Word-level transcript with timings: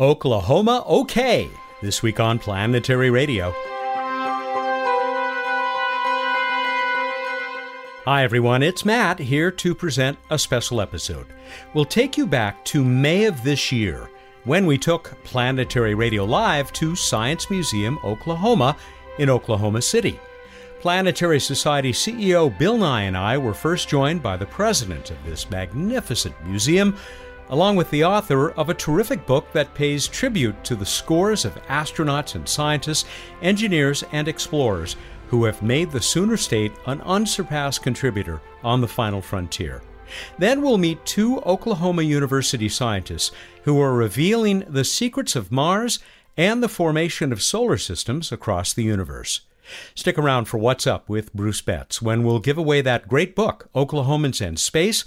Oklahoma 0.00 0.82
OK, 0.86 1.48
this 1.80 2.02
week 2.02 2.18
on 2.18 2.40
Planetary 2.40 3.10
Radio. 3.10 3.52
Hi, 8.04 8.24
everyone, 8.24 8.64
it's 8.64 8.84
Matt 8.84 9.20
here 9.20 9.52
to 9.52 9.72
present 9.72 10.18
a 10.30 10.38
special 10.38 10.80
episode. 10.80 11.28
We'll 11.74 11.84
take 11.84 12.18
you 12.18 12.26
back 12.26 12.64
to 12.64 12.84
May 12.84 13.26
of 13.26 13.44
this 13.44 13.70
year 13.70 14.10
when 14.42 14.66
we 14.66 14.78
took 14.78 15.16
Planetary 15.22 15.94
Radio 15.94 16.24
Live 16.24 16.72
to 16.72 16.96
Science 16.96 17.48
Museum, 17.48 17.96
Oklahoma, 18.02 18.76
in 19.20 19.30
Oklahoma 19.30 19.80
City. 19.80 20.18
Planetary 20.80 21.38
Society 21.38 21.92
CEO 21.92 22.58
Bill 22.58 22.76
Nye 22.76 23.02
and 23.04 23.16
I 23.16 23.38
were 23.38 23.54
first 23.54 23.88
joined 23.88 24.24
by 24.24 24.36
the 24.36 24.44
president 24.44 25.12
of 25.12 25.24
this 25.24 25.48
magnificent 25.48 26.34
museum, 26.44 26.98
along 27.50 27.76
with 27.76 27.90
the 27.90 28.04
author 28.04 28.50
of 28.52 28.68
a 28.68 28.74
terrific 28.74 29.26
book 29.26 29.52
that 29.52 29.74
pays 29.74 30.08
tribute 30.08 30.62
to 30.64 30.74
the 30.76 30.86
scores 30.86 31.44
of 31.44 31.54
astronauts 31.66 32.34
and 32.34 32.48
scientists, 32.48 33.04
engineers, 33.42 34.04
and 34.12 34.28
explorers 34.28 34.96
who 35.28 35.44
have 35.44 35.62
made 35.62 35.90
the 35.90 36.00
Sooner 36.00 36.36
State 36.36 36.72
an 36.86 37.00
unsurpassed 37.02 37.82
contributor 37.82 38.40
on 38.62 38.80
the 38.80 38.88
final 38.88 39.20
frontier. 39.20 39.82
Then 40.38 40.62
we'll 40.62 40.78
meet 40.78 41.04
two 41.04 41.40
Oklahoma 41.40 42.02
University 42.02 42.68
scientists 42.68 43.32
who 43.64 43.80
are 43.80 43.94
revealing 43.94 44.64
the 44.68 44.84
secrets 44.84 45.34
of 45.34 45.50
Mars 45.50 45.98
and 46.36 46.62
the 46.62 46.68
formation 46.68 47.32
of 47.32 47.42
solar 47.42 47.78
systems 47.78 48.32
across 48.32 48.72
the 48.72 48.82
universe. 48.82 49.40
Stick 49.94 50.18
around 50.18 50.44
for 50.44 50.58
What's 50.58 50.86
Up 50.86 51.08
with 51.08 51.32
Bruce 51.32 51.62
Betts 51.62 52.02
when 52.02 52.22
we'll 52.22 52.38
give 52.38 52.58
away 52.58 52.80
that 52.82 53.08
great 53.08 53.34
book, 53.34 53.68
Oklahomans 53.74 54.44
and 54.44 54.58
Space, 54.58 55.04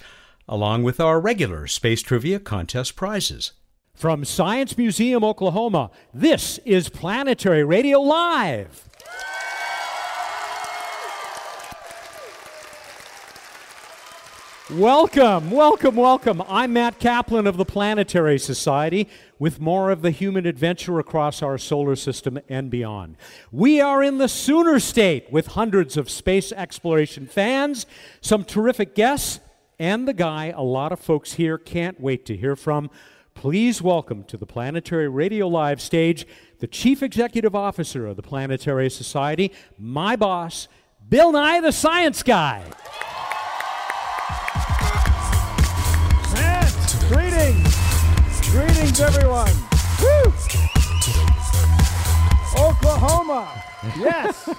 along 0.50 0.84
with 0.84 1.00
our 1.00 1.20
regular 1.20 1.68
Space 1.68 2.02
Trivia 2.02 2.40
Contest 2.40 2.96
prizes. 2.96 3.52
From 3.94 4.24
Science 4.24 4.78
Museum, 4.78 5.24
Oklahoma, 5.24 5.92
this 6.14 6.60
is 6.60 6.88
Planetary 6.88 7.64
Radio 7.64 8.00
Live. 8.00 8.88
Welcome, 14.70 15.50
welcome, 15.50 15.96
welcome. 15.96 16.44
I'm 16.48 16.74
Matt 16.74 17.00
Kaplan 17.00 17.48
of 17.48 17.56
the 17.56 17.64
Planetary 17.64 18.38
Society 18.38 19.08
with 19.40 19.62
more 19.62 19.92
of 19.92 20.02
the 20.02 20.12
human 20.12 20.46
adventure 20.46 21.00
across 21.00 21.42
our 21.42 21.58
solar 21.58 21.96
system 21.96 22.38
and 22.50 22.70
beyond. 22.70 23.16
We 23.50 23.80
are 23.80 24.04
in 24.04 24.18
the 24.18 24.28
Sooner 24.28 24.80
State 24.80 25.32
with 25.32 25.48
hundreds 25.48 25.96
of 25.96 26.10
space 26.10 26.52
exploration 26.52 27.28
fans, 27.28 27.86
some 28.20 28.44
terrific 28.44 28.94
guests, 28.94 29.40
and 29.80 30.08
the 30.08 30.14
guy 30.14 30.54
a 30.56 30.64
lot 30.64 30.92
of 30.92 31.00
folks 31.00 31.34
here 31.34 31.58
can't 31.58 32.00
wait 32.00 32.26
to 32.26 32.36
hear 32.36 32.56
from. 32.56 32.90
Please 33.34 33.82
welcome 33.82 34.24
to 34.24 34.38
the 34.38 34.48
Planetary 34.48 35.08
Radio 35.08 35.48
Live 35.48 35.80
stage 35.80 36.26
the 36.60 36.68
Chief 36.68 37.04
Executive 37.04 37.54
Officer 37.54 38.08
of 38.08 38.16
the 38.16 38.24
Planetary 38.24 38.90
Society, 38.90 39.52
my 39.78 40.16
boss, 40.16 40.68
Bill 41.08 41.32
Nye 41.32 41.62
the 41.62 41.72
Science 41.72 42.24
Guy. 42.24 42.64
Greetings! 47.08 47.74
Greetings, 48.52 49.00
everyone! 49.00 49.54
Woo! 50.02 50.34
Oklahoma! 52.58 53.64
Yes! 53.98 54.50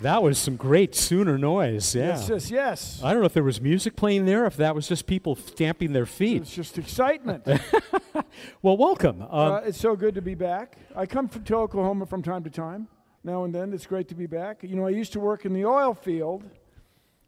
That 0.00 0.22
was 0.22 0.38
some 0.38 0.54
great 0.54 0.94
Sooner 0.94 1.36
noise. 1.38 1.94
Yeah. 1.94 2.08
Yes, 2.08 2.28
yes, 2.28 2.50
yes. 2.50 3.00
I 3.02 3.12
don't 3.12 3.20
know 3.20 3.26
if 3.26 3.32
there 3.32 3.42
was 3.42 3.60
music 3.60 3.96
playing 3.96 4.26
there, 4.26 4.46
if 4.46 4.56
that 4.56 4.74
was 4.74 4.86
just 4.86 5.06
people 5.06 5.34
stamping 5.34 5.92
their 5.92 6.06
feet. 6.06 6.42
It's 6.42 6.54
just 6.54 6.78
excitement. 6.78 7.44
well, 8.62 8.76
welcome. 8.76 9.22
Um, 9.22 9.28
uh, 9.30 9.56
it's 9.58 9.80
so 9.80 9.96
good 9.96 10.14
to 10.14 10.22
be 10.22 10.36
back. 10.36 10.76
I 10.94 11.06
come 11.06 11.28
from, 11.28 11.42
to 11.44 11.56
Oklahoma 11.56 12.06
from 12.06 12.22
time 12.22 12.44
to 12.44 12.50
time, 12.50 12.86
now 13.24 13.42
and 13.42 13.52
then. 13.52 13.72
It's 13.72 13.86
great 13.86 14.06
to 14.08 14.14
be 14.14 14.26
back. 14.26 14.62
You 14.62 14.76
know, 14.76 14.86
I 14.86 14.90
used 14.90 15.12
to 15.14 15.20
work 15.20 15.44
in 15.44 15.52
the 15.52 15.64
oil 15.64 15.94
field, 15.94 16.48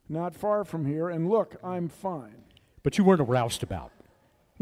not 0.09 0.37
far 0.37 0.65
from 0.65 0.87
here, 0.87 1.09
and 1.09 1.29
look, 1.29 1.57
I'm 1.65 1.89
fine. 1.89 2.45
But 2.85 2.99
you 2.99 3.05
weren't 3.05 3.21
a 3.21 3.25
roustabout. 3.25 3.91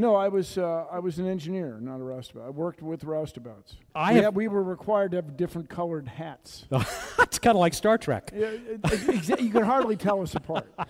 No, 0.00 0.14
I 0.14 0.28
was 0.28 0.56
uh, 0.56 0.84
I 0.92 1.00
was 1.00 1.18
an 1.18 1.26
engineer, 1.28 1.76
not 1.80 1.96
a 1.96 2.04
roustabout. 2.04 2.46
I 2.46 2.50
worked 2.50 2.82
with 2.82 3.02
roustabouts. 3.04 3.74
I 3.96 4.12
we, 4.14 4.20
have- 4.20 4.36
we 4.36 4.46
were 4.46 4.62
required 4.62 5.10
to 5.10 5.16
have 5.16 5.36
different 5.36 5.68
colored 5.68 6.06
hats. 6.06 6.66
it's 7.18 7.40
kind 7.40 7.56
of 7.56 7.60
like 7.60 7.74
Star 7.74 7.98
Trek. 7.98 8.30
Yeah, 8.32 8.46
it- 8.46 8.80
exa- 8.82 9.42
you 9.42 9.50
can 9.50 9.64
hardly 9.64 9.96
tell 9.96 10.22
us 10.22 10.34
apart. 10.34 10.72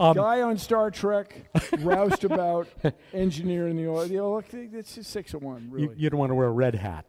Um, 0.00 0.14
Guy 0.16 0.42
on 0.42 0.58
Star 0.58 0.90
Trek, 0.90 1.48
roustabout, 1.78 2.66
engineer 3.12 3.68
in 3.68 3.76
the 3.76 3.86
oil. 3.86 4.06
You 4.06 4.18
know, 4.18 4.32
look, 4.34 4.52
it's 4.52 4.94
just 4.96 5.10
six 5.10 5.34
of 5.34 5.42
one, 5.42 5.68
really. 5.70 5.84
You, 5.88 5.94
you 5.96 6.10
don't 6.10 6.18
want 6.18 6.30
to 6.30 6.34
wear 6.34 6.48
a 6.48 6.52
red 6.52 6.74
hat. 6.74 7.04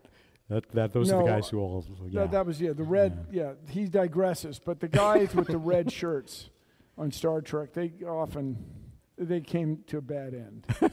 That, 0.50 0.70
that, 0.74 0.94
those 0.94 1.12
are 1.12 1.24
the 1.24 1.30
guys 1.30 1.50
who 1.50 1.60
all. 1.60 1.84
Yeah. 2.10 2.22
that, 2.22 2.32
that 2.32 2.46
was 2.46 2.62
yeah. 2.62 2.74
The 2.74 2.84
red, 2.84 3.28
yeah. 3.32 3.54
He 3.70 3.86
digresses, 3.88 4.60
but 4.64 4.80
the 4.80 4.88
guys 4.88 5.34
with 5.34 5.48
the 5.48 5.58
red 5.58 5.92
shirts 5.92 6.50
on 6.98 7.12
Star 7.12 7.42
Trek, 7.42 7.74
they 7.74 7.92
often 8.08 8.58
they 9.18 9.42
came 9.42 9.84
to 9.88 9.98
a 9.98 10.02
bad 10.02 10.34
end. 10.34 10.66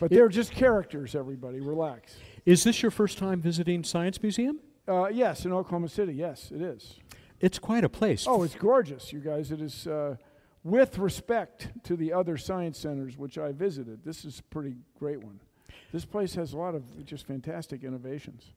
but 0.00 0.10
they're 0.10 0.28
just 0.28 0.52
characters. 0.52 1.14
Everybody, 1.14 1.60
relax. 1.60 2.16
Is 2.44 2.64
this 2.64 2.82
your 2.82 2.90
first 2.90 3.18
time 3.18 3.40
visiting 3.40 3.84
Science 3.84 4.22
Museum? 4.22 4.60
Uh, 4.86 5.06
yes, 5.06 5.44
in 5.46 5.52
Oklahoma 5.52 5.88
City. 5.88 6.12
Yes, 6.12 6.50
it 6.54 6.60
is. 6.60 6.98
It's 7.40 7.58
quite 7.58 7.84
a 7.84 7.88
place. 7.88 8.26
Oh, 8.28 8.42
it's 8.42 8.54
gorgeous, 8.54 9.12
you 9.12 9.20
guys. 9.20 9.50
It 9.50 9.60
is, 9.60 9.86
uh, 9.86 10.16
with 10.62 10.98
respect 10.98 11.68
to 11.84 11.96
the 11.96 12.12
other 12.12 12.36
science 12.36 12.78
centers 12.78 13.16
which 13.16 13.38
I 13.38 13.52
visited, 13.52 14.04
this 14.04 14.24
is 14.24 14.40
a 14.40 14.42
pretty 14.44 14.76
great 14.98 15.22
one. 15.22 15.40
This 15.92 16.04
place 16.04 16.34
has 16.34 16.52
a 16.52 16.56
lot 16.56 16.74
of 16.74 17.06
just 17.06 17.26
fantastic 17.26 17.84
innovations. 17.84 18.52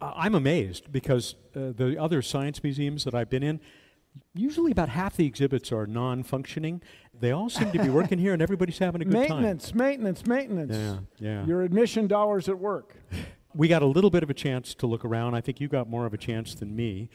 Uh, 0.00 0.12
I'm 0.16 0.34
amazed 0.34 0.90
because 0.90 1.36
uh, 1.54 1.72
the 1.76 1.96
other 1.98 2.22
science 2.22 2.62
museums 2.62 3.04
that 3.04 3.14
I've 3.14 3.30
been 3.30 3.42
in, 3.42 3.60
usually 4.34 4.72
about 4.72 4.88
half 4.88 5.16
the 5.16 5.26
exhibits 5.26 5.72
are 5.72 5.86
non 5.86 6.22
functioning. 6.22 6.82
They 7.18 7.30
all 7.30 7.50
seem 7.50 7.70
to 7.72 7.78
be 7.82 7.88
working 8.00 8.18
here 8.18 8.32
and 8.32 8.42
everybody's 8.42 8.78
having 8.78 9.02
a 9.02 9.04
good 9.04 9.28
time. 9.28 9.42
Maintenance, 9.42 9.74
maintenance, 9.74 10.26
maintenance. 10.26 10.76
Yeah, 10.76 10.98
yeah. 11.18 11.46
Your 11.46 11.62
admission 11.62 12.06
dollars 12.06 12.48
at 12.48 12.58
work. 12.58 12.96
we 13.54 13.68
got 13.68 13.82
a 13.82 13.86
little 13.86 14.10
bit 14.10 14.22
of 14.22 14.30
a 14.30 14.34
chance 14.34 14.74
to 14.74 14.86
look 14.86 15.04
around. 15.04 15.34
I 15.34 15.40
think 15.40 15.60
you 15.60 15.68
got 15.68 15.88
more 15.88 16.06
of 16.06 16.14
a 16.14 16.18
chance 16.18 16.54
than 16.54 16.74
me. 16.74 17.10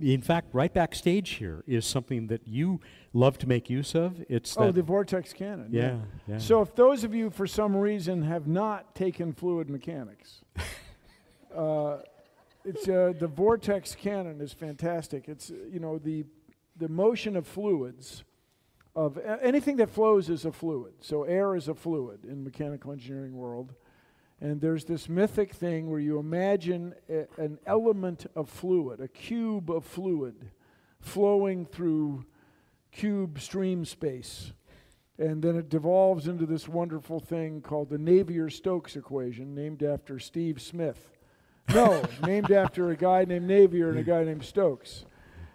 In 0.00 0.22
fact, 0.22 0.48
right 0.52 0.72
backstage 0.72 1.30
here 1.30 1.64
is 1.66 1.84
something 1.84 2.28
that 2.28 2.46
you 2.46 2.80
love 3.12 3.38
to 3.38 3.48
make 3.48 3.68
use 3.68 3.96
of. 3.96 4.24
It's 4.28 4.56
Oh, 4.56 4.70
the 4.70 4.82
vortex 4.82 5.32
cannon. 5.32 5.68
yeah, 5.72 5.96
yeah. 6.28 6.38
So 6.38 6.62
if 6.62 6.76
those 6.76 7.02
of 7.02 7.12
you, 7.12 7.28
for 7.28 7.46
some 7.46 7.76
reason, 7.76 8.22
have 8.22 8.46
not 8.46 8.94
taken 8.94 9.32
fluid 9.32 9.68
mechanics, 9.68 10.44
uh, 11.54 11.98
it's 12.64 12.88
uh, 12.88 13.14
the 13.18 13.26
vortex 13.26 13.96
cannon 13.96 14.40
is 14.40 14.52
fantastic. 14.52 15.28
It's 15.28 15.50
you 15.50 15.80
know 15.80 15.98
the 15.98 16.24
the 16.80 16.88
motion 16.88 17.36
of 17.36 17.46
fluids 17.46 18.24
of 18.96 19.18
anything 19.40 19.76
that 19.76 19.90
flows 19.90 20.28
is 20.28 20.44
a 20.44 20.52
fluid. 20.52 20.94
So 21.00 21.22
air 21.22 21.54
is 21.54 21.68
a 21.68 21.74
fluid 21.74 22.24
in 22.24 22.42
mechanical 22.42 22.90
engineering 22.90 23.36
world. 23.36 23.72
And 24.40 24.60
there's 24.60 24.84
this 24.84 25.08
mythic 25.08 25.52
thing 25.52 25.90
where 25.90 26.00
you 26.00 26.18
imagine 26.18 26.94
a, 27.08 27.26
an 27.36 27.58
element 27.66 28.26
of 28.34 28.48
fluid, 28.48 29.00
a 29.00 29.06
cube 29.06 29.70
of 29.70 29.84
fluid, 29.84 30.50
flowing 30.98 31.66
through 31.66 32.24
cube 32.90 33.38
stream 33.38 33.84
space. 33.84 34.52
And 35.18 35.42
then 35.42 35.56
it 35.56 35.68
devolves 35.68 36.26
into 36.26 36.46
this 36.46 36.66
wonderful 36.66 37.20
thing 37.20 37.60
called 37.60 37.90
the 37.90 37.98
Navier 37.98 38.50
Stokes 38.50 38.96
equation, 38.96 39.54
named 39.54 39.82
after 39.82 40.18
Steve 40.18 40.60
Smith. 40.60 41.10
No, 41.72 42.02
named 42.26 42.50
after 42.50 42.90
a 42.90 42.96
guy 42.96 43.26
named 43.26 43.48
Navier 43.48 43.90
and 43.90 43.98
a 43.98 44.02
guy 44.02 44.24
named 44.24 44.44
Stokes. 44.44 45.04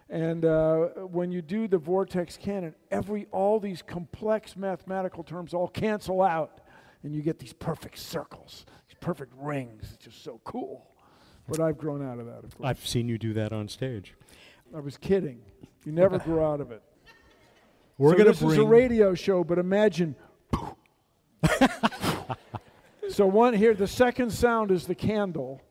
And 0.08 0.44
uh, 0.44 0.86
when 1.10 1.32
you 1.32 1.42
do 1.42 1.66
the 1.66 1.78
vortex 1.78 2.36
cannon, 2.36 2.74
every 2.90 3.26
all 3.32 3.58
these 3.58 3.82
complex 3.82 4.56
mathematical 4.56 5.24
terms 5.24 5.52
all 5.52 5.68
cancel 5.68 6.22
out, 6.22 6.60
and 7.02 7.14
you 7.14 7.22
get 7.22 7.38
these 7.38 7.52
perfect 7.52 7.98
circles, 7.98 8.66
these 8.88 8.96
perfect 9.00 9.32
rings. 9.36 9.90
It's 9.94 10.04
just 10.04 10.22
so 10.22 10.40
cool. 10.44 10.86
But 11.48 11.60
I've 11.60 11.78
grown 11.78 12.06
out 12.06 12.18
of 12.18 12.26
that, 12.26 12.44
of 12.44 12.56
course. 12.56 12.68
I've 12.68 12.86
seen 12.86 13.08
you 13.08 13.18
do 13.18 13.32
that 13.34 13.52
on 13.52 13.68
stage. 13.68 14.14
I 14.74 14.80
was 14.80 14.96
kidding. 14.96 15.40
You 15.84 15.92
never 15.92 16.18
grow 16.18 16.52
out 16.52 16.60
of 16.60 16.72
it. 16.72 16.82
We're 17.98 18.10
so 18.10 18.16
going 18.16 18.28
this 18.28 18.38
to 18.40 18.50
is 18.50 18.58
a 18.58 18.64
radio 18.64 19.14
show, 19.14 19.44
but 19.44 19.58
imagine. 19.58 20.16
so 23.08 23.26
one 23.26 23.54
here, 23.54 23.74
the 23.74 23.86
second 23.86 24.30
sound 24.30 24.70
is 24.70 24.86
the 24.86 24.94
candle. 24.94 25.62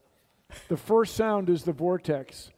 The 0.69 0.77
first 0.77 1.15
sound 1.15 1.49
is 1.49 1.63
the 1.63 1.73
vortex. 1.73 2.51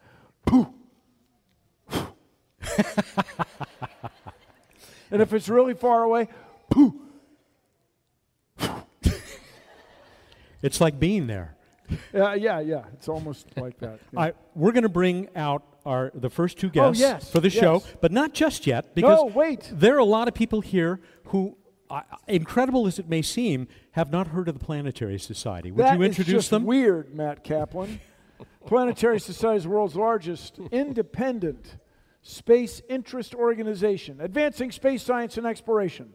and 5.11 5.21
if 5.21 5.33
it's 5.33 5.49
really 5.49 5.73
far 5.73 6.03
away, 6.03 6.27
It's 10.61 10.79
like 10.81 10.99
being 10.99 11.27
there. 11.27 11.55
uh, 12.13 12.33
yeah, 12.33 12.59
yeah, 12.59 12.83
it's 12.93 13.07
almost 13.07 13.47
like 13.57 13.77
that. 13.79 13.99
yeah. 14.11 14.19
Right, 14.19 14.35
we're 14.55 14.71
going 14.71 14.83
to 14.83 14.89
bring 14.89 15.29
out 15.35 15.63
our 15.85 16.11
the 16.15 16.29
first 16.31 16.57
two 16.57 16.69
guests 16.69 17.01
Oh, 17.01 17.05
yes, 17.07 17.29
for 17.31 17.39
the 17.39 17.49
show, 17.51 17.81
but 18.01 18.11
not 18.11 18.33
just 18.33 18.65
yet 18.67 18.93
because 18.95 19.19
No, 19.19 19.25
wait. 19.25 19.69
there 19.71 19.95
are 19.95 19.99
a 19.99 20.03
lot 20.05 20.27
of 20.27 20.33
people 20.33 20.61
here 20.61 20.99
who 21.27 21.55
I, 21.91 22.01
incredible 22.27 22.87
as 22.87 22.97
it 22.99 23.07
may 23.07 23.21
seem, 23.21 23.67
have 23.91 24.11
not 24.11 24.27
heard 24.29 24.47
of 24.49 24.57
the 24.59 24.65
Planetary 24.65 25.19
Society. 25.19 25.71
Would 25.71 25.85
That 25.85 25.95
you 25.97 26.01
is 26.03 26.07
introduce 26.09 26.33
just 26.45 26.49
them? 26.49 26.65
weird, 26.65 27.13
Matt 27.15 27.43
Kaplan. 27.43 27.99
Planetary 28.65 29.19
Society 29.19 29.57
is 29.57 29.63
the 29.63 29.69
world's 29.69 29.95
largest 29.95 30.57
independent 30.71 31.77
space 32.27 32.81
interest 32.89 33.33
organization, 33.33 34.19
advancing 34.19 34.71
space 34.71 35.01
science 35.01 35.37
and 35.37 35.47
exploration, 35.47 36.13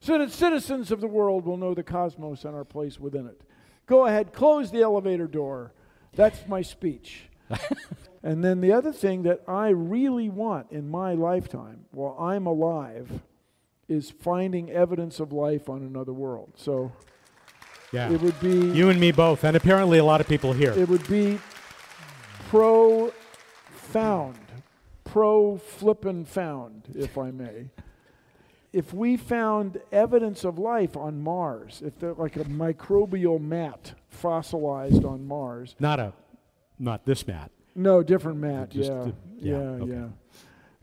so 0.00 0.18
that 0.18 0.32
citizens 0.32 0.90
of 0.90 1.00
the 1.00 1.06
world 1.06 1.44
will 1.44 1.56
know 1.56 1.72
the 1.74 1.82
cosmos 1.82 2.44
and 2.44 2.54
our 2.54 2.64
place 2.64 2.98
within 2.98 3.26
it. 3.26 3.42
Go 3.86 4.06
ahead, 4.06 4.32
close 4.32 4.70
the 4.70 4.82
elevator 4.82 5.26
door. 5.26 5.72
That's 6.14 6.46
my 6.48 6.62
speech. 6.62 7.28
and 8.22 8.42
then 8.42 8.60
the 8.60 8.72
other 8.72 8.92
thing 8.92 9.22
that 9.22 9.42
I 9.46 9.68
really 9.68 10.28
want 10.28 10.72
in 10.72 10.88
my 10.88 11.14
lifetime, 11.14 11.84
while 11.92 12.16
I'm 12.18 12.46
alive, 12.46 13.22
is 13.88 14.10
finding 14.10 14.70
evidence 14.70 15.20
of 15.20 15.32
life 15.32 15.68
on 15.68 15.82
another 15.82 16.12
world. 16.12 16.54
So 16.56 16.92
yeah. 17.92 18.10
it 18.10 18.20
would 18.20 18.38
be 18.40 18.70
You 18.72 18.90
and 18.90 18.98
me 18.98 19.12
both, 19.12 19.44
and 19.44 19.56
apparently 19.56 19.98
a 19.98 20.04
lot 20.04 20.20
of 20.20 20.26
people 20.26 20.52
here. 20.52 20.72
it 20.72 20.88
would 20.88 21.06
be 21.08 21.38
pro 22.48 23.12
found, 23.70 24.38
pro 25.12 25.58
flippin' 25.58 26.24
found, 26.24 26.84
if 26.94 27.18
I 27.18 27.30
may. 27.30 27.66
If 28.72 28.94
we 28.94 29.18
found 29.18 29.78
evidence 29.92 30.42
of 30.44 30.58
life 30.58 30.96
on 30.96 31.20
Mars, 31.20 31.82
if 31.84 31.98
they're 31.98 32.14
like 32.14 32.36
a 32.36 32.44
microbial 32.44 33.38
mat 33.38 33.92
fossilized 34.08 35.04
on 35.04 35.26
Mars, 35.26 35.76
not 35.78 36.00
a, 36.00 36.14
not 36.78 37.04
this 37.04 37.26
mat. 37.26 37.50
no, 37.74 38.02
different 38.02 38.38
mat. 38.38 38.74
Yeah, 38.74 38.88
the- 38.88 39.14
yeah, 39.36 39.76
yeah, 39.76 39.84
yeah. 39.84 40.08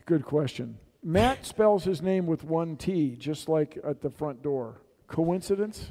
Good 0.05 0.23
question. 0.25 0.77
Matt 1.03 1.43
spells 1.53 1.83
his 1.83 1.99
name 2.03 2.27
with 2.27 2.43
one 2.43 2.75
T, 2.77 3.15
just 3.15 3.49
like 3.49 3.79
at 3.83 4.01
the 4.01 4.11
front 4.11 4.43
door. 4.43 4.75
Coincidence? 5.07 5.89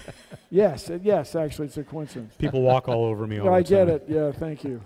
yes, 0.50 0.90
yes, 1.02 1.34
actually, 1.34 1.68
it's 1.68 1.78
a 1.78 1.84
coincidence. 1.84 2.34
People 2.36 2.60
walk 2.60 2.86
all 2.88 3.06
over 3.06 3.26
me 3.26 3.38
all 3.40 3.48
I 3.54 3.62
get 3.62 3.86
time. 3.86 3.94
it. 3.94 4.04
Yeah, 4.08 4.32
thank 4.32 4.62
you. 4.64 4.82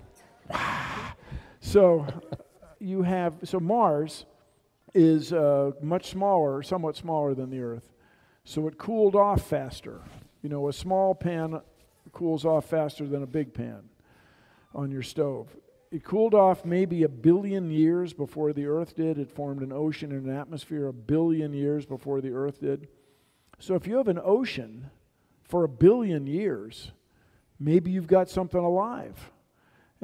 so 1.59 2.05
you 2.83 3.03
have 3.03 3.37
so 3.43 3.59
Mars 3.59 4.25
is 4.93 5.33
uh, 5.33 5.71
much 5.81 6.09
smaller, 6.09 6.61
somewhat 6.61 6.95
smaller 6.95 7.33
than 7.33 7.49
the 7.49 7.61
Earth. 7.61 7.93
So 8.43 8.67
it 8.67 8.77
cooled 8.77 9.15
off 9.15 9.47
faster. 9.47 10.01
You 10.41 10.49
know, 10.49 10.67
a 10.67 10.73
small 10.73 11.15
pan 11.15 11.61
cools 12.11 12.45
off 12.45 12.65
faster 12.65 13.07
than 13.07 13.23
a 13.23 13.27
big 13.27 13.53
pan 13.53 13.89
on 14.75 14.91
your 14.91 15.01
stove. 15.01 15.55
It 15.91 16.03
cooled 16.03 16.33
off 16.33 16.65
maybe 16.65 17.03
a 17.03 17.09
billion 17.09 17.69
years 17.69 18.13
before 18.13 18.51
the 18.51 18.65
Earth 18.65 18.95
did. 18.95 19.17
It 19.17 19.29
formed 19.29 19.61
an 19.61 19.71
ocean 19.71 20.11
and 20.11 20.25
an 20.25 20.35
atmosphere 20.35 20.87
a 20.87 20.93
billion 20.93 21.53
years 21.53 21.85
before 21.85 22.19
the 22.19 22.31
Earth 22.31 22.59
did. 22.59 22.87
So 23.59 23.75
if 23.75 23.87
you 23.87 23.97
have 23.97 24.07
an 24.07 24.19
ocean 24.23 24.89
for 25.43 25.63
a 25.63 25.69
billion 25.69 26.27
years, 26.27 26.91
maybe 27.59 27.91
you've 27.91 28.07
got 28.07 28.29
something 28.29 28.59
alive. 28.59 29.31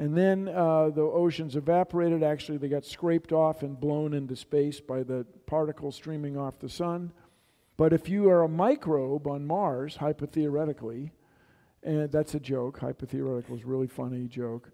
And 0.00 0.16
then 0.16 0.48
uh, 0.48 0.88
the 0.88 1.02
oceans 1.02 1.56
evaporated. 1.56 2.22
Actually, 2.22 2.56
they 2.56 2.70
got 2.70 2.86
scraped 2.86 3.34
off 3.34 3.62
and 3.62 3.78
blown 3.78 4.14
into 4.14 4.34
space 4.34 4.80
by 4.80 5.02
the 5.02 5.26
particles 5.44 5.94
streaming 5.94 6.38
off 6.38 6.58
the 6.58 6.70
sun. 6.70 7.12
But 7.76 7.92
if 7.92 8.08
you 8.08 8.30
are 8.30 8.44
a 8.44 8.48
microbe 8.48 9.26
on 9.26 9.46
Mars, 9.46 9.96
hypotheoretically, 9.96 11.10
and 11.82 12.10
that's 12.10 12.34
a 12.34 12.40
joke, 12.40 12.78
hypothetical 12.78 13.54
is 13.54 13.66
really 13.66 13.88
funny 13.88 14.26
joke. 14.26 14.70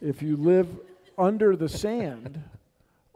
If 0.00 0.22
you 0.22 0.36
live 0.36 0.68
under 1.18 1.56
the 1.56 1.68
sand 1.68 2.40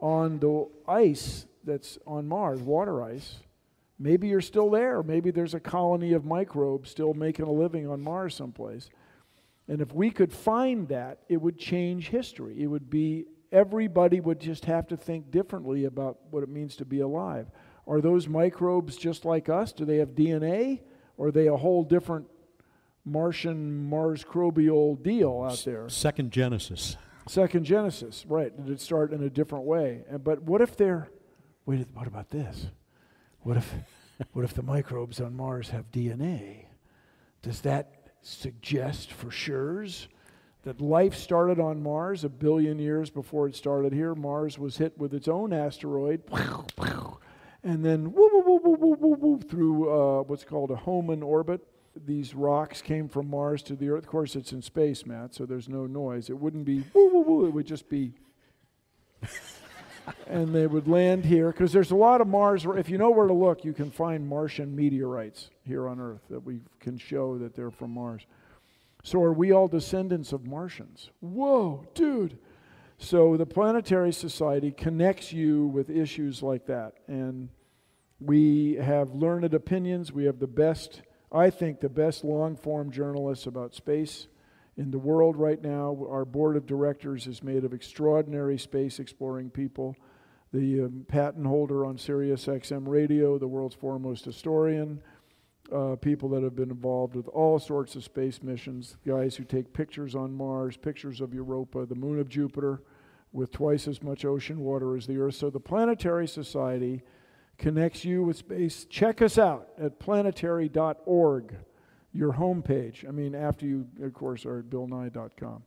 on 0.01 0.39
the 0.39 0.67
ice 0.85 1.45
that's 1.63 1.97
on 2.05 2.27
Mars, 2.27 2.59
water 2.59 3.01
ice, 3.01 3.35
maybe 3.97 4.27
you're 4.27 4.41
still 4.41 4.69
there. 4.69 5.01
Maybe 5.01 5.31
there's 5.31 5.53
a 5.53 5.61
colony 5.61 6.11
of 6.11 6.25
microbes 6.25 6.89
still 6.89 7.13
making 7.13 7.45
a 7.45 7.51
living 7.53 7.87
on 7.87 8.01
Mars 8.01 8.35
someplace. 8.35 8.89
And 9.73 9.81
if 9.81 9.91
we 9.91 10.11
could 10.11 10.31
find 10.31 10.87
that, 10.89 11.17
it 11.29 11.37
would 11.37 11.57
change 11.57 12.09
history. 12.09 12.61
It 12.61 12.67
would 12.67 12.91
be, 12.91 13.25
everybody 13.51 14.19
would 14.19 14.39
just 14.39 14.65
have 14.65 14.85
to 14.89 14.95
think 14.95 15.31
differently 15.31 15.85
about 15.85 16.19
what 16.29 16.43
it 16.43 16.49
means 16.49 16.75
to 16.75 16.85
be 16.85 16.99
alive. 16.99 17.47
Are 17.87 17.99
those 17.99 18.27
microbes 18.27 18.95
just 18.95 19.25
like 19.25 19.49
us? 19.49 19.73
Do 19.73 19.83
they 19.83 19.97
have 19.97 20.09
DNA? 20.09 20.81
Or 21.17 21.29
are 21.29 21.31
they 21.31 21.47
a 21.47 21.57
whole 21.57 21.83
different 21.83 22.27
Martian, 23.03 23.89
Mars 23.89 24.23
crobial 24.23 25.01
deal 25.01 25.41
out 25.41 25.63
there? 25.65 25.89
Second 25.89 26.29
Genesis. 26.29 26.95
Second 27.27 27.63
Genesis, 27.65 28.27
right. 28.27 28.55
Did 28.55 28.71
it 28.71 28.79
start 28.79 29.11
in 29.11 29.23
a 29.23 29.29
different 29.31 29.65
way? 29.65 30.03
And, 30.07 30.23
but 30.23 30.43
what 30.43 30.61
if 30.61 30.77
they're, 30.77 31.09
wait, 31.65 31.87
what 31.95 32.05
about 32.05 32.29
this? 32.29 32.67
What 33.39 33.57
if, 33.57 33.73
what 34.33 34.45
if 34.45 34.53
the 34.53 34.61
microbes 34.61 35.19
on 35.19 35.35
Mars 35.35 35.69
have 35.69 35.91
DNA? 35.91 36.65
Does 37.41 37.61
that 37.61 38.02
suggest 38.23 39.11
for 39.11 39.29
sure's 39.31 40.07
that 40.63 40.79
life 40.79 41.13
started 41.13 41.59
on 41.59 41.83
Mars 41.83 42.23
a 42.23 42.29
billion 42.29 42.79
years 42.79 43.09
before 43.09 43.47
it 43.47 43.55
started 43.55 43.93
here? 43.93 44.15
Mars 44.15 44.57
was 44.57 44.77
hit 44.77 44.97
with 44.97 45.13
its 45.13 45.27
own 45.27 45.53
asteroid, 45.53 46.21
and 47.63 47.85
then 47.85 48.13
through 49.49 49.89
uh, 49.91 50.23
what's 50.23 50.43
called 50.43 50.71
a 50.71 50.75
Hohmann 50.75 51.23
orbit. 51.23 51.61
These 52.05 52.33
rocks 52.33 52.81
came 52.81 53.07
from 53.07 53.29
Mars 53.29 53.61
to 53.63 53.75
the 53.75 53.89
Earth. 53.89 54.03
Of 54.03 54.09
course, 54.09 54.35
it's 54.35 54.51
in 54.51 54.61
space, 54.63 55.05
Matt, 55.05 55.35
so 55.35 55.45
there's 55.45 55.69
no 55.69 55.85
noise. 55.85 56.29
It 56.29 56.39
wouldn't 56.39 56.65
be. 56.65 56.83
It 56.95 57.53
would 57.53 57.67
just 57.67 57.87
be 57.87 58.13
and 60.27 60.53
they 60.53 60.67
would 60.67 60.87
land 60.87 61.25
here 61.25 61.51
because 61.51 61.71
there's 61.71 61.91
a 61.91 61.95
lot 61.95 62.21
of 62.21 62.27
Mars. 62.27 62.65
If 62.65 62.89
you 62.89 62.97
know 62.97 63.11
where 63.11 63.27
to 63.27 63.33
look, 63.33 63.63
you 63.63 63.73
can 63.73 63.91
find 63.91 64.27
Martian 64.27 64.75
meteorites 64.75 65.49
here 65.63 65.87
on 65.87 65.99
Earth 65.99 66.21
that 66.29 66.43
we 66.43 66.59
can 66.79 66.97
show 66.97 67.37
that 67.37 67.55
they're 67.55 67.71
from 67.71 67.91
Mars. 67.91 68.25
So 69.03 69.21
are 69.21 69.33
we 69.33 69.51
all 69.51 69.67
descendants 69.67 70.31
of 70.31 70.45
Martians? 70.45 71.09
Whoa, 71.19 71.85
dude. 71.93 72.37
So 72.97 73.35
the 73.35 73.45
Planetary 73.45 74.13
Society 74.13 74.71
connects 74.71 75.33
you 75.33 75.67
with 75.67 75.89
issues 75.89 76.41
like 76.41 76.65
that. 76.67 76.93
And 77.07 77.49
we 78.19 78.75
have 78.75 79.13
learned 79.13 79.53
opinions. 79.53 80.13
We 80.13 80.23
have 80.25 80.39
the 80.39 80.47
best, 80.47 81.01
I 81.31 81.49
think, 81.49 81.81
the 81.81 81.89
best 81.89 82.23
long 82.23 82.55
form 82.55 82.91
journalists 82.91 83.45
about 83.45 83.75
space 83.75 84.27
in 84.77 84.91
the 84.91 84.99
world 84.99 85.37
right 85.37 85.61
now. 85.61 86.05
Our 86.09 86.25
board 86.25 86.57
of 86.57 86.65
directors 86.65 87.27
is 87.27 87.43
made 87.43 87.63
of 87.63 87.73
extraordinary 87.73 88.57
space 88.57 88.99
exploring 88.99 89.49
people. 89.49 89.95
The 90.51 90.83
um, 90.83 91.05
patent 91.07 91.47
holder 91.47 91.85
on 91.85 91.97
Sirius 91.97 92.45
XM 92.45 92.87
radio, 92.87 93.37
the 93.37 93.47
world's 93.47 93.75
foremost 93.75 94.25
historian, 94.25 95.01
uh, 95.73 95.95
people 95.95 96.29
that 96.29 96.43
have 96.43 96.55
been 96.55 96.69
involved 96.69 97.15
with 97.15 97.27
all 97.29 97.57
sorts 97.57 97.95
of 97.95 98.03
space 98.03 98.43
missions, 98.43 98.97
guys 99.05 99.35
who 99.35 99.43
take 99.43 99.73
pictures 99.73 100.13
on 100.13 100.33
Mars, 100.33 100.77
pictures 100.77 101.21
of 101.21 101.33
Europa, 101.33 101.85
the 101.85 101.95
moon 101.95 102.19
of 102.19 102.29
Jupiter, 102.29 102.81
with 103.31 103.51
twice 103.51 103.87
as 103.87 104.03
much 104.03 104.25
ocean 104.25 104.59
water 104.59 104.95
as 104.95 105.07
the 105.07 105.17
Earth. 105.17 105.35
So 105.35 105.49
the 105.49 105.59
Planetary 105.59 106.27
Society 106.27 107.01
connects 107.57 108.05
you 108.05 108.23
with 108.23 108.37
space. 108.37 108.85
Check 108.85 109.21
us 109.21 109.37
out 109.37 109.69
at 109.79 109.99
planetary.org, 109.99 111.55
your 112.13 112.33
homepage. 112.33 113.07
I 113.07 113.11
mean, 113.11 113.35
after 113.35 113.65
you, 113.65 113.87
of 114.01 114.13
course, 114.13 114.45
are 114.45 114.59
at 114.59 114.65
billnye.com. 114.69 115.63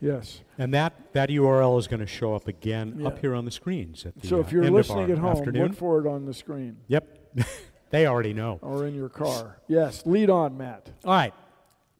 Yes. 0.00 0.40
And 0.58 0.74
that, 0.74 1.12
that 1.14 1.30
URL 1.30 1.78
is 1.78 1.86
going 1.86 2.00
to 2.00 2.06
show 2.06 2.34
up 2.34 2.48
again 2.48 2.96
Yeah. 2.98 3.06
up 3.08 3.18
here 3.18 3.34
on 3.34 3.44
the 3.46 3.50
screens 3.50 4.04
at 4.04 4.20
the 4.20 4.26
So 4.26 4.36
uh, 4.36 4.40
if 4.40 4.52
you're 4.52 4.64
end 4.64 4.74
listening 4.74 5.10
at 5.10 5.18
home, 5.18 5.36
afternoon. 5.38 5.68
look 5.68 5.74
for 5.76 5.98
it 6.00 6.06
on 6.06 6.26
the 6.26 6.34
screen 6.34 6.76
Yep. 6.88 7.18
they 7.90 8.06
already 8.06 8.34
know. 8.34 8.58
or 8.62 8.86
in 8.86 8.94
your 8.94 9.08
car. 9.08 9.58
Yes, 9.68 10.04
lead 10.04 10.28
on, 10.28 10.56
Matt. 10.58 10.90
All 11.04 11.12
right. 11.14 11.32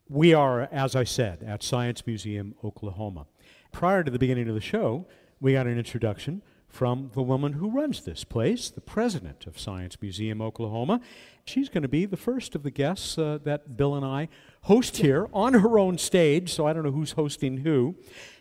We 0.08 0.34
are, 0.34 0.68
as 0.70 0.94
I 0.94 1.04
said, 1.04 1.42
at 1.42 1.62
Science 1.62 2.06
Museum, 2.06 2.54
Oklahoma. 2.62 3.26
Prior 3.72 4.04
to 4.04 4.10
the 4.10 4.18
beginning 4.18 4.48
of 4.48 4.54
the 4.54 4.60
show, 4.60 5.06
we 5.40 5.52
got 5.54 5.66
an 5.66 5.78
introduction 5.78 6.42
from 6.76 7.10
the 7.14 7.22
woman 7.22 7.54
who 7.54 7.70
runs 7.70 8.02
this 8.02 8.22
place, 8.22 8.68
the 8.68 8.82
president 8.82 9.46
of 9.46 9.58
Science 9.58 9.96
Museum, 10.02 10.42
Oklahoma. 10.42 11.00
She's 11.46 11.70
going 11.70 11.84
to 11.84 11.88
be 11.88 12.04
the 12.04 12.18
first 12.18 12.54
of 12.54 12.64
the 12.64 12.70
guests 12.70 13.16
uh, 13.16 13.38
that 13.44 13.78
Bill 13.78 13.94
and 13.94 14.04
I 14.04 14.28
host 14.64 14.98
here 14.98 15.26
on 15.32 15.54
her 15.54 15.78
own 15.78 15.96
stage, 15.96 16.52
so 16.52 16.66
I 16.66 16.74
don't 16.74 16.82
know 16.82 16.90
who's 16.90 17.12
hosting 17.12 17.58
who. 17.58 17.94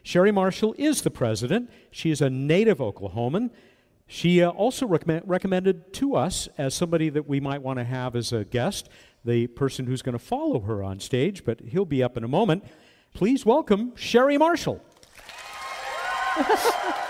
Sherry 0.03 0.33
Marshall 0.33 0.75
is 0.77 1.03
the 1.03 1.11
president. 1.11 1.69
She 1.91 2.11
is 2.11 2.19
a 2.19 2.29
native 2.29 2.79
Oklahoman. 2.79 3.51
She 4.05 4.43
uh, 4.43 4.49
also 4.49 4.85
recommend, 4.85 5.23
recommended 5.25 5.93
to 5.93 6.17
us 6.17 6.49
as 6.57 6.73
somebody 6.73 7.07
that 7.07 7.29
we 7.29 7.39
might 7.39 7.61
want 7.61 7.79
to 7.79 7.85
have 7.85 8.17
as 8.17 8.33
a 8.33 8.43
guest, 8.43 8.89
the 9.23 9.47
person 9.47 9.85
who's 9.85 10.01
going 10.01 10.11
to 10.11 10.19
follow 10.19 10.59
her 10.59 10.83
on 10.83 10.99
stage, 10.99 11.45
but 11.45 11.61
he'll 11.61 11.85
be 11.85 12.03
up 12.03 12.17
in 12.17 12.25
a 12.25 12.27
moment. 12.27 12.65
Please 13.13 13.45
welcome 13.45 13.95
Sherry 13.95 14.37
Marshall. 14.37 14.83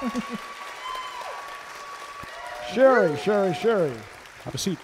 Sherry, 2.72 3.16
Sherry, 3.18 3.52
Sherry. 3.54 3.92
Have 4.44 4.54
a 4.54 4.58
seat. 4.58 4.78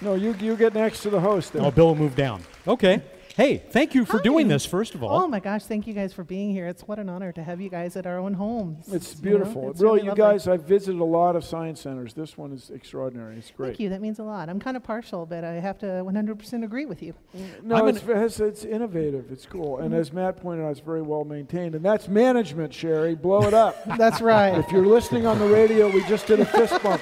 No, 0.00 0.14
you, 0.14 0.34
you 0.40 0.56
get 0.56 0.74
next 0.74 1.02
to 1.02 1.10
the 1.10 1.20
host 1.20 1.52
there. 1.52 1.62
Oh, 1.62 1.70
Bill 1.70 1.88
will 1.88 1.94
move 1.94 2.16
down. 2.16 2.42
Okay. 2.66 3.02
Hey, 3.40 3.56
thank 3.56 3.94
you 3.94 4.04
for 4.04 4.18
doing 4.18 4.48
this, 4.48 4.66
first 4.66 4.94
of 4.94 5.02
all. 5.02 5.18
Oh 5.18 5.26
my 5.26 5.40
gosh, 5.40 5.64
thank 5.64 5.86
you 5.86 5.94
guys 5.94 6.12
for 6.12 6.22
being 6.22 6.50
here. 6.50 6.66
It's 6.66 6.82
what 6.82 6.98
an 6.98 7.08
honor 7.08 7.32
to 7.32 7.42
have 7.42 7.58
you 7.58 7.70
guys 7.70 7.96
at 7.96 8.06
our 8.06 8.18
own 8.18 8.34
homes. 8.34 8.92
It's 8.92 9.14
you 9.14 9.30
know? 9.30 9.38
beautiful. 9.38 9.70
It's 9.70 9.80
really, 9.80 10.02
you 10.02 10.08
lovely. 10.08 10.22
guys, 10.22 10.46
I've 10.46 10.64
visited 10.64 11.00
a 11.00 11.04
lot 11.04 11.36
of 11.36 11.42
science 11.42 11.80
centers. 11.80 12.12
This 12.12 12.36
one 12.36 12.52
is 12.52 12.68
extraordinary. 12.68 13.38
It's 13.38 13.50
great. 13.50 13.68
Thank 13.68 13.80
you. 13.80 13.88
That 13.88 14.02
means 14.02 14.18
a 14.18 14.24
lot. 14.24 14.50
I'm 14.50 14.60
kind 14.60 14.76
of 14.76 14.82
partial, 14.82 15.24
but 15.24 15.42
I 15.42 15.54
have 15.54 15.78
to 15.78 15.86
100% 15.86 16.64
agree 16.64 16.84
with 16.84 17.02
you. 17.02 17.14
No, 17.62 17.76
I'm 17.76 17.88
it's, 17.88 18.02
it's, 18.06 18.40
it's 18.40 18.64
innovative. 18.66 19.32
It's 19.32 19.46
cool. 19.46 19.78
And 19.78 19.92
mm-hmm. 19.92 20.00
as 20.00 20.12
Matt 20.12 20.36
pointed 20.36 20.66
out, 20.66 20.72
it's 20.72 20.80
very 20.80 21.00
well 21.00 21.24
maintained. 21.24 21.74
And 21.74 21.82
that's 21.82 22.08
management, 22.08 22.74
Sherry. 22.74 23.14
Blow 23.14 23.44
it 23.44 23.54
up. 23.54 23.82
That's 23.96 24.20
right. 24.20 24.58
if 24.58 24.70
you're 24.70 24.84
listening 24.84 25.24
on 25.24 25.38
the 25.38 25.46
radio, 25.46 25.90
we 25.90 26.04
just 26.04 26.26
did 26.26 26.40
a 26.40 26.44
fist 26.44 26.82
bump. 26.82 27.00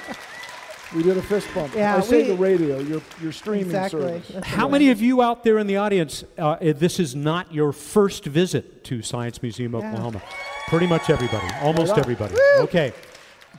We 0.95 1.03
did 1.03 1.17
a 1.17 1.21
fist 1.21 1.47
bump. 1.53 1.75
Yeah, 1.75 1.97
I 1.97 1.99
say 2.01 2.23
we- 2.23 2.29
the 2.29 2.35
radio, 2.35 2.79
your, 2.79 3.01
your 3.21 3.31
streaming 3.31 3.65
exactly. 3.67 4.01
service. 4.01 4.27
That's 4.29 4.47
How 4.47 4.63
right. 4.63 4.71
many 4.71 4.89
of 4.89 5.01
you 5.01 5.21
out 5.21 5.43
there 5.43 5.59
in 5.59 5.67
the 5.67 5.77
audience, 5.77 6.23
uh, 6.37 6.57
eh, 6.59 6.73
this 6.75 6.99
is 6.99 7.15
not 7.15 7.53
your 7.53 7.71
first 7.71 8.25
visit 8.25 8.83
to 8.85 9.01
Science 9.03 9.41
Museum 9.43 9.73
Yeah. 9.73 9.79
Oklahoma? 9.79 10.21
Pretty 10.67 10.87
much 10.87 11.09
everybody, 11.09 11.47
almost 11.61 11.93
on. 11.93 11.99
everybody. 11.99 12.35
Okay, 12.59 12.91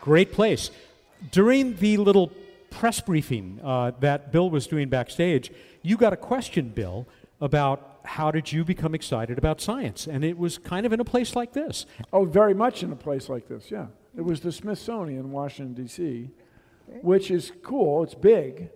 great 0.00 0.32
place. 0.32 0.70
During 1.30 1.76
the 1.76 1.99
little 1.99 2.32
press 2.70 3.00
briefing 3.00 3.60
uh, 3.62 3.92
that 4.00 4.32
Bill 4.32 4.50
was 4.50 4.66
doing 4.66 4.88
backstage, 4.88 5.52
you 5.82 5.96
got 5.96 6.12
a 6.12 6.16
question, 6.16 6.70
Bill, 6.70 7.06
about 7.40 8.00
how 8.04 8.30
did 8.32 8.50
you 8.52 8.64
become 8.64 8.94
excited 8.94 9.38
about 9.38 9.60
science? 9.60 10.06
And 10.08 10.25
it 10.25 10.37
was 10.37 10.58
kind 10.58 10.84
of 10.84 10.92
in 10.92 10.99
a 11.00 11.04
place 11.04 11.37
like 11.37 11.52
this. 11.52 11.87
Oh, 12.12 12.25
very 12.25 12.54
much 12.54 12.82
in 12.82 12.90
a 12.92 12.96
place 12.96 13.28
like 13.28 13.46
this, 13.46 13.70
yeah. 13.70 13.87
It 14.16 14.22
was 14.22 14.40
the 14.40 14.50
Smithsonian 14.50 15.20
in 15.20 15.30
Washington, 15.32 15.75
D.C., 15.84 16.30
which 17.02 17.30
is 17.30 17.52
cool. 17.62 18.02
It's 18.02 18.14
big, 18.14 18.70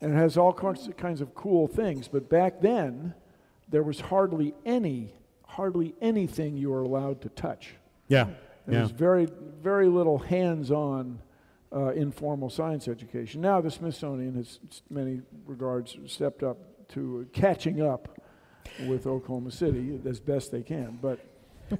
and 0.00 0.12
it 0.12 0.16
has 0.16 0.36
all 0.36 0.52
kinds 0.52 0.88
kinds 0.96 1.20
of 1.20 1.34
cool 1.34 1.66
things. 1.66 2.08
But 2.08 2.28
back 2.28 2.60
then, 2.60 3.14
there 3.68 3.82
was 3.82 4.00
hardly 4.00 4.54
any, 4.64 5.14
hardly 5.46 5.94
anything 6.00 6.56
you 6.56 6.70
were 6.70 6.82
allowed 6.82 7.20
to 7.22 7.28
touch. 7.30 7.74
Yeah, 8.08 8.28
There 8.66 8.80
was 8.82 8.90
very, 8.90 9.28
very 9.62 9.88
little 9.88 10.18
hands-on 10.18 11.20
uh, 11.74 11.88
informal 11.92 12.50
science 12.50 12.86
education. 12.86 13.40
Now 13.40 13.60
the 13.60 13.70
Smithsonian 13.70 14.34
has, 14.34 14.60
in 14.62 14.94
many 14.94 15.20
regards, 15.46 15.96
stepped 16.06 16.42
up 16.42 16.58
to 16.90 17.26
catching 17.32 17.82
up 17.82 18.20
with 18.86 19.06
Oklahoma 19.06 19.50
City 19.50 20.00
as 20.06 20.20
best 20.20 20.52
they 20.52 20.62
can. 20.62 20.98
But 21.00 21.18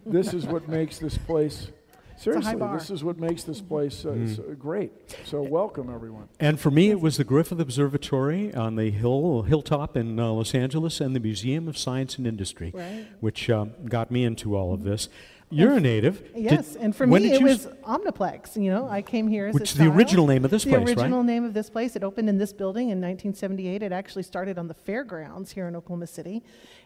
this 0.07 0.35
is 0.35 0.47
what 0.47 0.69
makes 0.69 0.99
this 0.99 1.19
place. 1.19 1.69
Seriously, 2.17 2.55
bar. 2.57 2.79
this 2.79 2.91
is 2.91 3.03
what 3.03 3.19
makes 3.19 3.43
this 3.45 3.61
place 3.61 4.05
uh, 4.05 4.15
so 4.29 4.43
great. 4.59 4.93
So 5.25 5.43
welcome 5.43 5.93
everyone. 5.93 6.29
And 6.39 6.59
for 6.61 6.71
me, 6.71 6.91
it 6.91 7.01
was 7.01 7.17
the 7.17 7.25
Griffith 7.25 7.61
Observatory 7.61 8.55
on 8.55 8.77
the 8.77 8.91
hill 8.91 9.43
hilltop 9.43 9.97
in 9.97 10.19
uh, 10.19 10.31
Los 10.31 10.55
Angeles 10.55 11.01
and 11.01 11.15
the 11.15 11.21
Museum 11.21 11.69
of 11.69 11.77
Science 11.77 12.17
and 12.17 12.27
Industry, 12.27 12.71
Right. 12.75 13.07
which 13.21 13.51
uh, 13.51 13.67
got 13.87 14.11
me 14.11 14.25
into 14.25 14.57
all 14.57 14.73
of 14.73 14.85
this. 14.85 15.09
You're 15.55 15.75
a 15.75 15.81
native. 15.81 16.23
Did- 16.35 16.43
Yes, 16.45 16.77
and 16.77 16.95
for 16.95 17.07
when 17.07 17.23
me 17.23 17.33
it 17.33 17.43
was 17.43 17.67
s- 17.67 17.73
Omniplex. 17.85 18.57
You 18.63 18.71
know, 18.71 18.89
I 18.89 19.03
came 19.03 19.29
here 19.29 19.47
as 19.47 19.55
Which 19.55 19.63
a 19.71 19.73
is 19.73 19.75
the 19.79 19.85
child. 19.85 19.97
original 19.97 20.27
name 20.27 20.45
of 20.45 20.51
this 20.51 20.65
the 20.65 20.71
place, 20.71 20.79
right? 20.81 20.87
The 20.97 21.01
original 21.03 21.23
name 21.23 21.45
of 21.45 21.55
this 21.55 21.71
place. 21.71 21.97
It 21.97 22.03
opened 22.05 22.29
in 22.29 22.39
this 22.39 22.53
building 22.53 22.91
in 22.91 23.01
1978. 23.01 23.83
It 23.83 23.93
actually 23.93 24.23
started 24.25 24.59
on 24.59 24.69
the 24.69 24.75
fairgrounds 24.75 25.53
here 25.53 25.67
in 25.69 25.77
Oklahoma 25.77 26.07
City, 26.07 26.43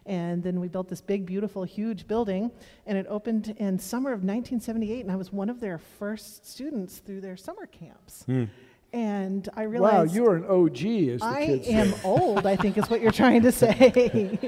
and 0.06 0.42
then 0.42 0.60
we 0.60 0.68
built 0.68 0.88
this 0.88 1.00
big, 1.00 1.26
beautiful, 1.26 1.64
huge 1.64 2.06
building, 2.06 2.50
and 2.86 2.96
it 2.98 3.06
opened 3.08 3.54
in 3.58 3.78
summer 3.78 4.10
of 4.12 4.20
1978. 4.24 5.00
And 5.02 5.10
I 5.12 5.16
was 5.16 5.32
one 5.32 5.48
of 5.50 5.60
their 5.60 5.78
first 5.78 6.46
students 6.46 6.98
through 6.98 7.20
their 7.20 7.36
summer 7.36 7.66
camps. 7.66 8.22
Hmm. 8.24 8.44
And 8.90 9.50
I 9.54 9.64
realized. 9.64 9.94
Wow, 9.96 10.14
you 10.14 10.26
are 10.30 10.36
an 10.36 10.46
OG, 10.46 11.10
as 11.10 11.20
the 11.20 11.26
I 11.26 11.44
kids 11.46 11.66
say. 11.66 11.74
am 11.74 11.92
old. 12.04 12.46
I 12.46 12.56
think 12.56 12.78
is 12.78 12.88
what 12.88 13.02
you're 13.02 13.12
trying 13.24 13.42
to 13.42 13.52
say. 13.52 14.38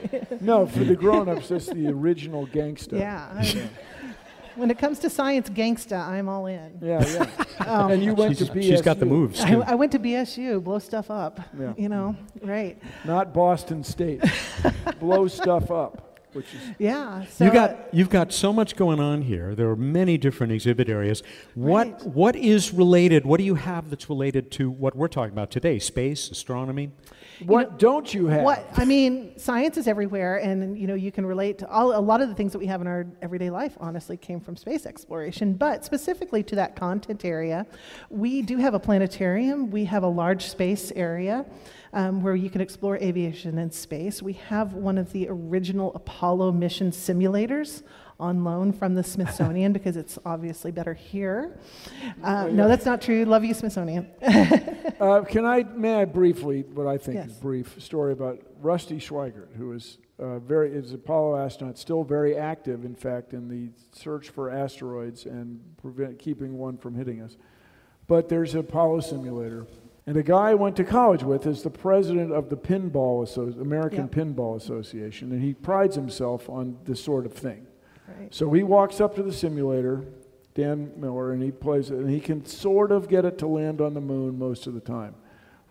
No, 0.41 0.65
for 0.67 0.83
the 0.83 0.97
grown-ups, 1.05 1.49
that's 1.51 1.67
the 1.67 1.89
original 1.89 2.47
gangster. 2.47 2.97
yeah. 2.97 3.45
I'm- 4.61 4.69
when 4.69 4.71
it 4.71 4.79
comes 4.79 4.99
to 5.01 5.11
science 5.11 5.49
gangsta, 5.49 5.99
I'm 5.99 6.29
all 6.29 6.47
in. 6.47 6.79
Yeah, 6.83 7.05
yeah. 7.07 7.27
Um, 7.61 7.91
and 7.91 8.03
you 8.03 8.15
went 8.15 8.39
she's, 8.39 8.49
to 8.49 8.55
BSU. 8.55 8.63
she's 8.63 8.81
got 8.83 8.99
the 8.99 9.05
moves. 9.07 9.39
I. 9.43 9.53
I 9.53 9.75
went 9.75 9.93
to 9.93 9.99
BSU, 9.99 10.65
blow 10.65 10.79
stuff 10.79 11.11
up. 11.11 11.41
Yeah. 11.59 11.75
You 11.77 11.91
know, 11.91 12.17
right? 12.41 12.79
Not 13.05 13.35
Boston 13.35 13.85
State. 13.85 14.25
Blow 14.99 15.29
stuff 15.29 15.71
up, 15.71 16.10
which 16.33 16.47
is 16.55 16.61
Yeah. 16.79 17.25
So 17.27 17.45
you 17.45 17.53
got 17.53 17.93
you've 17.93 18.11
got 18.11 18.33
so 18.33 18.53
much 18.53 18.77
going 18.77 19.01
on 19.01 19.23
here. 19.23 19.55
There 19.55 19.69
are 19.69 19.77
many 19.77 20.19
different 20.19 20.53
exhibit 20.53 20.89
areas. 20.89 21.23
What 21.55 21.89
Right. 21.89 22.07
what 22.07 22.37
is 22.37 22.73
related? 22.73 23.25
What 23.25 23.39
do 23.39 23.45
you 23.45 23.57
have 23.57 23.91
that's 23.91 24.09
related 24.09 24.51
to 24.53 24.71
what 24.71 24.97
we're 24.97 25.09
talking 25.09 25.33
about 25.33 25.51
today? 25.51 25.79
Space, 25.79 26.31
astronomy. 26.31 26.91
what 27.47 27.79
don't 27.79 28.13
you 28.13 28.27
have? 28.27 28.43
what 28.43 28.67
I 28.77 28.85
mean, 28.85 29.33
science 29.39 29.79
is 29.79 29.89
everywhere, 29.89 30.37
and 30.37 30.79
you 30.79 30.87
know 30.87 30.95
you 30.95 31.11
can 31.11 31.25
relate 31.25 31.59
to 31.59 31.69
all. 31.71 31.97
A 31.97 32.01
lot 32.01 32.21
of 32.21 32.29
the 32.29 32.35
things 32.35 32.53
that 32.53 32.59
we 32.59 32.67
have 32.67 32.81
in 32.83 32.87
our 32.87 33.07
everyday 33.23 33.49
life, 33.51 33.77
honestly, 33.81 34.17
came 34.17 34.41
from 34.41 34.57
space 34.57 34.85
exploration. 34.87 35.55
But 35.55 35.85
specifically 35.85 36.43
to 36.45 36.55
that 36.57 36.77
content 36.77 37.25
area, 37.25 37.67
we 38.11 38.43
do 38.43 38.59
have 38.59 38.75
a 38.75 38.79
planetarium. 38.81 39.71
We 39.71 39.87
have 39.87 40.03
a 40.03 40.09
large 40.09 40.47
space 40.51 40.93
area. 40.95 41.47
Um, 41.93 42.23
where 42.23 42.37
you 42.37 42.51
can 42.51 42.61
explore 42.61 42.97
aviation 42.99 43.59
and 43.59 43.75
space. 43.75 44.23
We 44.23 44.35
have 44.35 44.75
one 44.75 44.97
of 44.97 45.11
the 45.11 45.27
original 45.29 45.93
Apollo 45.97 46.53
mission 46.53 46.93
simulators 46.93 47.83
on 48.21 48.45
loan 48.45 48.73
from 48.73 48.95
the 48.95 49.03
Smithsonian 49.03 49.73
because 49.79 49.97
it's 49.97 50.17
obviously 50.25 50.71
better 50.71 50.95
here. 50.95 51.59
Uh, 52.23 52.47
no, 52.47 52.69
that's 52.69 52.85
not 52.85 53.03
true. 53.03 53.25
Love 53.25 53.45
you, 53.45 53.55
Smithsonian. 53.55 54.07
Uh, 55.01 55.23
can 55.23 55.45
I, 55.45 55.65
may 55.65 55.95
I 55.95 56.05
briefly, 56.05 56.63
what 56.75 56.87
I 56.87 56.97
think 56.97 57.19
is 57.25 57.33
Yes. 57.33 57.41
brief 57.41 57.83
story 57.83 58.13
about 58.13 58.39
Rusty 58.61 58.99
Schweickart, 58.99 59.57
who 59.57 59.73
is 59.73 59.99
uh, 60.21 60.39
very, 60.39 60.71
is 60.73 60.93
Apollo 60.93 61.39
astronaut, 61.45 61.77
still 61.79 62.05
very 62.05 62.37
active, 62.37 62.85
in 62.85 62.95
fact, 62.95 63.33
in 63.33 63.49
the 63.49 63.71
search 63.93 64.29
for 64.29 64.49
asteroids 64.51 65.25
and 65.27 65.59
prevent, 65.81 66.19
keeping 66.19 66.57
one 66.59 66.77
from 66.77 66.95
hitting 66.95 67.21
us. 67.23 67.37
But 68.07 68.29
there's 68.29 68.55
an 68.55 68.61
Apollo 68.61 69.01
simulator. 69.01 69.67
And 70.11 70.19
a 70.19 70.25
guy 70.25 70.51
I 70.51 70.55
went 70.55 70.75
to 70.75 70.83
college 70.83 71.23
with 71.23 71.47
is 71.47 71.63
the 71.63 71.71
president 71.71 72.33
of 72.33 72.49
the 72.51 72.57
Pinball 72.57 73.23
Associ- 73.25 73.61
American 73.61 74.11
Yeah. 74.13 74.25
Pinball 74.25 74.57
Association, 74.57 75.31
and 75.31 75.41
he 75.41 75.55
prides 75.55 75.95
himself 75.95 76.51
on 76.51 76.79
this 76.85 77.01
sort 77.01 77.27
of 77.27 77.33
thing. 77.33 77.65
Right. 78.19 78.35
So 78.35 78.51
he 78.53 78.65
walks 78.65 79.01
up 79.01 79.15
to 79.15 79.23
the 79.23 79.33
simulator, 79.33 80.03
Dan 80.57 80.91
Miller, 80.97 81.31
and 81.31 81.41
he 81.41 81.53
plays 81.53 81.93
it, 81.93 81.99
and 81.99 82.11
he 82.11 82.19
can 82.19 82.45
sort 82.45 82.91
of 82.91 83.07
get 83.09 83.25
it 83.25 83.39
to 83.39 83.47
land 83.47 83.81
on 83.81 83.95
the 83.95 84.01
moon 84.01 84.37
most 84.37 84.67
of 84.67 84.75
the 84.75 84.81
time. 84.81 85.15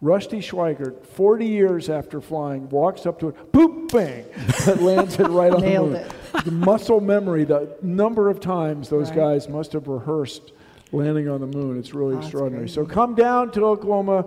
Rusty 0.01 0.39
Schweickart, 0.39 1.05
40 1.05 1.45
years 1.45 1.89
after 1.89 2.21
flying, 2.21 2.69
walks 2.69 3.05
up 3.05 3.19
to 3.19 3.27
it, 3.27 3.51
boop, 3.51 3.91
bang, 3.91 4.23
it 4.73 4.81
lands 4.81 5.19
it 5.19 5.27
right 5.27 5.51
on 5.53 5.59
the 5.59 5.67
moon. 5.81 5.95
it. 5.95 6.11
The 6.45 6.51
muscle 6.51 7.01
memory, 7.01 7.43
the 7.43 7.75
number 7.81 8.29
of 8.29 8.39
times 8.39 8.87
those 8.87 9.09
Right. 9.09 9.17
guys 9.17 9.49
must 9.49 9.73
have 9.73 9.89
rehearsed 9.89 10.53
landing 10.91 11.29
on 11.29 11.41
the 11.41 11.47
moon, 11.47 11.77
it's 11.77 11.93
really 11.93 12.15
Oh, 12.15 12.19
extraordinary. 12.19 12.67
So 12.69 12.85
come 12.85 13.15
down 13.15 13.51
to 13.51 13.65
Oklahoma 13.65 14.25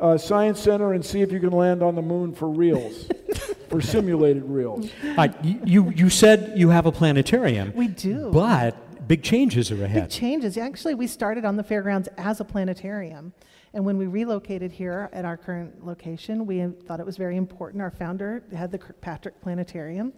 uh, 0.00 0.18
Science 0.18 0.60
Center 0.60 0.92
and 0.94 1.04
see 1.04 1.20
if 1.22 1.30
you 1.32 1.38
can 1.40 1.50
land 1.52 1.82
on 1.82 1.94
the 1.94 2.02
moon 2.02 2.34
for 2.34 2.48
reals, 2.48 3.08
for 3.68 3.80
simulated 3.80 4.44
reals. 4.44 4.90
Uh, 5.16 5.28
you 5.42 5.90
you 5.94 6.10
said 6.10 6.52
you 6.56 6.70
have 6.70 6.86
a 6.86 6.92
planetarium, 6.92 7.72
We 7.76 7.86
do. 7.88 8.30
but 8.32 9.06
big 9.06 9.22
changes 9.22 9.70
are 9.70 9.76
ahead. 9.76 9.88
Big 9.88 9.96
ahead. 9.98 10.10
changes. 10.10 10.56
Actually, 10.58 10.94
we 10.94 11.06
started 11.06 11.44
on 11.44 11.56
the 11.56 11.62
fairgrounds 11.62 12.08
as 12.18 12.40
a 12.40 12.44
planetarium. 12.44 13.32
And 13.74 13.86
when 13.86 13.96
we 13.96 14.06
relocated 14.06 14.70
here 14.72 15.08
at 15.14 15.24
our 15.24 15.36
current 15.38 15.86
location, 15.86 16.44
we 16.46 16.66
thought 16.86 17.00
it 17.00 17.06
was 17.06 17.16
very 17.16 17.36
important. 17.38 17.80
Our 17.80 17.90
founder 17.90 18.42
had 18.54 18.70
the 18.70 18.78
Kirkpatrick 18.78 19.40
Planetarium. 19.40 20.12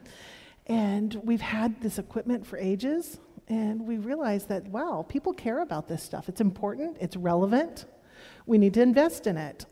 And 0.67 1.15
we've 1.23 1.41
had 1.43 1.81
this 1.81 1.99
equipment 1.99 2.45
for 2.47 2.57
ages. 2.59 3.21
And 3.49 3.87
we 3.87 3.99
realized 3.99 4.49
that, 4.49 4.65
wow, 4.69 5.05
people 5.09 5.33
care 5.33 5.61
about 5.61 5.89
this 5.89 6.03
stuff. 6.03 6.29
It's 6.29 6.41
important, 6.41 6.97
it's 7.01 7.17
relevant. 7.17 7.85
We 8.47 8.59
need 8.59 8.75
to 8.75 8.83
invest 8.83 9.27
in 9.27 9.37
it. 9.37 9.67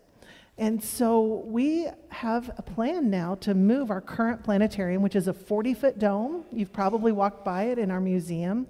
And 0.58 0.82
so 0.82 1.42
we 1.46 1.88
have 2.10 2.50
a 2.58 2.62
plan 2.62 3.08
now 3.08 3.36
to 3.36 3.54
move 3.54 3.90
our 3.90 4.02
current 4.02 4.44
planetarium, 4.44 5.02
which 5.02 5.16
is 5.16 5.26
a 5.26 5.32
40 5.32 5.74
foot 5.74 5.98
dome. 5.98 6.44
You've 6.52 6.72
probably 6.72 7.10
walked 7.10 7.44
by 7.44 7.64
it 7.64 7.78
in 7.78 7.90
our 7.90 8.00
museum. 8.00 8.66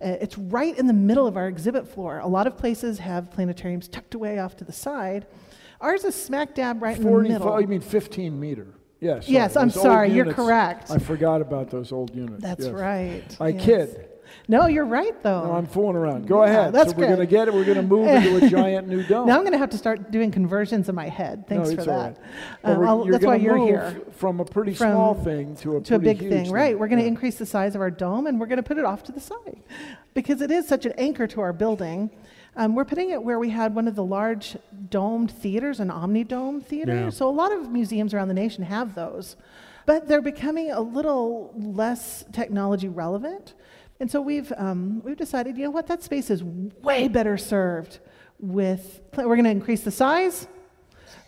Uh, 0.00 0.16
it's 0.20 0.38
right 0.38 0.78
in 0.78 0.86
the 0.86 0.92
middle 0.92 1.26
of 1.26 1.36
our 1.36 1.48
exhibit 1.48 1.86
floor. 1.86 2.20
A 2.20 2.26
lot 2.26 2.46
of 2.46 2.56
places 2.56 2.98
have 2.98 3.30
planetariums 3.30 3.90
tucked 3.90 4.14
away 4.14 4.38
off 4.38 4.56
to 4.56 4.64
the 4.64 4.72
side. 4.72 5.26
Ours 5.80 6.04
is 6.04 6.14
smack 6.14 6.54
dab 6.54 6.82
right 6.82 6.96
in 6.96 7.02
the 7.02 7.08
45, 7.08 7.40
middle. 7.40 7.60
you 7.60 7.66
mean 7.66 7.80
15 7.80 8.40
meter? 8.40 8.66
Yes. 9.00 9.28
Yes, 9.28 9.56
I'm 9.56 9.68
those 9.68 9.82
sorry, 9.82 10.10
you're 10.12 10.32
correct. 10.32 10.90
I 10.90 10.98
forgot 10.98 11.40
about 11.40 11.70
those 11.70 11.92
old 11.92 12.14
units. 12.14 12.42
That's 12.42 12.64
yes. 12.64 12.72
right. 12.72 13.36
I 13.40 13.48
yes. 13.48 13.64
kid. 13.64 14.08
No, 14.50 14.66
you're 14.66 14.84
right, 14.86 15.20
though. 15.22 15.44
No, 15.44 15.52
I'm 15.52 15.66
fooling 15.66 15.96
around. 15.96 16.26
Go 16.26 16.42
Yeah, 16.44 16.50
ahead. 16.50 16.72
that's 16.72 16.90
so 16.92 16.96
we're 16.96 17.06
going 17.06 17.18
to 17.20 17.26
get 17.26 17.48
it. 17.48 17.54
We're 17.54 17.64
going 17.64 17.76
to 17.76 17.82
move 17.82 18.06
into 18.08 18.44
a 18.44 18.48
giant 18.50 18.88
new 18.88 19.02
dome. 19.02 19.26
now 19.26 19.34
I'm 19.36 19.42
going 19.42 19.52
to 19.52 19.58
have 19.58 19.70
to 19.70 19.78
start 19.78 20.10
doing 20.10 20.30
conversions 20.30 20.88
in 20.88 20.94
my 20.94 21.08
head. 21.08 21.46
Thanks 21.46 21.70
no, 21.70 21.76
for 21.76 21.84
that. 21.84 22.18
right. 22.64 22.72
Um, 22.72 22.78
we're- 22.78 22.88
I'll- 22.88 23.04
you're 23.04 23.12
that's 23.12 23.24
why 23.26 23.36
you're 23.36 23.58
move 23.58 23.68
here. 23.68 24.00
From 24.12 24.40
a 24.40 24.44
pretty 24.44 24.74
From- 24.74 24.92
small 24.92 25.14
thing 25.14 25.54
to 25.56 25.76
a 25.76 25.80
to 25.82 25.96
a 25.96 25.98
big 25.98 26.18
huge 26.20 26.32
thing, 26.32 26.50
right? 26.50 26.78
We're 26.78 26.88
going 26.88 26.98
to 26.98 27.04
Yeah. 27.04 27.08
increase 27.08 27.36
the 27.36 27.46
size 27.46 27.74
of 27.74 27.80
our 27.80 27.90
dome 27.90 28.26
and 28.26 28.40
we're 28.40 28.46
going 28.46 28.56
to 28.56 28.62
put 28.62 28.78
it 28.78 28.84
off 28.84 29.02
to 29.04 29.12
the 29.12 29.20
side 29.20 29.58
because 30.14 30.40
it 30.40 30.50
is 30.50 30.66
such 30.66 30.86
an 30.86 30.92
anchor 30.98 31.26
to 31.28 31.40
our 31.40 31.52
building. 31.52 32.10
Um, 32.56 32.74
we're 32.74 32.84
putting 32.86 33.10
it 33.10 33.22
where 33.22 33.38
we 33.38 33.50
had 33.50 33.74
one 33.74 33.86
of 33.86 33.94
the 33.94 34.02
large 34.04 34.56
domed 34.90 35.30
theaters, 35.30 35.78
an 35.78 35.90
Omni 35.92 36.24
Dome 36.24 36.60
theater. 36.60 36.94
Yeah. 36.94 37.10
So 37.10 37.28
a 37.28 37.30
lot 37.30 37.52
of 37.52 37.70
museums 37.70 38.12
around 38.14 38.26
the 38.28 38.34
nation 38.34 38.64
have 38.64 38.94
those, 38.96 39.36
but 39.86 40.08
they're 40.08 40.20
becoming 40.22 40.72
a 40.72 40.80
little 40.80 41.52
less 41.56 42.24
technology 42.32 42.88
relevant. 42.88 43.54
And 44.00 44.10
so 44.10 44.20
we've 44.20 44.52
um, 44.56 45.02
we've 45.04 45.16
decided, 45.16 45.56
you 45.56 45.64
know 45.64 45.70
what, 45.70 45.86
that 45.88 46.02
space 46.02 46.30
is 46.30 46.42
way 46.44 47.08
better 47.08 47.36
served 47.36 47.98
with. 48.38 49.00
We're 49.16 49.24
going 49.24 49.44
to 49.44 49.50
increase 49.50 49.80
the 49.80 49.90
size, 49.90 50.46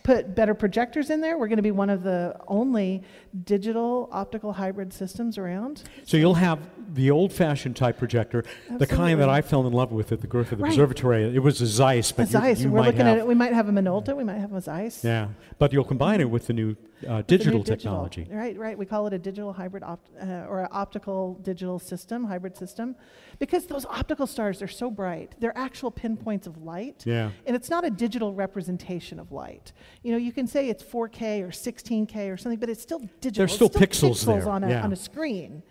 put 0.04 0.36
better 0.36 0.54
projectors 0.54 1.10
in 1.10 1.20
there. 1.20 1.36
We're 1.36 1.48
going 1.48 1.56
to 1.56 1.62
be 1.62 1.72
one 1.72 1.90
of 1.90 2.04
the 2.04 2.36
only 2.46 3.02
digital 3.44 4.08
optical 4.12 4.52
hybrid 4.52 4.92
systems 4.92 5.36
around. 5.36 5.82
So 6.04 6.16
you'll 6.16 6.34
have 6.34 6.60
the 6.94 7.10
old-fashioned 7.10 7.74
type 7.76 7.98
projector, 7.98 8.44
the 8.78 8.86
kind 8.86 9.20
that 9.20 9.28
I 9.28 9.42
fell 9.42 9.66
in 9.66 9.72
love 9.72 9.90
with 9.92 10.12
at 10.12 10.20
the 10.20 10.26
Griffith 10.28 10.60
Right. 10.60 10.70
Observatory. 10.70 11.24
It 11.34 11.40
was 11.42 11.60
a 11.60 11.66
Zeiss, 11.66 12.10
A 12.12 12.14
but 12.14 12.22
you- 12.22 12.32
Zeiss. 12.32 12.60
you 12.60 12.70
We're 12.70 12.80
might 12.80 12.86
looking 12.86 13.00
have, 13.00 13.08
at 13.08 13.18
it. 13.18 13.26
We 13.26 13.34
might 13.34 13.52
have 13.52 13.68
a 13.68 13.72
Minolta. 13.72 14.16
We 14.16 14.24
might 14.24 14.38
have 14.38 14.52
a 14.52 14.60
Zeiss. 14.60 15.04
Yeah, 15.04 15.28
but 15.58 15.72
you'll 15.72 15.84
combine 15.84 16.20
it 16.20 16.30
with 16.30 16.46
the 16.46 16.52
new 16.52 16.76
uh, 17.09 17.23
digital 17.23 17.59
new 17.61 17.64
technology. 17.64 18.26
Right, 18.30 18.57
right. 18.59 18.76
We 18.76 18.87
call 18.87 19.07
it 19.07 19.12
a 19.12 19.19
digital 19.19 19.52
hybrid 19.52 19.83
opt- 19.83 20.11
uh, 20.21 20.47
or 20.49 20.61
an 20.61 20.69
optical 20.73 21.35
digital 21.42 21.78
system, 21.78 22.25
hybrid 22.25 22.57
system, 22.57 22.97
because 23.38 23.66
those 23.66 23.87
optical 23.87 24.26
stars 24.26 24.59
they're 24.59 24.69
so 24.69 24.90
bright. 24.90 25.35
They're 25.40 25.57
actual 25.57 25.90
pinpoints 25.90 26.47
of 26.47 26.62
light. 26.62 27.02
Yeah. 27.07 27.30
And 27.47 27.57
it's 27.57 27.71
not 27.71 27.85
a 27.85 27.90
digital 27.90 28.35
representation 28.35 29.19
of 29.19 29.33
light. 29.33 29.73
You 30.02 30.12
know, 30.12 30.19
you 30.19 30.33
can 30.33 30.47
say 30.47 30.69
it's 30.69 30.83
4K 30.83 31.42
or 31.42 31.49
16K 31.49 32.33
or 32.33 32.37
something, 32.37 32.59
but 32.59 32.69
it's 32.69 32.83
still 32.83 33.00
digital. 33.21 33.33
There's 33.47 33.50
It's 33.50 33.54
still 33.54 33.69
pixels 33.71 34.25
there, 34.25 34.49
on 34.49 34.64
a 34.64 34.69
yeah. 34.71 34.85
on 34.85 34.92
a 34.92 34.97
screen. 34.97 35.62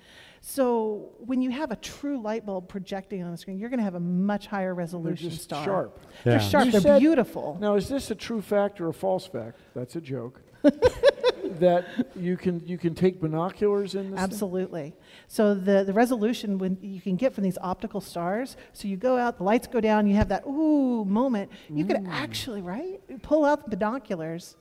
So 0.41 1.11
when 1.19 1.41
you 1.41 1.51
have 1.51 1.71
a 1.71 1.75
true 1.75 2.21
light 2.21 2.45
bulb 2.45 2.69
projecting 2.69 3.23
on 3.23 3.31
the 3.31 3.37
screen, 3.37 3.59
you're 3.59 3.69
going 3.69 3.79
to 3.79 3.83
have 3.83 3.95
a 3.95 3.99
much 3.99 4.47
higher 4.47 4.67
They're 4.69 4.73
resolution 4.75 5.29
just 5.29 5.43
star. 5.43 5.65
sharp. 5.65 5.99
Yeah. 6.25 6.31
They're 6.31 6.39
sharp. 6.39 6.65
You 6.65 6.71
they're 6.71 6.81
said- 6.81 6.99
beautiful. 6.99 7.57
Now, 7.59 7.75
is 7.75 7.89
this 7.89 8.09
a 8.11 8.15
true 8.15 8.41
fact 8.41 8.79
or 8.79 8.87
a 8.87 8.93
false 8.93 9.27
fact? 9.27 9.59
That's 9.75 9.95
a 9.97 10.01
joke. 10.01 10.41
that 11.59 11.85
you 12.15 12.37
can 12.37 12.65
you 12.65 12.77
can 12.77 12.95
take 12.95 13.19
binoculars 13.19 13.95
in 13.95 14.11
this. 14.11 14.19
thing? 14.19 14.23
Absolutely. 14.23 14.93
So 15.27 15.53
the, 15.53 15.83
the 15.83 15.93
resolution 15.93 16.57
when 16.57 16.77
you 16.81 17.01
can 17.01 17.15
get 17.15 17.33
from 17.33 17.43
these 17.43 17.57
optical 17.61 18.01
stars, 18.01 18.57
so 18.73 18.87
you 18.87 18.97
go 18.97 19.17
out, 19.17 19.37
the 19.37 19.43
lights 19.43 19.67
go 19.67 19.79
down, 19.79 20.07
you 20.07 20.15
have 20.15 20.29
that 20.29 20.45
ooh 20.45 21.05
moment. 21.05 21.51
You 21.69 21.85
could 21.85 22.05
actually, 22.09 22.61
right, 22.61 22.99
pull 23.21 23.45
out 23.45 23.69
the 23.69 23.75
binoculars 23.75 24.55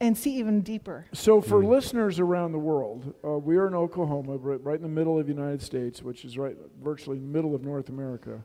and 0.00 0.16
see 0.16 0.36
even 0.38 0.62
deeper. 0.62 1.06
So, 1.12 1.40
for 1.40 1.62
listeners 1.62 2.18
around 2.18 2.52
the 2.52 2.58
world, 2.58 3.14
uh, 3.22 3.38
we 3.38 3.56
are 3.56 3.66
in 3.66 3.74
Oklahoma, 3.74 4.36
right, 4.38 4.62
right 4.64 4.76
in 4.76 4.82
the 4.82 4.88
middle 4.88 5.18
of 5.18 5.26
the 5.26 5.32
United 5.32 5.62
States, 5.62 6.02
which 6.02 6.24
is 6.24 6.38
right 6.38 6.56
virtually 6.82 7.18
in 7.18 7.22
the 7.22 7.32
middle 7.32 7.54
of 7.54 7.62
North 7.62 7.90
America. 7.90 8.42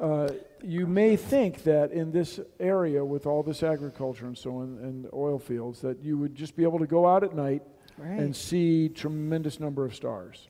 Uh, 0.00 0.28
you 0.62 0.86
may 0.86 1.14
think 1.16 1.62
that 1.64 1.92
in 1.92 2.10
this 2.10 2.40
area, 2.58 3.04
with 3.04 3.26
all 3.26 3.42
this 3.42 3.62
agriculture 3.62 4.26
and 4.26 4.36
so 4.36 4.56
on, 4.56 4.78
and 4.82 5.06
oil 5.12 5.38
fields, 5.38 5.80
that 5.82 6.02
you 6.02 6.16
would 6.16 6.34
just 6.34 6.56
be 6.56 6.62
able 6.62 6.78
to 6.78 6.86
go 6.86 7.06
out 7.06 7.22
at 7.22 7.34
night 7.34 7.62
Right. 7.98 8.18
and 8.18 8.34
see 8.34 8.88
tremendous 8.88 9.60
number 9.60 9.84
of 9.84 9.94
stars. 9.94 10.48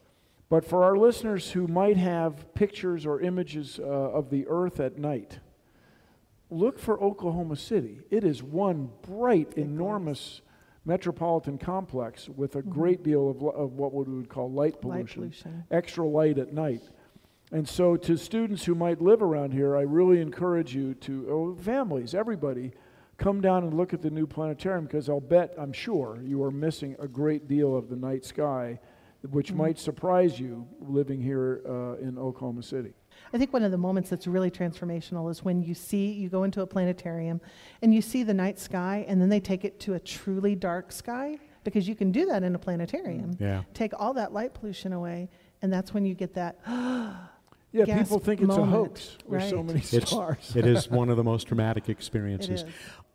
But 0.49 0.65
for 0.65 0.85
our 0.85 0.97
listeners 0.97 1.51
who 1.51 1.67
might 1.67 1.97
have 1.97 2.55
pictures 2.55 3.05
or 3.07 3.21
images 3.21 3.81
uh, 3.81 3.83
of 3.83 4.31
the 4.31 4.47
Earth 4.49 4.79
at 4.79 4.99
night, 4.99 5.41
look 6.49 6.79
for 6.79 7.01
Oklahoma 7.03 7.57
City. 7.57 8.01
It 8.11 8.23
is 8.23 8.41
one 8.43 8.91
bright, 9.03 9.55
enormous 9.55 10.43
metropolitan 10.85 11.59
complex 11.59 12.29
with 12.29 12.55
a 12.57 12.63
great 12.63 13.03
deal 13.03 13.29
of, 13.31 13.43
of 13.43 13.73
what 13.73 13.93
we 13.95 14.05
would 14.05 14.29
call 14.29 14.51
light 14.51 14.75
Light 14.75 14.81
pollution, 14.81 15.23
pollution. 15.23 15.65
extra 15.73 16.07
light 16.07 16.39
at 16.39 16.53
night. 16.53 16.83
And 17.53 17.69
so, 17.69 17.97
to 17.97 18.17
students 18.17 18.65
who 18.65 18.77
might 18.77 19.01
live 19.01 19.23
around 19.23 19.53
here, 19.53 19.77
I 19.77 19.83
really 19.83 20.21
encourage 20.21 20.75
you 20.75 20.95
to, 20.95 21.27
oh, 21.29 21.61
families, 21.61 22.15
everybody, 22.15 22.73
come 23.19 23.41
down 23.41 23.65
and 23.65 23.75
look 23.75 23.93
at 23.93 24.03
the 24.03 24.11
new 24.11 24.27
planetarium 24.27 24.85
because 24.85 25.09
I'll 25.09 25.21
bet, 25.21 25.55
I'm 25.59 25.73
sure, 25.73 26.21
you 26.23 26.43
are 26.45 26.53
missing 26.53 26.97
a 27.01 27.09
great 27.09 27.49
deal 27.49 27.77
of 27.77 27.89
the 27.89 27.97
night 27.97 28.25
sky, 28.25 28.79
which 29.31 29.53
might 29.53 29.79
surprise 29.79 30.39
you 30.39 30.67
living 30.81 31.21
here 31.21 31.61
uh, 31.69 31.97
in 31.97 32.19
Oklahoma 32.19 32.63
City. 32.63 32.95
I 33.35 33.39
think 33.39 33.53
one 33.53 33.65
of 33.65 33.73
the 33.73 33.79
moments 33.79 34.09
that's 34.09 34.27
really 34.27 34.51
transformational 34.51 35.31
is 35.31 35.45
when 35.45 35.61
you 35.61 35.75
see, 35.75 36.13
you 36.13 36.29
go 36.29 36.45
into 36.45 36.63
a 36.63 36.67
planetarium 36.67 37.41
and 37.83 37.93
you 37.93 38.01
see 38.01 38.23
the 38.23 38.33
night 38.33 38.59
sky, 38.59 39.05
and 39.09 39.21
then 39.21 39.29
they 39.29 39.41
take 39.41 39.65
it 39.65 39.81
to 39.81 39.95
a 39.95 40.01
truly 40.01 40.55
dark 40.55 40.93
sky, 40.93 41.39
because 41.65 41.87
you 41.87 41.95
can 41.95 42.11
do 42.13 42.27
that 42.27 42.43
in 42.43 42.55
a 42.55 42.59
planetarium. 42.59 43.37
Yeah. 43.39 43.63
Take 43.75 43.93
all 43.99 44.15
that 44.15 44.33
light 44.33 44.55
pollution 44.55 44.93
away, 44.93 45.29
and 45.63 45.73
that's 45.73 45.93
when 45.93 46.05
you 46.05 46.15
get 46.15 46.35
that. 46.35 46.59
Yeah, 47.73 47.85
gasp 47.85 48.03
people 48.03 48.19
think 48.19 48.41
it's 48.41 48.57
a 48.57 48.65
hoax 48.65 49.17
with 49.27 49.49
so 49.49 49.57
right. 49.57 49.67
many 49.67 49.79
It's, 49.79 50.11
stars. 50.11 50.57
it 50.57 50.67
is 50.67 50.91
one 50.91 51.09
of 51.09 51.17
the 51.17 51.25
most 51.25 51.45
dramatic 51.47 51.89
experiences. 51.89 52.65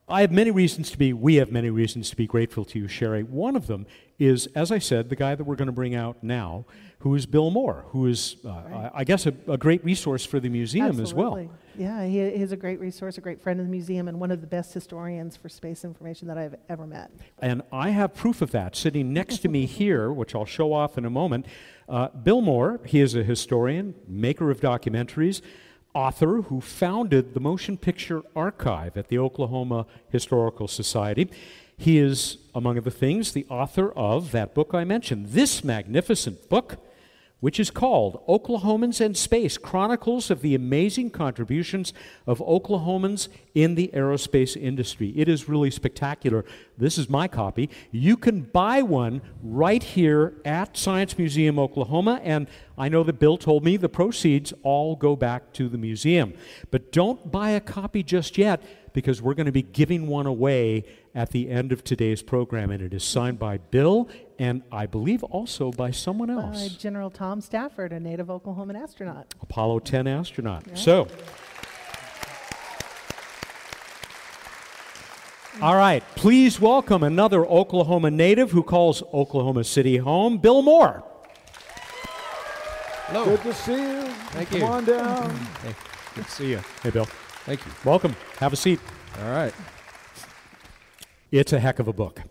I 0.07 0.21
have 0.21 0.31
many 0.31 0.51
reasons 0.51 0.91
to 0.91 0.97
be, 0.97 1.13
we 1.13 1.35
have 1.35 1.51
many 1.51 1.71
reasons 1.71 2.11
to 2.11 2.15
be 2.15 2.27
grateful 2.27 2.63
to 2.65 2.79
you, 2.79 2.87
Sherry. 2.87 3.23
One 3.23 3.55
of 3.55 3.65
them 3.65 3.87
is, 4.19 4.47
as 4.55 4.71
I 4.71 4.77
said, 4.77 5.09
the 5.09 5.15
guy 5.15 5.33
that 5.33 5.43
we're 5.43 5.55
going 5.55 5.65
to 5.65 5.71
bring 5.71 5.95
out 5.95 6.17
now, 6.21 6.65
who 6.99 7.15
is 7.15 7.25
Bill 7.25 7.49
Moore, 7.49 7.85
who 7.89 8.05
is, 8.05 8.35
uh, 8.45 8.49
I, 8.49 8.91
I 8.95 9.03
guess, 9.03 9.25
a, 9.25 9.33
a 9.47 9.57
great 9.57 9.83
resource 9.83 10.23
for 10.23 10.39
the 10.39 10.47
museum 10.47 10.99
as 10.99 11.13
well. 11.13 11.37
Absolutely. 11.37 11.49
Yeah, 11.77 12.05
he, 12.05 12.37
he's 12.37 12.51
a 12.51 12.55
great 12.55 12.79
resource, 12.79 13.17
a 13.17 13.21
great 13.21 13.41
friend 13.41 13.59
of 13.59 13.65
the 13.65 13.71
museum, 13.71 14.07
and 14.07 14.19
one 14.19 14.29
of 14.29 14.41
the 14.41 14.47
best 14.47 14.73
historians 14.73 15.35
for 15.35 15.49
space 15.49 15.83
information 15.83 16.27
that 16.27 16.37
I've 16.37 16.55
ever 16.69 16.85
met. 16.85 17.09
And 17.39 17.63
I 17.71 17.89
have 17.89 18.13
proof 18.13 18.43
of 18.43 18.51
that 18.51 18.75
sitting 18.75 19.11
next 19.11 19.39
to 19.39 19.49
me 19.49 19.65
here, 19.65 20.11
which 20.11 20.35
I'll 20.35 20.45
show 20.45 20.71
off 20.71 20.99
in 20.99 21.05
a 21.05 21.09
moment. 21.09 21.47
Uh, 21.87 22.07
Bill 22.09 22.41
Moore, 22.41 22.79
he 22.85 22.99
is 22.99 23.13
a 23.15 23.23
historian, 23.23 23.93
maker 24.07 24.49
of 24.49 24.59
documentaries, 24.59 25.41
author 25.93 26.41
who 26.43 26.59
founded 26.59 27.33
the 27.33 27.39
Motion 27.39 27.77
Picture 27.77 28.23
Archive 28.35 28.97
at 28.97 29.07
the 29.07 29.19
Oklahoma 29.19 29.85
Historical 30.09 30.67
Society. 30.67 31.29
He 31.77 31.99
is, 31.99 32.37
among 32.53 32.77
other 32.77 32.89
things, 32.89 33.33
the 33.33 33.45
author 33.49 33.91
of 33.91 34.31
that 34.31 34.55
book 34.55 34.73
I 34.73 34.83
mentioned, 34.83 35.27
this 35.27 35.63
magnificent 35.63 36.49
book, 36.49 36.77
which 37.45 37.59
is 37.59 37.69
called 37.69 38.25
Oklahomans 38.27 38.99
and 38.99 39.15
Space 39.15 39.55
Chronicles 39.55 40.31
of 40.31 40.41
the 40.41 40.55
Amazing 40.55 41.11
Contributions 41.11 41.93
of 42.25 42.39
Oklahomans 42.39 43.27
in 43.53 43.75
the 43.75 43.91
Aerospace 43.93 44.59
Industry. 44.59 45.13
It 45.15 45.29
is 45.29 45.47
really 45.47 45.69
spectacular. 45.69 46.43
This 46.75 46.97
is 46.97 47.07
my 47.07 47.27
copy. 47.27 47.69
You 47.91 48.17
can 48.17 48.41
buy 48.41 48.81
one 48.81 49.21
right 49.43 49.83
here 49.83 50.33
at 50.43 50.75
Science 50.75 51.19
Museum 51.19 51.59
Oklahoma, 51.59 52.19
and 52.23 52.47
I 52.79 52.89
know 52.89 53.03
that 53.03 53.19
Bill 53.19 53.37
told 53.37 53.63
me 53.63 53.77
the 53.77 53.89
proceeds 53.89 54.51
all 54.63 54.95
go 54.95 55.15
back 55.15 55.53
to 55.53 55.69
the 55.69 55.77
museum. 55.77 56.33
But 56.71 56.91
don't 56.91 57.31
buy 57.31 57.51
a 57.51 57.61
copy 57.61 58.01
just 58.01 58.39
yet 58.39 58.63
because 58.91 59.21
we're 59.21 59.35
going 59.35 59.45
to 59.45 59.51
be 59.51 59.61
giving 59.61 60.07
one 60.07 60.25
away 60.25 60.83
at 61.13 61.29
the 61.29 61.49
end 61.49 61.71
of 61.71 61.83
today's 61.83 62.23
program, 62.23 62.71
and 62.71 62.81
it 62.81 62.93
is 62.93 63.03
signed 63.03 63.37
by 63.37 63.57
Bill 63.57 64.09
and 64.39 64.63
I 64.71 64.85
believe 64.85 65.23
also 65.23 65.71
by 65.71 65.91
someone 65.91 66.29
else. 66.29 66.57
By 66.57 66.63
else. 66.63 66.75
General 66.75 67.09
Tom 67.09 67.41
Stafford, 67.41 67.91
a 67.93 67.99
native 67.99 68.27
Oklahoman 68.27 68.81
astronaut. 68.81 69.33
Apollo 69.41 69.79
10 69.79 70.07
astronaut. 70.07 70.63
So, 70.77 71.07
all 75.61 75.75
right, 75.75 76.03
please 76.15 76.59
welcome 76.59 77.01
another 77.03 77.45
Oklahoma 77.45 78.11
native 78.11 78.51
who 78.51 78.61
calls 78.61 79.01
Oklahoma 79.13 79.63
City 79.63 79.97
home, 79.97 80.37
Bill 80.37 80.61
Moore. 80.61 81.03
Hello. 83.07 83.25
Good 83.25 83.41
to 83.43 83.53
see 83.53 83.73
you. 83.73 84.01
Thank 84.31 84.49
Come 84.49 84.59
you. 84.59 84.65
on 84.65 84.85
down. 84.85 85.31
Hey, 85.63 85.75
good 86.15 86.25
to 86.25 86.31
see 86.31 86.49
you. 86.49 86.59
Hey, 86.81 86.89
Bill. 86.89 87.05
Thank 87.45 87.65
you. 87.65 87.71
Welcome. 87.85 88.15
Have 88.39 88.51
a 88.51 88.55
seat. 88.55 88.79
All 89.21 89.29
right. 89.31 89.53
It's 91.31 91.53
a 91.53 91.59
heck 91.59 91.79
of 91.79 91.87
a 91.87 91.93
book. 91.93 92.21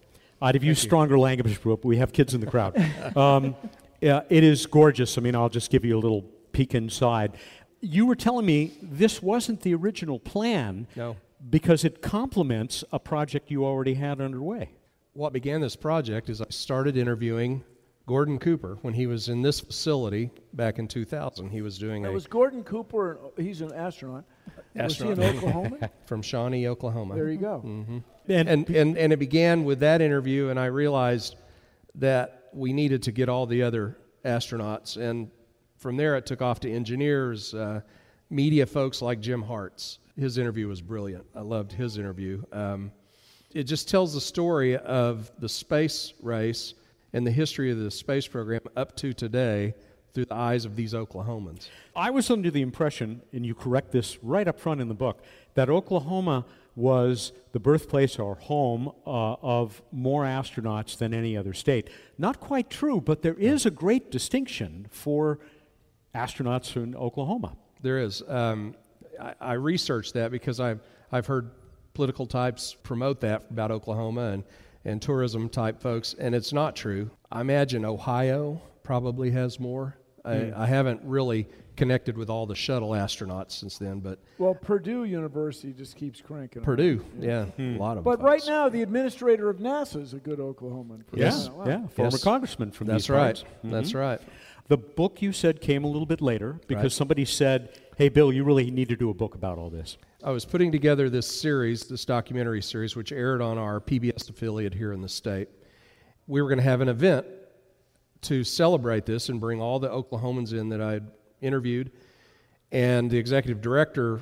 I'd 0.44 0.54
have 0.57 0.62
used 0.64 0.83
stronger 0.83 1.18
language, 1.18 1.59
but 1.64 1.83
we 1.85 1.96
have 1.96 2.12
kids 2.12 2.35
in 2.35 2.40
the 2.42 2.46
crowd. 2.46 2.76
um, 3.16 3.57
yeah, 4.02 4.20
it 4.28 4.44
is 4.44 4.66
gorgeous. 4.66 5.16
I 5.16 5.22
mean, 5.22 5.35
I'll 5.35 5.48
just 5.48 5.70
give 5.70 5.87
you 5.87 5.96
a 5.96 6.00
little 6.00 6.20
peek 6.52 6.74
inside. 6.74 7.38
You 7.80 8.04
were 8.04 8.14
telling 8.14 8.44
me 8.44 8.72
this 8.83 9.22
wasn't 9.22 9.62
the 9.62 9.74
original 9.74 10.18
plan 10.20 10.87
No. 10.96 11.16
because 11.48 11.83
it 11.85 12.02
complements 12.02 12.85
a 12.92 12.98
project 12.98 13.50
you 13.50 13.64
already 13.64 13.94
had 13.94 14.20
underway. 14.20 14.70
What 15.14 15.33
began 15.33 15.62
this 15.62 15.76
project 15.76 16.28
is 16.28 16.42
I 16.42 16.46
started 16.50 16.96
interviewing 16.98 17.64
Gordon 18.07 18.38
Cooper 18.38 18.76
when 18.83 18.92
he 18.92 19.07
was 19.07 19.30
in 19.30 19.40
this 19.40 19.61
facility 19.61 20.30
back 20.52 20.78
in 20.78 20.88
2000. 20.88 21.48
He 21.48 21.62
was 21.62 21.78
doing 21.78 22.02
Now, 22.02 22.11
a 22.11 22.12
was 22.12 22.26
Gordon 22.26 22.62
Cooper, 22.64 23.18
he's 23.38 23.62
an 23.62 23.72
astronaut. 23.72 24.24
Was 24.74 24.98
he 24.98 25.04
in 25.09 25.12
Astronaut. 25.22 25.37
Oklahoma? 25.37 25.90
from 26.07 26.20
Shawnee, 26.20 26.68
Oklahoma. 26.68 27.14
there 27.14 27.30
you 27.30 27.38
go. 27.38 27.62
Mm-hmm. 27.64 27.98
And, 28.28 28.48
and, 28.48 28.70
and, 28.70 28.96
and 28.96 29.12
it 29.12 29.18
began 29.18 29.64
with 29.64 29.80
that 29.80 30.00
interview, 30.00 30.48
and 30.48 30.58
I 30.58 30.66
realized 30.66 31.37
that 31.96 32.48
we 32.52 32.72
needed 32.72 33.02
to 33.04 33.12
get 33.12 33.28
all 33.28 33.46
the 33.46 33.62
other 33.62 33.96
astronauts. 34.24 34.96
And 34.96 35.30
from 35.76 35.96
there, 35.96 36.16
it 36.16 36.24
took 36.24 36.40
off 36.40 36.60
to 36.60 36.70
engineers, 36.70 37.54
uh, 37.54 37.80
media 38.30 38.66
folks 38.66 39.02
like 39.02 39.20
Jim 39.20 39.42
Hartz. 39.42 39.98
His 40.16 40.38
interview 40.38 40.68
was 40.68 40.80
brilliant. 40.80 41.26
I 41.34 41.40
loved 41.40 41.72
his 41.72 41.98
interview. 41.98 42.42
Um, 42.52 42.92
it 43.52 43.64
just 43.64 43.88
tells 43.88 44.14
the 44.14 44.20
story 44.20 44.76
of 44.76 45.30
the 45.38 45.48
space 45.48 46.14
race 46.22 46.74
and 47.12 47.26
the 47.26 47.30
history 47.30 47.70
of 47.70 47.78
the 47.78 47.90
space 47.90 48.26
program 48.26 48.60
up 48.76 48.96
to 48.96 49.12
today 49.12 49.74
through 50.12 50.24
the 50.24 50.34
eyes 50.34 50.64
of 50.64 50.76
these 50.76 50.94
Oklahomans. 50.94 51.68
I 51.94 52.10
was 52.10 52.30
under 52.30 52.50
the 52.50 52.62
impression, 52.62 53.20
and 53.32 53.44
you 53.44 53.54
correct 53.54 53.90
this 53.90 54.22
right 54.22 54.46
up 54.46 54.58
front 54.58 54.80
in 54.80 54.88
the 54.88 54.94
book, 54.94 55.22
that 55.54 55.68
Oklahoma 55.68 56.44
was 56.76 57.32
the 57.52 57.60
birthplace 57.60 58.18
or 58.18 58.34
home 58.34 58.90
uh, 59.06 59.34
of 59.34 59.82
more 59.92 60.24
astronauts 60.24 60.96
than 60.98 61.14
any 61.14 61.37
other 61.37 61.52
state. 61.52 61.88
Not 62.18 62.40
quite 62.40 62.68
true, 62.68 63.00
but 63.00 63.22
there 63.22 63.34
is 63.34 63.64
a 63.64 63.70
great 63.70 64.10
distinction 64.10 64.87
for 64.90 65.38
astronauts 66.14 66.76
in 66.76 66.94
Oklahoma. 66.96 67.56
There 67.82 67.98
is. 67.98 68.22
Um, 68.28 68.74
I, 69.20 69.34
I, 69.40 69.52
researched 69.52 70.14
that 70.14 70.30
because 70.30 70.58
I've, 70.58 70.80
I've 71.12 71.26
heard 71.26 71.50
political 71.92 72.26
types 72.26 72.74
promote 72.82 73.20
that 73.20 73.44
about 73.50 73.70
Oklahoma 73.70 74.30
and, 74.30 74.44
and 74.84 75.00
tourism 75.00 75.48
type 75.48 75.80
folks, 75.80 76.14
and 76.18 76.34
it's 76.34 76.52
not 76.52 76.74
true. 76.74 77.10
I 77.30 77.40
imagine 77.40 77.84
Ohio 77.84 78.60
probably 78.82 79.30
has 79.30 79.60
more. 79.60 79.96
Mm. 80.24 80.30
I, 80.30 80.38
hmm. 80.50 80.62
I 80.62 80.66
haven't 80.66 81.00
really 81.04 81.46
connected 81.76 82.16
with 82.16 82.30
all 82.30 82.46
the 82.46 82.54
shuttle 82.54 82.90
astronauts 82.90 83.52
since 83.52 83.78
then. 83.78 84.00
But 84.00 84.18
well, 84.38 84.54
Purdue 84.54 85.04
University 85.04 85.72
just 85.72 85.96
keeps 85.96 86.20
cranking. 86.20 86.62
Purdue, 86.62 87.04
yeah, 87.18 87.26
yeah 87.28 87.44
hmm. 87.46 87.76
a 87.76 87.78
lot 87.78 87.98
of. 87.98 88.04
But 88.04 88.18
them 88.18 88.26
right 88.26 88.42
now, 88.46 88.68
the 88.68 88.82
administrator 88.82 89.50
of 89.50 89.58
NASA 89.58 90.00
is 90.00 90.14
a 90.14 90.18
good 90.18 90.38
Oklahoman. 90.38 91.02
Yes, 91.12 91.50
yeah, 91.58 91.66
yeah, 91.66 91.87
former 91.88 92.12
yes. 92.12 92.24
congressman 92.24 92.70
from 92.70 92.87
That's 92.87 93.04
these 93.04 93.10
right. 93.10 93.37
Mm-hmm. 93.37 93.70
That's 93.70 93.94
right. 93.94 94.20
The 94.68 94.78
book 94.78 95.20
you 95.20 95.32
said 95.32 95.60
came 95.60 95.84
a 95.84 95.88
little 95.88 96.06
bit 96.06 96.22
later 96.22 96.58
because 96.66 96.84
right. 96.84 96.92
somebody 96.92 97.24
said, 97.24 97.78
"Hey, 97.96 98.08
Bill, 98.08 98.32
you 98.32 98.44
really 98.44 98.70
need 98.70 98.88
to 98.88 98.96
do 98.96 99.10
a 99.10 99.14
book 99.14 99.34
about 99.34 99.58
all 99.58 99.70
this." 99.70 99.98
I 100.22 100.30
was 100.30 100.46
putting 100.46 100.72
together 100.72 101.10
this 101.10 101.26
series, 101.26 101.87
this 101.87 102.06
documentary 102.06 102.62
series, 102.62 102.96
which 102.96 103.12
aired 103.12 103.42
on 103.42 103.58
our 103.58 103.78
PBS 103.78 104.30
affiliate 104.30 104.72
here 104.72 104.92
in 104.92 105.02
the 105.02 105.08
state. 105.08 105.48
We 106.26 106.40
were 106.40 106.48
going 106.48 106.58
to 106.58 106.64
have 106.64 106.80
an 106.80 106.88
event 106.88 107.26
to 108.22 108.42
celebrate 108.42 109.04
this 109.04 109.28
and 109.28 109.38
bring 109.38 109.60
all 109.60 109.78
the 109.78 109.90
Oklahomans 109.90 110.54
in 110.54 110.70
that 110.70 110.80
I'd 110.80 111.04
interviewed 111.44 111.92
and 112.74 113.09
the 113.09 113.16
executive 113.16 113.62
director 113.62 114.20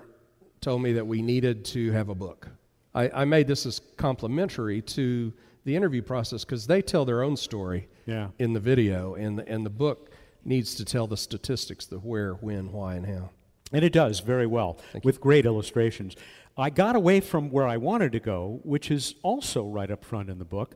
told 0.61 0.83
me 0.83 0.93
that 0.93 1.07
we 1.07 1.23
needed 1.23 1.65
to 1.65 1.91
have 1.93 2.11
a 2.11 2.15
book. 2.15 2.49
I, 2.95 3.09
I 3.09 3.25
made 3.25 3.49
this 3.49 3.65
as 3.65 3.81
complimentary 3.97 4.83
to 4.83 5.33
the 5.65 5.75
interview 5.75 6.03
process 6.03 6.45
because 6.45 6.67
they 6.67 6.83
tell 6.83 7.07
their 7.07 7.23
own 7.23 7.37
story 7.37 7.89
yeah. 8.05 8.29
in 8.39 8.53
the 8.53 8.61
video, 8.61 9.15
and 9.15 9.39
the, 9.39 9.49
and 9.49 9.65
the 9.65 9.71
book 9.71 10.11
needs 10.45 10.75
to 10.75 10.85
tell 10.85 11.07
the 11.07 11.17
statistics, 11.17 11.87
the 11.87 11.97
where, 11.97 12.35
when, 12.35 12.71
why, 12.73 12.97
and 12.97 13.07
how. 13.07 13.31
And 13.73 13.83
it 13.85 13.93
does 13.93 14.21
very 14.21 14.47
well 14.47 14.79
Thank 14.93 15.05
with 15.05 15.17
you. 15.17 15.23
great 15.23 15.47
illustrations. 15.47 16.15
I 16.59 16.69
got 16.69 16.95
away 16.95 17.21
from 17.21 17.51
where 17.51 17.67
I 17.67 17.79
wanted 17.79 18.13
to 18.13 18.21
go, 18.21 18.61
which 18.65 18.91
is 18.91 19.15
also 19.23 19.67
right 19.67 19.91
up 19.91 20.05
front 20.05 20.29
in 20.29 20.39
the 20.39 20.45
book, 20.45 20.75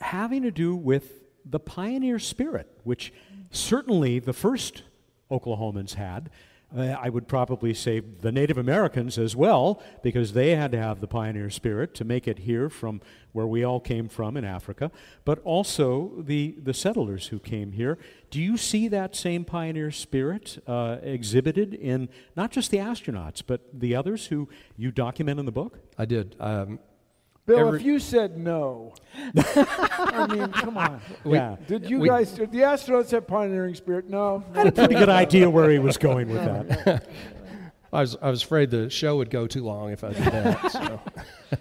having 0.00 0.42
to 0.42 0.52
do 0.52 0.76
with 0.76 1.24
the 1.44 1.58
pioneer 1.58 2.20
spirit, 2.20 2.70
which 2.84 3.12
certainly 3.50 4.20
the 4.20 4.32
first 4.32 4.84
Oklahomans 5.34 5.94
had. 5.94 6.30
Uh, 6.76 6.96
I 7.00 7.08
would 7.08 7.28
probably 7.28 7.72
say 7.72 8.00
the 8.00 8.32
Native 8.32 8.58
Americans 8.58 9.16
as 9.16 9.36
well, 9.36 9.80
because 10.02 10.32
they 10.32 10.56
had 10.56 10.72
to 10.72 10.78
have 10.78 11.00
the 11.00 11.06
pioneer 11.06 11.50
spirit 11.50 11.94
to 11.94 12.04
make 12.04 12.26
it 12.26 12.40
here 12.40 12.68
from 12.68 13.00
where 13.32 13.46
we 13.46 13.62
all 13.62 13.80
came 13.80 14.08
from 14.08 14.36
in 14.36 14.44
Africa, 14.44 14.90
but 15.24 15.38
also 15.44 16.12
the, 16.18 16.56
the 16.60 16.74
settlers 16.74 17.28
who 17.28 17.38
came 17.38 17.72
here. 17.72 17.96
Do 18.30 18.40
you 18.40 18.56
see 18.56 18.88
that 18.88 19.14
same 19.14 19.44
pioneer 19.44 19.92
spirit 19.92 20.62
uh, 20.66 20.96
exhibited 21.02 21.74
in 21.74 22.08
not 22.34 22.50
just 22.50 22.70
the 22.70 22.78
astronauts, 22.78 23.42
but 23.46 23.60
the 23.72 23.94
others 23.94 24.26
who 24.26 24.48
you 24.76 24.90
document 24.90 25.38
in 25.38 25.46
the 25.46 25.52
book? 25.52 25.78
I 25.96 26.06
did. 26.06 26.34
Um, 26.40 26.80
Bill, 27.46 27.68
Every, 27.68 27.78
if 27.78 27.84
you 27.84 27.98
said 27.98 28.38
no, 28.38 28.94
I 29.36 30.26
mean, 30.30 30.48
come 30.48 30.78
on. 30.78 31.00
We, 31.24 31.36
yeah. 31.36 31.56
Did 31.66 31.90
you 31.90 32.00
we, 32.00 32.08
guys, 32.08 32.32
did 32.32 32.50
the 32.50 32.60
astronauts 32.60 33.10
have 33.10 33.26
pioneering 33.26 33.74
spirit? 33.74 34.08
No. 34.08 34.42
I 34.54 34.58
had 34.58 34.66
a 34.68 34.72
pretty 34.72 34.94
good 34.94 35.10
idea 35.10 35.48
where 35.50 35.70
he 35.70 35.78
was 35.78 35.98
going 35.98 36.28
with 36.28 36.42
that. 36.42 37.06
I 37.92 38.00
was, 38.00 38.16
I 38.20 38.30
was 38.30 38.42
afraid 38.42 38.70
the 38.70 38.88
show 38.88 39.18
would 39.18 39.30
go 39.30 39.46
too 39.46 39.62
long 39.62 39.92
if 39.92 40.02
I 40.02 40.12
did 40.14 40.24
that. 40.24 40.72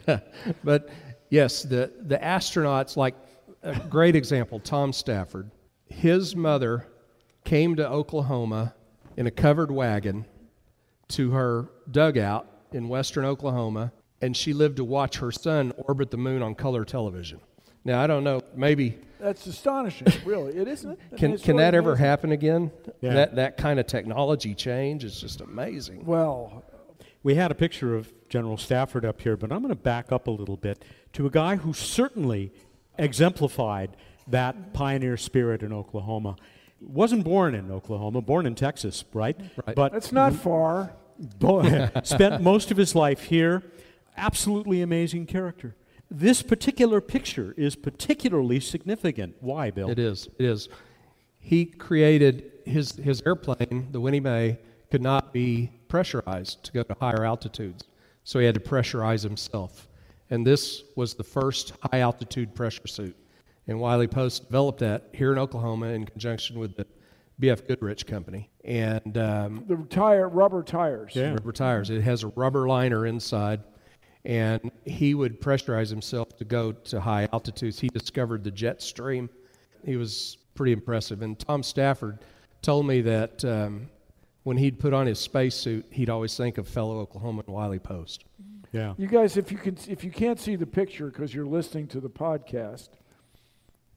so. 0.08 0.22
but 0.64 0.90
yes, 1.30 1.64
the, 1.64 1.92
the 2.00 2.18
astronauts, 2.18 2.96
like 2.98 3.16
a 3.62 3.78
great 3.88 4.16
example, 4.16 4.60
Tom 4.60 4.94
Stafford, 4.94 5.52
his 5.88 6.36
mother 6.36 6.88
came 7.44 7.76
to 7.76 7.88
Oklahoma 7.88 8.74
in 9.18 9.28
a 9.28 9.32
covered 9.32 9.70
wagon 9.70 10.26
to 11.10 11.32
her 11.32 11.70
dugout 11.92 12.48
in 12.72 12.88
western 12.88 13.26
Oklahoma 13.26 13.92
and 14.24 14.38
she 14.38 14.54
lived 14.54 14.78
to 14.78 14.86
watch 14.86 15.18
her 15.18 15.34
son 15.34 15.74
orbit 15.78 16.10
the 16.10 16.18
moon 16.18 16.42
on 16.42 16.56
color 16.56 16.86
television. 16.86 17.42
Now, 17.84 18.02
I 18.02 18.08
don't 18.08 18.24
know, 18.24 18.40
maybe. 18.56 18.98
That's 19.20 19.46
astonishing, 19.46 20.08
really. 20.26 20.56
It 20.56 20.66
isn't 20.66 20.92
it? 20.92 21.18
Can, 21.18 21.38
can 21.38 21.58
that 21.58 21.76
ever 21.76 21.98
happen 21.98 22.32
again? 22.32 22.72
Yeah. 23.02 23.16
That, 23.16 23.36
that 23.36 23.58
kind 23.58 23.82
of 23.82 23.88
technology 23.88 24.56
change 24.56 25.04
is 25.04 25.20
just 25.20 25.42
amazing. 25.42 26.06
Well, 26.06 26.64
we 27.22 27.36
had 27.36 27.52
a 27.52 27.56
picture 27.56 27.98
of 27.98 28.14
General 28.30 28.56
Stafford 28.56 29.04
up 29.04 29.20
here, 29.20 29.36
but 29.36 29.52
I'm 29.52 29.60
going 29.60 29.76
to 29.76 29.76
back 29.76 30.14
up 30.14 30.28
a 30.28 30.32
little 30.32 30.56
bit 30.56 30.86
to 31.14 31.26
a 31.26 31.30
guy 31.30 31.58
who 31.58 31.74
certainly 31.74 32.54
exemplified 32.98 33.98
that 34.28 34.74
pioneer 34.74 35.18
spirit 35.18 35.64
in 35.64 35.74
Oklahoma. 35.74 36.38
Wasn't 36.80 37.26
born 37.26 37.56
in 37.56 37.70
Oklahoma, 37.70 38.22
born 38.22 38.46
in 38.46 38.56
Texas, 38.56 39.04
right? 39.14 39.38
Right. 39.68 39.76
But 39.76 39.92
that's 39.92 40.14
not 40.14 40.34
far. 40.34 40.94
Boy, 41.20 41.90
spent 42.04 42.42
most 42.42 42.72
of 42.72 42.78
his 42.78 42.96
life 42.96 43.24
here 43.24 43.64
absolutely 44.18 44.82
amazing 44.82 45.26
character. 45.26 45.76
This 46.10 46.42
particular 46.44 47.02
picture 47.02 47.54
is 47.58 47.76
particularly 47.76 48.60
significant. 48.60 49.36
Why, 49.40 49.72
Bill? 49.72 49.90
It 49.90 50.00
is. 50.00 50.28
It 50.38 50.46
is. 50.46 50.70
He 51.40 51.66
created 51.66 52.52
his, 52.66 52.92
his 52.94 53.22
airplane, 53.26 53.88
the 53.92 54.00
Winnie 54.00 54.20
Mae, 54.20 54.60
could 54.92 55.02
not 55.02 55.34
be 55.34 55.72
pressurized 55.88 56.64
to 56.66 56.72
go 56.72 56.84
to 56.84 56.96
higher 57.00 57.26
altitudes. 57.26 57.86
So 58.24 58.40
he 58.40 58.46
had 58.46 58.56
to 58.56 58.62
pressurize 58.62 59.24
himself. 59.24 59.88
And 60.30 60.46
this 60.46 60.84
was 60.96 61.16
the 61.16 61.24
first 61.24 61.74
high 61.92 62.00
altitude 62.00 62.56
pressure 62.56 62.88
suit. 62.88 63.16
And 63.68 63.80
Wiley 63.80 64.08
Post 64.08 64.46
developed 64.46 64.80
that 64.80 65.10
here 65.14 65.32
in 65.32 65.40
Oklahoma 65.40 65.88
in 65.88 66.06
conjunction 66.06 66.60
with 66.60 66.76
the 66.76 66.86
BF 67.42 67.68
Goodrich 67.68 68.06
Company. 68.06 68.50
And 68.64 69.18
um, 69.18 69.66
the 69.68 69.78
tire, 69.90 70.30
rubber 70.30 70.64
tires. 70.64 71.16
Yeah. 71.16 71.32
Rubber 71.32 71.52
tires. 71.52 71.90
It 71.90 72.02
has 72.02 72.24
a 72.24 72.28
rubber 72.30 72.68
liner 72.68 73.06
inside 73.08 73.62
and 74.26 74.72
he 74.86 75.14
would 75.14 75.42
pressurize 75.42 75.90
himself 75.90 76.36
to 76.38 76.46
go 76.46 76.72
to 76.72 77.02
high 77.02 77.28
altitudes. 77.34 77.80
He 77.80 77.90
discovered 77.90 78.44
the 78.44 78.52
jet 78.52 78.82
stream. 78.82 79.30
He 79.86 79.98
was 79.98 80.38
pretty 80.56 80.72
impressive. 80.72 81.22
And 81.22 81.38
Tom 81.38 81.64
Stafford 81.64 82.20
told 82.62 82.86
me 82.86 83.02
that 83.02 83.44
um, 83.44 83.90
when 84.44 84.58
he'd 84.58 84.80
put 84.80 84.94
on 84.94 85.08
his 85.08 85.20
spacesuit, 85.20 85.86
he'd 85.90 86.10
always 86.10 86.36
think 86.38 86.58
of 86.58 86.68
fellow 86.68 87.06
Oklahoman 87.06 87.48
Wiley 87.48 87.80
Post. 87.80 88.24
Yeah. 88.72 88.94
You 88.98 89.08
guys, 89.08 89.38
if 89.38 89.52
you 89.52 89.58
can, 89.58 89.78
if 89.88 90.04
you 90.04 90.10
can't 90.10 90.40
see 90.40 90.56
the 90.56 90.66
picture 90.66 91.08
because 91.08 91.34
you're 91.34 91.46
listening 91.46 91.88
to 91.88 92.00
the 92.00 92.10
podcast, 92.10 92.90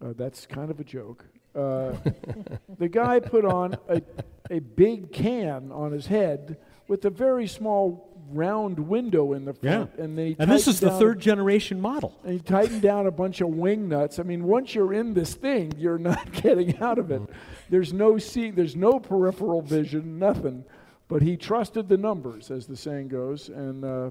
uh, 0.05 0.13
that's 0.17 0.45
kind 0.45 0.71
of 0.71 0.81
a 0.81 0.85
joke. 0.85 1.25
Uh, 1.55 1.95
the 2.79 2.89
guy 2.89 3.21
put 3.21 3.45
on 3.45 3.77
a, 3.89 4.03
a 4.51 4.59
big 4.59 5.13
can 5.13 5.73
on 5.73 5.93
his 5.93 6.07
head 6.07 6.59
with 6.89 7.05
a 7.05 7.11
very 7.11 7.47
small 7.47 8.17
round 8.31 8.79
window 8.79 9.33
in 9.33 9.45
the 9.45 9.55
front. 9.55 9.91
Yeah. 9.97 10.05
And, 10.05 10.19
they 10.19 10.37
and 10.39 10.51
this 10.51 10.67
is 10.67 10.81
the 10.81 10.91
third 10.91 11.21
generation 11.21 11.81
model. 11.81 12.19
And 12.25 12.33
he 12.33 12.41
tightened 12.41 12.83
down 12.83 13.07
a 13.07 13.11
bunch 13.11 13.41
of 13.41 13.49
wing 13.49 13.89
nuts. 13.89 14.19
I 14.19 14.23
mean, 14.23 14.45
once 14.45 14.75
you're 14.75 14.93
in 14.93 15.15
this 15.15 15.35
thing, 15.35 15.73
you're 15.77 15.99
not 15.99 16.33
getting 16.43 16.79
out 16.79 16.99
of 16.99 17.11
it. 17.11 17.23
There's 17.71 17.93
no 17.93 18.19
see, 18.19 18.51
there's 18.51 18.77
no 18.77 18.99
peripheral 18.99 19.63
vision, 19.63 20.19
nothing. 20.19 20.65
But 21.09 21.23
he 21.23 21.37
trusted 21.37 21.89
the 21.89 21.97
numbers, 21.97 22.51
as 22.51 22.67
the 22.67 22.77
saying 22.77 23.09
goes, 23.09 23.49
and 23.49 23.85
uh, 23.85 24.11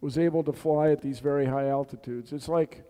was 0.00 0.16
able 0.16 0.42
to 0.44 0.52
fly 0.52 0.90
at 0.90 1.02
these 1.02 1.20
very 1.20 1.44
high 1.44 1.68
altitudes. 1.68 2.32
It's 2.32 2.48
like 2.48 2.82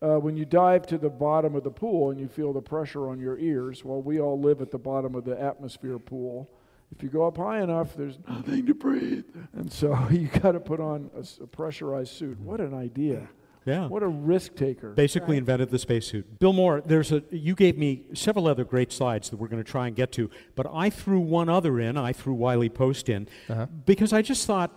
uh, 0.00 0.18
when 0.18 0.36
you 0.36 0.44
dive 0.44 0.86
to 0.86 0.98
the 0.98 1.10
bottom 1.10 1.56
of 1.56 1.64
the 1.64 1.70
pool 1.70 2.10
and 2.10 2.20
you 2.20 2.28
feel 2.28 2.52
the 2.52 2.62
pressure 2.62 3.08
on 3.08 3.18
your 3.18 3.36
ears. 3.38 3.84
Well, 3.84 4.00
we 4.00 4.20
all 4.20 4.40
live 4.40 4.60
at 4.60 4.70
the 4.70 4.78
bottom 4.78 5.16
of 5.16 5.24
the 5.24 5.40
atmosphere 5.40 5.98
pool 5.98 6.48
if 6.96 7.02
you 7.02 7.08
go 7.08 7.26
up 7.26 7.36
high 7.36 7.60
enough, 7.60 7.94
there's 7.96 8.18
nothing 8.28 8.66
to 8.66 8.74
breathe. 8.74 9.24
And 9.54 9.72
so 9.72 9.96
you 10.10 10.28
got 10.28 10.52
to 10.52 10.60
put 10.60 10.80
on 10.80 11.10
a, 11.16 11.42
a, 11.42 11.46
pressurized 11.46 12.12
suit. 12.12 12.38
What 12.40 12.60
an 12.60 12.74
idea. 12.74 13.28
Yeah. 13.66 13.88
What 13.88 14.02
a 14.02 14.08
risk 14.08 14.56
taker. 14.56 14.90
Basically 14.90 15.38
invented 15.38 15.70
the 15.70 15.78
spacesuit. 15.78 16.38
Bill 16.38 16.52
Moore, 16.52 16.82
there's 16.84 17.12
a 17.12 17.22
you 17.30 17.54
gave 17.54 17.78
me 17.78 18.02
several 18.12 18.46
other 18.46 18.62
great 18.62 18.92
slides 18.92 19.30
that 19.30 19.38
we're 19.38 19.48
going 19.48 19.62
to 19.62 19.70
try 19.70 19.86
and 19.86 19.96
get 19.96 20.12
to, 20.12 20.30
but 20.54 20.66
I 20.70 20.90
threw 20.90 21.18
one 21.18 21.48
other 21.48 21.80
in. 21.80 21.96
I 21.96 22.12
threw 22.12 22.34
Wiley 22.34 22.68
Post 22.68 23.08
in 23.08 23.26
uh-huh. 23.48 23.66
because 23.86 24.12
I 24.12 24.20
just 24.20 24.46
thought 24.46 24.70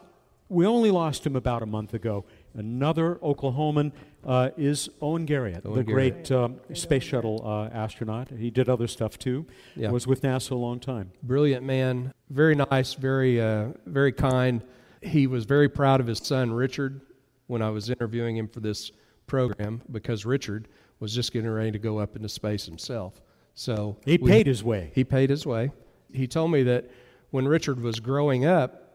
we 0.47 0.65
only 0.65 0.89
lost 0.89 1.25
him 1.25 1.35
about 1.35 1.61
a 1.61 1.65
month 1.65 1.93
ago. 1.93 2.23
Another 2.53 3.15
Oklahoman 3.15 3.91
uh, 4.25 4.49
is 4.57 4.89
Owen 5.01 5.27
Garriott, 5.27 5.65
Owen 5.65 5.75
the 5.75 5.83
Garriott. 5.83 5.93
great 5.93 6.31
um, 6.31 6.55
space 6.73 7.03
shuttle 7.03 7.41
uh, 7.45 7.67
astronaut. 7.75 8.29
He 8.29 8.49
did 8.49 8.67
other 8.67 8.87
stuff 8.87 9.17
too. 9.19 9.45
Yeah. 9.75 9.91
Was 9.91 10.07
with 10.07 10.21
NASA 10.21 10.51
a 10.51 10.55
long 10.55 10.79
time. 10.79 11.11
Brilliant 11.23 11.63
man, 11.65 12.13
very 12.29 12.55
nice, 12.55 12.95
very 12.95 13.39
uh, 13.39 13.67
very 13.85 14.11
kind. 14.11 14.63
He 15.01 15.27
was 15.27 15.45
very 15.45 15.69
proud 15.69 15.99
of 15.99 16.07
his 16.07 16.17
son 16.19 16.51
Richard 16.51 17.01
when 17.45 17.61
I 17.61 17.69
was 17.69 17.89
interviewing 17.89 18.35
him 18.37 18.47
for 18.47 18.59
this 18.59 18.91
program 19.27 19.81
because 19.91 20.25
Richard 20.25 20.67
was 20.99 21.13
just 21.13 21.31
getting 21.31 21.49
ready 21.49 21.71
to 21.71 21.79
go 21.79 21.99
up 21.99 22.15
into 22.15 22.27
space 22.27 22.65
himself. 22.65 23.21
So 23.53 23.97
He 24.03 24.17
we- 24.17 24.29
paid 24.31 24.47
his 24.47 24.63
way. 24.63 24.91
He 24.95 25.03
paid 25.03 25.29
his 25.29 25.45
way. 25.45 25.71
He 26.11 26.25
told 26.27 26.51
me 26.51 26.63
that 26.63 26.89
when 27.29 27.47
Richard 27.47 27.79
was 27.81 27.99
growing 27.99 28.45
up, 28.45 28.86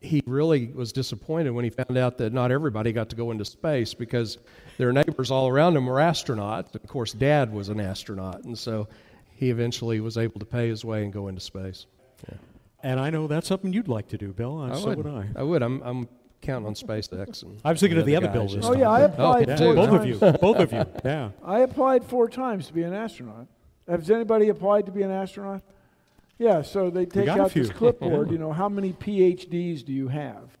he 0.00 0.22
really 0.26 0.66
was 0.68 0.92
disappointed 0.92 1.50
when 1.50 1.64
he 1.64 1.70
found 1.70 1.96
out 1.96 2.18
that 2.18 2.32
not 2.32 2.52
everybody 2.52 2.92
got 2.92 3.08
to 3.10 3.16
go 3.16 3.30
into 3.30 3.44
space 3.44 3.94
because 3.94 4.38
their 4.76 4.92
neighbors 4.92 5.30
all 5.30 5.48
around 5.48 5.76
him 5.76 5.86
were 5.86 5.96
astronauts. 5.96 6.74
Of 6.74 6.86
course, 6.86 7.12
Dad 7.12 7.52
was 7.52 7.68
an 7.68 7.80
astronaut, 7.80 8.44
and 8.44 8.56
so 8.56 8.88
he 9.34 9.50
eventually 9.50 10.00
was 10.00 10.16
able 10.16 10.38
to 10.38 10.46
pay 10.46 10.68
his 10.68 10.84
way 10.84 11.02
and 11.02 11.12
go 11.12 11.28
into 11.28 11.40
space. 11.40 11.86
And 12.82 13.00
I 13.00 13.10
know 13.10 13.26
that's 13.26 13.48
something 13.48 13.72
you'd 13.72 13.88
like 13.88 14.08
to 14.08 14.18
do, 14.18 14.32
Bill. 14.32 14.60
I 14.60 14.78
so 14.78 14.94
would 14.94 15.06
I. 15.06 15.26
I 15.34 15.42
would. 15.42 15.62
I'm, 15.62 15.82
I'm 15.82 16.08
counting 16.40 16.66
on 16.68 16.74
SpaceX. 16.74 17.42
And 17.42 17.60
I 17.64 17.72
was 17.72 17.80
thinking 17.80 17.98
of 17.98 18.06
the 18.06 18.14
other 18.14 18.28
guys, 18.28 18.54
Bill 18.54 18.54
you. 18.54 18.60
Oh 18.62 18.76
yeah, 18.76 18.90
I 18.90 19.02
oh, 19.02 19.06
applied 19.06 19.48
Yeah, 19.48 19.56
two 19.56 19.74
four 19.74 19.74
both 19.74 20.00
of 20.00 20.06
you. 20.06 20.14
Both 20.14 20.58
of 20.58 20.72
you. 20.72 20.84
Yeah. 21.04 21.30
I 21.44 21.60
applied 21.60 22.04
four 22.04 22.28
times 22.28 22.68
to 22.68 22.72
be 22.72 22.82
an 22.82 22.94
astronaut. 22.94 23.48
Has 23.88 24.10
anybody 24.10 24.48
applied 24.48 24.86
to 24.86 24.92
be 24.92 25.02
an 25.02 25.10
astronaut? 25.10 25.62
Yeah, 26.38 26.62
so 26.62 26.88
they 26.90 27.04
take 27.06 27.26
out 27.28 27.52
this 27.52 27.70
clipboard. 27.70 28.30
You 28.32 28.38
know, 28.38 28.52
how 28.52 28.68
many 28.68 28.92
PhDs 28.92 29.84
do 29.84 29.92
you 29.92 30.08
have? 30.08 30.56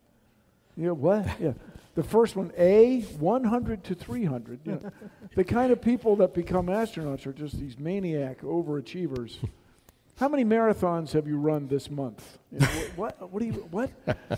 You 0.76 0.86
know 0.86 0.94
what? 0.94 1.26
Yeah, 1.40 1.52
the 1.94 2.02
first 2.02 2.36
one, 2.36 2.52
A, 2.56 3.00
100 3.00 3.84
to 3.84 3.94
300. 3.94 4.60
You 4.64 4.72
know, 4.72 4.90
the 5.34 5.44
kind 5.44 5.72
of 5.72 5.80
people 5.80 6.16
that 6.16 6.34
become 6.34 6.66
astronauts 6.66 7.26
are 7.26 7.32
just 7.32 7.58
these 7.58 7.78
maniac 7.78 8.42
overachievers. 8.42 9.36
How 10.16 10.28
many 10.28 10.44
marathons 10.44 11.12
have 11.12 11.28
you 11.28 11.38
run 11.38 11.68
this 11.68 11.90
month? 11.90 12.38
You 12.50 12.58
know, 12.58 12.66
wh- 12.66 12.98
what? 12.98 13.32
What 13.32 13.40
do 13.40 13.46
you? 13.46 13.52
What? 13.70 13.90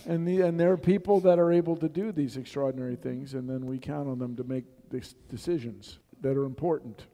And 0.07 0.29
the, 0.29 0.43
and 0.43 0.61
there 0.61 0.73
are 0.73 0.77
people 0.77 1.21
that 1.21 1.39
are 1.39 1.51
able 1.53 1.77
to 1.79 1.89
do 1.89 2.13
these 2.13 2.37
extraordinary 2.37 2.97
things, 2.97 3.33
and 3.33 3.49
then 3.49 3.65
we 3.65 3.79
count 3.79 4.07
on 4.09 4.19
them 4.19 4.37
to 4.37 4.45
make 4.45 4.65
these 4.91 5.15
decisions 5.31 5.99
that 6.21 6.37
are 6.37 6.45
important. 6.45 7.07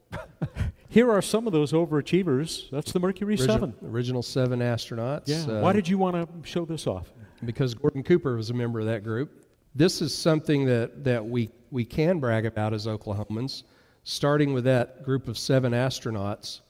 Here 0.97 1.11
are 1.11 1.21
some 1.21 1.45
of 1.45 1.53
those 1.53 1.73
overachievers. 1.73 2.71
That's 2.71 2.91
the 2.91 2.99
Mercury 2.99 3.35
Original, 3.35 3.59
7. 3.59 3.75
original 3.83 4.23
seven 4.23 4.61
astronauts. 4.61 5.27
Yeah. 5.27 5.59
uh, 5.59 5.61
Why 5.61 5.71
did 5.71 5.87
you 5.87 5.99
want 5.99 6.15
to 6.15 6.49
show 6.49 6.65
this 6.65 6.87
off? 6.87 7.13
because 7.45 7.75
Gordon 7.75 8.01
Cooper 8.01 8.35
was 8.35 8.49
a 8.49 8.55
member 8.55 8.79
of 8.79 8.87
that 8.87 9.03
group. 9.03 9.45
This 9.75 10.01
is 10.01 10.11
something 10.11 10.65
that, 10.65 11.03
that 11.03 11.23
we, 11.23 11.51
we 11.69 11.85
can 11.85 12.19
brag 12.19 12.47
about 12.47 12.73
as 12.73 12.87
Oklahomans. 12.87 13.61
Starting 14.05 14.53
with 14.53 14.63
that 14.63 15.03
group 15.03 15.27
of 15.27 15.37
seven 15.37 15.71
astronauts, 15.71 16.61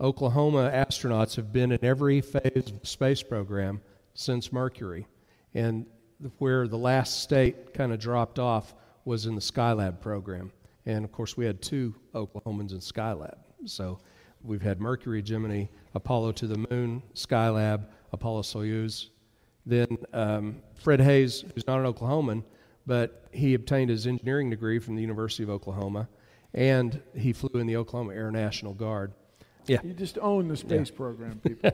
Oklahoma 0.00 0.70
astronauts 0.72 1.36
have 1.36 1.52
been 1.52 1.70
in 1.70 1.84
every 1.84 2.22
phase 2.22 2.40
of 2.54 2.80
the 2.80 2.86
space 2.86 3.22
program 3.22 3.82
since 4.14 4.54
Mercury. 4.54 5.06
And 5.52 5.84
where 6.38 6.66
the 6.66 6.78
last 6.78 7.22
state 7.22 7.74
kind 7.74 7.92
of 7.92 8.00
dropped 8.00 8.38
off 8.38 8.74
was 9.04 9.26
in 9.26 9.34
the 9.34 9.42
Skylab 9.42 10.00
program. 10.00 10.50
And 10.86 11.04
of 11.04 11.12
course, 11.12 11.36
we 11.36 11.44
had 11.44 11.60
two 11.60 11.94
Oklahomans 12.14 12.72
in 12.72 12.78
Skylab. 12.78 13.36
So 13.66 13.98
we've 14.42 14.62
had 14.62 14.80
Mercury, 14.80 15.22
Gemini, 15.22 15.66
Apollo 15.94 16.32
to 16.32 16.46
the 16.46 16.66
Moon, 16.70 17.02
Skylab, 17.14 17.84
Apollo 18.12 18.42
Soyuz. 18.42 19.08
Then 19.66 19.98
um, 20.12 20.56
Fred 20.74 21.00
Haise, 21.00 21.44
who's 21.54 21.66
not 21.66 21.78
an 21.80 21.92
Oklahoman, 21.92 22.42
but 22.86 23.26
he 23.30 23.54
obtained 23.54 23.90
his 23.90 24.06
engineering 24.06 24.50
degree 24.50 24.78
from 24.78 24.96
the 24.96 25.02
University 25.02 25.42
of 25.42 25.50
Oklahoma, 25.50 26.08
and 26.54 27.00
he 27.14 27.32
flew 27.32 27.60
in 27.60 27.66
the 27.66 27.76
Oklahoma 27.76 28.14
Air 28.14 28.30
National 28.30 28.72
Guard. 28.74 29.12
Yeah, 29.66 29.78
You 29.84 29.92
just 29.92 30.18
own 30.18 30.48
the 30.48 30.56
space 30.56 30.90
program, 30.90 31.38
people. 31.44 31.70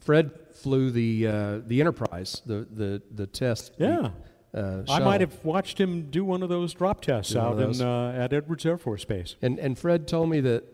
Fred 0.00 0.30
flew 0.52 0.90
the 0.90 1.26
uh, 1.26 1.58
the 1.66 1.80
Enterprise, 1.80 2.42
the 2.44 2.66
the 2.70 3.02
the 3.14 3.26
test. 3.26 3.72
Yeah. 3.78 4.10
Uh, 4.54 4.82
I 4.88 5.00
might 5.00 5.20
have 5.20 5.44
watched 5.44 5.78
him 5.78 6.10
do 6.10 6.24
one 6.24 6.42
of 6.42 6.48
those 6.48 6.72
drop 6.72 7.02
tests 7.02 7.32
Do 7.32 7.40
out 7.40 7.60
in, 7.60 7.82
uh, 7.82 8.12
at 8.16 8.32
Edwards 8.32 8.64
Air 8.64 8.78
Force 8.78 9.04
Base. 9.04 9.36
And, 9.42 9.58
and 9.58 9.78
Fred 9.78 10.08
told 10.08 10.30
me 10.30 10.40
that 10.40 10.64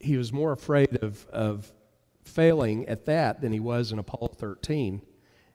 he 0.00 0.16
was 0.16 0.32
more 0.32 0.52
afraid 0.52 1.02
of, 1.02 1.26
of 1.28 1.72
failing 2.22 2.88
at 2.88 3.04
that 3.06 3.40
than 3.40 3.52
he 3.52 3.60
was 3.60 3.92
in 3.92 3.98
Apollo 3.98 4.34
13. 4.38 5.02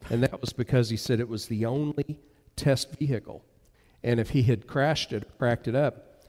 And 0.09 0.23
that 0.23 0.39
was 0.41 0.53
because 0.53 0.89
he 0.89 0.97
said 0.97 1.19
it 1.19 1.27
was 1.27 1.47
the 1.47 1.65
only 1.65 2.19
test 2.55 2.91
vehicle. 2.97 3.43
And 4.03 4.19
if 4.19 4.29
he 4.29 4.43
had 4.43 4.67
crashed 4.67 5.11
it, 5.11 5.27
cracked 5.37 5.67
it 5.67 5.75
up, 5.75 6.23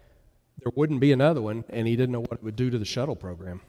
there 0.62 0.73
wouldn't 0.75 1.01
be 1.01 1.12
another 1.12 1.40
one, 1.40 1.64
and 1.70 1.87
he 1.87 1.96
didn't 1.96 2.12
know 2.12 2.20
what 2.20 2.33
it 2.35 2.42
would 2.42 2.57
do 2.57 2.68
to 2.70 2.79
the 2.79 2.85
shuttle 2.85 3.16
program. 3.16 3.61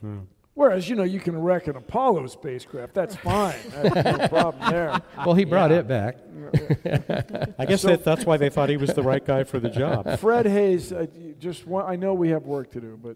Whereas, 0.54 0.90
you 0.90 0.98
know, 0.98 1.04
you 1.04 1.20
can 1.20 1.42
wreck 1.42 1.68
an 1.68 1.78
Apollo 1.78 2.28
spacecraft. 2.28 2.94
That's 2.94 3.16
fine. 3.16 3.56
That's 3.70 4.20
no 4.20 4.28
problem 4.28 4.70
there. 4.70 5.02
Well, 5.18 5.34
he 5.34 5.46
brought 5.46 5.72
it 5.72 5.88
back. 5.88 6.18
I 7.58 7.66
guess 7.66 7.84
that, 7.84 8.02
that's 8.04 8.26
why 8.26 8.36
they 8.36 8.50
thought 8.50 8.70
he 8.70 8.76
was 8.76 8.94
the 8.94 9.02
right 9.02 9.26
guy 9.26 9.46
for 9.46 9.60
the 9.60 9.70
job. 9.70 10.20
Fred 10.20 10.46
Haise, 10.46 10.92
uh, 10.92 11.08
you 11.18 11.36
just 11.40 11.66
one, 11.66 11.86
I 11.86 11.96
know 11.96 12.14
we 12.14 12.30
have 12.30 12.44
work 12.44 12.72
to 12.72 12.82
do, 12.82 13.00
but 13.02 13.16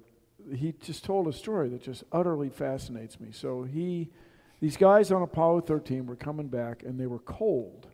he 0.56 0.74
just 0.82 1.04
told 1.04 1.28
a 1.28 1.34
story 1.34 1.68
that 1.70 1.82
just 1.82 2.06
utterly 2.12 2.50
fascinates 2.50 3.20
me. 3.20 3.30
So 3.34 3.64
he, 3.64 4.12
these 4.62 4.78
guys 4.78 5.12
on 5.12 5.22
Apollo 5.22 5.62
13 5.62 6.06
were 6.06 6.16
coming 6.16 6.48
back, 6.48 6.84
and 6.84 6.98
they 6.98 7.08
were 7.08 7.20
cold 7.20 7.88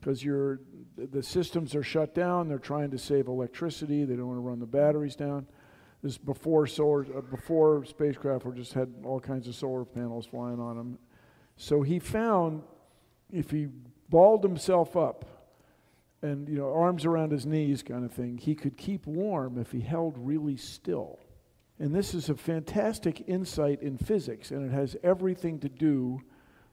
because 0.00 0.24
you're 0.24 0.60
the 0.96 1.22
systems 1.22 1.74
are 1.74 1.82
shut 1.82 2.14
down. 2.14 2.48
They're 2.48 2.58
trying 2.58 2.90
to 2.92 2.98
save 2.98 3.26
electricity. 3.26 4.04
They 4.04 4.16
don't 4.16 4.26
want 4.26 4.38
to 4.38 4.42
run 4.42 4.58
the 4.58 4.66
batteries 4.66 5.16
down. 5.16 5.46
This 6.02 6.16
before 6.16 6.66
solar, 6.66 7.06
uh, 7.16 7.20
before 7.20 7.84
spacecraft 7.84 8.44
were 8.44 8.54
just 8.54 8.72
had 8.72 8.92
all 9.04 9.20
kinds 9.20 9.46
of 9.48 9.54
solar 9.54 9.84
panels 9.84 10.26
flying 10.26 10.58
on 10.58 10.76
them. 10.76 10.98
So 11.56 11.82
he 11.82 11.98
found 11.98 12.62
if 13.30 13.50
he 13.50 13.68
balled 14.08 14.42
himself 14.42 14.96
up 14.96 15.26
and 16.22 16.48
you 16.48 16.56
know 16.56 16.72
arms 16.72 17.04
around 17.04 17.32
his 17.32 17.46
knees 17.46 17.82
kind 17.82 18.04
of 18.04 18.12
thing 18.12 18.36
he 18.36 18.54
could 18.54 18.76
keep 18.76 19.06
warm 19.06 19.58
if 19.58 19.72
he 19.72 19.80
held 19.80 20.16
really 20.18 20.56
still. 20.56 21.18
And 21.78 21.94
this 21.94 22.12
is 22.12 22.28
a 22.28 22.34
fantastic 22.34 23.24
insight 23.26 23.80
in 23.82 23.96
physics 23.96 24.50
and 24.50 24.70
it 24.70 24.74
has 24.74 24.96
everything 25.02 25.58
to 25.60 25.68
do 25.68 26.20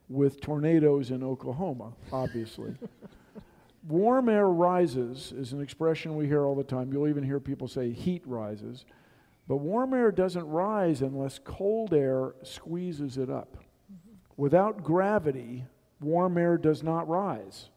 with 0.10 0.42
tornadoes 0.42 1.12
in 1.12 1.24
oklahoma 1.24 1.94
obviously. 2.12 2.76
Warm 3.88 4.28
air 4.28 4.50
rises 4.50 5.32
is 5.32 5.54
an 5.54 5.62
expression 5.62 6.18
we 6.18 6.28
hear 6.28 6.46
all 6.46 6.56
the 6.56 6.64
time. 6.64 6.92
You'll 6.92 7.08
even 7.08 7.24
hear 7.24 7.40
people 7.40 7.70
say 7.70 7.92
heat 7.92 8.22
rises 8.26 8.84
but 9.48 9.58
warm 9.58 9.94
air 9.94 10.12
doesn't 10.12 10.48
rise 10.48 11.02
unless 11.02 11.40
cold 11.40 11.94
air 11.94 12.34
squeezes 12.44 13.18
it 13.18 13.30
up 13.30 13.58
without 14.36 14.84
gravity 14.84 15.66
warm 16.00 16.38
air 16.38 16.58
does 16.58 16.84
not 16.84 17.08
rise 17.08 17.70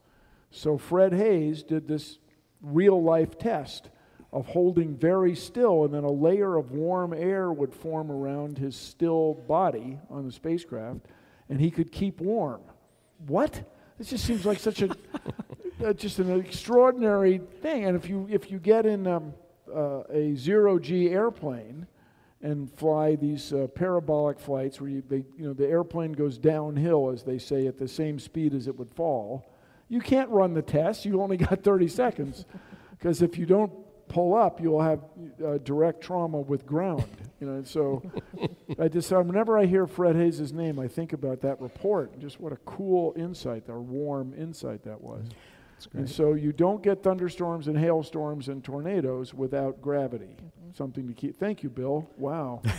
so 0.51 0.77
Fred 0.77 1.13
Haise 1.13 1.63
did 1.63 1.87
this 1.87 2.19
real 2.61 3.03
life 3.03 3.39
test 3.39 3.91
of 4.33 4.47
holding 4.47 4.97
very 4.97 5.35
still, 5.35 5.85
and 5.85 5.95
then 5.95 6.05
a 6.05 6.11
layer 6.11 6.57
of 6.57 6.73
warm 6.73 7.13
air 7.13 7.53
would 7.53 7.75
form 7.75 8.11
around 8.11 8.59
his 8.59 8.77
still 8.77 9.35
body 9.49 9.99
on 10.09 10.27
the 10.27 10.33
spacecraft, 10.33 11.01
and 11.49 11.61
he 11.61 11.71
could 11.71 11.91
keep 11.91 12.21
warm. 12.21 12.61
What? 13.27 13.63
This 13.99 14.11
just 14.11 14.25
seems 14.25 14.47
like 14.47 14.59
such 14.59 14.83
a 14.83 14.91
uh, 15.85 15.93
just 15.93 16.19
an 16.21 16.39
extraordinary 16.39 17.39
thing. 17.61 17.85
And 17.85 17.97
if 17.97 18.09
you 18.09 18.27
if 18.31 18.51
you 18.51 18.59
get 18.59 18.87
in 18.87 19.07
um, 19.07 19.35
uh, 19.75 20.03
a 20.11 20.35
zero 20.35 20.79
G 20.79 21.11
airplane 21.11 21.87
and 22.43 22.73
fly 22.77 23.17
these 23.17 23.53
uh, 23.53 23.67
parabolic 23.75 24.41
flights 24.41 24.81
where 24.81 24.91
you, 24.91 25.03
they, 25.09 25.25
you 25.37 25.45
know 25.45 25.53
the 25.53 25.67
airplane 25.67 26.13
goes 26.13 26.39
downhill 26.39 27.11
as 27.11 27.23
they 27.23 27.39
say 27.39 27.67
at 27.67 27.79
the 27.79 27.89
same 27.89 28.19
speed 28.19 28.55
as 28.55 28.67
it 28.67 28.79
would 28.79 28.91
fall 28.91 29.47
you 29.91 30.01
can't 30.01 30.31
run 30.31 30.55
the 30.55 30.63
test. 30.63 31.05
You 31.05 31.21
only 31.21 31.37
got 31.37 31.63
30 31.63 31.89
seconds. 32.03 32.47
Because 32.93 33.21
if 33.21 33.37
you 33.37 33.45
don't 33.45 33.73
pull 34.09 34.35
up, 34.35 34.61
you'll 34.61 34.81
have 34.81 35.01
uh, 35.45 35.59
direct 35.59 36.01
trauma 36.01 36.41
with 36.41 36.65
ground. 36.65 37.05
You 37.41 37.47
know, 37.47 37.63
so 37.65 38.03
I 38.79 38.89
just, 38.89 39.11
whenever 39.11 39.59
I 39.59 39.67
hear 39.67 39.87
Fred 39.87 40.15
Haise' 40.15 40.53
name, 40.53 40.79
I 40.79 40.89
think 40.89 41.13
about 41.13 41.41
that 41.41 41.61
report. 41.61 42.19
Just 42.19 42.39
what 42.39 42.53
a 42.53 42.57
cool 42.59 43.15
insight, 43.17 43.65
or 43.69 43.81
warm 43.81 44.33
insight 44.35 44.85
that 44.85 45.01
was. 45.01 45.25
And 45.95 46.09
so 46.09 46.35
you 46.35 46.53
don't 46.53 46.83
get 46.83 47.03
thunderstorms 47.03 47.69
and 47.69 47.79
hailstorms 47.79 48.49
and 48.49 48.63
tornadoes 48.63 49.35
without 49.35 49.81
gravity. 49.81 50.37
Mm-hmm. 50.37 50.71
Something 50.73 51.09
to 51.09 51.15
keep. 51.15 51.37
Thank 51.37 51.63
you, 51.63 51.71
Bill. 51.71 52.09
Wow. 52.17 52.63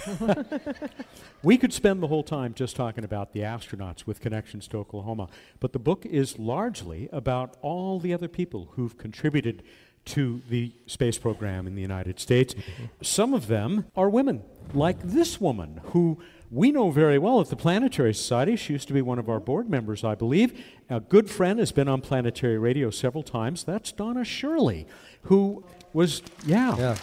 We 1.43 1.57
could 1.57 1.73
spend 1.73 2.03
the 2.03 2.07
whole 2.07 2.23
time 2.23 2.53
just 2.53 2.75
talking 2.75 3.03
about 3.03 3.33
the 3.33 3.39
astronauts 3.39 4.05
with 4.05 4.21
connections 4.21 4.67
to 4.69 4.77
Oklahoma, 4.77 5.27
but 5.59 5.73
the 5.73 5.79
book 5.79 6.05
is 6.05 6.37
largely 6.37 7.09
about 7.11 7.57
all 7.63 7.99
the 7.99 8.13
other 8.13 8.27
people 8.27 8.69
who've 8.73 8.95
contributed 8.95 9.63
to 10.05 10.41
the 10.49 10.71
space 10.85 11.17
program 11.17 11.65
in 11.65 11.73
the 11.73 11.81
United 11.81 12.19
States. 12.19 12.53
Mm-hmm. 12.53 12.85
Some 13.01 13.33
of 13.33 13.47
them 13.47 13.85
are 13.95 14.09
women, 14.09 14.43
like 14.73 15.01
this 15.01 15.41
woman, 15.41 15.81
who 15.85 16.19
we 16.51 16.69
know 16.71 16.91
very 16.91 17.17
well 17.17 17.39
at 17.39 17.47
the 17.49 17.55
Planetary 17.55 18.13
Society. 18.13 18.57
She 18.57 18.73
used 18.73 18.87
to 18.89 18.93
be 18.93 19.01
one 19.01 19.17
of 19.17 19.29
our 19.29 19.39
board 19.39 19.69
members, 19.69 20.03
I 20.03 20.15
believe. 20.15 20.63
A 20.89 20.99
good 20.99 21.29
friend 21.29 21.59
has 21.59 21.71
been 21.71 21.87
on 21.87 22.01
planetary 22.01 22.57
radio 22.57 22.89
several 22.89 23.23
times. 23.23 23.63
That's 23.63 23.93
Donna 23.93 24.25
Shirley, 24.25 24.85
who 25.23 25.63
was, 25.93 26.21
yeah, 26.45 26.75
Yeah. 26.77 26.95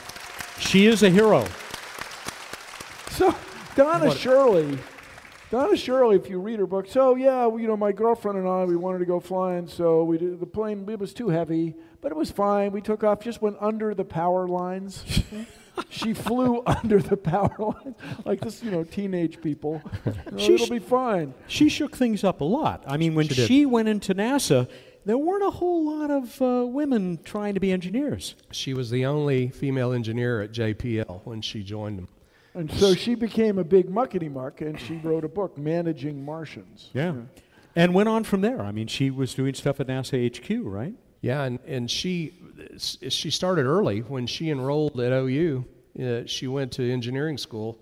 she 0.60 0.86
is 0.86 1.02
a 1.02 1.08
hero. 1.08 1.46
So 3.12 3.34
Donna 3.74 4.14
Shirley, 4.14 4.78
Donna 5.50 5.76
Shirley, 5.78 6.16
if 6.16 6.28
you 6.28 6.38
read 6.40 6.58
her 6.58 6.66
book, 6.66 6.86
so 6.86 7.14
yeah, 7.14 7.46
well, 7.46 7.58
you 7.58 7.66
know, 7.68 7.76
my 7.76 7.90
girlfriend 7.90 8.36
and 8.38 8.46
I, 8.46 8.64
we 8.64 8.76
wanted 8.76 8.98
to 8.98 9.06
go 9.06 9.18
flying, 9.18 9.66
so 9.66 10.04
we 10.04 10.18
did, 10.18 10.40
the 10.40 10.46
plane 10.46 10.86
it 10.88 10.98
was 10.98 11.14
too 11.14 11.30
heavy, 11.30 11.74
but 12.02 12.12
it 12.12 12.16
was 12.16 12.30
fine. 12.30 12.70
We 12.70 12.82
took 12.82 13.02
off, 13.02 13.20
just 13.20 13.40
went 13.40 13.56
under 13.60 13.94
the 13.94 14.04
power 14.04 14.46
lines. 14.46 15.04
she 15.90 16.14
flew 16.14 16.62
under 16.66 17.00
the 17.00 17.16
power 17.16 17.54
line, 17.58 17.94
like 18.24 18.40
this, 18.40 18.62
you 18.62 18.70
know, 18.70 18.84
teenage 18.84 19.40
people. 19.40 19.82
She 20.36 20.54
it'll 20.54 20.66
sh- 20.66 20.70
be 20.70 20.78
fine. 20.78 21.34
She 21.46 21.68
shook 21.68 21.96
things 21.96 22.22
up 22.22 22.40
a 22.40 22.44
lot. 22.44 22.84
I 22.86 22.96
mean, 22.96 23.14
when 23.14 23.28
She 23.28 23.46
she, 23.46 23.66
went 23.66 23.88
into 23.88 24.14
NASA, 24.14 24.68
there 25.04 25.18
weren't 25.18 25.42
a 25.42 25.50
whole 25.50 25.86
lot 25.98 26.10
of 26.10 26.40
uh, 26.42 26.66
women 26.66 27.18
trying 27.24 27.54
to 27.54 27.60
be 27.60 27.72
engineers. 27.72 28.34
She 28.52 28.74
was 28.74 28.90
the 28.90 29.06
only 29.06 29.48
female 29.48 29.92
engineer 29.92 30.42
at 30.42 30.52
JPL 30.52 31.22
when 31.24 31.40
she 31.40 31.62
joined 31.62 31.98
them. 31.98 32.08
And 32.54 32.70
so 32.72 32.94
she 32.94 33.14
became 33.14 33.58
a 33.58 33.64
big 33.64 33.88
muckety 33.88 34.30
muck, 34.30 34.60
and 34.60 34.78
she 34.80 34.96
wrote 34.96 35.24
a 35.24 35.28
book, 35.28 35.56
Managing 35.56 36.24
Martians. 36.24 36.90
Yeah. 36.92 37.14
And 37.76 37.94
went 37.94 38.08
on 38.08 38.24
from 38.24 38.40
there. 38.40 38.60
I 38.60 38.72
mean, 38.72 38.86
she 38.86 39.10
was 39.10 39.34
doing 39.34 39.54
stuff 39.54 39.80
at 39.80 39.86
NASA 39.86 40.16
HQ, 40.26 40.50
right? 40.64 40.94
Yeah, 41.20 41.42
and, 41.44 41.58
and 41.66 41.90
she 41.90 42.34
she 42.78 43.30
started 43.30 43.64
early 43.66 44.00
when 44.00 44.26
she 44.26 44.50
enrolled 44.50 44.98
at 45.00 45.12
OU. 45.12 45.64
Uh, 46.00 46.20
she 46.26 46.46
went 46.46 46.70
to 46.72 46.90
engineering 46.92 47.36
school, 47.38 47.80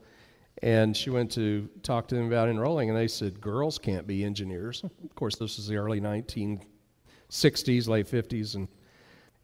and 0.63 0.97
she 0.97 1.11
went 1.11 1.31
to 1.33 1.69
talk 1.83 2.09
to 2.09 2.15
them 2.15 2.27
about 2.27 2.49
enrolling, 2.49 2.89
and 2.89 2.99
they 2.99 3.09
said 3.09 3.41
girls 3.41 3.79
can't 3.79 4.07
be 4.07 4.25
engineers. 4.25 4.83
Of 4.85 5.15
course, 5.15 5.37
this 5.37 5.59
is 5.59 5.67
the 5.69 5.77
early 5.77 6.01
1960s, 6.01 7.89
late 7.89 8.07
50s, 8.07 8.55
and 8.55 8.69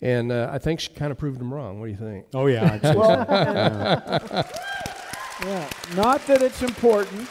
and 0.01 0.33
uh, 0.33 0.51
I 0.53 0.59
think 0.59 0.81
she 0.81 0.92
kind 0.92 1.12
of 1.12 1.18
proved 1.18 1.38
them 1.38 1.55
wrong. 1.55 1.79
What 1.79 1.87
do 1.87 1.92
you 1.92 1.97
think? 1.99 2.27
Oh, 2.35 2.47
yeah. 2.47 2.73
I'd 2.73 2.83
say 2.83 2.92
so. 2.92 2.99
Well, 2.99 3.21
and- 3.29 4.47
yeah, 5.45 5.71
not 5.95 6.27
that 6.27 6.42
it's 6.42 6.62
important, 6.62 7.29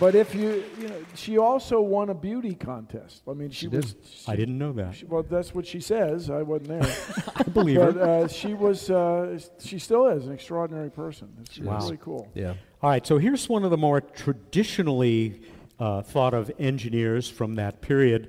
but 0.00 0.14
if 0.14 0.34
you, 0.34 0.64
you 0.80 0.88
know, 0.88 0.96
she 1.14 1.38
also 1.38 1.80
won 1.80 2.10
a 2.10 2.14
beauty 2.14 2.54
contest. 2.54 3.22
I 3.28 3.32
mean, 3.34 3.50
she, 3.50 3.66
She 3.66 3.68
did. 3.68 3.84
was. 3.84 4.24
I 4.28 4.36
didn't 4.36 4.58
know 4.58 4.72
that. 4.72 4.94
She, 4.96 5.04
well, 5.06 5.22
that's 5.22 5.54
what 5.54 5.66
she 5.66 5.80
says. 5.80 6.30
I 6.30 6.42
wasn't 6.42 6.68
there. 6.68 6.96
I 7.36 7.42
believe 7.44 7.76
but 7.78 7.94
her. 7.94 8.02
uh, 8.24 8.28
she 8.28 8.54
was. 8.54 8.90
Uh, 8.90 9.38
she 9.60 9.78
still 9.78 10.06
is 10.08 10.26
an 10.26 10.32
extraordinary 10.32 10.90
person. 10.90 11.28
It's 11.40 11.58
Wow. 11.58 11.78
really 11.78 11.98
cool. 11.98 12.28
Yeah. 12.34 12.54
All 12.82 12.90
right, 12.90 13.04
so 13.06 13.18
here's 13.18 13.48
one 13.48 13.64
of 13.64 13.70
the 13.70 13.76
more 13.76 14.00
traditionally 14.00 15.40
uh, 15.78 16.02
thought 16.02 16.34
of 16.34 16.50
engineers 16.58 17.28
from 17.28 17.54
that 17.56 17.80
period. 17.80 18.28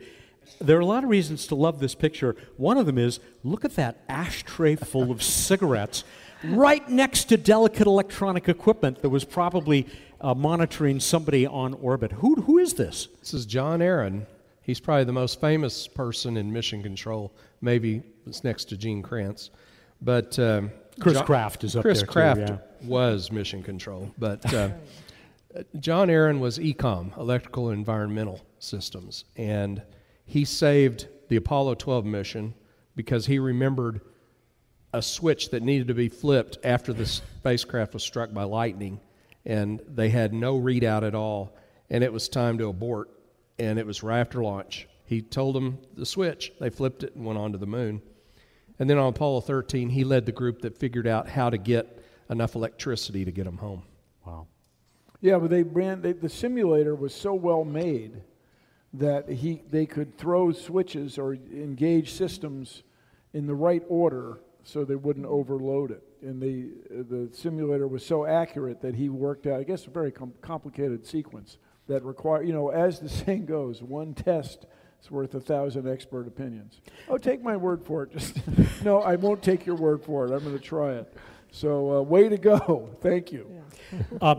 There 0.59 0.77
are 0.77 0.81
a 0.81 0.85
lot 0.85 1.03
of 1.03 1.09
reasons 1.09 1.45
to 1.47 1.55
love 1.55 1.79
this 1.79 1.93
picture. 1.95 2.35
One 2.57 2.77
of 2.77 2.85
them 2.87 2.97
is 2.97 3.19
look 3.43 3.63
at 3.63 3.75
that 3.75 4.03
ashtray 4.09 4.75
full 4.75 5.11
of 5.11 5.21
cigarettes 5.47 6.03
right 6.43 6.87
next 6.89 7.25
to 7.25 7.37
delicate 7.37 7.87
electronic 7.87 8.47
equipment 8.49 9.01
that 9.01 9.09
was 9.09 9.25
probably 9.25 9.87
uh, 10.21 10.33
monitoring 10.33 10.99
somebody 10.99 11.45
on 11.45 11.73
orbit. 11.75 12.11
Who, 12.13 12.35
who 12.35 12.57
is 12.57 12.73
this? 12.73 13.07
This 13.19 13.33
is 13.33 13.45
John 13.45 13.81
Aaron. 13.81 14.25
He's 14.61 14.79
probably 14.79 15.05
the 15.05 15.13
most 15.13 15.41
famous 15.41 15.87
person 15.87 16.37
in 16.37 16.51
mission 16.51 16.83
control. 16.83 17.33
Maybe 17.61 18.03
it's 18.27 18.43
next 18.43 18.65
to 18.65 18.77
Gene 18.77 19.01
Kranz, 19.01 19.49
but 20.01 20.37
um, 20.37 20.71
Chris 20.99 21.15
John- 21.15 21.25
Kraft 21.25 21.63
is 21.63 21.75
up 21.75 21.81
Chris 21.81 21.99
there, 21.99 22.07
too, 22.07 22.11
Kraft 22.11 22.39
yeah. 22.41 22.57
was 22.83 23.31
mission 23.31 23.63
control, 23.63 24.13
but 24.17 24.53
uh, 24.53 24.69
John 25.79 26.09
Aaron 26.09 26.39
was 26.39 26.59
EECOM, 26.59 27.17
Electrical 27.17 27.69
and 27.69 27.79
Environmental 27.79 28.41
Systems, 28.59 29.25
and 29.35 29.81
he 30.25 30.45
saved 30.45 31.07
the 31.29 31.37
Apollo 31.37 31.75
12 31.75 32.05
mission 32.05 32.53
because 32.95 33.25
he 33.25 33.39
remembered 33.39 34.01
a 34.93 35.01
switch 35.01 35.49
that 35.51 35.63
needed 35.63 35.87
to 35.87 35.93
be 35.93 36.09
flipped 36.09 36.57
after 36.63 36.93
the 36.93 37.05
spacecraft 37.05 37.93
was 37.93 38.03
struck 38.03 38.33
by 38.33 38.43
lightning, 38.43 38.99
and 39.45 39.81
they 39.87 40.09
had 40.09 40.33
no 40.33 40.59
readout 40.59 41.03
at 41.03 41.15
all, 41.15 41.55
and 41.89 42.03
it 42.03 42.11
was 42.11 42.27
time 42.27 42.57
to 42.57 42.67
abort, 42.67 43.09
and 43.59 43.77
it 43.77 43.85
was 43.85 44.03
right 44.03 44.19
after 44.19 44.41
launch. 44.41 44.87
He 45.05 45.21
told 45.21 45.55
them 45.55 45.79
the 45.95 46.05
switch. 46.05 46.51
They 46.59 46.69
flipped 46.69 47.03
it 47.03 47.15
and 47.15 47.25
went 47.25 47.39
on 47.39 47.51
to 47.51 47.57
the 47.57 47.67
moon. 47.67 48.01
And 48.77 48.89
then 48.89 48.97
on 48.97 49.09
Apollo 49.09 49.41
13, 49.41 49.89
he 49.89 50.03
led 50.03 50.25
the 50.25 50.31
group 50.31 50.61
that 50.61 50.77
figured 50.77 51.07
out 51.07 51.27
how 51.27 51.49
to 51.49 51.57
get 51.57 52.03
enough 52.29 52.55
electricity 52.55 53.25
to 53.25 53.31
get 53.31 53.45
them 53.45 53.57
home. 53.57 53.83
Wow. 54.25 54.47
Yeah, 55.21 55.37
but 55.37 55.49
they 55.49 55.63
ran. 55.63 56.01
They, 56.01 56.13
the 56.13 56.29
simulator 56.29 56.95
was 56.95 57.13
so 57.13 57.33
well 57.33 57.65
made 57.65 58.21
that 58.93 59.29
he 59.29 59.61
they 59.69 59.85
could 59.85 60.17
throw 60.17 60.51
switches 60.51 61.17
or 61.17 61.33
engage 61.33 62.13
systems 62.13 62.83
in 63.33 63.45
the 63.45 63.53
right 63.53 63.83
order 63.87 64.39
so 64.69 64.83
they 64.85 64.95
wouldn't 64.95 65.25
overload 65.25 65.91
it. 65.91 66.03
And 66.21 66.41
the 66.41 66.69
the 67.03 67.29
simulator 67.35 67.87
was 67.87 68.05
so 68.05 68.25
accurate 68.25 68.81
that 68.81 68.95
he 68.95 69.09
worked 69.09 69.47
out. 69.47 69.59
I 69.59 69.63
guess 69.63 69.85
a 69.87 69.89
very 69.89 70.11
com- 70.11 70.33
complicated 70.41 71.05
sequence 71.05 71.57
that 71.87 72.03
require 72.03 72.43
you 72.43 72.53
know 72.53 72.69
as 72.69 72.99
the 72.99 73.09
saying 73.21 73.45
goes, 73.45 73.81
one 73.81 74.13
test 74.13 74.65
is 75.01 75.09
worth 75.09 75.33
a 75.33 75.39
thousand 75.39 75.87
expert 75.87 76.27
opinions. 76.27 76.81
Oh, 77.07 77.17
take 77.17 77.41
my 77.41 77.57
word 77.57 77.83
for 77.83 78.03
it. 78.03 78.11
Just 78.17 78.37
no, 78.83 79.01
I 79.01 79.15
won't 79.15 79.41
take 79.41 79.65
your 79.65 79.75
word 79.75 80.03
for 80.03 80.25
it. 80.25 80.31
I'm 80.31 80.43
going 80.43 80.57
to 80.57 80.63
try 80.63 80.93
it. 80.93 81.13
So 81.51 81.97
uh, 81.97 82.01
way 82.01 82.29
to 82.29 82.37
go. 82.37 82.89
Thank 83.01 83.31
you. 83.31 83.63
Uh, 84.21 84.35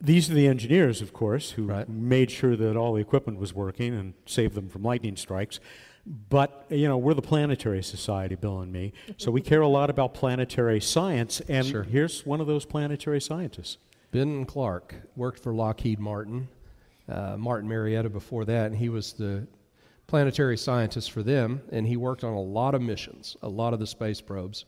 these 0.00 0.28
are 0.28 0.34
the 0.34 0.48
engineers, 0.48 1.00
of 1.00 1.12
course, 1.12 1.52
who 1.52 1.66
Right. 1.66 1.88
made 1.88 2.32
sure 2.32 2.56
that 2.56 2.76
all 2.76 2.94
the 2.94 3.00
equipment 3.00 3.38
was 3.38 3.54
working 3.54 3.94
and 3.94 4.14
saved 4.26 4.54
them 4.56 4.68
from 4.68 4.82
lightning 4.82 5.14
strikes. 5.16 5.60
But, 6.04 6.66
you 6.68 6.88
know, 6.88 6.98
we're 6.98 7.14
the 7.14 7.22
Planetary 7.22 7.82
Society, 7.82 8.34
Bill 8.34 8.60
and 8.60 8.72
me, 8.72 8.92
so 9.18 9.30
we 9.30 9.40
care 9.40 9.60
a 9.60 9.68
lot 9.68 9.88
about 9.88 10.14
planetary 10.14 10.80
science, 10.80 11.40
and 11.48 11.64
Sure. 11.64 11.84
here's 11.84 12.26
one 12.26 12.40
of 12.40 12.48
those 12.48 12.64
planetary 12.64 13.20
scientists. 13.20 13.78
Ben 14.10 14.44
Clark 14.44 14.94
worked 15.14 15.38
for 15.38 15.54
Lockheed 15.54 16.00
Martin, 16.00 16.48
uh, 17.08 17.36
Martin 17.38 17.68
Marietta 17.68 18.10
before 18.10 18.44
that, 18.46 18.66
and 18.66 18.76
he 18.76 18.88
was 18.88 19.12
the 19.12 19.46
planetary 20.08 20.56
scientist 20.56 21.12
for 21.12 21.22
them, 21.22 21.62
and 21.70 21.86
he 21.86 21.96
worked 21.96 22.24
on 22.24 22.32
a 22.34 22.42
lot 22.42 22.74
of 22.74 22.82
missions, 22.82 23.36
a 23.40 23.48
lot 23.48 23.72
of 23.72 23.78
the 23.78 23.86
space 23.86 24.20
probes. 24.20 24.64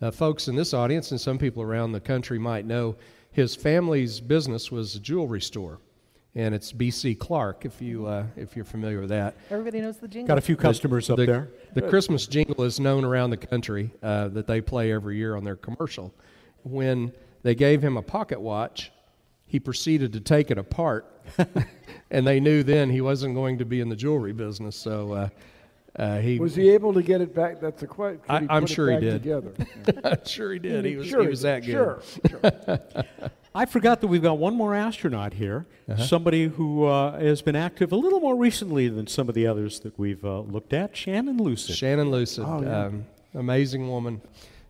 Uh, 0.00 0.10
folks 0.10 0.48
in 0.48 0.56
this 0.56 0.74
audience 0.74 1.12
and 1.12 1.20
some 1.20 1.38
people 1.38 1.62
around 1.62 1.92
the 1.92 2.00
country 2.00 2.38
might 2.40 2.66
know 2.66 2.96
his 3.30 3.54
family's 3.54 4.18
business 4.20 4.72
was 4.72 4.96
a 4.96 5.00
jewelry 5.00 5.40
store, 5.40 5.78
and 6.34 6.54
it's 6.54 6.72
BC 6.72 7.18
Clark 7.18 7.64
if 7.64 7.80
you 7.82 8.06
uh, 8.06 8.24
if 8.36 8.56
you're 8.56 8.64
familiar 8.64 9.00
with 9.00 9.10
that. 9.10 9.36
Everybody 9.50 9.80
knows 9.80 9.98
the 9.98 10.08
jingle. 10.08 10.28
Got 10.28 10.38
a 10.38 10.42
few 10.42 10.56
customers 10.56 11.10
up 11.10 11.18
the, 11.18 11.26
there. 11.26 11.48
The 11.74 11.82
Christmas 11.82 12.26
jingle 12.26 12.64
is 12.64 12.80
known 12.80 13.04
around 13.04 13.30
the 13.30 13.36
country 13.36 13.90
uh, 14.02 14.28
that 14.28 14.46
they 14.46 14.60
play 14.60 14.92
every 14.92 15.16
year 15.16 15.36
on 15.36 15.44
their 15.44 15.56
commercial. 15.56 16.14
When 16.62 17.12
they 17.42 17.54
gave 17.54 17.82
him 17.82 17.96
a 17.96 18.02
pocket 18.02 18.40
watch, 18.40 18.92
he 19.46 19.60
proceeded 19.60 20.12
to 20.14 20.20
take 20.20 20.50
it 20.50 20.58
apart, 20.58 21.06
and 22.10 22.26
they 22.26 22.40
knew 22.40 22.62
then 22.62 22.88
he 22.88 23.00
wasn't 23.00 23.34
going 23.34 23.58
to 23.58 23.64
be 23.64 23.80
in 23.80 23.88
the 23.88 23.96
jewelry 23.96 24.32
business. 24.32 24.76
So 24.76 25.12
uh, 25.12 25.28
uh, 25.96 26.18
he 26.18 26.38
Was 26.38 26.54
he 26.54 26.70
able 26.70 26.94
to 26.94 27.02
get 27.02 27.20
it 27.20 27.34
back? 27.34 27.60
That's 27.60 27.82
a 27.82 27.86
quite. 27.86 28.20
I- 28.28 28.46
I'm 28.48 28.66
sure 28.66 28.90
he 28.90 28.98
did. 28.98 29.22
Together. 29.22 29.52
I'm 30.04 30.24
sure 30.24 30.52
he 30.52 30.58
did. 30.58 30.84
He 30.84 30.96
was, 30.96 31.06
Sure 31.06 31.22
he 31.22 31.28
was 31.28 31.42
that 31.42 31.60
good. 31.60 31.72
Sure. 31.72 32.02
sure. 32.28 32.52
I 33.54 33.66
forgot 33.66 34.00
that 34.00 34.06
we've 34.06 34.22
got 34.22 34.38
one 34.38 34.54
more 34.54 34.74
astronaut 34.74 35.34
here, 35.34 35.66
somebody 35.98 36.46
who 36.48 36.86
uh, 36.86 37.18
has 37.20 37.42
been 37.42 37.54
active 37.56 37.92
a 37.92 37.96
little 37.96 38.18
more 38.18 38.34
recently 38.34 38.88
than 38.88 39.06
some 39.06 39.28
of 39.28 39.34
the 39.34 39.46
others 39.46 39.80
that 39.80 39.98
we've 39.98 40.24
uh, 40.24 40.40
looked 40.40 40.72
at, 40.72 40.96
Shannon 40.96 41.36
Lucid. 41.36 41.76
Shannon 41.76 42.10
Lucid, 42.10 42.44
Oh, 42.48 42.62
yeah. 42.62 42.84
um, 42.86 43.04
amazing 43.34 43.86
woman. 43.90 44.22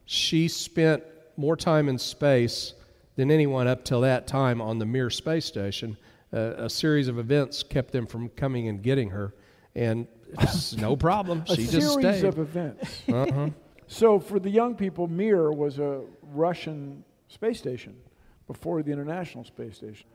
She 0.07 0.49
spent 0.49 1.05
more 1.37 1.57
time 1.57 1.89
in 1.89 1.97
space 1.97 2.75
than 3.15 3.31
anyone 3.31 3.69
up 3.69 3.85
till 3.85 4.01
that 4.01 4.27
time 4.27 4.61
on 4.61 4.81
the 4.81 4.87
Mir 4.87 5.11
space 5.11 5.45
station. 5.45 5.97
Uh, 6.33 6.55
a 6.57 6.69
series 6.69 7.07
of 7.07 7.21
events 7.21 7.63
kept 7.63 7.93
them 7.93 8.05
from 8.05 8.31
coming 8.31 8.67
and 8.67 8.83
getting 8.83 9.11
her, 9.11 9.33
and 9.77 10.09
it's 10.41 10.75
no 10.77 10.97
problem. 10.97 11.45
A 11.49 11.57
She 11.57 11.67
just 11.67 11.93
series 11.95 12.19
stayed. 12.19 12.25
of 12.25 12.39
events. 12.39 13.03
uh-huh. 13.09 13.51
So 13.87 14.19
for 14.19 14.39
the 14.41 14.51
young 14.51 14.75
people, 14.75 15.07
Mir 15.07 15.51
was 15.53 15.79
a 15.79 16.03
Russian 16.23 17.05
space 17.29 17.59
station 17.59 17.95
before 18.47 18.83
the 18.83 18.91
International 18.93 19.45
Space 19.45 19.77
Station. 19.77 20.07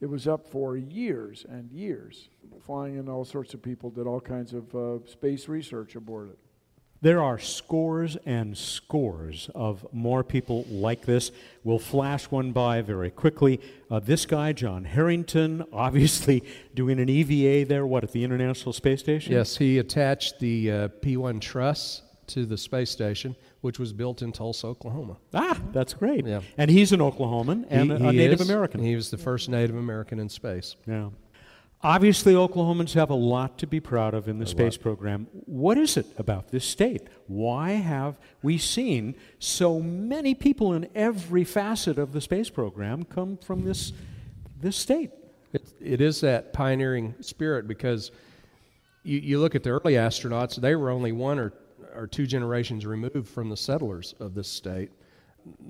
It 0.00 0.06
was 0.06 0.26
up 0.28 0.46
for 0.46 0.76
years 0.76 1.44
and 1.48 1.70
years, 1.70 2.28
flying 2.66 2.96
in 2.96 3.08
all 3.08 3.24
sorts 3.24 3.54
of 3.54 3.62
people, 3.62 3.90
did 3.90 4.06
all 4.06 4.20
kinds 4.20 4.52
of 4.52 4.74
uh, 4.74 5.06
space 5.06 5.48
research 5.48 5.96
aboard 5.96 6.30
it. 6.30 6.38
There 7.02 7.22
are 7.22 7.38
scores 7.38 8.16
and 8.24 8.56
scores 8.56 9.50
of 9.54 9.86
more 9.92 10.24
people 10.24 10.64
like 10.70 11.02
this. 11.04 11.30
We'll 11.62 11.78
flash 11.78 12.24
one 12.30 12.52
by 12.52 12.80
very 12.80 13.10
quickly. 13.10 13.60
Uh, 13.90 14.00
this 14.00 14.24
guy, 14.26 14.52
John 14.52 14.84
Herrington, 14.84 15.64
obviously 15.72 16.42
doing 16.74 16.98
an 16.98 17.08
EVA 17.08 17.68
there, 17.68 17.86
what, 17.86 18.02
at 18.02 18.12
the 18.12 18.24
International 18.24 18.72
Space 18.72 19.00
Station? 19.00 19.32
Yes, 19.32 19.56
he 19.58 19.78
attached 19.78 20.40
the 20.40 20.70
uh, 20.70 20.88
P1 21.02 21.40
truss 21.40 22.02
to 22.28 22.44
the 22.44 22.56
space 22.58 22.90
station, 22.90 23.36
which 23.60 23.78
was 23.78 23.92
built 23.92 24.20
in 24.22 24.32
Tulsa, 24.32 24.66
Oklahoma. 24.66 25.16
Ah, 25.32 25.60
that's 25.72 25.94
great. 25.94 26.26
Yeah. 26.26 26.40
And 26.58 26.68
he's 26.70 26.90
an 26.92 26.98
Oklahoman 27.00 27.66
and 27.70 27.84
He- 27.92 27.96
a, 28.04 28.08
a 28.08 28.10
he 28.12 28.18
Native 28.18 28.40
is. 28.40 28.48
American. 28.50 28.82
He 28.82 28.96
was 28.96 29.10
the 29.10 29.18
first 29.18 29.48
Native 29.48 29.76
American 29.76 30.18
in 30.18 30.28
space. 30.28 30.74
Yeah. 30.88 31.10
Obviously, 31.82 32.32
Oklahomans 32.32 32.94
have 32.94 33.10
a 33.10 33.14
lot 33.14 33.58
to 33.58 33.66
be 33.66 33.80
proud 33.80 34.14
of 34.14 34.28
in 34.28 34.38
the 34.38 34.46
space 34.46 34.76
program. 34.76 35.28
What 35.44 35.76
is 35.76 35.96
it 35.96 36.06
about 36.16 36.48
this 36.48 36.64
state? 36.64 37.02
Why 37.26 37.72
have 37.72 38.18
we 38.42 38.56
seen 38.58 39.14
so 39.38 39.78
many 39.78 40.34
people 40.34 40.72
in 40.72 40.88
every 40.94 41.44
facet 41.44 41.98
of 41.98 42.12
the 42.12 42.20
space 42.20 42.48
program 42.48 43.04
come 43.04 43.36
from 43.36 43.64
this, 43.64 43.92
this 44.60 44.76
state? 44.76 45.10
It, 45.52 45.72
it 45.80 46.00
is 46.00 46.20
that 46.22 46.52
pioneering 46.52 47.14
spirit 47.20 47.68
because 47.68 48.10
you, 49.04 49.18
you 49.18 49.38
look 49.38 49.54
at 49.54 49.62
the 49.62 49.70
early 49.70 49.94
astronauts, 49.94 50.56
they 50.56 50.76
were 50.76 50.90
only 50.90 51.12
one 51.12 51.38
or, 51.38 51.52
or 51.94 52.06
two 52.06 52.26
generations 52.26 52.86
removed 52.86 53.28
from 53.28 53.50
the 53.50 53.56
settlers 53.56 54.14
of 54.18 54.34
this 54.34 54.48
state. 54.48 54.90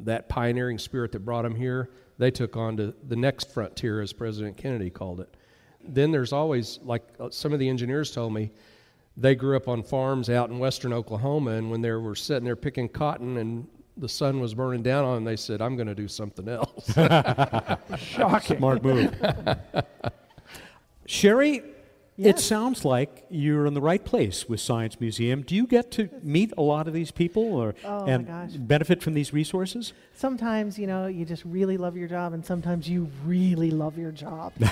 that 0.05 0.29
pioneering 0.29 0.79
spirit 0.79 1.13
that 1.13 1.25
brought 1.25 1.43
them 1.43 1.55
here, 1.55 1.91
they 2.19 2.31
took 2.31 2.57
on 2.57 2.77
to 2.77 2.95
the 3.09 3.17
next 3.17 3.53
frontier, 3.53 4.01
as 4.01 4.13
President 4.13 4.57
Kennedy 4.57 4.91
called 4.91 5.21
it. 5.21 5.37
Then 5.89 6.11
there's 6.11 6.33
always, 6.33 6.79
like 6.85 7.03
uh, 7.21 7.31
some 7.31 7.53
of 7.53 7.59
the 7.59 7.69
engineers 7.69 8.11
told 8.13 8.33
me, 8.33 8.51
they 9.17 9.35
grew 9.35 9.57
up 9.57 9.67
on 9.69 9.83
farms 9.83 10.29
out 10.29 10.51
in 10.51 10.59
western 10.59 10.93
Oklahoma, 10.93 11.53
and 11.53 11.71
when 11.71 11.81
they 11.81 11.91
were 11.93 12.15
sitting 12.15 12.45
there 12.45 12.57
picking 12.57 12.89
cotton 12.89 13.39
and 13.39 13.67
the 13.97 14.09
sun 14.09 14.41
was 14.41 14.53
burning 14.53 14.83
down 14.83 15.05
on 15.07 15.15
them, 15.15 15.25
they 15.25 15.37
said, 15.37 15.63
I'm 15.63 15.75
going 15.75 15.89
to 15.89 15.95
do 15.95 16.07
something 16.07 16.47
else. 16.49 16.93
Shocking. 17.99 18.59
Smart 18.59 18.83
move. 18.85 19.15
Sherry, 21.07 21.63
it 22.19 22.39
sounds 22.39 22.85
like 22.85 23.25
you're 23.31 23.67
in 23.67 23.75
the 23.75 23.81
right 23.81 24.05
place 24.05 24.49
with 24.49 24.61
Science 24.61 25.01
Museum. 25.01 25.43
Do 25.43 25.55
you 25.55 25.67
get 25.67 25.91
to 25.93 26.09
meet 26.23 26.53
a 26.59 26.63
lot 26.63 26.89
of 26.89 26.95
these 26.95 27.11
people 27.11 27.43
or 27.55 27.75
Oh, 27.85 28.05
and 28.07 28.67
benefit 28.69 29.03
from 29.03 29.15
these 29.15 29.33
resources? 29.33 29.93
Sometimes 30.17 30.79
you 30.79 30.87
know 30.87 31.07
you 31.07 31.25
just 31.25 31.45
really 31.45 31.77
love 31.77 31.97
your 31.97 32.09
job 32.09 32.33
and 32.33 32.45
sometimes 32.45 32.89
you 32.89 33.11
really 33.25 33.71
love 33.71 33.99
your 33.99 34.13
job. 34.13 34.53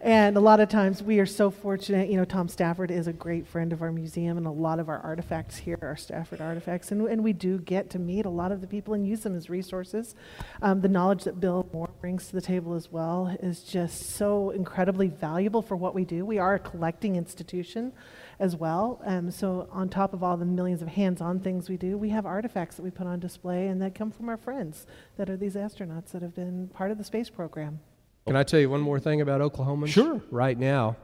And 0.00 0.36
a 0.36 0.40
lot 0.40 0.60
of 0.60 0.68
times 0.68 1.02
we 1.02 1.18
are 1.18 1.26
so 1.26 1.50
fortunate 1.50 2.08
you 2.08 2.16
know 2.16 2.24
tom 2.24 2.48
stafford 2.48 2.92
is 2.92 3.08
a 3.08 3.12
great 3.12 3.46
friend 3.46 3.72
of 3.72 3.82
our 3.82 3.90
museum 3.90 4.36
and 4.36 4.46
a 4.46 4.50
lot 4.50 4.78
of 4.78 4.88
our 4.88 4.98
artifacts 5.00 5.56
here 5.56 5.78
are 5.82 5.96
stafford 5.96 6.40
artifacts. 6.40 6.92
And, 6.92 7.08
and 7.08 7.24
we 7.24 7.32
do 7.32 7.58
get 7.58 7.90
to 7.90 7.98
meet 7.98 8.24
a 8.24 8.30
lot 8.30 8.52
of 8.52 8.60
the 8.60 8.66
people 8.66 8.94
and 8.94 9.06
use 9.06 9.20
them 9.20 9.36
as 9.36 9.50
resources. 9.50 10.14
Um, 10.62 10.80
the 10.80 10.88
knowledge 10.88 11.24
that 11.24 11.40
bill 11.40 11.68
moore 11.72 11.90
brings 12.00 12.28
to 12.28 12.34
the 12.34 12.40
table 12.40 12.74
as 12.74 12.92
well 12.92 13.36
is 13.42 13.62
just 13.62 14.10
so 14.10 14.50
incredibly 14.50 15.08
valuable 15.08 15.62
for 15.62 15.76
what 15.76 15.94
we 15.94 16.04
do. 16.04 16.24
We 16.24 16.38
are 16.38 16.54
a 16.54 16.58
collecting 16.58 17.16
institution 17.16 17.92
as 18.38 18.56
well. 18.56 19.00
Um, 19.04 19.30
so, 19.30 19.68
on 19.70 19.88
top 19.88 20.12
of 20.12 20.22
all 20.22 20.36
the 20.36 20.44
millions 20.44 20.82
of 20.82 20.88
hands 20.88 21.20
on 21.20 21.40
things 21.40 21.68
we 21.68 21.76
do, 21.76 21.96
we 21.96 22.10
have 22.10 22.26
artifacts 22.26 22.76
that 22.76 22.82
we 22.82 22.90
put 22.90 23.06
on 23.06 23.18
display 23.18 23.68
and 23.68 23.80
that 23.82 23.94
come 23.94 24.10
from 24.10 24.28
our 24.28 24.36
friends 24.36 24.86
that 25.16 25.30
are 25.30 25.36
these 25.36 25.54
astronauts 25.54 26.12
that 26.12 26.22
have 26.22 26.34
been 26.34 26.68
part 26.68 26.90
of 26.90 26.98
the 26.98 27.04
space 27.04 27.30
program. 27.30 27.80
Can 28.26 28.36
I 28.36 28.42
tell 28.42 28.60
you 28.60 28.68
one 28.68 28.80
more 28.80 28.98
thing 28.98 29.20
about 29.20 29.40
Oklahomans? 29.40 29.88
Sure. 29.88 30.20
Right 30.30 30.58
now, 30.58 30.96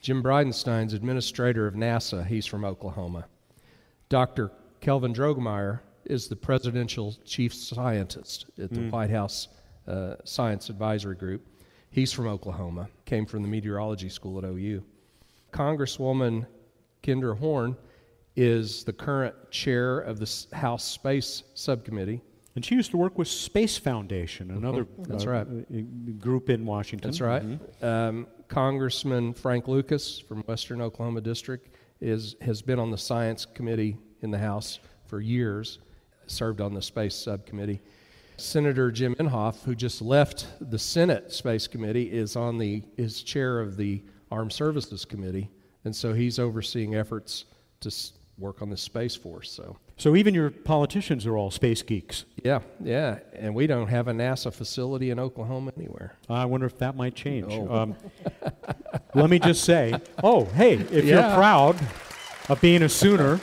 Jim 0.00 0.22
Bridenstine's 0.22 0.94
administrator 0.94 1.66
of 1.66 1.74
NASA. 1.74 2.26
He's 2.26 2.46
from 2.46 2.64
Oklahoma. 2.64 3.26
Dr. 4.08 4.50
Kelvin 4.80 5.12
Droegemeier 5.12 5.80
is 6.04 6.28
the 6.28 6.36
presidential 6.36 7.14
chief 7.24 7.52
scientist 7.52 8.46
at 8.58 8.72
the 8.72 8.88
White 8.88 9.10
House 9.10 9.48
uh, 9.86 10.14
Science 10.24 10.70
Advisory 10.70 11.16
Group. 11.16 11.46
He's 11.90 12.12
from 12.12 12.26
Oklahoma, 12.26 12.88
came 13.04 13.26
from 13.26 13.42
the 13.42 13.48
meteorology 13.48 14.08
school 14.08 14.38
at 14.38 14.44
OU. 14.44 14.82
Congresswoman 15.52 16.46
Kendra 17.02 17.38
Horn 17.38 17.76
is 18.36 18.84
the 18.84 18.92
current 18.92 19.34
chair 19.50 19.98
of 19.98 20.18
the 20.18 20.56
House 20.56 20.84
Space 20.84 21.42
Subcommittee. 21.54 22.20
And 22.54 22.64
she 22.64 22.74
used 22.74 22.90
to 22.90 22.96
work 22.96 23.18
with 23.18 23.28
Space 23.28 23.76
Foundation, 23.78 24.50
another 24.50 24.86
That's 25.06 25.26
uh, 25.26 25.30
right. 25.30 26.18
group 26.20 26.50
in 26.50 26.66
Washington. 26.66 27.10
That's 27.10 27.20
right. 27.20 27.42
Um, 27.82 28.26
Congressman 28.48 29.32
Frank 29.34 29.68
Lucas 29.68 30.18
from 30.18 30.42
Western 30.42 30.80
Oklahoma 30.80 31.20
District 31.20 31.68
is 32.00 32.36
has 32.40 32.62
been 32.62 32.78
on 32.78 32.90
the 32.90 32.98
Science 32.98 33.44
Committee 33.44 33.96
in 34.22 34.30
the 34.30 34.38
House 34.38 34.80
for 35.06 35.20
years, 35.20 35.78
served 36.26 36.60
on 36.60 36.74
the 36.74 36.82
Space 36.82 37.14
Subcommittee. 37.14 37.80
Senator 38.36 38.90
Jim 38.92 39.14
Inhofe, 39.16 39.62
who 39.64 39.74
just 39.74 40.00
left 40.00 40.46
the 40.60 40.78
Senate 40.78 41.32
Space 41.32 41.66
Committee, 41.66 42.10
is 42.10 42.36
on 42.36 42.56
the 42.58 42.82
is 42.96 43.22
chair 43.22 43.60
of 43.60 43.76
the 43.76 44.02
Armed 44.30 44.52
Services 44.52 45.04
Committee, 45.04 45.50
and 45.84 45.94
so 45.94 46.12
he's 46.12 46.38
overseeing 46.38 46.94
efforts 46.94 47.44
to 47.80 47.88
s- 47.88 48.12
work 48.38 48.60
on 48.62 48.70
the 48.70 48.76
Space 48.76 49.14
Force. 49.16 49.50
So. 49.50 49.76
So 49.96 50.14
even 50.14 50.32
your 50.32 50.50
politicians 50.50 51.26
are 51.26 51.36
all 51.36 51.50
space 51.50 51.82
geeks. 51.82 52.24
Yeah, 52.44 52.60
yeah, 52.84 53.18
and 53.34 53.52
we 53.52 53.66
don't 53.66 53.88
have 53.88 54.06
a 54.06 54.12
NASA 54.12 54.52
facility 54.52 55.10
in 55.10 55.18
Oklahoma 55.18 55.72
anywhere. 55.76 56.14
I 56.28 56.44
wonder 56.44 56.66
if 56.66 56.78
that 56.78 56.94
might 56.94 57.16
change. 57.16 57.48
No. 57.48 57.68
Um, 57.72 57.96
let 59.16 59.28
me 59.28 59.40
just 59.40 59.64
say, 59.64 59.94
oh, 60.22 60.44
hey, 60.44 60.74
if 60.74 61.04
Yeah. 61.04 61.26
you're 61.30 61.36
proud 61.36 61.76
of 62.48 62.60
being 62.60 62.82
a 62.84 62.88
Sooner, 62.88 63.40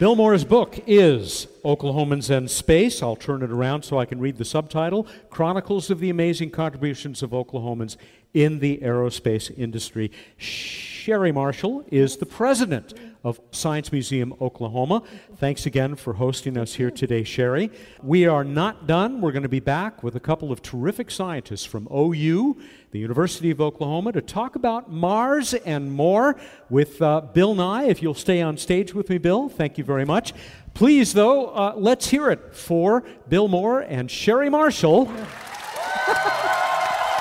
Bill 0.00 0.16
Moore's 0.16 0.44
book 0.44 0.80
is 0.88 1.46
Oklahomans 1.64 2.30
and 2.30 2.50
Space. 2.50 3.02
I'll 3.02 3.16
turn 3.16 3.42
it 3.42 3.50
around 3.50 3.84
so 3.84 3.98
I 3.98 4.04
can 4.04 4.20
read 4.20 4.36
the 4.36 4.44
subtitle 4.44 5.06
Chronicles 5.30 5.90
of 5.90 6.00
the 6.00 6.10
Amazing 6.10 6.50
Contributions 6.50 7.22
of 7.22 7.30
Oklahomans 7.30 7.96
in 8.34 8.58
the 8.58 8.78
Aerospace 8.78 9.56
Industry. 9.56 10.10
Sherry 10.36 11.32
Marshall 11.32 11.84
is 11.90 12.16
the 12.16 12.26
president 12.26 12.94
of 13.22 13.40
Science 13.52 13.90
Museum 13.90 14.34
Oklahoma. 14.40 15.02
Thanks 15.36 15.64
again 15.64 15.96
for 15.96 16.14
hosting 16.14 16.58
us 16.58 16.74
here 16.74 16.90
today, 16.90 17.24
Sherry. 17.24 17.70
We 18.02 18.26
are 18.26 18.44
not 18.44 18.86
done. 18.86 19.22
We're 19.22 19.32
going 19.32 19.44
to 19.44 19.48
be 19.48 19.60
back 19.60 20.02
with 20.02 20.14
a 20.14 20.20
couple 20.20 20.52
of 20.52 20.60
terrific 20.60 21.10
scientists 21.10 21.64
from 21.64 21.88
OU, 21.90 22.60
the 22.90 22.98
University 22.98 23.50
of 23.50 23.60
Oklahoma, 23.62 24.12
to 24.12 24.20
talk 24.20 24.56
about 24.56 24.92
Mars 24.92 25.54
and 25.54 25.90
more 25.90 26.36
with 26.68 27.00
uh, 27.00 27.22
Bill 27.22 27.54
Nye. 27.54 27.84
If 27.84 28.02
you'll 28.02 28.14
stay 28.14 28.42
on 28.42 28.58
stage 28.58 28.92
with 28.92 29.08
me, 29.08 29.16
Bill, 29.16 29.48
thank 29.48 29.78
you 29.78 29.84
very 29.84 30.04
much. 30.04 30.34
Please, 30.74 31.14
though, 31.14 31.46
uh, 31.46 31.74
let's 31.76 32.08
hear 32.08 32.30
it 32.30 32.54
for 32.54 33.04
Bill 33.28 33.48
Moore 33.48 33.80
and 33.80 34.10
Sherry 34.10 34.50
Marshall. 34.50 35.06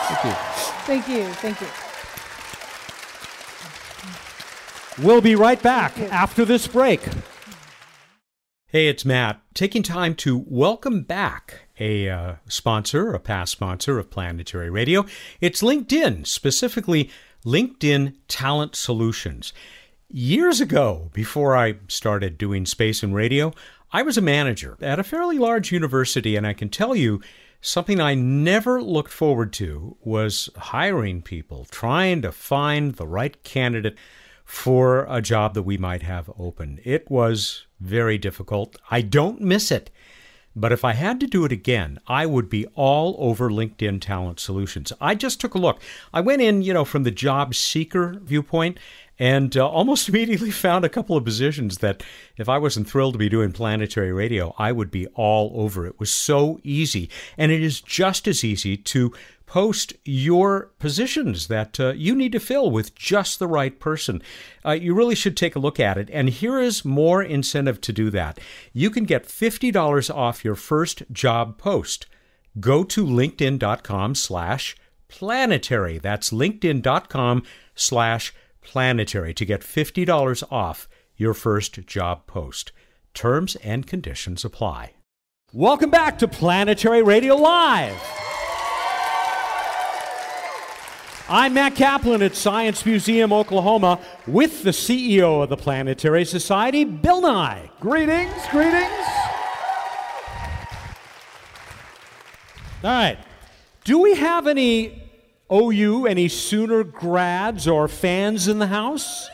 Thank 0.06 0.26
you. 0.26 0.32
Thank 0.86 1.08
you. 1.08 1.26
Thank 1.36 1.62
you. 1.62 1.68
We'll 5.06 5.22
be 5.22 5.36
right 5.36 5.62
back 5.62 5.98
after 6.00 6.46
this 6.46 6.68
break. 6.68 7.02
Hey, 8.68 8.88
it's 8.88 9.06
Mat. 9.06 9.40
Taking 9.54 9.84
time 9.84 10.16
to 10.16 10.44
welcome 10.48 11.04
back 11.04 11.68
a 11.80 12.10
uh, 12.10 12.36
sponsor, 12.48 13.14
a 13.14 13.20
past 13.20 13.52
sponsor 13.52 14.00
of 14.00 14.10
Planetary 14.10 14.70
Radio. 14.70 15.06
It's 15.42 15.62
LinkedIn, 15.62 16.26
specifically 16.26 17.10
LinkedIn 17.46 18.16
Talent 18.28 18.76
Solutions. 18.76 19.54
Years 20.10 20.62
ago, 20.62 21.10
before 21.14 21.56
I 21.56 21.76
started 21.88 22.38
doing 22.38 22.66
space 22.66 23.02
and 23.02 23.16
radio, 23.16 23.54
I 23.92 24.04
was 24.04 24.18
a 24.18 24.22
manager 24.22 24.78
at 24.82 25.00
a 25.00 25.04
fairly 25.04 25.38
large 25.38 25.72
university, 25.72 26.36
and 26.36 26.46
I 26.46 26.54
can 26.54 26.70
tell 26.70 26.96
you 26.96 27.22
something 27.62 28.00
I 28.00 28.14
never 28.14 28.82
looked 28.82 29.12
forward 29.12 29.54
to 29.54 29.98
was 30.02 30.50
hiring 30.56 31.22
people, 31.22 31.66
trying 31.72 32.22
to 32.22 32.32
find 32.32 32.96
the 32.96 33.08
right 33.08 33.42
candidate 33.44 33.98
for 34.44 35.08
a 35.10 35.22
job 35.22 35.54
that 35.54 35.64
we 35.64 35.78
might 35.78 36.04
have 36.04 36.30
open. 36.38 36.80
It 36.84 37.10
was 37.10 37.66
very 37.80 38.18
difficult. 38.18 38.76
I 38.92 39.02
don't 39.02 39.42
miss 39.42 39.72
it. 39.72 39.90
But 40.56 40.72
if 40.72 40.86
I 40.86 40.94
had 40.94 41.20
to 41.20 41.28
do 41.28 41.46
it 41.46 41.52
again, 41.52 42.00
I 42.06 42.28
would 42.28 42.48
be 42.48 42.68
all 42.76 43.16
over 43.18 43.50
LinkedIn 43.50 44.02
Talent 44.02 44.40
Solutions. 44.40 44.94
I 45.02 45.16
just 45.16 45.42
took 45.42 45.56
a 45.56 45.60
look. 45.60 45.82
I 46.14 46.22
went 46.22 46.44
in, 46.44 46.62
you 46.62 46.74
know, 46.74 46.86
from 46.86 47.04
the 47.04 47.12
job 47.12 47.56
seeker 47.56 48.20
viewpoint 48.22 48.78
and 49.20 49.56
uh, 49.56 49.68
almost 49.68 50.10
immediately 50.10 50.52
found 50.52 50.86
a 50.86 50.90
couple 50.90 51.16
of 51.16 51.26
positions 51.26 51.80
that 51.80 52.04
if 52.38 52.50
I 52.50 52.58
wasn't 52.58 52.90
thrilled 52.90 53.14
to 53.14 53.20
be 53.20 53.30
doing 53.30 53.52
planetary 53.52 54.12
radio, 54.12 54.54
I 54.58 54.72
would 54.72 54.92
be 54.92 55.08
all 55.08 55.52
over. 55.56 55.86
It 55.86 56.00
was 56.00 56.12
so 56.12 56.60
easy. 56.64 57.10
And 57.38 57.52
it 57.52 57.62
is 57.62 57.82
just 57.82 58.28
as 58.28 58.44
easy 58.44 58.78
to 58.78 59.14
post 59.46 59.94
your 60.04 60.72
positions 60.80 61.48
that 61.48 61.80
uh, 61.80 61.92
you 61.92 62.16
need 62.16 62.32
to 62.32 62.40
fill 62.40 62.72
with 62.72 62.96
just 62.96 63.38
the 63.38 63.48
right 63.48 63.80
person. 63.80 64.20
Uh, 64.66 64.72
you 64.72 64.96
really 64.96 65.14
should 65.14 65.38
take 65.38 65.56
a 65.56 65.60
look 65.60 65.80
at 65.80 65.98
it. 65.98 66.10
And 66.12 66.30
here 66.30 66.60
is 66.60 66.84
more 66.84 67.22
incentive 67.22 67.80
to 67.82 67.94
do 67.94 68.10
that. 68.10 68.40
You 68.72 68.90
can 68.90 69.06
get 69.06 69.28
$50 69.28 70.14
off 70.14 70.44
your 70.44 70.56
first 70.56 71.04
job 71.12 71.60
post. 71.60 72.08
Go 72.60 72.84
to 72.84 73.06
linkedin.com 73.06 74.16
slash 74.16 74.76
planetary. 75.08 76.00
That's 76.00 76.32
linkedin.com 76.32 77.44
slash 77.76 78.30
planetary 78.30 78.43
to 79.34 79.46
get 79.46 79.62
$50 79.62 80.44
off 80.52 80.90
your 81.16 81.34
first 81.34 81.86
job 81.86 82.26
post. 82.28 82.72
Terms 83.14 83.56
and 83.58 83.86
conditions 83.86 84.44
apply. 84.44 84.94
Welcome 85.52 85.92
back 85.92 86.18
to 86.20 86.28
Planetary 86.28 87.04
Radio 87.04 87.36
Live. 87.36 88.02
I'm 91.30 91.54
Mat 91.54 91.76
Kaplan 91.76 92.22
at 92.22 92.36
Science 92.36 92.86
Museum, 92.86 93.32
Oklahoma, 93.32 94.00
with 94.28 94.64
the 94.64 94.72
CEO 94.72 95.44
of 95.44 95.50
the 95.50 95.56
Planetary 95.56 96.26
Society, 96.26 96.84
Bill 96.84 97.22
Nye. 97.22 97.70
Greetings, 97.80 98.34
greetings. 98.50 98.90
All 102.84 102.92
right. 102.92 103.18
Do 103.84 104.00
we 104.00 104.16
have 104.16 104.48
any 104.48 105.03
OU, 105.52 106.08
any 106.08 106.28
Sooner 106.28 106.84
grads 106.84 107.68
or 107.68 107.88
fans 107.88 108.48
in 108.48 108.60
the 108.60 108.68
house? 108.68 109.30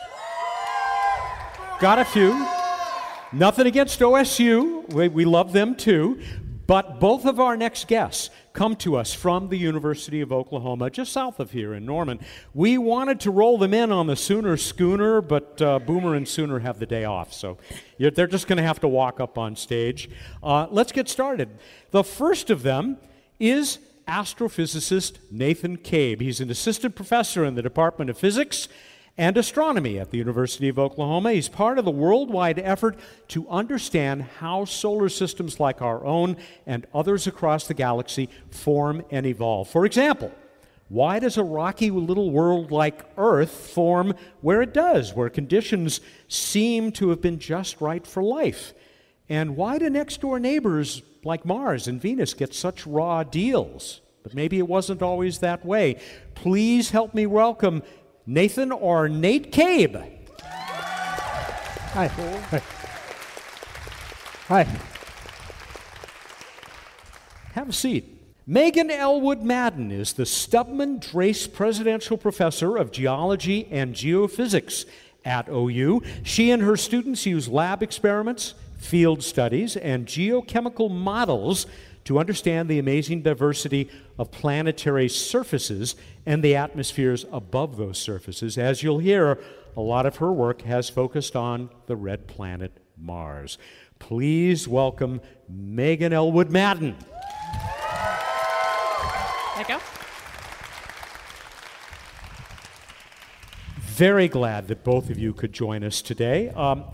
Got 1.78 1.98
a 1.98 2.04
few. 2.04 2.46
Nothing 3.32 3.66
against 3.66 4.00
OSU. 4.00 4.92
We, 4.92 5.08
we 5.08 5.24
love 5.24 5.52
them 5.52 5.74
too. 5.76 6.20
But 6.66 7.00
both 7.00 7.24
of 7.24 7.40
our 7.40 7.56
next 7.56 7.88
guests 7.88 8.30
come 8.52 8.76
to 8.76 8.96
us 8.96 9.12
from 9.12 9.48
the 9.48 9.56
University 9.56 10.20
of 10.20 10.32
Oklahoma, 10.32 10.88
just 10.88 11.12
south 11.12 11.40
of 11.40 11.50
here 11.50 11.74
in 11.74 11.84
Norman. 11.84 12.20
We 12.54 12.78
wanted 12.78 13.18
to 13.20 13.32
roll 13.32 13.58
them 13.58 13.74
in 13.74 13.90
on 13.90 14.06
the 14.06 14.14
Sooner 14.14 14.56
Schooner, 14.56 15.20
but 15.20 15.60
uh, 15.60 15.80
Boomer 15.80 16.14
and 16.14 16.28
Sooner 16.28 16.60
have 16.60 16.78
the 16.78 16.86
day 16.86 17.04
off, 17.04 17.32
so 17.32 17.58
they're 17.98 18.28
just 18.28 18.46
going 18.46 18.58
to 18.58 18.62
have 18.62 18.78
to 18.80 18.88
walk 18.88 19.18
up 19.18 19.36
on 19.36 19.56
stage. 19.56 20.10
Uh, 20.44 20.68
let's 20.70 20.92
get 20.92 21.08
started. 21.08 21.48
The 21.90 22.04
first 22.04 22.50
of 22.50 22.62
them 22.62 22.98
is 23.40 23.78
astrophysicist 24.10 25.18
Nathan 25.30 25.76
Kaib. 25.76 26.20
He's 26.20 26.40
an 26.40 26.50
assistant 26.50 26.96
professor 26.96 27.44
in 27.44 27.54
the 27.54 27.62
Department 27.62 28.10
of 28.10 28.18
Physics 28.18 28.66
and 29.16 29.36
astronomy 29.36 30.00
at 30.00 30.10
the 30.10 30.18
University 30.18 30.68
of 30.68 30.80
Oklahoma. 30.80 31.32
He's 31.32 31.48
part 31.48 31.78
of 31.78 31.84
the 31.84 31.92
worldwide 31.92 32.58
effort 32.58 32.98
to 33.28 33.48
understand 33.48 34.22
how 34.22 34.64
solar 34.64 35.08
systems 35.08 35.60
like 35.60 35.80
our 35.80 36.04
own 36.04 36.36
and 36.66 36.88
others 36.92 37.28
across 37.28 37.68
the 37.68 37.74
galaxy 37.74 38.28
form 38.50 39.04
and 39.12 39.26
evolve. 39.26 39.68
For 39.68 39.86
example, 39.86 40.32
why 40.88 41.20
does 41.20 41.36
a 41.36 41.44
rocky 41.44 41.92
little 41.92 42.32
world 42.32 42.72
like 42.72 43.04
Earth 43.16 43.70
form 43.72 44.14
where 44.40 44.60
it 44.60 44.74
does, 44.74 45.14
where 45.14 45.30
conditions 45.30 46.00
seem 46.26 46.90
to 46.92 47.10
have 47.10 47.20
been 47.20 47.38
just 47.38 47.80
right 47.80 48.04
for 48.04 48.24
life? 48.24 48.74
And 49.28 49.56
why 49.56 49.78
do 49.78 49.88
next 49.88 50.20
door 50.20 50.40
neighbors 50.40 51.02
like 51.24 51.44
Mars 51.44 51.86
and 51.88 52.00
Venus 52.00 52.34
get 52.34 52.54
such 52.54 52.86
raw 52.86 53.22
deals? 53.22 54.00
But 54.22 54.34
maybe 54.34 54.58
it 54.58 54.68
wasn't 54.68 55.02
always 55.02 55.38
that 55.38 55.64
way. 55.64 56.00
Please 56.34 56.90
help 56.90 57.14
me 57.14 57.26
welcome 57.26 57.82
Nathan 58.26 58.70
or 58.72 59.08
Nate 59.08 59.50
Kaib. 59.52 59.96
Hi. 61.92 62.06
Hi. 62.06 62.62
Hi. 64.48 64.66
Have 67.54 67.68
a 67.68 67.72
seat. 67.72 68.16
Megan 68.46 68.90
Elwood 68.90 69.42
Madden 69.42 69.90
is 69.90 70.12
the 70.12 70.26
Stubbeman-Drace 70.26 71.52
Presidential 71.52 72.16
Professor 72.16 72.76
of 72.76 72.90
Geology 72.90 73.68
and 73.70 73.94
Geophysics 73.94 74.86
at 75.24 75.48
OU. 75.48 76.02
She 76.22 76.50
and 76.50 76.62
her 76.62 76.76
students 76.76 77.26
use 77.26 77.48
lab 77.48 77.82
experiments, 77.82 78.54
field 78.80 79.22
studies, 79.22 79.76
and 79.76 80.06
geochemical 80.06 80.90
models 80.90 81.66
to 82.04 82.18
understand 82.18 82.68
the 82.68 82.78
amazing 82.78 83.22
diversity 83.22 83.88
of 84.18 84.30
planetary 84.30 85.08
surfaces 85.08 85.94
and 86.26 86.42
the 86.42 86.56
atmospheres 86.56 87.26
above 87.30 87.76
those 87.76 87.98
surfaces. 87.98 88.56
As 88.56 88.82
you'll 88.82 88.98
hear, 88.98 89.38
a 89.76 89.80
lot 89.80 90.06
of 90.06 90.16
her 90.16 90.32
work 90.32 90.62
has 90.62 90.88
focused 90.88 91.36
on 91.36 91.70
the 91.86 91.96
red 91.96 92.26
planet 92.26 92.72
Mars. 92.96 93.58
Please 93.98 94.66
welcome 94.66 95.20
Megan 95.48 96.12
Elwood 96.12 96.50
Madden. 96.50 96.96
There 99.54 99.58
you 99.58 99.64
go. 99.68 99.78
Very 103.78 104.28
glad 104.28 104.68
that 104.68 104.82
both 104.82 105.10
of 105.10 105.18
you 105.18 105.34
could 105.34 105.52
join 105.52 105.84
us 105.84 106.00
today. 106.00 106.48
Um, 106.50 106.84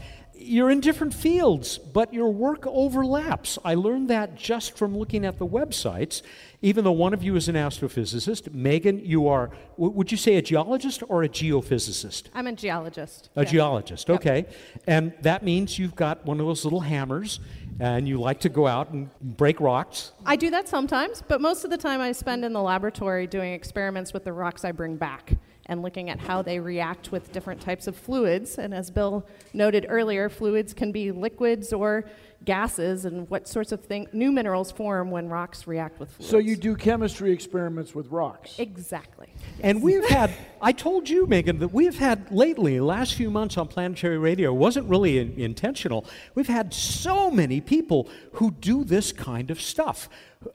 you're 0.47 0.71
in 0.71 0.81
different 0.81 1.13
fields, 1.13 1.79
but 1.79 2.15
your 2.15 2.33
work 2.33 2.67
overlaps. 2.67 3.59
I 3.65 3.75
learned 3.75 4.09
that 4.11 4.37
just 4.37 4.77
from 4.77 4.97
looking 4.97 5.25
at 5.25 5.39
the 5.39 5.47
websites. 5.47 6.23
Even 6.63 6.85
though 6.85 6.93
one 6.93 7.13
of 7.13 7.23
you 7.23 7.37
is 7.37 7.49
an 7.49 7.55
astrophysicist, 7.55 8.53
Megan, 8.55 9.05
you 9.05 9.29
are, 9.29 9.51
would 9.77 10.11
you 10.11 10.17
say 10.17 10.37
a 10.37 10.43
geologist 10.43 11.03
or 11.09 11.23
a 11.23 11.29
geophysicist? 11.29 12.25
I'm 12.35 12.47
a 12.47 12.53
geologist. 12.53 13.29
A 13.37 13.45
geologist, 13.45 14.09
okay. 14.09 14.37
Yep. 14.37 14.55
And 14.87 15.13
that 15.21 15.43
means 15.43 15.79
you've 15.79 15.97
got 15.97 16.25
one 16.25 16.41
of 16.41 16.47
those 16.47 16.65
little 16.65 16.81
hammers 16.81 17.41
and 17.79 18.09
you 18.09 18.19
like 18.19 18.41
to 18.41 18.49
go 18.49 18.67
out 18.67 18.91
and 18.91 19.11
break 19.21 19.61
rocks. 19.61 20.13
I 20.25 20.37
do 20.37 20.51
that 20.51 20.69
sometimes, 20.69 21.23
but 21.27 21.41
most 21.41 21.65
of 21.65 21.71
the 21.71 21.77
time 21.77 22.01
I 22.01 22.13
spend 22.13 22.45
in 22.45 22.53
the 22.53 22.63
laboratory 22.63 23.27
doing 23.27 23.53
experiments 23.53 24.13
with 24.15 24.25
the 24.25 24.33
rocks 24.33 24.65
I 24.65 24.73
bring 24.73 24.97
back 24.97 25.35
and 25.67 25.83
looking 25.83 26.11
at 26.11 26.21
how 26.21 26.43
they 26.43 26.59
react 26.59 27.13
with 27.13 27.33
different 27.33 27.61
types 27.61 27.87
of 27.87 27.97
fluids. 27.97 28.59
And 28.59 28.73
as 28.73 28.91
Bill 28.91 29.27
noted 29.53 29.87
earlier, 29.89 30.29
fluids 30.29 30.73
can 30.73 30.93
be 30.93 31.11
liquids 31.13 31.73
or 31.73 32.05
gases, 32.47 33.05
and 33.05 33.29
what 33.29 33.47
sorts 33.47 33.73
of 33.73 33.85
things, 33.85 34.09
new 34.13 34.33
minerals 34.33 34.73
form 34.73 35.11
when 35.11 35.29
rocks 35.29 35.67
react 35.67 36.01
with 36.01 36.11
fluids. 36.13 36.31
So 36.31 36.39
you 36.39 36.57
do 36.57 36.75
chemistry 36.75 37.33
experiments 37.33 37.95
with 37.95 38.07
rocks. 38.11 38.59
Exactly. 38.59 39.29
And 39.61 39.83
we've 39.83 40.09
had, 40.09 40.31
I 40.63 40.73
told 40.73 41.09
you, 41.09 41.27
Megan, 41.27 41.59
that 41.59 41.69
we've 41.69 41.99
had 41.99 42.31
lately, 42.33 42.81
last 42.81 43.15
few 43.15 43.31
months 43.31 43.59
on 43.59 43.69
Planetary 43.69 44.17
Radio, 44.17 44.55
wasn't 44.55 44.89
really 44.89 45.19
in, 45.19 45.35
intentional. 45.39 46.07
We've 46.35 46.47
had 46.47 46.73
so 46.73 47.31
many 47.31 47.61
people 47.61 48.09
who 48.33 48.53
do 48.53 48.85
this 48.85 49.13
kind 49.13 49.51
of 49.51 49.61
stuff. 49.61 50.09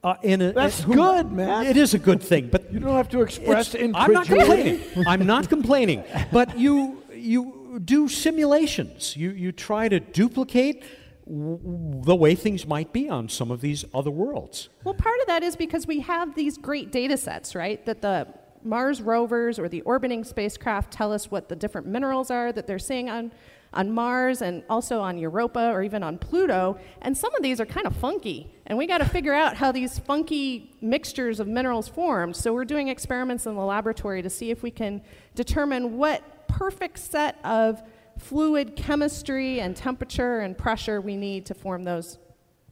Uh, 0.03 0.15
in 0.23 0.41
a, 0.41 0.53
That's 0.53 0.81
who, 0.81 0.95
good, 0.95 1.31
man. 1.31 1.65
It 1.65 1.75
is 1.75 1.93
a 1.93 1.99
good 1.99 2.23
thing, 2.23 2.47
but 2.47 2.71
you 2.71 2.79
don't 2.79 2.95
have 2.95 3.09
to 3.09 3.21
express 3.21 3.75
incredulity. 3.75 3.93
I'm 3.95 4.13
not 4.13 4.25
complaining. 4.25 4.79
I'm 5.05 5.25
not 5.25 5.49
complaining. 5.49 6.03
But 6.31 6.57
you 6.57 7.03
you 7.13 7.79
do 7.83 8.07
simulations. 8.07 9.17
You 9.17 9.31
you 9.31 9.51
try 9.51 9.89
to 9.89 9.99
duplicate 9.99 10.83
the 11.31 12.15
way 12.15 12.35
things 12.35 12.67
might 12.67 12.91
be 12.91 13.07
on 13.07 13.29
some 13.29 13.51
of 13.51 13.61
these 13.61 13.85
other 13.93 14.11
worlds. 14.11 14.67
Well, 14.83 14.93
part 14.93 15.19
of 15.21 15.27
that 15.27 15.43
is 15.43 15.55
because 15.55 15.87
we 15.87 16.01
have 16.01 16.35
these 16.35 16.57
great 16.57 16.91
data 16.91 17.15
sets, 17.15 17.55
right? 17.55 17.85
That 17.85 18.01
the 18.01 18.27
Mars 18.63 19.01
rovers 19.01 19.57
or 19.57 19.69
the 19.69 19.81
orbiting 19.81 20.25
spacecraft 20.25 20.91
tell 20.91 21.13
us 21.13 21.31
what 21.31 21.47
the 21.47 21.55
different 21.55 21.87
minerals 21.87 22.29
are 22.31 22.51
that 22.51 22.67
they're 22.67 22.77
seeing 22.77 23.09
on, 23.09 23.31
on 23.73 23.91
Mars 23.91 24.41
and 24.41 24.61
also 24.69 24.99
on 24.99 25.17
Europa 25.17 25.71
or 25.71 25.83
even 25.83 26.03
on 26.03 26.17
Pluto. 26.17 26.77
And 27.01 27.17
some 27.17 27.33
of 27.33 27.41
these 27.41 27.61
are 27.61 27.65
kind 27.65 27.87
of 27.87 27.95
funky. 27.95 28.51
And 28.67 28.77
we 28.77 28.85
got 28.85 28.97
to 28.97 29.05
figure 29.05 29.33
out 29.33 29.55
how 29.55 29.71
these 29.71 29.99
funky 29.99 30.75
mixtures 30.81 31.39
of 31.39 31.47
minerals 31.47 31.87
formed. 31.87 32.35
So 32.35 32.53
we're 32.53 32.65
doing 32.65 32.89
experiments 32.89 33.45
in 33.45 33.55
the 33.55 33.63
laboratory 33.63 34.21
to 34.21 34.29
see 34.29 34.51
if 34.51 34.63
we 34.63 34.71
can 34.71 35.01
determine 35.33 35.97
what 35.97 36.47
perfect 36.49 36.99
set 36.99 37.39
of 37.45 37.81
fluid 38.21 38.75
chemistry 38.75 39.59
and 39.59 39.75
temperature 39.75 40.39
and 40.39 40.57
pressure 40.57 41.01
we 41.01 41.17
need 41.17 41.45
to 41.47 41.53
form 41.53 41.83
those 41.83 42.19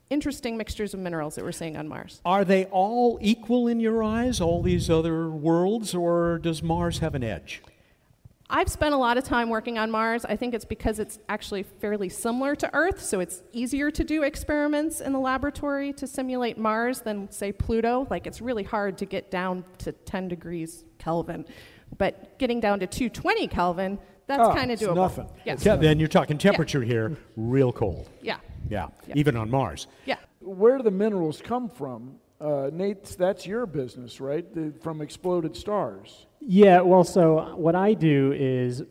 interesting 0.10 0.58
mixtures 0.58 0.94
of 0.94 1.00
minerals 1.00 1.36
that 1.36 1.44
we're 1.44 1.52
seeing 1.52 1.76
on 1.76 1.88
Mars. 1.88 2.22
Are 2.24 2.46
they 2.46 2.66
all 2.66 3.18
equal 3.22 3.68
in 3.68 3.80
your 3.80 4.04
eyes, 4.04 4.40
all 4.40 4.62
these 4.62 4.90
other 4.90 5.30
worlds, 5.30 5.94
or 5.94 6.40
does 6.40 6.64
Mars 6.64 7.00
have 7.00 7.16
an 7.16 7.24
edge? 7.24 7.62
I've 8.52 8.70
spent 8.70 8.96
a 8.96 8.98
lot 8.98 9.18
of 9.20 9.24
time 9.24 9.50
working 9.50 9.78
on 9.78 9.92
Mars. 9.92 10.26
I 10.26 10.36
think 10.36 10.56
it's 10.56 10.66
because 10.66 10.98
it's 10.98 11.20
actually 11.30 11.62
fairly 11.62 12.10
similar 12.10 12.56
to 12.56 12.70
Earth, 12.74 13.00
so 13.00 13.20
it's 13.20 13.44
easier 13.52 13.92
to 13.92 14.04
do 14.04 14.24
experiments 14.24 15.02
in 15.02 15.14
the 15.14 15.20
laboratory 15.20 15.94
to 15.94 16.08
simulate 16.08 16.58
Mars 16.58 17.02
than, 17.02 17.30
say, 17.32 17.52
Pluto. 17.52 18.08
Like, 18.10 18.26
it's 18.26 18.42
really 18.42 18.64
hard 18.64 18.98
to 19.00 19.06
get 19.06 19.30
down 19.30 19.64
to 19.80 19.92
10 19.92 20.30
degrees 20.30 20.84
Kelvin. 20.98 21.46
But 21.98 22.40
getting 22.40 22.60
down 22.60 22.80
to 22.80 22.88
220 22.88 23.48
Kelvin, 23.48 24.00
that's 24.30 24.48
oh, 24.48 24.54
kind 24.54 24.72
of 24.72 24.80
doable. 24.80 24.96
Nothing. 24.96 25.28
Yeah. 25.44 25.56
yeah. 25.60 25.76
Then 25.76 25.98
you're 26.00 26.08
talking 26.08 26.38
temperature 26.38 26.84
yeah. 26.84 26.88
here, 26.88 27.18
real 27.36 27.74
cold. 27.74 28.08
Yeah. 28.22 28.38
yeah. 28.70 28.90
yeah. 29.08 29.16
Even 29.18 29.36
on 29.36 29.50
Mars. 29.50 29.88
Yeah. 30.06 30.18
Where 30.40 30.78
do 30.78 30.84
the 30.84 30.92
minerals 30.92 31.42
come 31.42 31.68
from? 31.68 32.18
Uh, 32.40 32.70
Nate, 32.72 33.04
that's 33.18 33.48
your 33.48 33.66
business, 33.66 34.22
right? 34.22 34.46
The, 34.54 34.72
from 34.82 35.02
exploded 35.02 35.56
stars. 35.56 36.28
Yeah. 36.42 36.82
Well, 36.82 37.04
so 37.04 37.56
what 37.56 37.74
I 37.74 37.96
do 37.96 38.32
is 38.34 38.84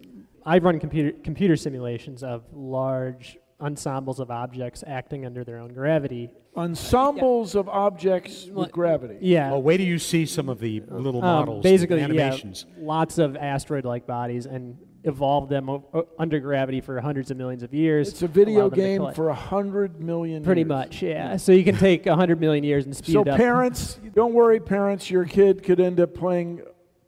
I 0.45 0.59
run 0.59 0.81
computer 0.81 1.13
computer 1.23 1.55
simulations 1.57 2.25
of 2.25 2.43
large 2.53 3.39
ensembles 3.61 4.19
of 4.19 4.31
objects 4.33 4.83
acting 4.87 5.25
under 5.25 5.45
their 5.45 5.59
own 5.59 5.73
gravity. 5.73 6.31
Ensembles 6.57 7.55
yeah. 7.55 7.61
of 7.61 7.69
objects 7.69 8.47
with 8.47 8.73
gravity. 8.73 9.19
Yeah. 9.21 9.53
Well, 9.53 9.63
wait 9.63 9.77
till 9.77 9.87
you 9.87 10.01
see 10.01 10.27
some 10.27 10.49
of 10.49 10.59
the 10.59 10.83
little 10.89 11.25
um, 11.25 11.27
models, 11.27 11.63
basically, 11.63 12.01
animations. 12.01 12.67
Yeah, 12.69 12.87
lots 12.87 13.19
of 13.19 13.37
asteroid-like 13.37 14.07
bodies, 14.07 14.47
and 14.47 14.77
evolved 15.05 15.51
them 15.51 15.69
o- 15.69 16.09
under 16.19 16.41
gravity 16.41 16.81
for 16.81 17.01
hundreds 17.01 17.31
of 17.31 17.37
millions 17.37 17.63
of 17.63 17.73
years. 17.73 18.09
It's 18.09 18.23
a 18.23 18.29
video 18.29 18.69
game 18.71 19.13
for 19.13 19.29
a 19.29 19.35
hundred 19.35 20.01
million. 20.01 20.43
Pretty 20.43 20.63
years. 20.63 20.69
much, 20.69 21.03
yeah. 21.03 21.37
So 21.37 21.53
you 21.53 21.65
can 21.65 21.77
take 21.77 22.07
a 22.07 22.17
hundred 22.17 22.41
million 22.41 22.65
years 22.65 22.85
and 22.85 22.97
speed 22.97 23.13
so 23.13 23.21
it 23.23 23.29
up. 23.29 23.35
So 23.35 23.43
parents, 23.43 23.99
don't 24.15 24.33
worry, 24.33 24.61
parents. 24.61 25.11
Your 25.11 25.25
kid 25.25 25.63
could 25.63 25.81
end 25.81 26.01
up 26.01 26.15
playing 26.15 26.63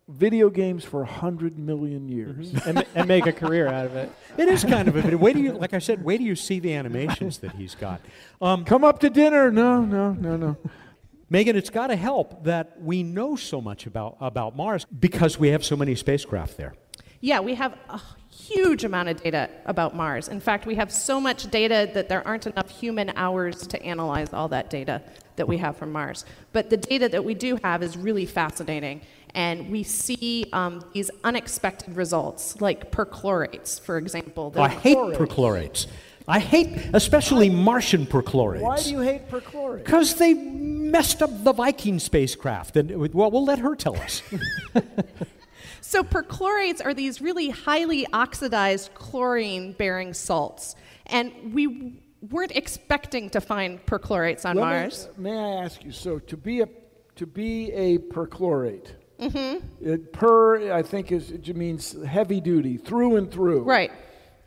video 0.08 0.50
games 0.50 0.84
for 0.84 1.02
a 1.02 1.06
hundred 1.06 1.58
million 1.58 2.08
years 2.08 2.50
mm-hmm. 2.50 2.68
and, 2.68 2.86
and, 2.94 3.06
make 3.06 3.26
a 3.26 3.32
career 3.32 3.68
out 3.68 3.86
of 3.86 3.94
it. 3.94 4.10
It 4.38 4.48
is 4.48 4.64
kind 4.64 4.88
of 4.88 4.96
a 4.96 5.02
video. 5.02 5.18
Wait 5.18 5.34
do 5.34 5.42
you, 5.42 5.52
like 5.52 5.74
I 5.74 5.78
said, 5.80 6.02
wait 6.02 6.18
do 6.18 6.24
you 6.24 6.34
see 6.34 6.60
the 6.60 6.72
animations 6.74 7.38
that 7.38 7.52
he's 7.52 7.74
got. 7.74 8.00
Um, 8.40 8.64
Come 8.64 8.84
up 8.84 9.00
to 9.00 9.10
dinner. 9.10 9.50
No, 9.50 9.84
no, 9.84 10.12
no, 10.12 10.36
no. 10.36 10.56
Megan, 11.28 11.56
it's 11.56 11.70
got 11.70 11.88
to 11.88 11.96
help 11.96 12.44
that 12.44 12.80
we 12.80 13.02
know 13.02 13.36
so 13.36 13.60
much 13.60 13.86
about, 13.86 14.16
about 14.20 14.56
Mars 14.56 14.84
because 14.86 15.38
we 15.38 15.48
have 15.48 15.64
so 15.64 15.76
many 15.76 15.94
spacecraft 15.94 16.56
there. 16.56 16.74
Yeah, 17.20 17.40
we 17.40 17.54
have 17.54 17.76
a 17.88 18.00
huge 18.30 18.84
amount 18.84 19.08
of 19.08 19.22
data 19.22 19.50
about 19.66 19.94
Mars. 19.94 20.28
In 20.28 20.40
fact, 20.40 20.66
we 20.66 20.74
have 20.76 20.90
so 20.90 21.20
much 21.20 21.50
data 21.50 21.90
that 21.94 22.08
there 22.08 22.26
aren't 22.26 22.46
enough 22.46 22.70
human 22.70 23.10
hours 23.10 23.66
to 23.68 23.82
analyze 23.82 24.32
all 24.32 24.48
that 24.48 24.70
data 24.70 25.02
that 25.36 25.46
we 25.46 25.58
have 25.58 25.76
from 25.76 25.92
Mars. 25.92 26.24
But 26.52 26.70
the 26.70 26.76
data 26.76 27.08
that 27.08 27.24
we 27.24 27.34
do 27.34 27.56
have 27.62 27.82
is 27.82 27.96
really 27.96 28.26
fascinating. 28.26 29.02
And 29.34 29.70
we 29.70 29.82
see 29.82 30.46
um, 30.52 30.84
these 30.92 31.10
unexpected 31.22 31.96
results, 31.96 32.60
like 32.60 32.90
perchlorates, 32.90 33.80
for 33.80 33.98
example. 33.98 34.52
I 34.56 34.68
hate 34.68 34.96
perchlorates. 34.96 35.86
I 36.26 36.38
hate 36.38 36.90
especially 36.92 37.48
Martian 37.50 38.06
perchlorates. 38.06 38.60
Why 38.60 38.82
do 38.82 38.90
you 38.90 39.00
hate 39.00 39.28
perchlorates? 39.28 39.84
Because 39.84 40.14
they 40.14 40.34
messed 40.34 41.22
up 41.22 41.30
the 41.44 41.52
Viking 41.52 41.98
spacecraft. 41.98 42.76
And 42.76 43.12
well, 43.12 43.30
we'll 43.30 43.44
let 43.44 43.58
her 43.60 43.74
tell 43.74 43.96
us. 43.96 44.22
So 45.90 46.04
perchlorates 46.04 46.80
are 46.84 46.94
these 46.94 47.20
really 47.20 47.48
highly 47.50 48.06
oxidized 48.12 48.94
chlorine-bearing 48.94 50.14
salts, 50.14 50.76
and 51.06 51.32
we 51.52 52.00
weren't 52.30 52.52
expecting 52.54 53.28
to 53.30 53.40
find 53.40 53.84
perchlorates 53.86 54.44
on 54.48 54.54
Let 54.54 54.62
me- 54.62 54.68
Mars. 54.70 55.08
may 55.16 55.36
I 55.36 55.64
ask 55.64 55.84
you? 55.84 55.90
So 55.90 56.20
to 56.20 56.36
be 56.36 56.60
a 56.60 56.68
to 57.16 57.26
be 57.26 57.72
a 57.72 57.98
perchlorate, 57.98 58.92
Mm-hmm. 59.18 59.66
it, 59.84 60.12
per 60.12 60.72
I 60.72 60.82
think 60.82 61.10
is 61.10 61.32
it 61.32 61.56
means 61.56 62.00
heavy 62.04 62.40
duty 62.40 62.76
through 62.76 63.16
and 63.16 63.28
through. 63.28 63.62
Right, 63.64 63.90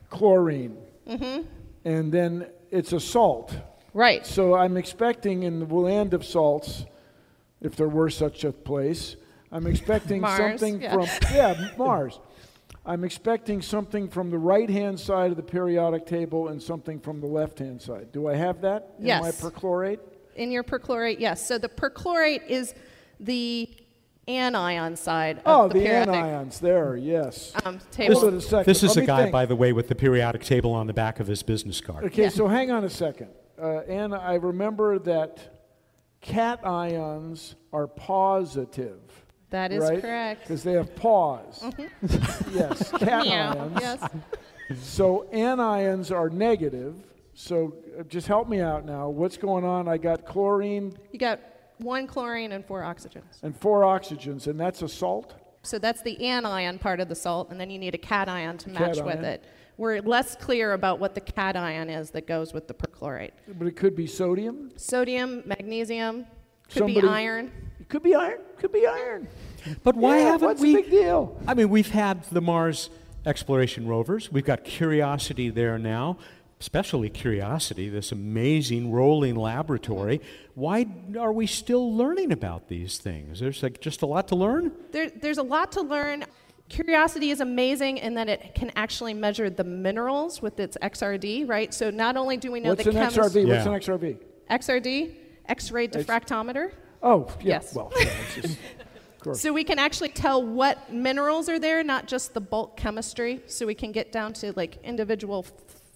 Chlorine. 0.09 0.77
Mm-hmm. 1.09 1.41
And 1.83 2.09
then 2.13 2.47
it's 2.71 2.93
a 2.93 3.01
salt. 3.01 3.53
right. 3.93 4.25
So 4.25 4.55
I'm 4.55 4.77
expecting 4.77 5.43
in 5.43 5.59
the 5.59 5.75
land 5.75 6.13
of 6.13 6.23
salts, 6.23 6.85
if 7.59 7.75
there 7.75 7.89
were 7.89 8.09
such 8.09 8.45
a 8.45 8.53
place, 8.53 9.17
I'm 9.53 9.67
expecting 9.67 10.19
Mars, 10.29 10.59
something 10.59 10.81
yeah. 10.81 10.93
from 10.93 11.07
yeah 11.33 11.69
Mars. 11.77 12.19
I'm 12.85 13.05
expecting 13.05 13.61
something 13.61 14.09
from 14.09 14.29
the 14.29 14.37
right 14.37 14.69
hand 14.69 14.99
side 14.99 15.31
of 15.31 15.37
the 15.37 15.43
periodic 15.43 16.05
table 16.05 16.49
and 16.49 16.61
something 16.61 16.99
from 16.99 17.21
the 17.21 17.27
left 17.27 17.59
hand 17.59 17.81
side. 17.81 18.11
Do 18.11 18.27
I 18.27 18.35
have 18.35 18.59
that 18.61 18.95
in 18.97 19.03
my 19.05 19.07
Yes. 19.07 19.39
perchlorate? 19.41 19.99
In 20.35 20.51
your 20.51 20.63
perchlorate, 20.63 21.19
yes. 21.19 21.47
So 21.47 21.57
the 21.57 21.69
perchlorate 21.69 22.45
is 22.47 22.73
the 23.21 23.69
anion 24.27 24.95
side 24.97 25.37
of 25.39 25.43
Oh, 25.45 25.67
the, 25.67 25.75
the, 25.75 25.79
periodic 25.85 26.13
anions 26.15 26.59
there. 26.59 26.97
Yes. 26.97 27.53
um, 27.63 27.75
Hold 27.77 27.91
table. 27.91 28.17
on 28.25 28.33
a. 28.59 28.63
This 28.63 28.83
is 28.83 28.95
Let 28.95 29.03
a 29.03 29.05
guy, 29.05 29.21
think. 29.23 29.31
by 29.31 29.45
the 29.45 29.55
way, 29.55 29.71
with 29.71 29.87
the 29.87 29.95
periodic 29.95 30.43
table 30.43 30.73
on 30.73 30.87
the 30.87 30.93
back 30.93 31.19
of 31.21 31.27
his 31.27 31.43
business 31.43 31.79
card. 31.79 32.05
Okay, 32.05 32.23
Yeah. 32.23 32.29
so 32.29 32.47
hang 32.47 32.71
on 32.71 32.83
a 32.83 32.89
second. 32.89 33.29
Uh, 33.61 33.81
and 33.81 34.15
I 34.15 34.33
remember 34.35 34.97
that 34.99 35.39
cat 36.19 36.65
ions 36.65 37.55
are 37.71 37.87
positive. 37.87 38.99
That 39.53 39.71
is 39.71 39.83
right? 39.83 40.01
correct. 40.01 40.41
Because 40.41 40.63
they 40.63 40.73
have 40.73 40.95
paws. 40.95 41.63
yes, 42.51 42.89
cat 42.97 43.23
Meow. 43.23 43.51
ions. 43.51 43.77
Yes. 43.79 44.09
So 44.81 45.27
anions 45.31 46.09
are 46.09 46.29
negative. 46.29 46.95
So 47.35 47.75
uh, 47.99 48.03
just 48.03 48.25
help 48.27 48.47
me 48.47 48.61
out 48.61 48.85
now. 48.85 49.09
What's 49.09 49.37
going 49.37 49.63
on? 49.65 49.87
I 49.87 49.97
got 49.97 50.25
chlorine 50.25 50.97
You 51.11 51.19
got 51.19 51.41
one 51.79 52.07
chlorine 52.07 52.53
and 52.53 52.65
four 52.65 52.81
oxygens. 52.81 53.43
and 53.43 53.55
four 53.55 53.81
oxygens, 53.81 54.47
and 54.47 54.59
that's 54.59 54.81
a 54.81 54.87
salt? 54.87 55.35
So 55.61 55.77
that's 55.77 56.01
the 56.01 56.19
anion 56.25 56.79
part 56.79 57.01
of 57.01 57.09
the 57.09 57.15
salt, 57.15 57.51
and 57.51 57.59
then 57.59 57.69
you 57.69 57.77
need 57.77 57.93
a 57.93 57.99
cation 57.99 58.57
to 58.57 58.69
match 58.69 59.01
with 59.01 59.23
it. 59.23 59.43
We're 59.77 60.01
less 60.01 60.35
clear 60.35 60.73
about 60.73 60.99
what 60.99 61.13
the 61.13 61.21
cation 61.21 61.89
is 61.89 62.09
that 62.11 62.25
goes 62.25 62.53
with 62.53 62.67
the 62.67 62.73
perchlorate. 62.73 63.31
But 63.59 63.67
it 63.67 63.75
could 63.75 63.95
be 63.95 64.07
sodium. 64.07 64.71
Sodium, 64.77 65.43
magnesium, 65.45 66.25
could 66.69 66.87
be 66.87 67.01
iron. 67.01 67.51
It 67.83 67.89
could 67.89 68.01
be 68.01 68.15
iron. 68.15 68.39
Could 68.59 68.71
be 68.71 68.87
iron. 68.87 69.27
But 69.83 69.97
why 69.97 70.19
Yeah, 70.19 70.23
haven't 70.31 70.47
what's 70.47 70.61
we? 70.61 70.73
What's 70.75 70.85
the 70.85 70.91
big 70.91 71.01
deal? 71.03 71.37
I 71.45 71.53
mean, 71.53 71.67
we've 71.69 71.89
had 71.89 72.23
the 72.31 72.39
Mars 72.39 72.89
exploration 73.25 73.89
rovers. 73.89 74.31
We've 74.31 74.45
got 74.45 74.63
Curiosity 74.63 75.49
there 75.49 75.77
now, 75.77 76.17
especially 76.61 77.09
Curiosity, 77.09 77.89
this 77.89 78.13
amazing 78.13 78.93
rolling 78.93 79.35
laboratory. 79.35 80.21
Why 80.55 80.85
are 81.19 81.33
we 81.33 81.45
still 81.45 81.93
learning 81.93 82.31
about 82.31 82.69
these 82.69 82.99
things? 82.99 83.41
There's 83.41 83.61
like 83.61 83.81
just 83.81 84.01
a 84.01 84.05
lot 84.05 84.29
to 84.29 84.35
learn. 84.37 84.71
There, 84.93 85.09
there's 85.09 85.37
a 85.37 85.43
lot 85.43 85.73
to 85.73 85.81
learn. 85.81 86.23
Curiosity 86.69 87.31
is 87.31 87.41
amazing 87.41 87.97
in 87.97 88.13
that 88.13 88.29
it 88.29 88.55
can 88.55 88.71
actually 88.77 89.13
measure 89.13 89.49
the 89.49 89.65
minerals 89.65 90.41
with 90.41 90.57
its 90.61 90.77
XRD, 90.81 91.49
right? 91.49 91.73
So 91.73 91.89
not 91.89 92.15
only 92.15 92.37
do 92.37 92.49
we 92.49 92.61
know 92.61 92.69
What's 92.69 92.85
the 92.85 92.91
an 92.91 92.95
chemis- 92.95 93.17
XRV? 93.17 93.47
What's 93.49 93.65
an 93.89 93.97
XRV? 93.99 94.17
XRD, 94.49 95.15
X-ray 95.49 95.89
diffractometer. 95.89 96.71
Oh, 97.03 97.27
yeah. 97.41 97.45
Yes. 97.59 97.75
Well, 97.75 97.91
yeah, 97.99 98.09
just- 98.35 98.57
So 99.35 99.53
we 99.53 99.63
can 99.63 99.79
actually 99.79 100.09
tell 100.09 100.43
what 100.45 100.91
minerals 100.91 101.47
are 101.47 101.57
there, 101.57 101.81
not 101.81 102.07
just 102.07 102.33
the 102.33 102.41
bulk 102.41 102.75
chemistry. 102.75 103.41
So 103.47 103.65
we 103.65 103.73
can 103.73 103.93
get 103.93 104.11
down 104.11 104.33
to 104.33 104.51
like 104.57 104.79
individual 104.83 105.45
f- 105.47 105.53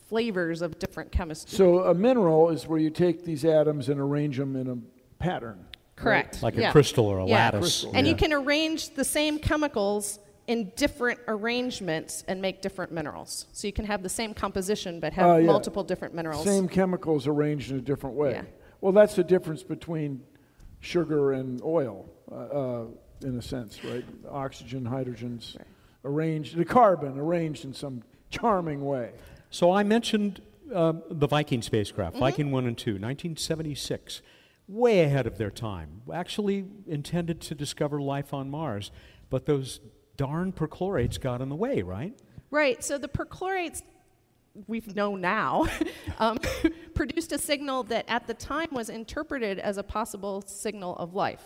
flavors 0.07 0.61
of 0.61 0.79
different 0.79 1.11
chemistry. 1.11 1.57
so 1.57 1.79
a 1.79 1.93
mineral 1.93 2.47
is 2.51 2.67
where 2.67 2.79
you 2.79 2.89
take 2.89 3.25
these 3.25 3.43
atoms 3.43 3.89
and 3.89 3.99
arrange 3.99 4.37
them 4.37 4.55
in 4.55 4.69
a 4.69 4.77
pattern. 5.21 5.65
Correct. 5.97 6.41
Like 6.41 6.55
a 6.57 6.71
crystal 6.71 7.05
or 7.05 7.19
a 7.19 7.25
Yeah. 7.27 7.35
lattice. 7.35 7.59
Crystal, 7.59 7.91
And 7.95 8.07
you 8.07 8.15
can 8.15 8.31
arrange 8.31 8.95
the 8.95 9.03
same 9.03 9.39
chemicals 9.39 10.19
in 10.47 10.71
different 10.77 11.19
arrangements 11.27 12.23
and 12.29 12.41
make 12.41 12.61
different 12.61 12.93
minerals. 12.93 13.47
So 13.51 13.67
you 13.67 13.73
can 13.73 13.83
have 13.83 14.03
the 14.03 14.09
same 14.09 14.33
composition 14.33 15.01
but 15.01 15.11
have 15.11 15.29
uh, 15.29 15.35
yeah. 15.35 15.47
multiple 15.47 15.83
different 15.83 16.13
minerals. 16.13 16.45
Same 16.45 16.69
chemicals 16.69 17.27
arranged 17.27 17.71
in 17.71 17.77
a 17.77 17.81
different 17.81 18.15
way. 18.15 18.31
Yeah. 18.31 18.43
Well, 18.79 18.93
that's 18.93 19.15
the 19.15 19.23
difference 19.25 19.63
between 19.63 20.21
sugar 20.79 21.33
and 21.33 21.61
oil, 21.63 22.09
uh, 22.31 22.35
uh, 22.35 22.85
in 23.23 23.37
a 23.37 23.41
sense, 23.41 23.83
right? 23.83 24.05
Oxygen, 24.29 24.85
hydrogens 24.85 25.57
arranged, 26.05 26.55
the 26.55 26.65
carbon 26.65 27.17
arranged 27.17 27.65
in 27.65 27.73
some 27.73 28.03
charming 28.29 28.85
way. 28.85 29.11
So 29.49 29.71
I 29.71 29.83
mentioned 29.83 30.41
um, 30.73 31.03
the 31.09 31.27
Viking 31.27 31.61
spacecraft, 31.61 32.17
Viking 32.17 32.51
1 32.51 32.65
and 32.65 32.77
2, 32.77 32.91
1976. 32.91 34.21
Way 34.67 35.01
ahead 35.01 35.25
of 35.25 35.37
their 35.37 35.49
time. 35.49 36.01
Actually 36.13 36.65
intended 36.87 37.39
to 37.41 37.55
discover 37.55 38.01
life 38.01 38.33
on 38.33 38.49
Mars, 38.49 38.91
but 39.29 39.45
those 39.45 39.79
darn 40.17 40.51
perchlorates 40.51 41.19
got 41.19 41.41
in 41.41 41.47
the 41.47 41.55
way, 41.55 41.81
right? 41.83 42.13
Right. 42.51 42.83
So 42.83 42.97
the 42.97 43.07
perchlorates 43.07 43.81
we've 44.65 44.95
known 44.95 45.21
now 45.21 45.67
um, 46.19 46.37
produced 46.97 47.31
a 47.31 47.37
signal 47.37 47.83
that 47.83 48.03
at 48.09 48.25
the 48.27 48.33
time 48.33 48.67
was 48.71 48.89
interpreted 48.89 49.59
as 49.59 49.77
a 49.77 49.83
possible 49.83 50.43
signal 50.47 50.95
of 50.97 51.13
life. 51.13 51.43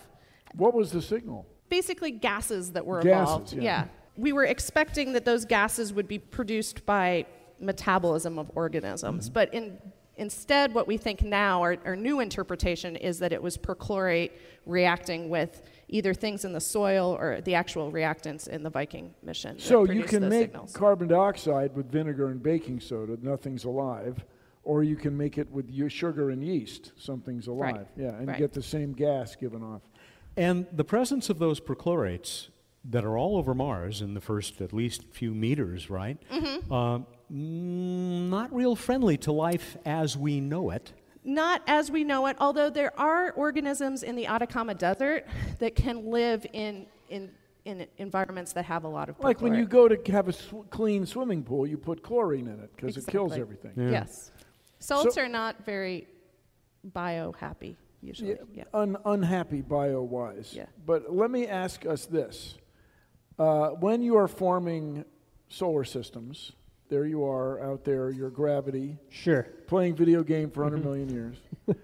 What 0.56 0.74
was 0.74 0.90
the 0.90 1.02
signal? 1.02 1.46
basically 1.68 2.10
gases 2.10 2.72
that 2.72 2.84
were 2.84 3.00
Gases, 3.00 3.52
evolved. 3.52 3.52
yeah. 3.54 3.86
We 4.18 4.34
were 4.34 4.44
expecting 4.44 5.14
that 5.14 5.24
those 5.24 5.46
gases 5.46 5.90
would 5.94 6.06
be 6.06 6.18
produced 6.18 6.84
by 6.84 7.24
metabolism 7.60 8.38
of 8.38 8.50
organisms, 8.54 9.24
Mm-hmm. 9.24 9.32
but 9.32 9.54
in, 9.54 9.78
instead, 10.18 10.74
what 10.74 10.86
we 10.86 10.98
think 10.98 11.22
now, 11.22 11.62
our, 11.62 11.78
our 11.86 11.96
new 11.96 12.20
interpretation, 12.20 12.94
is 12.96 13.18
that 13.20 13.32
it 13.32 13.42
was 13.42 13.56
perchlorate 13.56 14.32
reacting 14.66 15.30
with 15.30 15.62
either 15.88 16.12
things 16.12 16.44
in 16.44 16.52
the 16.52 16.60
soil 16.60 17.16
or 17.18 17.40
the 17.40 17.54
actual 17.54 17.90
reactants 17.90 18.48
in 18.48 18.62
the 18.62 18.70
Viking 18.70 19.14
mission. 19.22 19.58
So 19.58 19.84
you 19.84 20.04
can 20.04 20.28
make 20.28 20.48
signals. 20.50 20.76
carbon 20.76 21.08
dioxide 21.08 21.74
with 21.74 21.90
vinegar 21.90 22.28
and 22.28 22.42
baking 22.42 22.80
soda, 22.80 23.16
nothing's 23.22 23.64
alive, 23.64 24.22
or 24.64 24.82
you 24.82 24.96
can 24.96 25.16
make 25.16 25.38
it 25.38 25.50
with 25.50 25.68
your 25.70 25.90
sugar 25.90 26.30
and 26.30 26.42
yeast, 26.44 26.92
something's 26.96 27.46
alive. 27.48 27.74
Right, 27.76 27.86
Yeah, 27.96 28.14
and 28.16 28.28
right. 28.28 28.38
get 28.38 28.52
the 28.52 28.62
same 28.62 28.92
gas 28.92 29.34
given 29.36 29.62
off. 29.62 29.82
And 30.36 30.66
the 30.72 30.84
presence 30.84 31.28
of 31.28 31.38
those 31.38 31.60
perchlorates 31.60 32.48
that 32.84 33.04
are 33.04 33.16
all 33.18 33.36
over 33.36 33.54
Mars 33.54 34.00
in 34.00 34.14
the 34.14 34.20
first 34.20 34.60
at 34.60 34.72
least 34.72 35.04
few 35.12 35.32
meters, 35.34 35.90
right? 35.90 36.18
Mm-hmm. 36.32 36.72
Uh, 36.72 36.98
mm, 36.98 38.28
not 38.30 38.54
real 38.54 38.74
friendly 38.76 39.16
to 39.18 39.32
life 39.32 39.76
as 39.84 40.16
we 40.16 40.40
know 40.40 40.70
it. 40.70 40.92
Not 41.24 41.62
as 41.68 41.90
we 41.90 42.02
know 42.02 42.26
it, 42.26 42.36
although 42.40 42.70
there 42.70 42.98
are 42.98 43.30
organisms 43.32 44.02
in 44.02 44.16
the 44.16 44.26
Atacama 44.26 44.74
Desert 44.74 45.26
that 45.60 45.76
can 45.76 46.06
live 46.10 46.44
in, 46.52 46.86
in, 47.10 47.30
in 47.64 47.86
environments 47.98 48.52
that 48.54 48.64
have 48.64 48.82
a 48.82 48.88
lot 48.88 49.08
of 49.08 49.20
Like 49.20 49.40
when 49.40 49.54
you 49.54 49.64
go 49.66 49.86
to 49.86 50.12
have 50.12 50.26
a 50.28 50.32
sw- 50.32 50.68
clean 50.70 51.06
swimming 51.06 51.44
pool, 51.44 51.64
you 51.64 51.78
put 51.78 52.02
chlorine 52.02 52.48
in 52.48 52.58
it 52.58 52.70
because 52.74 52.96
it 52.96 53.06
kills 53.06 53.32
Exactly. 53.36 53.58
everything. 53.60 53.92
Yes. 53.92 54.32
Salts 54.82 55.14
So- 55.14 55.22
are 55.22 55.28
not 55.28 55.64
very 55.64 56.08
bio 56.84 57.32
happy 57.32 57.76
usually. 58.00 58.30
Yeah, 58.30 58.36
Yeah. 58.52 58.64
Un- 58.74 58.96
unhappy 59.04 59.60
bio 59.62 60.02
wise. 60.02 60.52
Yeah. 60.54 60.66
But 60.84 61.14
let 61.14 61.30
me 61.30 61.46
ask 61.46 61.86
us 61.86 62.06
this. 62.06 62.58
Uh, 63.38 63.70
when 63.70 64.02
you 64.02 64.16
are 64.16 64.26
forming 64.28 65.04
solar 65.48 65.84
systems, 65.84 66.52
there 66.88 67.06
you 67.06 67.24
are 67.24 67.60
out 67.60 67.84
there, 67.84 68.10
your 68.10 68.28
gravity, 68.30 68.98
Sure. 69.08 69.44
playing 69.66 69.94
video 69.94 70.22
game 70.22 70.50
for 70.50 70.64
100 70.64 70.84
million 70.84 71.08
years. 71.08 71.36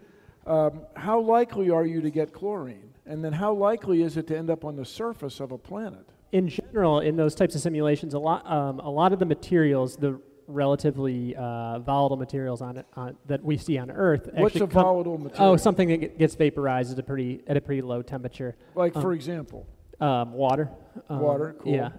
Um, 0.47 0.87
how 0.97 1.21
likely 1.21 1.69
are 1.69 1.85
you 1.85 2.01
to 2.01 2.11
get 2.11 2.33
chlorine? 2.33 2.95
And 3.05 3.23
then 3.23 3.35
how 3.35 3.53
likely 3.53 4.01
is 4.01 4.17
it 4.17 4.27
to 4.29 4.39
end 4.39 4.49
up 4.49 4.65
on 4.65 4.77
the 4.77 4.85
surface 4.87 5.41
of 5.41 5.53
a 5.53 5.59
planet? 5.59 6.07
In 6.33 6.49
general, 6.49 7.01
in 7.01 7.17
those 7.17 7.35
types 7.35 7.55
of 7.55 7.61
simulations, 7.61 8.15
a 8.15 8.19
lot, 8.19 8.51
um, 8.51 8.79
a 8.81 8.89
lot 8.89 9.13
of 9.13 9.19
the 9.19 9.27
materials, 9.27 9.97
the 9.97 10.19
relatively 10.49 11.37
uh, 11.37 11.79
volatile 11.81 12.17
materials 12.17 12.61
on 12.63 12.79
it 12.79 12.87
on, 12.97 13.17
that 13.27 13.45
we 13.45 13.57
see 13.57 13.79
on 13.79 13.91
Earth. 13.91 14.29
What's 14.35 14.57
a 14.57 14.67
volatile 14.67 15.19
material? 15.19 15.53
Oh, 15.53 15.57
something 15.57 15.89
that 15.89 16.19
gets 16.19 16.35
vaporized 16.35 16.93
at 16.93 16.99
a 16.99 17.03
pretty 17.03 17.43
at 17.47 17.57
a 17.57 17.61
pretty 17.61 17.83
low 17.83 18.03
temperature. 18.03 18.57
Like, 18.75 18.97
um, 18.97 19.03
for 19.03 19.13
example, 19.13 19.67
Um, 20.01 20.33
water. 20.33 20.71
Um, 21.09 21.21
Water, 21.21 21.55
cool. 21.61 21.73
Yeah, 21.73 21.91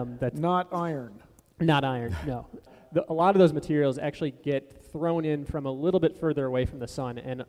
um, 0.00 0.16
that's 0.18 0.38
not 0.38 0.68
iron. 0.72 1.22
not 1.60 1.84
iron. 1.84 2.16
No, 2.26 2.46
the, 2.92 3.04
a 3.10 3.12
lot 3.12 3.34
of 3.34 3.38
those 3.40 3.52
materials 3.52 3.98
actually 3.98 4.30
get 4.30 4.82
thrown 4.92 5.24
in 5.24 5.44
from 5.44 5.66
a 5.66 5.70
little 5.72 6.00
bit 6.00 6.16
further 6.18 6.46
away 6.46 6.64
from 6.64 6.78
the 6.78 6.88
sun, 6.88 7.18
and 7.18 7.44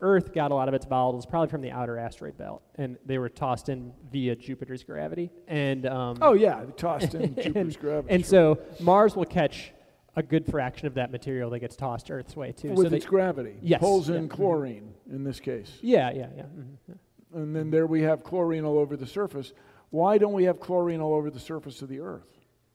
Earth 0.00 0.32
got 0.34 0.50
a 0.50 0.54
lot 0.54 0.68
of 0.68 0.74
its 0.74 0.84
volatiles 0.86 1.28
probably 1.28 1.48
from 1.48 1.60
the 1.60 1.70
outer 1.70 1.98
asteroid 1.98 2.36
belt, 2.38 2.62
and 2.76 2.98
they 3.06 3.18
were 3.18 3.28
tossed 3.28 3.68
in 3.68 3.92
via 4.12 4.36
Jupiter's 4.36 4.84
gravity. 4.84 5.30
And 5.48 5.86
um, 5.86 6.18
Oh, 6.20 6.34
yeah, 6.34 6.64
tossed 6.76 7.14
in 7.14 7.34
Jupiter's 7.42 7.74
and, 7.74 7.78
gravity. 7.80 8.14
and 8.14 8.24
so 8.26 8.58
Mars 8.80 9.16
will 9.16 9.24
catch 9.24 9.72
a 10.16 10.22
good 10.22 10.46
fraction 10.46 10.86
of 10.86 10.94
that 10.94 11.10
material 11.10 11.50
that 11.50 11.58
gets 11.60 11.76
tossed 11.76 12.10
Earth's 12.10 12.36
way 12.36 12.52
too. 12.52 12.70
With 12.72 12.90
so 12.90 12.96
its 12.96 13.04
gravity. 13.06 13.56
Yes, 13.62 13.80
Pulls 13.80 14.08
yeah, 14.08 14.16
in 14.16 14.28
chlorine 14.28 14.94
in 15.10 15.24
this 15.24 15.40
case. 15.40 15.78
yeah, 15.82 16.10
yeah, 16.12 16.28
yeah. 16.36 16.42
mhm, 16.44 16.76
yeah. 16.88 16.94
And 17.34 17.54
then 17.54 17.70
there 17.70 17.86
we 17.86 18.02
have 18.02 18.22
chlorine 18.22 18.64
all 18.64 18.78
over 18.78 18.96
the 18.96 19.06
surface. 19.06 19.52
Why 19.90 20.18
don't 20.18 20.32
we 20.32 20.44
have 20.44 20.60
chlorine 20.60 21.00
all 21.00 21.14
over 21.14 21.30
the 21.30 21.40
surface 21.40 21.82
of 21.82 21.88
the 21.88 22.00
Earth? 22.00 22.28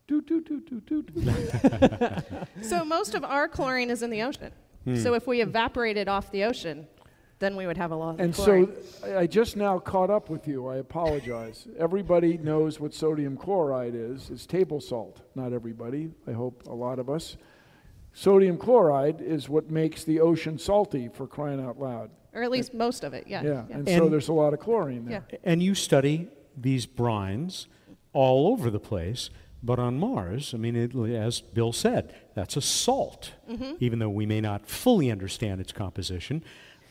Do, 0.08 0.22
do, 0.22 0.42
do, 0.42 0.60
do, 0.62 0.82
do, 0.82 1.02
do. 1.04 2.22
So 2.62 2.84
most 2.84 3.14
of 3.14 3.24
our 3.24 3.48
chlorine 3.48 3.90
is 3.90 4.02
in 4.02 4.10
the 4.10 4.22
ocean. 4.24 4.52
So 4.96 5.14
if 5.14 5.28
we 5.28 5.40
evaporate 5.42 5.98
it 5.98 6.08
off 6.08 6.32
the 6.32 6.46
ocean, 6.46 6.88
then 7.40 7.56
we 7.56 7.66
would 7.66 7.78
have 7.78 7.92
a 7.92 7.96
lot 7.96 8.20
of 8.20 8.36
chlorine. 8.36 8.64
And 8.64 8.74
chlorine. 8.76 8.84
so 9.02 9.08
I- 9.08 9.20
I 9.22 9.28
just 9.28 9.56
now 9.56 9.80
caught 9.80 10.10
up 10.10 10.30
with 10.30 10.48
you. 10.48 10.68
I 10.68 10.78
apologize. 10.78 11.68
Everybody 11.78 12.38
knows 12.38 12.80
what 12.80 12.94
sodium 12.94 13.38
chloride 13.38 13.96
is. 13.96 14.30
It's 14.30 14.46
table 14.46 14.82
salt. 14.82 15.22
Not 15.36 15.54
everybody. 15.54 16.12
I 16.28 16.34
hope 16.34 16.68
a 16.68 16.74
lot 16.76 17.00
of 17.00 17.10
us. 17.10 17.38
Sodium 18.14 18.58
chloride 18.58 19.22
is 19.22 19.48
what 19.48 19.70
makes 19.72 20.04
the 20.04 20.20
ocean 20.20 20.58
salty 20.58 21.08
for 21.08 21.28
crying 21.28 21.62
out 21.64 21.80
loud. 21.80 22.10
or 22.34 22.44
at 22.44 22.52
least 22.52 22.74
most 22.74 23.04
of 23.04 23.14
it, 23.14 23.26
yeah. 23.28 23.42
Yeah. 23.42 23.64
And, 23.72 23.88
so 23.88 24.08
there's 24.10 24.28
a 24.28 24.34
lot 24.34 24.54
of 24.54 24.60
chlorine 24.60 25.06
there. 25.06 25.24
Yeah. 25.32 25.38
And 25.44 25.64
you 25.64 25.74
study 25.74 26.28
these 26.56 26.86
brines 26.86 27.66
all 28.14 28.48
over 28.48 28.70
the 28.70 28.80
place, 28.80 29.30
but 29.64 29.80
on 29.80 30.00
Mars, 30.00 30.54
I 30.54 30.58
mean, 30.58 30.76
it, 30.76 30.96
as 30.96 31.42
Bill 31.42 31.74
said, 31.74 32.14
that's 32.36 32.56
a 32.56 32.62
salt, 32.62 33.34
mm-hmm. 33.50 33.74
even 33.80 34.00
though 34.00 34.10
we 34.10 34.26
may 34.26 34.42
not 34.42 34.68
fully 34.68 35.12
understand 35.12 35.60
its 35.60 35.72
composition. 35.72 36.44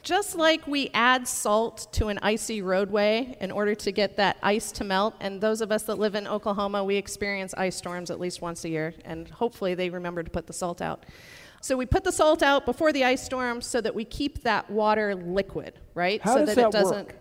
Just 0.03 0.37
like 0.37 0.67
we 0.67 0.91
add 0.95 1.27
salt 1.27 1.93
to 1.93 2.09
an 2.09 2.19
icy 2.23 2.63
roadway 2.63 3.37
in 3.41 3.51
order 3.51 3.75
to 3.75 3.93
get 3.93 4.17
that 4.17 4.39
ice 4.43 4.73
to 4.73 4.85
melt, 4.85 5.15
and 5.21 5.41
those 5.41 5.61
of 5.61 5.73
us 5.73 5.83
that 5.85 5.99
live 5.99 6.15
in 6.15 6.27
Oklahoma, 6.27 6.85
we 6.85 6.97
experience 6.97 7.53
ice 7.55 7.77
storms 7.77 8.11
at 8.11 8.21
least 8.21 8.41
once 8.41 8.65
a 8.65 8.69
year, 8.69 8.95
and 9.05 9.29
hopefully 9.29 9.75
they 9.75 9.91
remember 9.91 10.23
to 10.23 10.31
put 10.31 10.47
the 10.47 10.53
salt 10.53 10.81
out. 10.81 11.05
So 11.61 11.77
we 11.77 11.87
put 11.87 12.05
the 12.05 12.13
salt 12.13 12.43
out 12.43 12.65
before 12.65 12.93
the 12.93 13.05
ice 13.05 13.25
storm 13.25 13.61
so 13.61 13.81
that 13.81 13.95
we 13.95 14.05
keep 14.05 14.43
that 14.43 14.71
water 14.71 15.15
liquid, 15.15 15.75
right? 15.95 16.23
How 16.23 16.35
so 16.35 16.47
does 16.47 16.55
that, 16.55 16.57
that 16.57 16.69
it 16.69 16.73
doesn't. 16.73 17.07
work? 17.07 17.17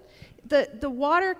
The 0.45 0.69
the 0.79 0.89
water 0.89 1.35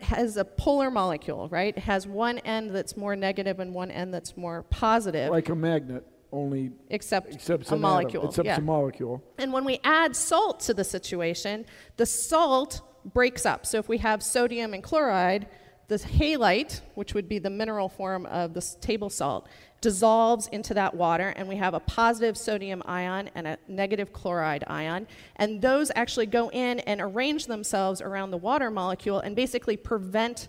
has 0.00 0.36
a 0.36 0.44
polar 0.44 0.90
molecule, 0.90 1.48
right? 1.48 1.74
It 1.76 1.80
has 1.80 2.06
one 2.06 2.38
end 2.40 2.74
that's 2.74 2.96
more 2.96 3.16
negative 3.16 3.60
and 3.60 3.72
one 3.74 3.90
end 3.90 4.12
that's 4.12 4.36
more 4.36 4.62
positive, 4.64 5.30
Like 5.30 5.48
a 5.48 5.54
magnet, 5.54 6.06
only 6.34 6.72
except, 6.90 7.34
except 7.34 7.70
a 7.70 7.76
molecule. 7.76 8.22
Atom, 8.22 8.28
except 8.28 8.46
yeah. 8.46 8.56
a 8.56 8.60
molecule. 8.60 9.22
And 9.38 9.52
when 9.52 9.64
we 9.64 9.78
add 9.84 10.14
salt 10.16 10.60
to 10.60 10.74
the 10.74 10.84
situation, 10.84 11.64
the 11.96 12.06
salt 12.06 12.82
breaks 13.04 13.46
up. 13.46 13.64
So 13.66 13.78
if 13.78 13.88
we 13.88 13.98
have 13.98 14.22
sodium 14.22 14.74
and 14.74 14.82
chloride, 14.82 15.46
the 15.88 15.96
halite, 15.96 16.80
which 16.94 17.14
would 17.14 17.28
be 17.28 17.38
the 17.38 17.50
mineral 17.50 17.88
form 17.88 18.26
of 18.26 18.54
this 18.54 18.76
table 18.80 19.10
salt, 19.10 19.48
dissolves 19.80 20.46
into 20.48 20.72
that 20.72 20.94
water, 20.94 21.34
and 21.36 21.46
we 21.46 21.56
have 21.56 21.74
a 21.74 21.80
positive 21.80 22.38
sodium 22.38 22.82
ion 22.86 23.28
and 23.34 23.46
a 23.46 23.58
negative 23.68 24.12
chloride 24.12 24.64
ion. 24.66 25.06
And 25.36 25.60
those 25.60 25.92
actually 25.94 26.26
go 26.26 26.50
in 26.50 26.80
and 26.80 27.00
arrange 27.02 27.46
themselves 27.46 28.00
around 28.00 28.30
the 28.30 28.38
water 28.38 28.70
molecule 28.70 29.20
and 29.20 29.36
basically 29.36 29.76
prevent 29.76 30.48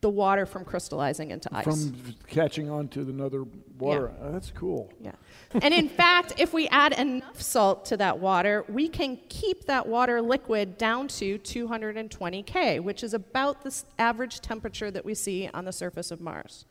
the 0.00 0.10
water 0.10 0.46
from 0.46 0.64
crystallizing 0.64 1.30
into 1.30 1.54
ice. 1.54 1.64
From 1.64 2.14
catching 2.26 2.70
on 2.70 2.88
to 2.88 3.00
another 3.00 3.44
water. 3.78 4.12
Uh, 4.20 4.30
that's 4.30 4.50
cool. 4.50 4.92
Yeah. 5.00 5.12
And 5.60 5.74
in 5.74 5.88
fact, 6.00 6.34
if 6.38 6.52
we 6.52 6.68
add 6.68 6.92
enough 6.94 7.40
salt 7.40 7.84
to 7.86 7.96
that 7.98 8.18
water, 8.18 8.64
we 8.68 8.88
can 8.88 9.18
keep 9.28 9.66
that 9.66 9.86
water 9.86 10.22
liquid 10.22 10.78
down 10.78 11.08
to 11.08 11.38
220 11.38 12.42
K, 12.44 12.80
which 12.80 13.02
is 13.02 13.12
about 13.12 13.62
the 13.62 13.82
average 13.98 14.40
temperature 14.40 14.90
that 14.90 15.04
we 15.04 15.14
see 15.14 15.50
on 15.52 15.64
the 15.64 15.72
surface 15.72 16.10
of 16.10 16.20
Mars. 16.20 16.64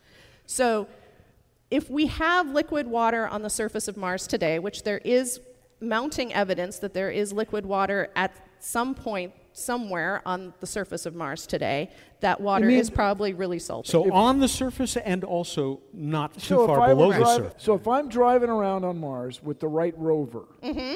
So 0.45 0.88
if 1.69 1.89
we 1.89 2.07
have 2.07 2.49
liquid 2.49 2.88
water 2.88 3.27
on 3.27 3.43
the 3.43 3.49
surface 3.49 3.88
of 3.88 3.95
Mars 3.95 4.25
today, 4.25 4.57
which 4.57 4.84
there 4.84 5.01
is 5.05 5.39
mounting 5.82 6.34
evidence 6.34 6.80
that 6.80 6.93
there 6.93 7.11
is 7.11 7.32
liquid 7.32 7.65
water 7.65 8.09
at 8.15 8.36
some 8.59 8.95
point 8.95 9.34
somewhere 9.54 10.22
on 10.26 10.54
the 10.60 10.68
surface 10.68 11.06
of 11.06 11.16
Mars 11.16 11.45
today, 11.47 11.89
that 12.22 12.39
water 12.41 12.66
mean- 12.66 12.80
is 12.80 12.89
probably 12.89 13.34
really 13.34 13.60
salty. 13.60 13.89
So 13.89 14.12
on 14.14 14.39
the 14.39 14.47
surface 14.47 14.95
and 14.97 15.24
also 15.24 15.82
not 15.93 16.34
too 16.36 16.39
So 16.41 16.68
far 16.68 16.88
below 16.89 17.12
the 17.12 17.18
drive- 17.20 17.36
surface. 17.38 17.64
so 17.64 17.74
if 17.76 17.88
I'm 17.88 18.10
driving 18.10 18.50
around 18.50 18.84
on 18.86 19.00
Mars 19.00 19.41
with 19.43 19.60
the 19.60 19.68
right 19.68 19.93
rover, 19.97 20.45
Mm-hmm. 20.64 20.93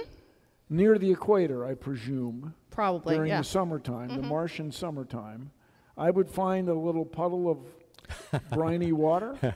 near 0.70 0.97
the 0.97 1.12
equator, 1.12 1.66
I 1.66 1.74
presume, 1.76 2.54
probably, 2.70 3.16
during 3.16 3.30
yeah. 3.30 3.36
Mm-hmm. 3.36 3.41
the 3.41 3.47
summertime, 3.49 4.08
the 4.22 4.28
Martian 4.28 4.72
summertime, 4.72 5.51
I 5.97 6.10
would 6.10 6.30
find 6.30 6.70
a 6.70 6.74
little 6.74 7.06
puddle 7.06 7.49
of 7.49 8.41
briny 8.51 8.91
water. 8.91 9.36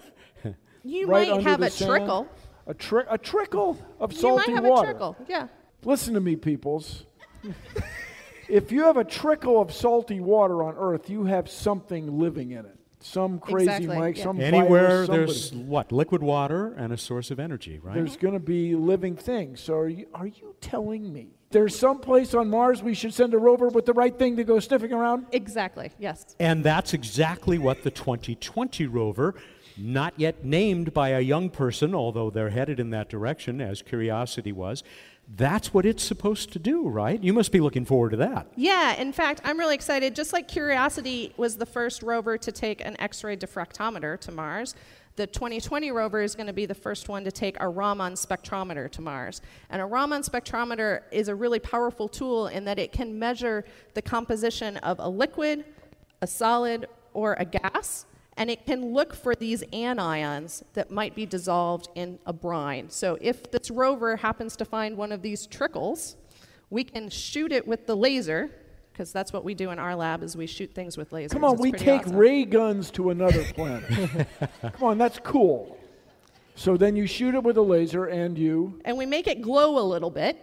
You 0.83 1.05
right 1.07 1.27
might 1.29 1.41
have 1.43 1.61
a 1.61 1.69
sand. 1.69 1.89
trickle. 1.89 2.27
A, 2.65 2.73
tri- 2.73 3.03
a 3.09 3.17
trickle 3.17 3.77
of 3.99 4.13
You 4.13 4.19
salty 4.19 4.51
might 4.53 4.55
have 4.55 4.63
water. 4.63 4.87
a 4.87 4.91
trickle. 4.91 5.17
Yeah. 5.27 5.47
Listen 5.83 6.13
to 6.13 6.21
me, 6.21 6.37
peoples. 6.37 7.03
if 8.49 8.71
you 8.71 8.83
have 8.83 8.97
a 8.97 9.03
trickle 9.03 9.61
of 9.61 9.73
salty 9.73 10.19
water 10.19 10.63
on 10.63 10.75
Earth, 10.77 11.09
you 11.09 11.25
have 11.25 11.49
something 11.49 12.19
living 12.19 12.51
in 12.51 12.65
it. 12.65 12.77
Some 12.99 13.39
crazy 13.39 13.69
Exactly, 13.69 13.97
Mike, 13.97 14.17
yeah. 14.17 14.23
some 14.23 14.41
Anywhere 14.41 15.05
virus, 15.05 15.07
there's 15.07 15.53
what? 15.53 15.91
Liquid 15.91 16.23
water 16.23 16.73
and 16.73 16.91
a 16.91 16.97
source 16.97 17.29
of 17.29 17.39
energy, 17.39 17.79
right? 17.79 17.93
There's 17.93 18.17
going 18.17 18.33
to 18.33 18.39
be 18.39 18.75
living 18.75 19.15
things. 19.15 19.61
So 19.61 19.75
are 19.75 19.87
you, 19.87 20.07
are 20.15 20.27
you 20.27 20.55
telling 20.61 21.13
me 21.13 21.27
there's 21.51 21.77
some 21.77 21.99
place 21.99 22.33
on 22.33 22.49
Mars 22.49 22.81
we 22.81 22.95
should 22.95 23.13
send 23.13 23.33
a 23.33 23.37
rover 23.37 23.67
with 23.69 23.85
the 23.85 23.93
right 23.93 24.17
thing 24.17 24.35
to 24.37 24.43
go 24.43 24.59
sniffing 24.59 24.91
around? 24.91 25.27
Exactly. 25.31 25.91
Yes. 25.99 26.35
And 26.39 26.63
that's 26.63 26.93
exactly 26.93 27.59
what 27.59 27.83
the 27.83 27.91
2020 27.91 28.87
rover, 28.87 29.35
not 29.77 30.13
yet 30.17 30.43
named 30.43 30.91
by 30.91 31.09
a 31.09 31.21
young 31.21 31.51
person, 31.51 31.93
although 31.93 32.31
they're 32.31 32.49
headed 32.49 32.79
in 32.79 32.89
that 32.89 33.09
direction, 33.09 33.61
as 33.61 33.83
Curiosity 33.83 34.51
was, 34.51 34.83
that's 35.35 35.73
what 35.73 35.85
it's 35.85 36.03
supposed 36.03 36.53
to 36.53 36.59
do, 36.59 36.87
right? 36.87 37.21
You 37.21 37.33
must 37.33 37.51
be 37.51 37.59
looking 37.59 37.85
forward 37.85 38.11
to 38.11 38.17
that. 38.17 38.47
Yeah. 38.55 38.95
In 38.95 39.11
fact, 39.11 39.41
I'm 39.43 39.59
really 39.59 39.75
excited. 39.75 40.15
Just 40.15 40.33
like 40.33 40.47
Curiosity 40.47 41.33
was 41.37 41.57
the 41.57 41.65
first 41.65 42.01
rover 42.01 42.37
to 42.37 42.51
take 42.51 42.83
an 42.83 42.95
X-ray 42.99 43.37
diffractometer 43.37 44.19
to 44.21 44.31
Mars. 44.31 44.73
The 45.17 45.27
2020 45.27 45.91
rover 45.91 46.21
is 46.21 46.35
going 46.35 46.47
to 46.47 46.53
be 46.53 46.65
the 46.65 46.75
first 46.75 47.09
one 47.09 47.23
to 47.23 47.31
take 47.31 47.57
a 47.59 47.67
Raman 47.67 48.13
spectrometer 48.13 48.89
to 48.91 49.01
Mars. 49.01 49.41
And 49.69 49.81
a 49.81 49.85
Raman 49.85 50.21
spectrometer 50.21 51.01
is 51.11 51.27
a 51.27 51.35
really 51.35 51.59
powerful 51.59 52.07
tool 52.07 52.47
in 52.47 52.65
that 52.65 52.79
it 52.79 52.91
can 52.91 53.17
measure 53.19 53.65
the 53.95 54.01
composition 54.01 54.77
of 54.77 54.99
a 54.99 55.09
liquid, 55.09 55.65
a 56.21 56.27
solid, 56.27 56.87
or 57.13 57.35
a 57.39 57.45
gas. 57.45 58.06
And 58.37 58.51
it 58.51 58.65
can 58.67 58.93
look 58.93 59.15
for 59.15 59.33
these 59.35 59.63
anions 59.73 60.61
that 60.73 60.91
might 60.91 61.15
be 61.15 61.25
dissolved 61.25 61.89
in 61.95 62.19
a 62.27 62.31
brine. 62.33 62.89
So 62.89 63.17
if 63.19 63.49
this 63.51 63.71
rover 63.71 64.15
happens 64.15 64.55
to 64.57 64.65
find 64.65 64.95
one 64.95 65.11
of 65.11 65.23
these 65.23 65.47
trickles, 65.47 66.15
we 66.69 66.83
can 66.83 67.09
shoot 67.09 67.51
it 67.51 67.67
with 67.67 67.87
the 67.87 67.95
laser, 67.97 68.51
because 68.93 69.11
that's 69.11 69.33
what 69.33 69.43
we 69.43 69.55
do 69.55 69.71
in 69.71 69.79
our 69.79 69.95
lab 69.95 70.21
is 70.23 70.37
we 70.37 70.45
shoot 70.47 70.73
things 70.75 70.97
with 70.97 71.09
lasers. 71.11 71.31
Come 71.31 71.43
on, 71.43 71.53
It's 71.53 71.61
we 71.61 71.71
take 71.71 72.01
awesome. 72.01 72.15
ray 72.15 72.45
guns 72.45 72.91
to 72.91 73.09
another 73.09 73.43
planet. 73.53 74.27
Come 74.73 74.83
on, 74.83 74.97
that's 74.99 75.19
cool. 75.23 75.77
So 76.55 76.77
then 76.77 76.95
you 76.95 77.05
shoot 77.07 77.33
it 77.35 77.43
with 77.43 77.57
a 77.57 77.61
laser 77.61 78.05
and 78.05 78.37
you. 78.37 78.79
and 78.85 78.97
we 78.97 79.05
make 79.05 79.27
it 79.27 79.41
glow 79.41 79.79
a 79.79 79.85
little 79.85 80.09
bit, 80.09 80.37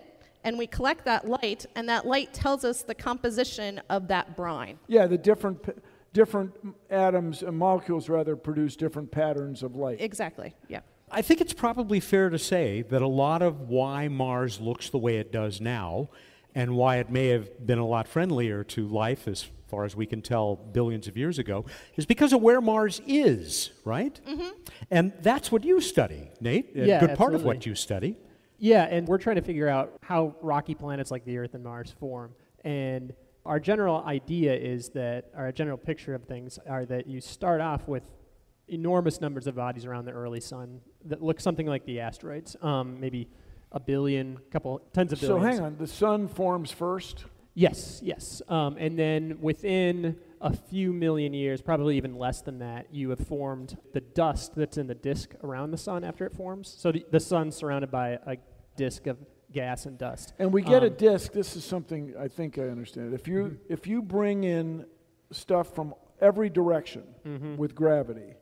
and 0.44 0.56
we 0.58 0.66
collect 0.66 1.04
that 1.04 1.28
light, 1.28 1.66
and 1.76 1.88
that 1.88 2.06
light 2.06 2.32
tells 2.32 2.64
us 2.64 2.82
the 2.82 2.94
composition 2.94 3.80
of 3.90 4.08
that 4.08 4.36
brine. 4.36 4.78
Yeah, 4.88 5.06
the 5.06 5.18
different 5.18 5.62
p- 5.62 5.72
different 6.14 6.54
atoms 6.88 7.42
and 7.42 7.58
molecules 7.58 8.08
rather 8.08 8.36
produce 8.36 8.76
different 8.76 9.10
patterns 9.10 9.62
of 9.62 9.76
light. 9.76 10.00
Exactly. 10.00 10.54
Yeah. 10.68 10.80
I 11.10 11.20
think 11.20 11.42
it's 11.42 11.52
probably 11.52 12.00
fair 12.00 12.30
to 12.30 12.38
say 12.38 12.82
that 12.82 13.02
a 13.02 13.08
lot 13.08 13.42
of 13.42 13.68
why 13.68 14.08
Mars 14.08 14.60
looks 14.60 14.88
the 14.88 14.98
way 14.98 15.18
it 15.18 15.30
does 15.30 15.60
now 15.60 16.08
and 16.54 16.76
why 16.76 16.96
it 16.96 17.10
may 17.10 17.28
have 17.28 17.66
been 17.66 17.78
a 17.78 17.86
lot 17.86 18.08
friendlier 18.08 18.64
to 18.64 18.88
life 18.88 19.28
as 19.28 19.46
far 19.66 19.84
as 19.84 19.96
we 19.96 20.06
can 20.06 20.22
tell 20.22 20.54
billions 20.54 21.08
of 21.08 21.16
years 21.16 21.38
ago 21.38 21.66
is 21.96 22.06
because 22.06 22.32
of 22.32 22.40
where 22.40 22.60
Mars 22.60 23.00
is, 23.06 23.70
right? 23.84 24.18
Mm-hmm. 24.26 24.48
And 24.90 25.12
that's 25.20 25.50
what 25.50 25.64
you 25.64 25.80
study, 25.80 26.30
Nate. 26.40 26.70
A 26.76 26.86
Yeah, 26.86 27.00
good 27.00 27.18
part 27.18 27.34
of 27.34 27.42
what 27.42 27.66
you 27.66 27.74
study. 27.74 28.16
Yeah, 28.58 28.84
and 28.84 29.06
we're 29.08 29.18
trying 29.18 29.36
to 29.36 29.42
figure 29.42 29.68
out 29.68 29.92
how 30.02 30.36
rocky 30.40 30.74
planets 30.74 31.10
like 31.10 31.24
the 31.24 31.38
Earth 31.38 31.54
and 31.54 31.64
Mars 31.64 31.92
form. 31.98 32.34
And 32.64 33.12
our 33.46 33.60
general 33.60 34.02
idea 34.04 34.54
is 34.54 34.90
that, 34.90 35.30
our 35.36 35.52
general 35.52 35.76
picture 35.76 36.14
of 36.14 36.24
things 36.24 36.58
are 36.68 36.84
that 36.86 37.06
you 37.06 37.20
start 37.20 37.60
off 37.60 37.86
with 37.86 38.04
enormous 38.68 39.20
numbers 39.20 39.46
of 39.46 39.54
bodies 39.54 39.84
around 39.84 40.06
the 40.06 40.12
early 40.12 40.40
sun 40.40 40.80
that 41.04 41.22
look 41.22 41.40
something 41.40 41.66
like 41.66 41.84
the 41.84 42.00
asteroids, 42.00 42.56
um, 42.62 42.98
maybe 42.98 43.28
a 43.72 43.80
billion, 43.80 44.38
couple, 44.50 44.80
tens 44.92 45.12
of 45.12 45.20
billions. 45.20 45.42
So 45.42 45.46
hang 45.46 45.60
on, 45.60 45.76
the 45.76 45.86
sun 45.86 46.28
forms 46.28 46.70
first. 46.70 47.26
Yes, 47.54 48.00
yes. 48.02 48.42
Um, 48.48 48.76
and 48.78 48.98
then 48.98 49.38
within 49.40 50.16
a 50.40 50.52
few 50.52 50.92
million 50.92 51.32
years, 51.34 51.60
probably 51.60 51.96
even 51.96 52.16
less 52.16 52.40
than 52.40 52.58
that, 52.58 52.86
you 52.92 53.10
have 53.10 53.20
formed 53.20 53.76
the 53.92 54.00
dust 54.00 54.54
that's 54.56 54.76
in 54.76 54.86
the 54.86 54.94
disk 54.94 55.34
around 55.42 55.70
the 55.70 55.78
sun 55.78 56.02
after 56.02 56.26
it 56.26 56.32
forms. 56.32 56.74
So 56.78 56.90
the, 56.90 57.04
the 57.10 57.20
sun's 57.20 57.54
surrounded 57.54 57.90
by 57.90 58.18
a 58.26 58.36
disk 58.76 59.06
of 59.06 59.18
gas 59.54 59.86
and 59.86 59.96
dust. 59.96 60.34
And 60.38 60.52
we 60.52 60.60
get 60.62 60.82
a 60.82 60.88
Um, 60.88 60.94
disk. 60.96 61.32
This 61.32 61.56
is 61.56 61.64
something 61.64 62.12
I 62.18 62.28
think 62.28 62.58
I 62.58 62.62
understand. 62.68 63.14
If 63.14 63.26
you 63.26 63.58
if 63.68 63.86
you 63.86 64.02
bring 64.02 64.44
in 64.44 64.84
stuff 65.30 65.74
from 65.74 65.94
every 66.20 66.50
direction 66.50 67.04
Mm-hmm. 67.26 67.56
with 67.56 67.74
gravity, 67.74 68.34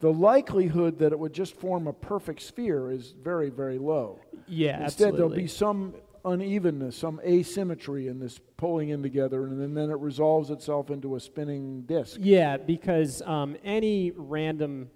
the 0.00 0.12
likelihood 0.12 0.98
that 0.98 1.12
it 1.12 1.18
would 1.18 1.32
just 1.32 1.54
form 1.54 1.86
a 1.86 1.92
perfect 1.92 2.42
sphere 2.42 2.90
is 2.90 3.12
very, 3.22 3.50
very 3.50 3.78
low. 3.78 4.18
Yeah, 4.48 4.82
Instead, 4.84 5.14
there'll 5.16 5.30
be 5.30 5.46
some 5.46 5.94
unevenness, 6.24 6.96
some 6.96 7.20
asymmetry 7.24 8.08
in 8.08 8.18
this 8.18 8.38
pulling 8.56 8.88
in 8.90 9.02
together, 9.02 9.46
and 9.46 9.60
then, 9.60 9.74
then 9.74 9.90
it 9.90 9.98
resolves 10.00 10.50
itself 10.50 10.90
into 10.90 11.14
a 11.16 11.20
spinning 11.20 11.82
disk. 11.82 12.18
Yeah, 12.20 12.56
because 12.56 13.22
um, 13.22 13.56
any 13.64 14.12
random 14.16 14.90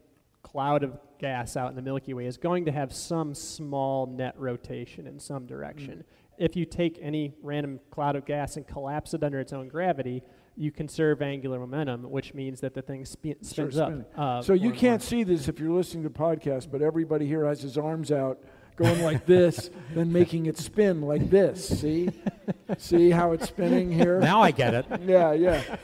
cloud 0.50 0.82
of 0.82 0.98
gas 1.18 1.56
out 1.56 1.70
in 1.70 1.76
the 1.76 1.82
Milky 1.82 2.12
Way 2.14 2.26
is 2.26 2.36
going 2.36 2.64
to 2.64 2.72
have 2.72 2.92
some 2.92 3.34
small 3.34 4.06
net 4.06 4.34
rotation 4.36 5.06
in 5.06 5.18
some 5.20 5.46
direction. 5.46 6.04
If 6.38 6.56
you 6.56 6.64
take 6.64 6.98
any 7.00 7.34
random 7.42 7.78
cloud 7.90 8.16
of 8.16 8.24
gas 8.24 8.56
and 8.56 8.66
collapse 8.66 9.14
it 9.14 9.22
under 9.22 9.38
its 9.38 9.52
own 9.52 9.68
gravity, 9.68 10.22
you 10.56 10.72
conserve 10.72 11.22
angular 11.22 11.58
momentum, 11.60 12.10
which 12.10 12.34
means 12.34 12.60
that 12.60 12.74
the 12.74 12.82
thing 12.82 13.04
spi- 13.04 13.36
spins 13.42 13.76
up. 13.78 13.88
uh, 14.16 14.42
So 14.42 14.54
you 14.54 14.70
can't 14.72 15.02
see 15.02 15.22
this 15.22 15.48
if 15.48 15.60
you're 15.60 15.70
listening 15.72 16.02
to 16.04 16.10
podcasts, 16.10 16.68
but 16.70 16.82
everybody 16.82 17.26
here 17.26 17.44
has 17.46 17.60
his 17.62 17.78
arms 17.78 18.10
out, 18.10 18.42
going 18.76 19.02
like 19.02 19.26
this, 19.26 19.70
then 19.94 20.12
making 20.12 20.46
it 20.46 20.56
spin 20.56 21.02
like 21.02 21.30
this. 21.30 21.80
See, 21.80 22.10
see 22.78 23.10
how 23.10 23.32
it's 23.32 23.48
spinning 23.48 23.92
here? 23.92 24.18
Now 24.20 24.40
I 24.40 24.50
get 24.50 24.74
it. 24.74 24.86
Yeah, 25.02 25.32
yeah. 25.32 25.76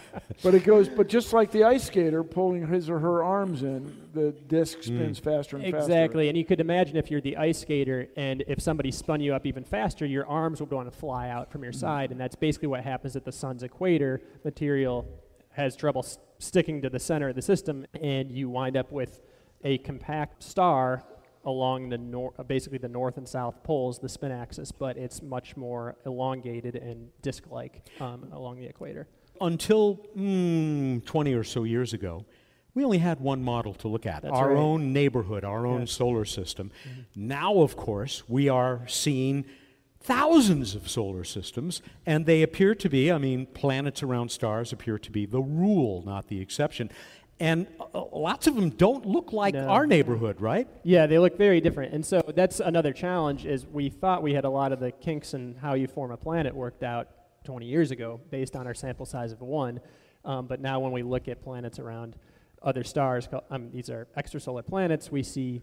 But 0.43 0.55
it 0.55 0.65
goes, 0.65 0.89
but 0.89 1.09
just 1.09 1.33
like 1.33 1.51
the 1.51 1.65
ice 1.65 1.85
skater 1.85 2.25
pulling 2.25 2.67
his 2.67 2.89
or 2.89 2.99
her 2.99 3.23
arms 3.23 3.63
in, 3.63 4.09
the 4.15 4.33
disc 4.33 4.79
mm. 4.79 4.85
spins 4.85 5.19
faster 5.19 5.57
and 5.57 5.65
faster. 5.65 5.79
Exactly, 5.79 6.29
and 6.29 6.39
you 6.39 6.45
could 6.45 6.61
imagine 6.61 6.97
if 6.97 7.11
you're 7.11 7.21
the 7.21 7.37
ice 7.37 7.61
skater, 7.61 8.09
and 8.17 8.43
if 8.49 8.61
somebody 8.61 8.91
spun 8.91 9.21
you 9.21 9.35
up 9.35 9.47
even 9.47 9.65
faster, 9.65 10.07
your 10.07 10.27
arms 10.27 10.61
would 10.61 10.71
want 10.71 10.91
to 10.91 10.97
fly 10.97 11.29
out 11.29 11.51
from 11.51 11.63
your 11.63 11.73
mm. 11.73 11.81
side, 11.81 12.11
and 12.11 12.21
that's 12.21 12.37
basically 12.37 12.69
what 12.69 12.83
happens 12.83 13.17
at 13.17 13.25
the 13.25 13.33
sun's 13.33 13.63
equator. 13.63 14.21
Material 14.45 15.07
has 15.53 15.77
trouble 15.77 16.03
s- 16.03 16.19
sticking 16.39 16.83
to 16.83 16.91
the 16.91 16.99
center 16.99 17.29
of 17.29 17.35
the 17.35 17.43
system, 17.43 17.87
and 18.01 18.31
you 18.31 18.49
wind 18.49 18.77
up 18.77 18.93
with 18.93 19.21
a 19.65 19.79
compact 19.79 20.43
star 20.43 21.03
along 21.47 21.89
the 21.89 21.97
nor- 21.97 22.35
uh, 22.39 22.43
basically 22.43 22.79
the 22.79 22.89
north 22.89 23.17
and 23.17 23.27
south 23.27 23.63
poles, 23.63 23.99
the 24.01 24.09
spin 24.09 24.33
axis, 24.33 24.73
but 24.73 24.97
it's 24.99 25.23
much 25.23 25.57
more 25.57 25.97
elongated 26.05 26.75
and 26.77 27.09
disc-like 27.23 27.89
um, 28.01 28.29
along 28.33 28.57
the 28.57 28.67
equator. 28.67 29.07
Until 29.41 30.05
mm, 30.17 31.05
20 31.05 31.35
or 31.35 31.45
so 31.45 31.63
years 31.65 31.93
ago, 31.93 32.27
we 32.75 32.85
only 32.85 32.99
had 32.99 33.21
one 33.21 33.43
model 33.43 33.73
to 33.75 33.89
look 33.89 34.05
at 34.05 34.23
That's 34.23 34.35
our 34.35 34.49
right. 34.49 34.57
own 34.59 34.93
neighborhood, 34.93 35.45
our 35.45 35.67
own 35.67 35.81
Yes. 35.81 35.93
solar 35.93 36.25
system. 36.27 36.71
Now, 37.15 37.59
of 37.61 37.77
course, 37.77 38.25
we 38.29 38.49
are 38.49 38.83
seeing 38.87 39.47
thousands 40.01 40.75
of 40.75 40.89
solar 40.89 41.25
systems, 41.25 41.81
and 42.05 42.27
they 42.27 42.43
appear 42.43 42.75
to 42.75 42.89
be, 42.89 43.11
I 43.11 43.19
mean, 43.19 43.47
planets 43.47 44.03
around 44.03 44.31
stars 44.31 44.73
appear 44.73 44.99
to 44.99 45.11
be 45.11 45.27
the 45.27 45.41
rule, 45.41 46.03
not 46.05 46.29
the 46.29 46.41
exception. 46.41 46.91
And 47.39 47.67
lots 48.13 48.47
of 48.47 48.55
them 48.57 48.71
don't 48.71 49.05
look 49.05 49.33
like 49.33 49.53
No. 49.55 49.69
our 49.69 49.87
neighborhood, 49.87 50.41
right? 50.41 50.67
Yeah, 50.85 51.07
they 51.07 51.19
look 51.19 51.37
very 51.37 51.61
different. 51.61 51.93
And 51.93 52.05
so 52.05 52.23
that's 52.35 52.61
another 52.61 52.93
challenge 52.95 53.45
is 53.45 53.67
we 53.67 53.91
thought 53.91 54.23
we 54.23 54.33
had 54.33 54.47
a 54.47 54.51
lot 54.51 54.73
of 54.73 54.81
the 54.81 54.91
kinks 54.91 55.35
in 55.35 55.55
how 55.57 55.75
you 55.75 55.87
form 55.87 56.11
a 56.13 56.17
planet 56.17 56.55
worked 56.55 56.83
out 56.83 57.09
20 57.45 57.67
years 57.67 57.91
ago 57.91 58.21
based 58.31 58.57
on 58.57 58.67
our 58.67 58.73
sample 58.75 59.05
size 59.05 59.33
of 59.33 59.43
one. 59.43 59.81
Um, 60.25 60.47
but 60.47 60.61
now 60.61 60.81
when 60.81 60.93
we 60.93 61.03
look 61.03 61.29
at 61.29 61.43
planets 61.43 61.79
around 61.79 62.17
other 62.63 62.83
stars, 62.83 63.29
um, 63.51 63.71
these 63.71 63.91
are 63.91 64.09
extrasolar 64.17 64.67
planets, 64.67 65.13
we 65.13 65.23
see 65.23 65.61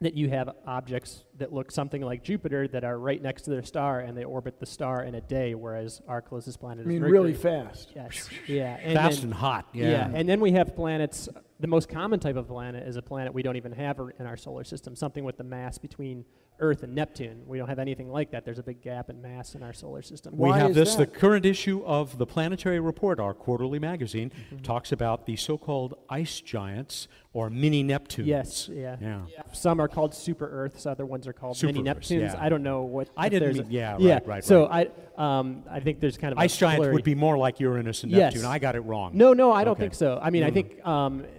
that 0.00 0.14
you 0.14 0.28
have 0.28 0.50
objects 0.66 1.24
that 1.38 1.52
look 1.52 1.70
something 1.70 2.02
like 2.02 2.22
Jupiter 2.22 2.68
that 2.68 2.84
are 2.84 2.98
right 2.98 3.20
next 3.22 3.42
to 3.42 3.50
their 3.50 3.62
star 3.62 4.00
and 4.00 4.16
they 4.16 4.24
orbit 4.24 4.60
the 4.60 4.66
star 4.66 5.02
in 5.04 5.14
a 5.14 5.20
day, 5.22 5.54
whereas 5.54 6.02
our 6.06 6.20
closest 6.20 6.60
planet 6.60 6.80
I 6.80 6.82
is 6.82 6.86
mean, 6.86 7.00
Mercury. 7.00 7.18
really 7.18 7.34
fast. 7.34 7.92
Yes. 7.96 8.28
Yeah. 8.46 8.78
And 8.82 8.94
Fast 8.94 9.16
then- 9.22 9.24
and 9.30 9.34
hot. 9.34 9.68
yeah. 9.72 9.88
Yeah. 9.90 10.10
and 10.14 10.28
then 10.28 10.40
we 10.40 10.52
have 10.52 10.76
planets. 10.76 11.28
The 11.58 11.66
most 11.66 11.88
common 11.88 12.20
type 12.20 12.36
of 12.36 12.46
planet 12.48 12.86
is 12.86 12.96
a 12.96 13.02
planet 13.02 13.32
we 13.32 13.42
don't 13.42 13.56
even 13.56 13.72
have 13.72 13.98
in 14.18 14.26
our 14.26 14.36
solar 14.36 14.62
system, 14.64 14.94
something 14.94 15.24
with 15.24 15.38
the 15.38 15.44
mass 15.44 15.78
between 15.78 16.26
Earth 16.58 16.82
and 16.82 16.94
Neptune. 16.94 17.42
We 17.46 17.56
don't 17.56 17.68
have 17.68 17.78
anything 17.78 18.10
like 18.10 18.30
that. 18.32 18.44
There's 18.44 18.58
a 18.58 18.62
big 18.62 18.82
gap 18.82 19.08
in 19.08 19.22
mass 19.22 19.54
in 19.54 19.62
our 19.62 19.72
solar 19.72 20.02
system. 20.02 20.36
We 20.36 20.50
Why 20.50 20.58
have 20.58 20.70
is 20.70 20.76
this. 20.76 20.94
that? 20.96 21.12
The 21.12 21.18
current 21.18 21.46
issue 21.46 21.82
of 21.86 22.18
the 22.18 22.26
Planetary 22.26 22.78
Report, 22.80 23.18
our 23.20 23.32
quarterly 23.32 23.78
magazine, 23.78 24.32
Mm-hmm. 24.52 24.62
talks 24.64 24.92
about 24.92 25.24
the 25.24 25.36
so-called 25.36 25.94
ice 26.10 26.40
giants 26.42 27.08
or 27.32 27.48
mini 27.48 27.82
Neptunes. 27.82 28.26
Yes, 28.26 28.68
yeah. 28.72 28.96
Yeah. 29.00 29.22
Some 29.52 29.80
are 29.80 29.88
called 29.88 30.14
super 30.14 30.48
Earths, 30.50 30.84
other 30.84 31.06
ones 31.06 31.26
are 31.26 31.32
called 31.32 31.62
mini 31.62 31.78
Super-Earths, 31.78 32.10
Neptunes. 32.10 32.32
yeah. 32.34 32.36
I 32.38 32.48
don't 32.50 32.62
know 32.62 32.82
what. 32.82 33.08
I 33.16 33.28
didn't 33.30 33.56
mean- 33.56 33.66
yeah, 33.70 33.96
yeah. 33.98 34.14
right, 34.14 34.26
right, 34.26 34.44
So 34.44 34.66
I, 34.66 34.88
um, 35.16 35.62
I 35.70 35.80
think 35.80 36.00
there's 36.00 36.18
kind 36.18 36.32
of 36.32 36.38
Ice 36.38 36.54
giants 36.56 36.80
blurry- 36.80 36.92
would 36.94 37.04
be 37.04 37.14
more 37.14 37.38
like 37.38 37.60
Uranus 37.60 38.02
and 38.02 38.12
Neptune. 38.12 38.20
Yes. 38.26 38.34
Neptune. 38.34 38.50
I 38.50 38.58
got 38.58 38.76
it 38.76 38.80
wrong. 38.80 39.12
No, 39.14 39.32
no, 39.32 39.52
I 39.52 39.64
don't 39.64 39.72
Okay. 39.72 39.84
think 39.84 39.94
so. 39.94 40.18
I 40.22 40.28
mean, 40.30 40.42
I 40.42 40.50
Mm. 40.50 40.54
think 40.54 40.86
um, 40.86 41.18
th- 41.20 41.30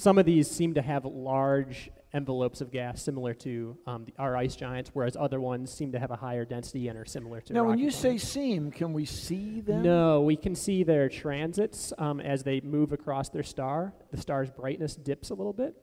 some 0.00 0.18
of 0.18 0.26
these 0.26 0.50
seem 0.50 0.74
to 0.74 0.82
have 0.82 1.04
large 1.04 1.90
envelopes 2.12 2.60
of 2.60 2.72
gas 2.72 3.02
similar 3.02 3.34
to 3.34 3.76
um, 3.86 4.04
the, 4.04 4.14
our 4.18 4.36
ice 4.36 4.56
giants, 4.56 4.90
whereas 4.94 5.16
other 5.16 5.40
ones 5.40 5.72
seem 5.72 5.92
to 5.92 5.98
have 5.98 6.10
a 6.10 6.16
higher 6.16 6.44
density 6.44 6.88
and 6.88 6.98
are 6.98 7.04
similar 7.04 7.40
to. 7.42 7.52
Now, 7.52 7.64
when 7.64 7.78
you 7.78 7.90
say 7.90 8.10
planets. 8.10 8.28
seam, 8.28 8.70
can 8.70 8.92
we 8.92 9.04
see 9.04 9.60
them? 9.60 9.82
No, 9.82 10.22
we 10.22 10.36
can 10.36 10.54
see 10.54 10.82
their 10.82 11.08
transits 11.08 11.92
um, 11.98 12.20
as 12.20 12.42
they 12.42 12.60
move 12.60 12.92
across 12.92 13.28
their 13.28 13.42
star. 13.42 13.92
The 14.10 14.20
star's 14.20 14.50
brightness 14.50 14.96
dips 14.96 15.30
a 15.30 15.34
little 15.34 15.52
bit. 15.52 15.76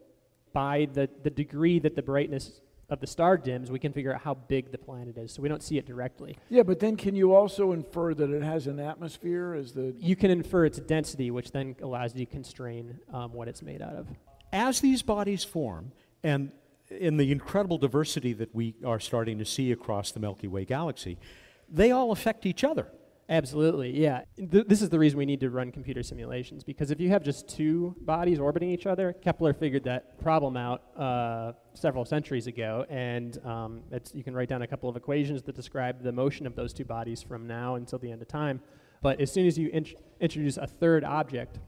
By 0.53 0.88
the, 0.91 1.09
the 1.24 1.30
degree 1.30 1.80
that 1.80 1.95
the 1.95 2.01
brightness 2.01 2.61
of 2.90 3.00
the 3.02 3.08
star 3.08 3.38
dims, 3.38 3.70
we 3.70 3.80
can 3.80 3.92
figure 3.92 4.14
out 4.14 4.22
how 4.22 4.34
big 4.34 4.72
the 4.72 4.78
planet 4.78 5.18
is. 5.18 5.34
So 5.34 5.42
we 5.42 5.50
don't 5.50 5.62
see 5.62 5.78
it 5.78 5.86
directly. 5.86 6.38
Yeah, 6.50 6.64
but 6.64 6.80
then 6.80 6.96
can 6.96 7.16
you 7.16 7.36
also 7.36 7.74
infer 7.74 8.14
that 8.14 8.30
it 8.30 8.42
has 8.42 8.68
an 8.68 8.80
atmosphere 8.80 9.54
as 9.54 9.74
the 9.74 9.94
You 10.00 10.16
can 10.16 10.32
infer 10.32 10.66
its 10.66 10.80
density, 10.80 11.30
which 11.32 11.52
then 11.52 11.76
allows 11.82 12.16
you 12.16 12.26
to 12.26 12.32
constrain 12.32 13.00
um, 13.14 13.34
what 13.34 13.48
it's 13.48 13.62
made 13.62 13.82
out 13.82 13.94
of. 13.94 14.08
As 14.54 14.80
these 14.80 15.02
bodies 15.02 15.44
form, 15.44 15.92
and 16.24 16.52
in 16.90 17.18
the 17.18 17.32
incredible 17.32 17.78
diversity 17.78 18.32
that 18.34 18.56
we 18.56 18.76
are 18.86 19.00
starting 19.00 19.38
to 19.40 19.46
see 19.46 19.74
across 19.74 20.12
the 20.12 20.22
Milky 20.22 20.48
Way 20.48 20.64
galaxy, 20.64 21.18
they 21.70 21.92
all 21.92 22.12
affect 22.12 22.46
each 22.46 22.64
other. 22.64 22.88
Absolutely, 23.30 23.99
yeah. 23.99 24.21
Th- 24.38 24.65
this 24.67 24.82
is 24.82 24.89
the 24.89 24.97
reason 24.97 25.17
we 25.17 25.25
need 25.25 25.41
to 25.41 25.49
run 25.49 25.71
computer 25.71 26.01
simulations 26.01 26.63
because 26.63 26.91
if 26.91 26.99
you 26.99 27.09
have 27.09 27.23
just 27.23 27.47
two 27.47 27.93
bodies 28.01 28.39
orbiting 28.39 28.69
each 28.69 28.86
other, 28.86 29.11
Kepler 29.11 29.53
figured 29.53 29.84
that 29.84 30.17
problem 30.21 30.55
out 30.55 30.84
uh, 30.97 31.51
several 31.73 32.05
centuries 32.05 32.47
ago, 32.47 32.86
and 32.89 33.43
um, 33.45 33.82
it's, 33.91 34.15
you 34.15 34.23
can 34.23 34.34
write 34.34 34.47
down 34.47 34.61
a 34.61 34.67
couple 34.67 34.89
of 34.89 34.95
equations 34.95 35.43
that 35.43 35.55
describe 35.55 36.01
the 36.01 36.11
motion 36.11 36.47
of 36.47 36.55
those 36.55 36.73
two 36.73 36.86
bodies 36.86 37.21
from 37.21 37.47
now 37.47 37.75
until 37.75 37.99
the 37.99 38.09
end 38.09 38.21
of 38.21 38.30
time. 38.30 38.61
But 39.01 39.19
as 39.19 39.32
soon 39.32 39.45
as 39.45 39.57
you 39.57 39.69
int- 39.73 39.95
introduce 40.21 40.55
a 40.55 40.65
third 40.65 41.03
object 41.03 41.59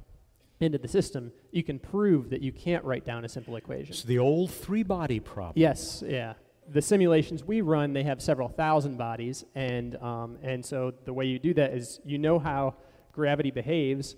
into 0.62 0.78
the 0.78 0.88
system, 0.88 1.32
you 1.52 1.64
can 1.64 1.78
prove 1.78 2.30
that 2.30 2.42
you 2.42 2.54
can't 2.54 2.84
write 2.86 3.06
down 3.06 3.26
a 3.26 3.30
simple 3.30 3.58
equation. 3.58 3.94
It's 3.94 4.04
the 4.04 4.20
old 4.20 4.52
three-body 4.52 5.20
problem. 5.20 5.54
Yes, 5.56 6.04
yeah. 6.08 6.34
The 6.72 6.82
simulations 6.82 7.44
we 7.44 7.62
run, 7.62 7.94
they 7.94 8.04
have 8.04 8.22
several 8.22 8.48
thousand 8.48 8.98
bodies, 8.98 9.44
and 9.56 9.96
um, 9.98 10.38
and 10.44 10.64
so 10.64 10.94
the 11.06 11.14
way 11.14 11.26
you 11.26 11.40
do 11.40 11.54
that 11.56 11.74
is 11.74 12.00
you 12.06 12.18
know 12.18 12.38
how 12.38 12.76
gravity 13.12 13.52
behaves, 13.52 14.16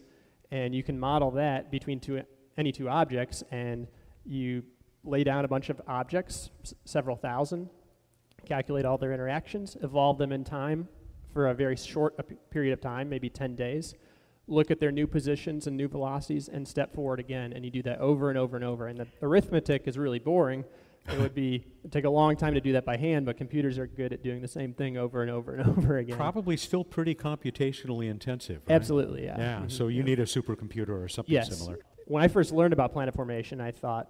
and 0.51 0.75
you 0.75 0.83
can 0.83 0.99
model 0.99 1.31
that 1.31 1.71
between 1.71 1.99
two 1.99 2.21
any 2.57 2.71
two 2.71 2.89
objects, 2.89 3.43
and 3.51 3.87
you 4.25 4.63
lay 5.03 5.23
down 5.23 5.45
a 5.45 5.47
bunch 5.47 5.69
of 5.69 5.81
objects, 5.87 6.51
several 6.85 7.15
thousand, 7.15 7.69
calculate 8.45 8.85
all 8.85 8.97
their 8.97 9.13
interactions, 9.13 9.77
evolve 9.81 10.17
them 10.17 10.31
in 10.31 10.43
time 10.43 10.87
for 11.33 11.47
a 11.47 11.53
very 11.53 11.75
short 11.75 12.19
period 12.49 12.73
of 12.73 12.81
time, 12.81 13.09
maybe 13.09 13.29
10 13.29 13.55
days, 13.55 13.95
look 14.47 14.69
at 14.69 14.79
their 14.79 14.91
new 14.91 15.07
positions 15.07 15.67
and 15.67 15.77
new 15.77 15.87
velocities, 15.87 16.49
and 16.49 16.67
step 16.67 16.93
forward 16.93 17.19
again. 17.19 17.53
And 17.53 17.63
you 17.63 17.71
do 17.71 17.81
that 17.83 17.99
over 17.99 18.29
and 18.29 18.37
over 18.37 18.55
and 18.57 18.65
over. 18.65 18.87
And 18.87 18.97
the 18.97 19.07
arithmetic 19.21 19.87
is 19.87 19.97
really 19.97 20.19
boring. 20.19 20.65
It 21.09 21.19
would 21.19 21.33
be 21.33 21.65
take 21.89 22.05
a 22.05 22.09
long 22.09 22.35
time 22.35 22.53
to 22.53 22.61
do 22.61 22.73
that 22.73 22.85
by 22.85 22.95
hand, 22.95 23.25
but 23.25 23.35
computers 23.37 23.77
are 23.79 23.87
good 23.87 24.13
at 24.13 24.23
doing 24.23 24.41
the 24.41 24.47
same 24.47 24.73
thing 24.73 24.97
over 24.97 25.21
and 25.21 25.31
over 25.31 25.55
and 25.55 25.69
over 25.77 25.97
again. 25.97 26.15
Probably 26.15 26.57
still 26.57 26.83
pretty 26.83 27.15
computationally 27.15 28.09
intensive. 28.09 28.61
Right? 28.67 28.75
Absolutely, 28.75 29.25
yeah. 29.25 29.37
Yeah. 29.37 29.67
So 29.67 29.85
mm-hmm. 29.85 29.91
you 29.91 29.97
yeah. 29.97 30.03
need 30.03 30.19
a 30.19 30.25
supercomputer 30.25 31.03
or 31.03 31.07
something 31.07 31.33
yes. 31.33 31.57
similar. 31.57 31.79
When 32.05 32.23
I 32.23 32.27
first 32.27 32.51
learned 32.51 32.73
about 32.73 32.93
planet 32.93 33.15
formation, 33.15 33.59
I 33.59 33.71
thought 33.71 34.09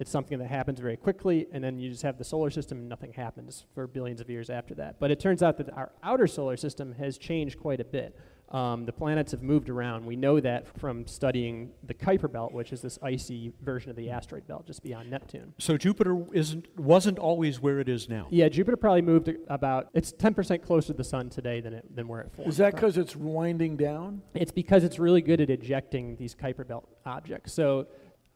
it's 0.00 0.10
something 0.10 0.38
that 0.38 0.48
happens 0.48 0.80
very 0.80 0.96
quickly, 0.96 1.46
and 1.52 1.62
then 1.62 1.78
you 1.78 1.88
just 1.90 2.02
have 2.02 2.18
the 2.18 2.24
solar 2.24 2.50
system 2.50 2.78
and 2.78 2.88
nothing 2.88 3.12
happens 3.12 3.64
for 3.74 3.86
billions 3.86 4.20
of 4.20 4.28
years 4.28 4.50
after 4.50 4.74
that. 4.74 4.98
But 4.98 5.10
it 5.10 5.20
turns 5.20 5.42
out 5.42 5.56
that 5.58 5.72
our 5.76 5.92
outer 6.02 6.26
solar 6.26 6.56
system 6.56 6.92
has 6.94 7.16
changed 7.16 7.60
quite 7.60 7.80
a 7.80 7.84
bit. 7.84 8.18
Um, 8.50 8.84
the 8.84 8.92
planets 8.92 9.32
have 9.32 9.42
moved 9.42 9.68
around. 9.68 10.04
We 10.06 10.16
know 10.16 10.38
that 10.38 10.78
from 10.78 11.06
studying 11.06 11.70
the 11.82 11.94
Kuiper 11.94 12.30
Belt, 12.30 12.52
which 12.52 12.72
is 12.72 12.80
this 12.82 12.98
icy 13.02 13.52
version 13.62 13.90
of 13.90 13.96
the 13.96 14.10
asteroid 14.10 14.46
belt 14.46 14.66
just 14.66 14.82
beyond 14.82 15.10
Neptune. 15.10 15.54
So 15.58 15.76
Jupiter 15.76 16.24
isn't 16.32 16.68
wasn't 16.78 17.18
always 17.18 17.60
where 17.60 17.80
it 17.80 17.88
is 17.88 18.08
now. 18.08 18.28
Yeah, 18.30 18.48
Jupiter 18.48 18.76
probably 18.76 19.02
moved 19.02 19.30
about, 19.48 19.88
it's 19.94 20.12
10% 20.12 20.62
closer 20.62 20.88
to 20.88 20.92
the 20.92 21.04
sun 21.04 21.30
today 21.30 21.60
than, 21.60 21.74
it, 21.74 21.96
than 21.96 22.06
where 22.06 22.20
it 22.20 22.32
formed. 22.32 22.50
Is 22.50 22.58
that 22.58 22.74
because 22.74 22.96
it's 22.96 23.16
winding 23.16 23.76
down? 23.76 24.22
It's 24.34 24.52
because 24.52 24.84
it's 24.84 24.98
really 24.98 25.22
good 25.22 25.40
at 25.40 25.50
ejecting 25.50 26.16
these 26.16 26.34
Kuiper 26.34 26.66
Belt 26.66 26.88
objects. 27.04 27.52
So 27.52 27.86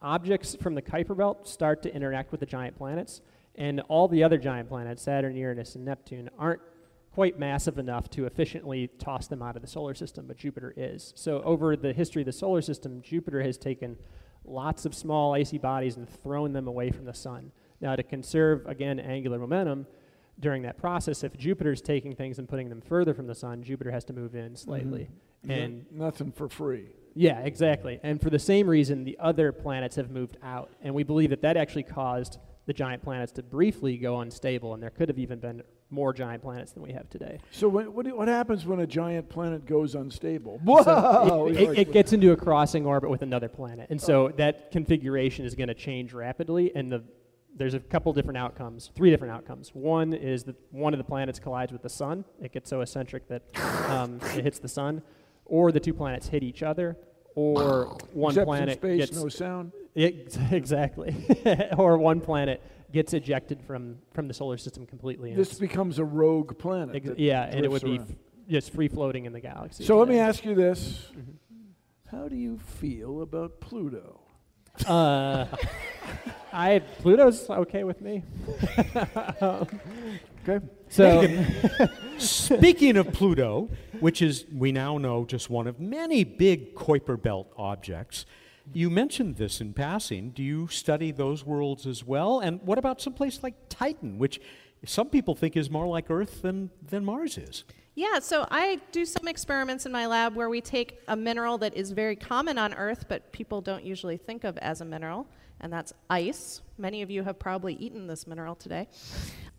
objects 0.02 0.56
from 0.60 0.74
the 0.74 0.82
Kuiper 0.82 1.16
Belt 1.16 1.46
start 1.46 1.82
to 1.82 1.94
interact 1.94 2.30
with 2.30 2.40
the 2.40 2.46
giant 2.46 2.76
planets, 2.76 3.20
and 3.54 3.80
all 3.88 4.08
the 4.08 4.22
other 4.24 4.38
giant 4.38 4.68
planets, 4.68 5.02
Saturn, 5.02 5.36
Uranus, 5.36 5.74
and 5.74 5.84
Neptune, 5.84 6.30
aren't 6.38 6.60
quite 7.12 7.38
massive 7.38 7.78
enough 7.78 8.08
to 8.10 8.26
efficiently 8.26 8.88
toss 8.98 9.26
them 9.26 9.42
out 9.42 9.56
of 9.56 9.62
the 9.62 9.68
solar 9.68 9.94
system, 9.94 10.26
but 10.26 10.36
Jupiter 10.36 10.72
is. 10.76 11.12
So 11.16 11.42
over 11.42 11.76
the 11.76 11.92
history 11.92 12.22
of 12.22 12.26
the 12.26 12.32
solar 12.32 12.62
system, 12.62 13.02
Jupiter 13.02 13.42
has 13.42 13.58
taken 13.58 13.96
lots 14.44 14.86
of 14.86 14.94
small 14.94 15.34
icy 15.34 15.58
bodies 15.58 15.96
and 15.96 16.08
thrown 16.08 16.52
them 16.52 16.68
away 16.68 16.90
from 16.90 17.04
the 17.04 17.14
sun. 17.14 17.50
Now, 17.80 17.96
to 17.96 18.02
conserve, 18.02 18.66
again, 18.66 18.98
angular 18.98 19.38
momentum, 19.38 19.86
during 20.40 20.62
that 20.62 20.78
process, 20.78 21.24
if 21.24 21.36
Jupiter's 21.36 21.80
taking 21.80 22.14
things 22.14 22.38
and 22.38 22.48
putting 22.48 22.68
them 22.68 22.80
further 22.80 23.14
from 23.14 23.26
the 23.26 23.34
sun, 23.34 23.62
Jupiter 23.62 23.90
has 23.90 24.04
to 24.04 24.12
move 24.12 24.34
in 24.36 24.54
slightly. 24.54 25.10
Mm-hmm. 25.44 25.50
And 25.50 25.86
nothing 25.90 26.32
for 26.32 26.48
free. 26.48 26.86
yeah, 27.14 27.40
exactly. 27.40 27.98
And 28.04 28.20
for 28.20 28.30
the 28.30 28.38
same 28.38 28.68
reason, 28.68 29.04
the 29.04 29.18
other 29.18 29.50
planets 29.50 29.96
have 29.96 30.10
moved 30.10 30.36
out. 30.42 30.70
And 30.82 30.94
we 30.94 31.02
believe 31.02 31.30
that 31.30 31.42
that 31.42 31.56
actually 31.56 31.82
caused 31.82 32.38
the 32.66 32.72
giant 32.72 33.02
planets 33.02 33.32
to 33.32 33.42
briefly 33.42 33.96
go 33.96 34.20
unstable, 34.20 34.74
and 34.74 34.82
there 34.82 34.90
could 34.90 35.08
have 35.08 35.18
even 35.18 35.40
been 35.40 35.62
more 35.90 36.12
giant 36.12 36.42
planets 36.42 36.72
than 36.72 36.82
we 36.82 36.92
have 36.92 37.08
today. 37.08 37.38
So 37.50 37.68
when, 37.68 37.92
what, 37.94 38.04
do- 38.04 38.16
what 38.16 38.28
happens 38.28 38.66
when 38.66 38.80
a 38.80 38.86
giant 38.86 39.28
planet 39.28 39.66
goes 39.66 39.94
unstable? 39.94 40.60
So 40.64 40.72
Whoa! 40.84 41.48
it, 41.48 41.56
it, 41.56 41.78
it 41.78 41.92
gets 41.92 42.12
into 42.12 42.32
a 42.32 42.36
crossing 42.36 42.84
orbit 42.86 43.10
with 43.10 43.22
another 43.22 43.48
planet, 43.48 43.88
and 43.90 44.00
so 44.00 44.28
that 44.36 44.70
configuration 44.70 45.44
is 45.44 45.54
going 45.54 45.68
to 45.68 45.74
change 45.74 46.12
rapidly. 46.12 46.72
And 46.74 46.92
the 46.92 47.02
there's 47.56 47.74
a 47.74 47.80
couple 47.80 48.12
different 48.12 48.38
outcomes, 48.38 48.90
three 48.94 49.10
different 49.10 49.34
outcomes. 49.34 49.70
One 49.74 50.12
is 50.12 50.44
that 50.44 50.56
one 50.70 50.94
of 50.94 50.98
the 50.98 51.04
planets 51.04 51.38
collides 51.38 51.72
with 51.72 51.82
the 51.82 51.88
sun; 51.88 52.24
it 52.40 52.52
gets 52.52 52.70
so 52.70 52.80
eccentric 52.80 53.28
that 53.28 53.42
um, 53.88 54.20
it 54.36 54.44
hits 54.44 54.58
the 54.58 54.68
sun, 54.68 55.02
or 55.44 55.72
the 55.72 55.80
two 55.80 55.94
planets 55.94 56.28
hit 56.28 56.42
each 56.42 56.62
other, 56.62 56.96
or 57.34 57.96
one 58.12 58.32
Except 58.32 58.42
in 58.42 58.46
planet 58.46 58.78
space, 58.78 58.98
gets 58.98 59.16
no 59.16 59.28
sound. 59.28 59.72
Ex- 59.96 60.38
exactly, 60.50 61.14
or 61.76 61.98
one 61.98 62.20
planet 62.20 62.62
gets 62.92 63.12
ejected 63.14 63.62
from 63.62 63.98
from 64.12 64.28
the 64.28 64.34
solar 64.34 64.56
system 64.58 64.86
completely. 64.86 65.34
This 65.34 65.54
becomes 65.58 65.98
a 65.98 66.04
rogue 66.04 66.58
planet. 66.58 66.96
ex- 66.96 67.18
yeah, 67.18 67.44
and 67.44 67.64
it 67.64 67.70
would 67.70 67.82
drifts 67.82 68.04
be 68.08 68.12
f- 68.12 68.18
just 68.48 68.72
free 68.72 68.88
floating 68.88 69.24
in 69.26 69.32
the 69.32 69.40
galaxy. 69.40 69.84
So 69.84 69.98
let 69.98 70.08
me 70.08 70.18
ask 70.18 70.44
you 70.44 70.54
this: 70.54 71.10
Mm-hmm. 71.12 72.16
How 72.16 72.28
do 72.28 72.36
you 72.36 72.58
feel 72.58 73.22
about 73.22 73.60
Pluto? 73.60 74.20
Uh, 74.86 75.46
I 76.52 76.78
Pluto's 76.78 77.48
okay 77.50 77.84
with 77.84 78.00
me. 78.00 78.22
Okay. 80.48 80.64
So 80.88 81.44
Speaking 82.18 82.96
of 82.96 83.12
Pluto, 83.12 83.68
which 84.00 84.22
is, 84.22 84.46
we 84.50 84.72
now 84.72 84.96
know, 84.96 85.26
just 85.26 85.50
one 85.50 85.66
of 85.66 85.78
many 85.78 86.24
big 86.24 86.74
Kuiper 86.74 87.20
Belt 87.20 87.52
objects, 87.58 88.24
you 88.72 88.90
mentioned 88.90 89.36
this 89.36 89.60
in 89.60 89.72
passing. 89.72 90.30
Do 90.30 90.42
you 90.42 90.68
study 90.68 91.10
those 91.10 91.44
worlds 91.44 91.86
as 91.86 92.04
well? 92.04 92.40
And 92.40 92.60
what 92.62 92.78
about 92.78 93.00
someplace 93.00 93.42
like 93.42 93.54
Titan, 93.68 94.18
which 94.18 94.40
some 94.84 95.08
people 95.08 95.34
think 95.34 95.56
is 95.56 95.70
more 95.70 95.86
like 95.86 96.10
Earth 96.10 96.42
than, 96.42 96.70
than 96.86 97.04
Mars 97.04 97.38
is? 97.38 97.64
Yeah, 97.94 98.20
so 98.20 98.46
I 98.50 98.80
do 98.92 99.04
some 99.04 99.26
experiments 99.26 99.84
in 99.84 99.90
my 99.90 100.06
lab 100.06 100.36
where 100.36 100.48
we 100.48 100.60
take 100.60 101.00
a 101.08 101.16
mineral 101.16 101.58
that 101.58 101.76
is 101.76 101.90
very 101.90 102.14
common 102.14 102.56
on 102.56 102.72
Earth, 102.74 103.06
but 103.08 103.32
people 103.32 103.60
don't 103.60 103.84
usually 103.84 104.16
think 104.16 104.44
of 104.44 104.56
as 104.58 104.80
a 104.80 104.84
mineral, 104.84 105.26
and 105.60 105.72
that's 105.72 105.92
ice. 106.08 106.60
Many 106.78 107.02
of 107.02 107.10
you 107.10 107.24
have 107.24 107.40
probably 107.40 107.74
eaten 107.74 108.06
this 108.06 108.24
mineral 108.28 108.54
today. 108.54 108.86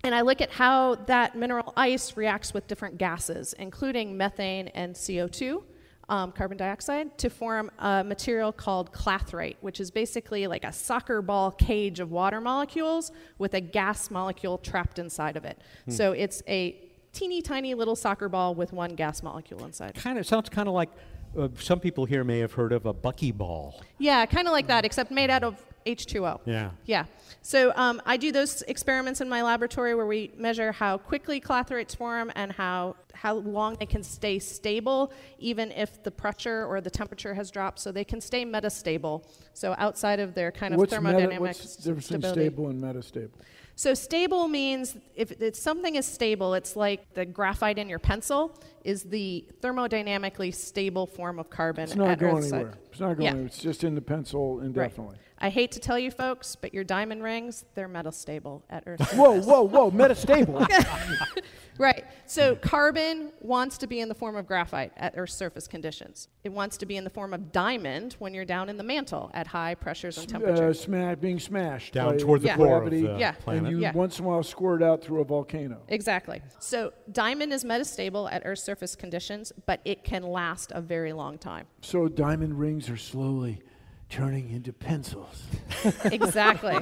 And 0.06 0.16
I 0.16 0.22
look 0.22 0.40
at 0.40 0.52
how 0.52 0.96
that 1.08 1.36
mineral 1.36 1.74
ice 1.76 2.16
reacts 2.16 2.54
with 2.54 2.66
different 2.68 2.98
gases, 2.98 3.54
including 3.60 4.16
methane 4.16 4.70
and 4.70 4.96
CO2, 4.96 5.62
um, 6.10 6.32
carbon 6.32 6.58
dioxide, 6.58 7.18
to 7.20 7.30
form 7.30 7.72
a 7.80 8.04
material 8.04 8.52
called 8.52 8.92
clathrate, 8.92 9.58
which 9.62 9.80
is 9.80 9.92
basically 9.92 10.48
like 10.48 10.64
a 10.64 10.74
soccer 10.74 11.22
ball 11.22 11.52
cage 11.52 12.00
of 12.00 12.12
water 12.12 12.42
molecules 12.42 13.12
with 13.38 13.54
a 13.54 13.62
gas 13.62 14.12
molecule 14.12 14.58
trapped 14.58 15.00
inside 15.00 15.38
of 15.38 15.46
it. 15.46 15.62
So 15.88 16.12
it's 16.12 16.44
a 16.48 16.76
teeny 17.14 17.42
tiny 17.42 17.74
little 17.74 17.96
soccer 17.96 18.30
ball 18.30 18.56
with 18.56 18.74
one 18.74 18.96
gas 18.96 19.24
molecule 19.24 19.64
inside. 19.66 19.96
Kind 19.96 20.20
of 20.20 20.26
sounds 20.26 20.50
kind 20.50 20.68
of 20.68 20.74
like 20.74 20.90
uh, 21.38 21.48
some 21.60 21.80
people 21.80 22.06
here 22.06 22.24
may 22.24 22.40
have 22.40 22.54
heard 22.54 22.72
of 22.72 22.86
a 22.86 22.94
buckyball. 22.94 23.82
Yeah, 24.00 24.26
kind 24.26 24.48
of 24.48 24.52
like 24.52 24.68
that, 24.68 24.86
except 24.86 25.12
made 25.12 25.30
out 25.30 25.44
of 25.44 25.64
H2O. 25.86 26.42
Yeah. 26.46 26.72
Yeah. 26.86 27.06
So 27.42 27.72
um, 27.76 28.02
I 28.06 28.18
do 28.18 28.32
those 28.32 28.62
experiments 28.64 29.22
in 29.22 29.30
my 29.30 29.42
laboratory 29.42 29.96
where 29.96 30.06
we 30.06 30.32
measure 30.38 30.72
how 30.72 30.98
quickly 30.98 31.40
clathrates 31.40 31.96
form 31.96 32.32
and 32.36 32.52
how 32.52 32.96
how 33.14 33.36
long 33.36 33.76
they 33.80 33.86
can 33.86 34.02
stay 34.04 34.40
stable, 34.40 35.12
even 35.40 35.72
if 35.74 36.02
the 36.04 36.12
pressure 36.12 36.66
or 36.66 36.80
the 36.80 36.90
temperature 36.90 37.34
has 37.34 37.52
dropped. 37.52 37.80
So 37.80 37.92
they 37.92 38.06
can 38.06 38.22
stay 38.22 38.46
metastable. 38.46 39.26
So 39.54 39.76
outside 39.78 40.20
of 40.20 40.34
their 40.36 40.52
kind 40.52 40.74
of 40.74 40.80
what's 40.80 40.94
thermodynamic 40.94 41.30
meta, 41.30 41.42
what's 41.42 41.76
the 41.76 41.94
difference 41.94 42.28
stable 42.30 42.70
and 42.70 42.82
metastable? 42.82 43.32
So 43.76 43.94
stable 43.94 44.50
means 44.50 44.98
if 45.16 45.32
it's 45.42 45.58
something 45.58 45.96
is 45.96 46.06
stable, 46.06 46.54
it's 46.54 46.76
like 46.76 47.14
the 47.14 47.26
graphite 47.26 47.78
in 47.78 47.88
your 47.88 47.98
pencil 48.00 48.54
is 48.84 49.04
the 49.04 49.46
thermodynamically 49.62 50.54
stable 50.54 51.08
form 51.08 51.40
of 51.40 51.50
carbon 51.50 51.86
It's 51.86 51.96
not 51.96 52.20
going 52.20 52.38
Earth's 52.40 52.50
side. 52.50 52.56
anywhere. 52.58 52.78
It's 52.92 53.00
not 53.00 53.08
going 53.14 53.22
Yeah. 53.22 53.30
anywhere. 53.30 53.46
It's 53.48 53.58
just 53.60 53.86
in 53.86 53.96
the 53.96 54.02
pencil 54.02 54.60
indefinitely. 54.60 55.16
I 55.42 55.50
hate 55.50 55.72
to 55.72 55.80
tell 55.80 55.98
you 55.98 56.12
folks, 56.12 56.56
but 56.56 56.74
your 56.74 56.84
diamond 56.84 57.24
rings, 57.24 57.64
they're 57.74 57.88
metastable 57.90 58.62
at 58.70 58.84
Earth. 58.86 59.14
Whoa, 59.14 59.40
whoa, 59.42 59.62
whoa! 59.64 59.90
Metastable. 59.90 60.68
right. 61.78 62.04
So 62.26 62.56
carbon 62.58 63.32
wants 63.40 63.78
to 63.80 63.88
be 63.88 64.02
in 64.02 64.10
the 64.10 64.16
form 64.16 64.36
of 64.36 64.46
graphite 64.46 64.92
at 64.98 65.14
Earth's 65.16 65.34
surface 65.34 65.68
conditions. 65.68 66.28
It 66.44 66.50
wants 66.50 66.76
to 66.78 66.86
be 66.86 66.98
in 66.98 67.06
the 67.06 67.10
form 67.10 67.34
of 67.34 67.52
diamond 67.54 68.18
when 68.20 68.34
you're 68.34 68.44
down 68.46 68.68
in 68.70 68.76
the 68.78 68.84
mantle 68.84 69.32
at 69.34 69.48
high 69.48 69.76
pressures 69.76 70.18
and 70.18 70.28
uh, 70.28 70.32
temperatures. 70.40 70.82
sma- 70.82 71.16
being 71.16 71.40
smashed 71.40 71.94
Down 71.94 72.12
by 72.12 72.18
toward 72.18 72.42
the 72.42 72.48
Yeah. 72.48 72.58
core 72.58 72.68
gravity, 72.82 73.06
of 73.06 73.14
the 73.14 73.20
Yeah. 73.20 73.32
planet. 73.32 73.64
and 73.64 73.72
you 73.72 73.80
Yeah. 73.80 73.94
once 73.94 74.20
in 74.20 74.26
a 74.26 74.28
while 74.28 74.44
squirt 74.44 74.84
out 74.84 75.02
through 75.02 75.22
a 75.22 75.26
volcano. 75.26 75.82
Exactly. 75.88 76.42
So 76.60 76.92
diamond 77.12 77.54
is 77.54 77.64
metastable 77.64 78.30
at 78.32 78.42
Earth's 78.46 78.64
surface 78.64 78.96
conditions, 78.96 79.54
but 79.66 79.80
it 79.86 80.04
can 80.04 80.24
last 80.24 80.72
a 80.76 80.82
very 80.82 81.14
long 81.14 81.38
time. 81.38 81.66
So 81.82 82.10
diamond 82.10 82.60
rings 82.60 82.90
are 82.90 82.98
slowly 82.98 83.62
turning 84.10 84.50
into 84.50 84.74
pencils. 84.74 85.44
Exactly. 86.06 86.78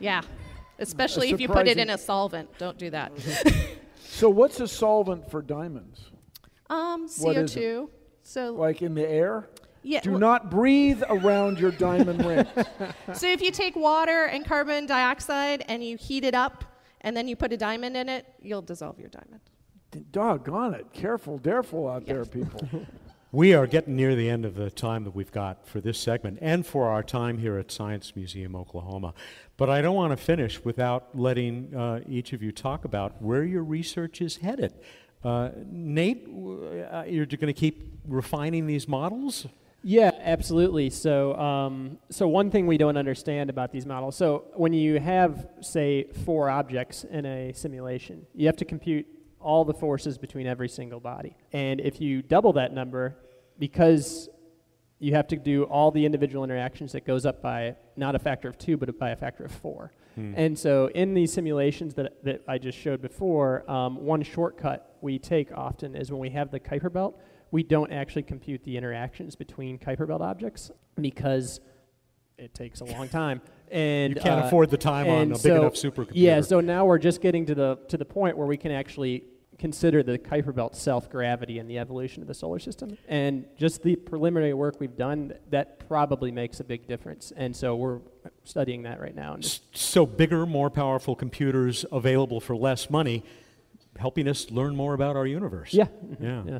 yeah. 0.00 0.22
Especially 0.78 1.30
if 1.30 1.40
you 1.40 1.48
put 1.48 1.68
it 1.68 1.78
in 1.78 1.90
a 1.90 1.98
solvent. 1.98 2.48
Don't 2.58 2.78
do 2.78 2.90
that. 2.90 3.12
So 4.08 4.30
what's 4.30 4.60
a 4.60 4.66
solvent 4.68 5.30
for 5.30 5.42
diamonds? 5.42 6.10
Um, 6.70 7.06
What 7.18 7.36
is 7.36 7.54
it? 7.54 7.60
CO2. 7.60 7.88
So 8.22 8.54
Like 8.54 8.80
in 8.80 8.94
the 8.94 9.06
air? 9.06 9.50
yeah. 9.82 10.00
Do 10.00 10.12
well- 10.12 10.20
not 10.20 10.50
breathe 10.50 11.02
around 11.10 11.58
your 11.60 11.70
diamond 11.70 12.24
ring. 12.24 12.46
So 13.12 13.26
if 13.28 13.42
you 13.42 13.50
take 13.50 13.76
water 13.76 14.24
and 14.24 14.46
carbon 14.46 14.86
dioxide 14.86 15.66
and 15.68 15.84
you 15.84 15.98
heat 15.98 16.24
it 16.24 16.34
up 16.34 16.64
and 17.02 17.14
then 17.14 17.28
you 17.28 17.36
put 17.36 17.52
a 17.52 17.58
diamond 17.58 17.94
in 17.94 18.08
it, 18.08 18.24
you'll 18.40 18.62
dissolve 18.62 18.98
your 18.98 19.10
diamond. 19.10 19.40
Doggone 20.12 20.72
it. 20.72 20.86
Careful, 20.94 21.38
careful 21.38 21.86
out 21.86 22.06
there, 22.06 22.24
people. 22.24 22.66
We 23.32 23.54
are 23.54 23.66
getting 23.66 23.96
near 23.96 24.14
the 24.14 24.30
end 24.30 24.44
of 24.44 24.54
the 24.54 24.70
time 24.70 25.02
that 25.02 25.10
we've 25.10 25.32
got 25.32 25.66
for 25.66 25.80
this 25.80 25.98
segment 25.98 26.38
and 26.40 26.64
for 26.64 26.86
our 26.86 27.02
time 27.02 27.38
here 27.38 27.58
at 27.58 27.72
Science 27.72 28.14
Museum 28.14 28.54
Oklahoma. 28.54 29.14
But 29.56 29.68
I 29.68 29.82
don't 29.82 29.96
want 29.96 30.12
to 30.12 30.16
finish 30.16 30.64
without 30.64 31.08
letting 31.18 31.74
uh, 31.74 32.00
each 32.08 32.32
of 32.32 32.40
you 32.40 32.52
talk 32.52 32.84
about 32.84 33.20
where 33.20 33.42
your 33.42 33.64
research 33.64 34.20
is 34.20 34.36
headed. 34.36 34.74
Uh, 35.24 35.50
Nate, 35.66 36.24
uh, 36.28 37.02
you're 37.08 37.26
going 37.26 37.48
to 37.48 37.52
keep 37.52 37.98
refining 38.06 38.68
these 38.68 38.86
models? 38.86 39.48
Yeah, 39.82 40.12
absolutely. 40.20 40.88
So, 40.90 41.36
um, 41.36 41.98
so 42.10 42.28
one 42.28 42.52
thing 42.52 42.68
we 42.68 42.78
don't 42.78 42.96
understand 42.96 43.50
about 43.50 43.72
these 43.72 43.86
models. 43.86 44.14
So, 44.14 44.44
when 44.54 44.72
you 44.72 45.00
have, 45.00 45.48
say, 45.60 46.04
four 46.24 46.48
objects 46.48 47.02
in 47.02 47.26
a 47.26 47.52
simulation, 47.52 48.24
you 48.34 48.46
have 48.46 48.56
to 48.56 48.64
compute 48.64 49.06
all 49.46 49.64
the 49.64 49.74
forces 49.74 50.18
between 50.18 50.46
every 50.46 50.68
single 50.68 50.98
body. 50.98 51.36
And 51.52 51.80
if 51.80 52.00
you 52.00 52.20
double 52.20 52.52
that 52.54 52.72
number, 52.72 53.16
because 53.58 54.28
you 54.98 55.14
have 55.14 55.28
to 55.28 55.36
do 55.36 55.62
all 55.64 55.90
the 55.90 56.04
individual 56.04 56.42
interactions, 56.42 56.94
it 56.94 57.06
goes 57.06 57.24
up 57.24 57.40
by 57.40 57.76
not 57.96 58.14
a 58.16 58.18
factor 58.18 58.48
of 58.48 58.58
two, 58.58 58.76
but 58.76 58.98
by 58.98 59.10
a 59.10 59.16
factor 59.16 59.44
of 59.44 59.52
four. 59.52 59.92
And 60.16 60.58
so, 60.58 60.88
in 60.94 61.12
these 61.12 61.30
simulations 61.30 61.92
that, 61.96 62.24
that 62.24 62.42
I 62.48 62.56
just 62.56 62.78
showed 62.78 63.02
before, 63.02 63.70
um, 63.70 64.02
one 64.02 64.22
shortcut 64.22 64.96
we 65.02 65.18
take 65.18 65.52
often 65.52 65.94
is 65.94 66.10
when 66.10 66.20
we 66.20 66.30
have 66.30 66.50
the 66.50 66.58
Kuiper 66.58 66.90
belt, 66.90 67.20
we 67.50 67.62
don't 67.62 67.92
actually 67.92 68.22
compute 68.22 68.64
the 68.64 68.78
interactions 68.78 69.36
between 69.36 69.78
Kuiper 69.78 70.08
belt 70.08 70.22
objects 70.22 70.70
because 70.98 71.60
it 72.38 72.54
takes 72.54 72.80
a 72.80 72.84
long 72.84 73.08
time. 73.10 73.42
And 73.68 74.14
You 74.14 74.20
can't 74.20 74.44
uh, 74.44 74.46
afford 74.46 74.70
the 74.70 74.76
time 74.76 75.08
on 75.08 75.22
a 75.22 75.26
big 75.30 75.38
so- 75.38 75.60
enough 75.62 75.74
supercomputer. 75.74 76.12
Yeah, 76.14 76.40
so 76.40 76.60
now 76.60 76.86
we're 76.86 76.98
just 76.98 77.20
getting 77.20 77.44
to 77.46 77.54
the 77.54 77.78
to 77.88 77.96
the 77.96 78.04
point 78.04 78.38
where 78.38 78.46
we 78.46 78.56
can 78.56 78.70
actually 78.70 79.24
consider 79.58 80.02
the 80.02 80.18
Kuiper 80.18 80.54
belt 80.54 80.76
self 80.76 81.08
gravity 81.10 81.58
and 81.58 81.68
the 81.68 81.78
evolution 81.78 82.22
of 82.22 82.28
the 82.28 82.34
solar 82.34 82.58
system. 82.58 82.96
And 83.08 83.46
just 83.56 83.82
the 83.82 83.96
preliminary 83.96 84.54
work 84.54 84.76
we've 84.80 84.96
done 84.96 85.34
that 85.50 85.88
probably 85.88 86.30
makes 86.30 86.60
a 86.60 86.64
big 86.64 86.86
difference. 86.86 87.32
And 87.36 87.54
so 87.56 87.74
we're 87.76 88.00
studying 88.44 88.82
that 88.82 89.00
right 89.00 89.14
now. 89.14 89.34
And 89.34 89.44
So, 89.72 90.04
bigger, 90.06 90.46
more 90.46 90.70
powerful 90.70 91.14
computers 91.16 91.84
available 91.92 92.40
for 92.40 92.56
less 92.56 92.90
money, 92.90 93.24
helping 93.98 94.28
us 94.28 94.50
learn 94.50 94.76
more 94.76 94.94
about 94.94 95.16
our 95.16 95.26
universe. 95.26 95.72
yeah, 95.72 95.84
mm-hmm. 95.86 96.24
Yeah. 96.24 96.42
yeah. 96.46 96.58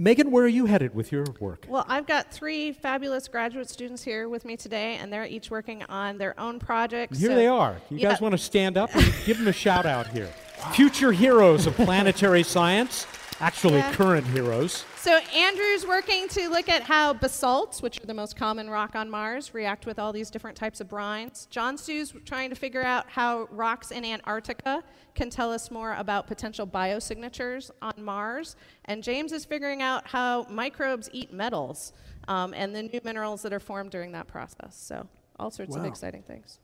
Megan, 0.00 0.30
where 0.30 0.44
are 0.44 0.46
you 0.46 0.66
headed 0.66 0.94
with 0.94 1.10
your 1.10 1.24
work? 1.40 1.66
Well, 1.68 1.84
I've 1.88 2.06
got 2.06 2.30
three 2.32 2.70
fabulous 2.70 3.26
graduate 3.26 3.68
students 3.68 4.04
here 4.04 4.28
with 4.28 4.44
me 4.44 4.56
today, 4.56 4.94
and 5.00 5.12
they're 5.12 5.26
each 5.26 5.50
working 5.50 5.82
on 5.88 6.18
their 6.18 6.38
own 6.38 6.60
projects. 6.60 7.18
Here 7.18 7.30
So- 7.30 7.34
they 7.34 7.48
are. 7.48 7.80
You 7.90 7.96
Yeah. 7.98 8.10
guys 8.10 8.20
want 8.20 8.30
to 8.30 8.38
stand 8.38 8.76
up 8.76 8.94
and 8.94 9.04
give 9.26 9.38
them 9.38 9.48
a 9.48 9.52
shout 9.52 9.86
out 9.86 10.06
here? 10.06 10.28
Future 10.72 11.12
heroes 11.12 11.66
of 11.66 11.74
planetary 11.76 12.42
science. 12.42 13.06
Actually, 13.40 13.78
Yeah. 13.78 13.92
current 13.92 14.26
heroes. 14.26 14.84
So 14.96 15.16
Andrew's 15.32 15.86
working 15.86 16.26
to 16.30 16.48
look 16.48 16.68
at 16.68 16.82
how 16.82 17.12
basalts, 17.14 17.80
which 17.80 18.02
are 18.02 18.06
the 18.06 18.14
most 18.14 18.34
common 18.36 18.68
rock 18.68 18.96
on 18.96 19.08
Mars, 19.08 19.54
react 19.54 19.86
with 19.86 19.96
all 20.00 20.12
these 20.12 20.28
different 20.28 20.56
types 20.56 20.80
of 20.80 20.88
brines. 20.88 21.48
John 21.48 21.78
Sue's 21.78 22.12
trying 22.24 22.50
to 22.50 22.56
figure 22.56 22.82
out 22.82 23.06
how 23.08 23.46
rocks 23.52 23.92
in 23.92 24.04
Antarctica 24.04 24.82
can 25.14 25.30
tell 25.30 25.52
us 25.52 25.70
more 25.70 25.94
about 25.94 26.26
potential 26.26 26.66
biosignatures 26.66 27.70
on 27.80 27.92
Mars. 27.96 28.56
And 28.86 29.04
James 29.04 29.30
is 29.30 29.44
figuring 29.44 29.82
out 29.82 30.08
how 30.08 30.44
microbes 30.50 31.08
eat 31.12 31.32
metals 31.32 31.92
um, 32.26 32.52
and 32.54 32.74
the 32.74 32.82
new 32.82 33.00
minerals 33.04 33.42
that 33.42 33.52
are 33.52 33.60
formed 33.60 33.92
during 33.92 34.10
that 34.12 34.26
process. 34.26 34.76
So 34.76 35.06
all 35.38 35.52
sorts 35.52 35.76
of 35.76 35.84
exciting 35.84 36.22
things. 36.24 36.58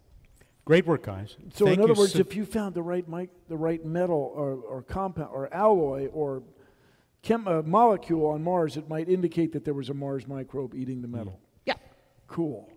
Great 0.65 0.87
work, 0.87 1.03
guys. 1.03 1.37
So 1.53 1.67
Thank 1.67 1.79
in 1.79 1.85
other 1.85 1.93
you 1.93 1.99
words, 1.99 2.13
so- 2.15 2.21
if 2.21 2.35
you 2.35 2.47
found 2.47 2.75
the 2.75 2.83
right 2.83 3.07
mic, 3.09 3.31
the 3.49 3.57
right 3.57 3.85
metal 3.85 4.33
or, 4.35 4.55
or 4.55 4.83
compound 4.83 5.31
or 5.33 5.53
alloy 5.53 6.07
or 6.09 6.43
chem, 7.23 7.47
uh, 7.47 7.63
molecule 7.63 8.27
on 8.27 8.43
Mars, 8.43 8.77
it 8.77 8.89
might 8.89 9.09
indicate 9.09 9.53
that 9.53 9.65
there 9.65 9.75
was 9.75 9.91
a 9.91 9.95
Mars 9.95 10.27
microbe 10.27 10.75
eating 10.75 11.03
the 11.03 11.09
metal. 11.09 11.39
Yeah. 11.67 11.75
Cool. 12.29 12.71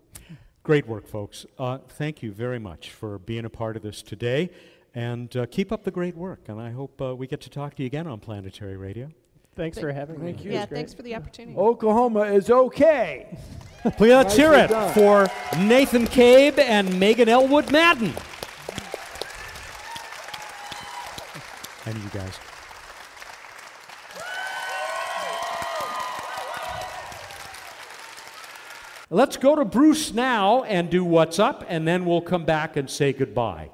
Great 0.62 0.86
work, 0.86 1.06
folks. 1.06 1.46
Uh, 1.58 1.78
thank 1.78 2.22
you 2.22 2.30
very 2.30 2.58
much 2.58 2.90
for 2.90 3.18
being 3.18 3.46
a 3.46 3.50
part 3.50 3.74
of 3.74 3.82
this 3.82 4.02
today. 4.02 4.50
And 4.94 5.34
uh, 5.36 5.46
keep 5.46 5.72
up 5.72 5.84
the 5.84 5.90
great 5.90 6.14
work. 6.16 6.48
And 6.48 6.60
I 6.60 6.70
hope 6.70 7.00
uh, 7.00 7.14
we 7.16 7.26
get 7.26 7.40
to 7.42 7.50
talk 7.50 7.74
to 7.76 7.82
you 7.82 7.86
again 7.86 8.06
on 8.06 8.20
Planetary 8.20 8.76
Radio. 8.76 9.08
Thanks 9.58 9.76
for 9.76 9.90
having 9.90 10.20
Thank 10.20 10.38
me. 10.38 10.44
you. 10.44 10.52
Yeah, 10.52 10.66
thanks 10.66 10.94
for 10.94 11.02
the 11.02 11.16
opportunity. 11.16 11.58
Oklahoma 11.58 12.20
is 12.26 12.48
okay. 12.48 13.36
Please 13.96 14.12
let's 14.12 14.36
hear 14.36 14.54
it 14.54 14.70
done. 14.70 14.94
for 14.94 15.28
Nathan 15.58 16.06
Kaib 16.06 16.60
and 16.60 17.00
Megan 17.00 17.28
Elwood 17.28 17.72
Madden. 17.72 18.12
And 21.86 21.96
you 21.96 22.08
guys. 22.10 22.38
Let's 29.10 29.36
go 29.36 29.56
to 29.56 29.64
Bruce 29.64 30.12
now 30.12 30.62
and 30.62 30.88
do 30.88 31.04
what's 31.04 31.40
up, 31.40 31.64
and 31.66 31.88
then 31.88 32.04
we'll 32.04 32.20
come 32.20 32.44
back 32.44 32.76
and 32.76 32.88
say 32.88 33.12
goodbye. 33.12 33.70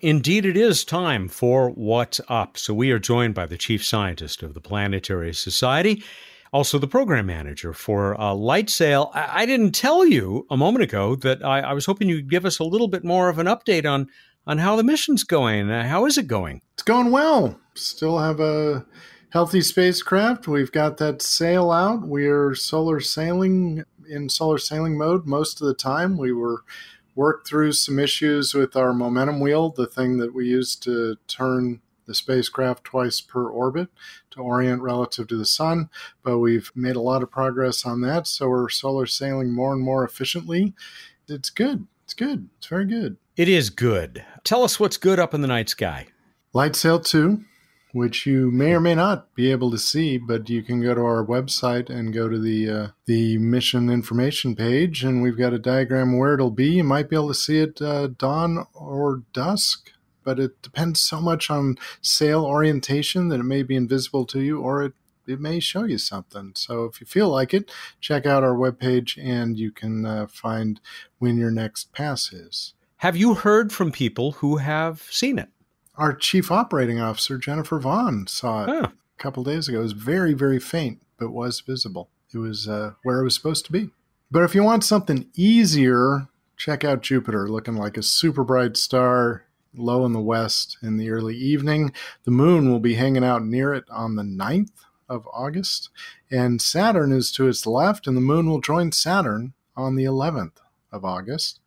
Indeed, 0.00 0.44
it 0.44 0.58
is 0.58 0.84
time 0.84 1.26
for 1.26 1.70
What's 1.70 2.20
Up. 2.28 2.58
So, 2.58 2.74
we 2.74 2.90
are 2.90 2.98
joined 2.98 3.34
by 3.34 3.46
the 3.46 3.56
chief 3.56 3.82
scientist 3.82 4.42
of 4.42 4.52
the 4.52 4.60
Planetary 4.60 5.32
Society, 5.32 6.04
also 6.52 6.78
the 6.78 6.86
program 6.86 7.24
manager 7.24 7.72
for 7.72 8.20
uh, 8.20 8.34
Light 8.34 8.68
Sail. 8.68 9.10
I-, 9.14 9.42
I 9.42 9.46
didn't 9.46 9.72
tell 9.72 10.04
you 10.04 10.46
a 10.50 10.56
moment 10.56 10.82
ago 10.82 11.16
that 11.16 11.42
I, 11.42 11.60
I 11.60 11.72
was 11.72 11.86
hoping 11.86 12.10
you'd 12.10 12.28
give 12.28 12.44
us 12.44 12.58
a 12.58 12.64
little 12.64 12.88
bit 12.88 13.04
more 13.04 13.30
of 13.30 13.38
an 13.38 13.46
update 13.46 13.90
on, 13.90 14.08
on 14.46 14.58
how 14.58 14.76
the 14.76 14.84
mission's 14.84 15.24
going. 15.24 15.70
Uh, 15.70 15.88
how 15.88 16.04
is 16.04 16.18
it 16.18 16.26
going? 16.26 16.60
It's 16.74 16.82
going 16.82 17.10
well. 17.10 17.58
Still 17.74 18.18
have 18.18 18.38
a 18.38 18.84
healthy 19.30 19.62
spacecraft. 19.62 20.46
We've 20.46 20.72
got 20.72 20.98
that 20.98 21.22
sail 21.22 21.70
out. 21.70 22.06
We're 22.06 22.54
solar 22.54 23.00
sailing 23.00 23.84
in 24.06 24.28
solar 24.28 24.58
sailing 24.58 24.98
mode 24.98 25.26
most 25.26 25.62
of 25.62 25.66
the 25.66 25.74
time. 25.74 26.18
We 26.18 26.32
were 26.32 26.64
worked 27.16 27.48
through 27.48 27.72
some 27.72 27.98
issues 27.98 28.54
with 28.54 28.76
our 28.76 28.92
momentum 28.92 29.40
wheel, 29.40 29.70
the 29.70 29.86
thing 29.86 30.18
that 30.18 30.32
we 30.32 30.46
use 30.46 30.76
to 30.76 31.16
turn 31.26 31.80
the 32.06 32.14
spacecraft 32.14 32.84
twice 32.84 33.20
per 33.20 33.48
orbit 33.48 33.88
to 34.30 34.40
orient 34.40 34.80
relative 34.80 35.26
to 35.26 35.36
the 35.36 35.44
sun. 35.44 35.88
But 36.22 36.38
we've 36.38 36.70
made 36.74 36.94
a 36.94 37.00
lot 37.00 37.22
of 37.22 37.30
progress 37.30 37.84
on 37.84 38.00
that, 38.02 38.28
so 38.28 38.48
we're 38.48 38.68
solar 38.68 39.06
sailing 39.06 39.52
more 39.52 39.72
and 39.72 39.82
more 39.82 40.04
efficiently. 40.04 40.74
It's 41.26 41.50
good. 41.50 41.88
It's 42.04 42.14
good. 42.14 42.48
It's 42.58 42.68
very 42.68 42.86
good. 42.86 43.16
It 43.36 43.48
is 43.48 43.70
good. 43.70 44.24
Tell 44.44 44.62
us 44.62 44.78
what's 44.78 44.96
good 44.96 45.18
up 45.18 45.34
in 45.34 45.40
the 45.40 45.48
night 45.48 45.68
sky. 45.68 46.06
Light 46.52 46.76
Sail 46.76 47.00
2, 47.00 47.42
which 47.96 48.26
you 48.26 48.50
may 48.50 48.74
or 48.74 48.80
may 48.80 48.94
not 48.94 49.34
be 49.34 49.50
able 49.50 49.70
to 49.70 49.78
see, 49.78 50.18
but 50.18 50.50
you 50.50 50.62
can 50.62 50.82
go 50.82 50.94
to 50.94 51.00
our 51.00 51.24
website 51.24 51.88
and 51.88 52.12
go 52.12 52.28
to 52.28 52.38
the 52.38 52.68
uh, 52.68 52.88
the 53.06 53.38
mission 53.38 53.88
information 53.88 54.54
page, 54.54 55.02
and 55.02 55.22
we've 55.22 55.38
got 55.38 55.54
a 55.54 55.58
diagram 55.58 56.18
where 56.18 56.34
it'll 56.34 56.50
be. 56.50 56.72
You 56.72 56.84
might 56.84 57.08
be 57.08 57.16
able 57.16 57.28
to 57.28 57.34
see 57.34 57.58
it 57.58 57.80
uh, 57.80 58.08
dawn 58.08 58.66
or 58.74 59.22
dusk, 59.32 59.92
but 60.24 60.38
it 60.38 60.60
depends 60.60 61.00
so 61.00 61.22
much 61.22 61.48
on 61.48 61.78
sail 62.02 62.44
orientation 62.44 63.28
that 63.28 63.40
it 63.40 63.44
may 63.44 63.62
be 63.62 63.76
invisible 63.76 64.26
to 64.26 64.42
you, 64.42 64.60
or 64.60 64.82
it 64.82 64.92
it 65.26 65.40
may 65.40 65.58
show 65.58 65.84
you 65.84 65.96
something. 65.96 66.52
So 66.54 66.84
if 66.84 67.00
you 67.00 67.06
feel 67.06 67.30
like 67.30 67.54
it, 67.54 67.72
check 68.02 68.26
out 68.26 68.44
our 68.44 68.54
webpage, 68.54 69.16
and 69.18 69.58
you 69.58 69.72
can 69.72 70.04
uh, 70.04 70.26
find 70.26 70.80
when 71.18 71.38
your 71.38 71.50
next 71.50 71.94
pass 71.94 72.30
is. 72.30 72.74
Have 72.98 73.16
you 73.16 73.34
heard 73.34 73.72
from 73.72 73.90
people 73.90 74.32
who 74.32 74.58
have 74.58 75.00
seen 75.10 75.38
it? 75.38 75.48
Our 75.96 76.14
chief 76.14 76.50
operating 76.52 77.00
officer, 77.00 77.38
Jennifer 77.38 77.78
Vaughn, 77.78 78.26
saw 78.26 78.64
it 78.64 78.68
a 78.68 78.92
couple 79.18 79.44
days 79.44 79.68
ago. 79.68 79.80
It 79.80 79.84
was 79.84 79.92
very, 79.92 80.34
very 80.34 80.58
faint, 80.58 81.00
but 81.18 81.30
was 81.30 81.60
visible. 81.60 82.10
It 82.32 82.38
was 82.38 82.68
uh, 82.68 82.92
where 83.02 83.20
it 83.20 83.24
was 83.24 83.34
supposed 83.34 83.64
to 83.66 83.72
be. 83.72 83.90
But 84.30 84.42
if 84.42 84.54
you 84.54 84.62
want 84.62 84.84
something 84.84 85.28
easier, 85.34 86.28
check 86.56 86.84
out 86.84 87.02
Jupiter, 87.02 87.48
looking 87.48 87.76
like 87.76 87.96
a 87.96 88.02
super 88.02 88.44
bright 88.44 88.76
star 88.76 89.44
low 89.74 90.04
in 90.04 90.12
the 90.12 90.20
west 90.20 90.78
in 90.82 90.96
the 90.96 91.10
early 91.10 91.36
evening. 91.36 91.92
The 92.24 92.30
moon 92.30 92.70
will 92.70 92.80
be 92.80 92.94
hanging 92.94 93.24
out 93.24 93.44
near 93.44 93.72
it 93.72 93.84
on 93.90 94.16
the 94.16 94.22
9th 94.22 94.72
of 95.08 95.28
August, 95.32 95.90
and 96.30 96.60
Saturn 96.60 97.12
is 97.12 97.30
to 97.32 97.46
its 97.46 97.66
left, 97.66 98.06
and 98.06 98.16
the 98.16 98.22
moon 98.22 98.50
will 98.50 98.60
join 98.60 98.92
Saturn 98.92 99.54
on 99.76 99.94
the 99.94 100.04
11th 100.04 100.56
of 100.90 101.04
August. 101.04 101.60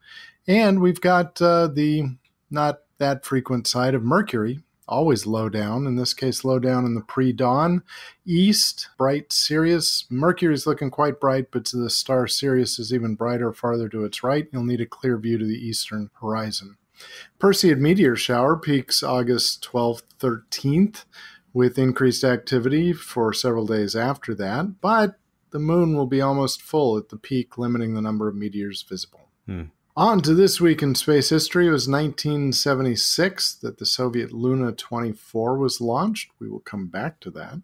And 0.47 0.82
we've 0.82 1.01
got 1.01 1.41
uh, 1.41 1.67
the 1.67 2.17
not 2.51 2.80
that 2.99 3.25
frequent 3.25 3.67
side 3.67 3.95
of 3.95 4.03
Mercury, 4.03 4.59
always 4.87 5.25
low 5.25 5.49
down, 5.49 5.87
in 5.87 5.95
this 5.95 6.13
case, 6.13 6.43
low 6.43 6.59
down 6.59 6.85
in 6.85 6.95
the 6.95 7.01
pre 7.01 7.31
dawn. 7.31 7.83
East, 8.25 8.89
bright 8.97 9.31
Sirius. 9.31 10.05
Mercury 10.09 10.53
is 10.53 10.67
looking 10.67 10.89
quite 10.89 11.19
bright, 11.19 11.51
but 11.51 11.65
the 11.65 11.89
star 11.89 12.27
Sirius 12.27 12.79
is 12.79 12.93
even 12.93 13.15
brighter 13.15 13.53
farther 13.53 13.87
to 13.89 14.03
its 14.03 14.23
right. 14.23 14.47
You'll 14.51 14.65
need 14.65 14.81
a 14.81 14.85
clear 14.85 15.17
view 15.17 15.37
to 15.37 15.45
the 15.45 15.53
eastern 15.53 16.09
horizon. 16.19 16.77
Perseid 17.39 17.79
meteor 17.79 18.15
shower 18.15 18.57
peaks 18.57 19.01
August 19.01 19.65
12th, 19.71 20.03
13th, 20.19 21.05
with 21.53 21.79
increased 21.79 22.23
activity 22.23 22.91
for 22.93 23.33
several 23.33 23.65
days 23.65 23.95
after 23.95 24.35
that, 24.35 24.81
but 24.81 25.17
the 25.51 25.59
moon 25.59 25.95
will 25.95 26.05
be 26.05 26.21
almost 26.21 26.61
full 26.61 26.97
at 26.97 27.09
the 27.09 27.17
peak, 27.17 27.57
limiting 27.57 27.93
the 27.93 28.01
number 28.01 28.27
of 28.27 28.35
meteors 28.35 28.83
visible. 28.83 29.29
Hmm. 29.45 29.63
On 29.99 30.21
to 30.21 30.33
this 30.33 30.61
week 30.61 30.81
in 30.81 30.95
space 30.95 31.29
history. 31.29 31.67
It 31.67 31.71
was 31.71 31.89
1976 31.89 33.55
that 33.55 33.79
the 33.79 33.85
Soviet 33.85 34.31
Luna 34.31 34.71
24 34.71 35.57
was 35.57 35.81
launched. 35.81 36.31
We 36.39 36.47
will 36.47 36.61
come 36.61 36.87
back 36.87 37.19
to 37.19 37.29
that. 37.31 37.59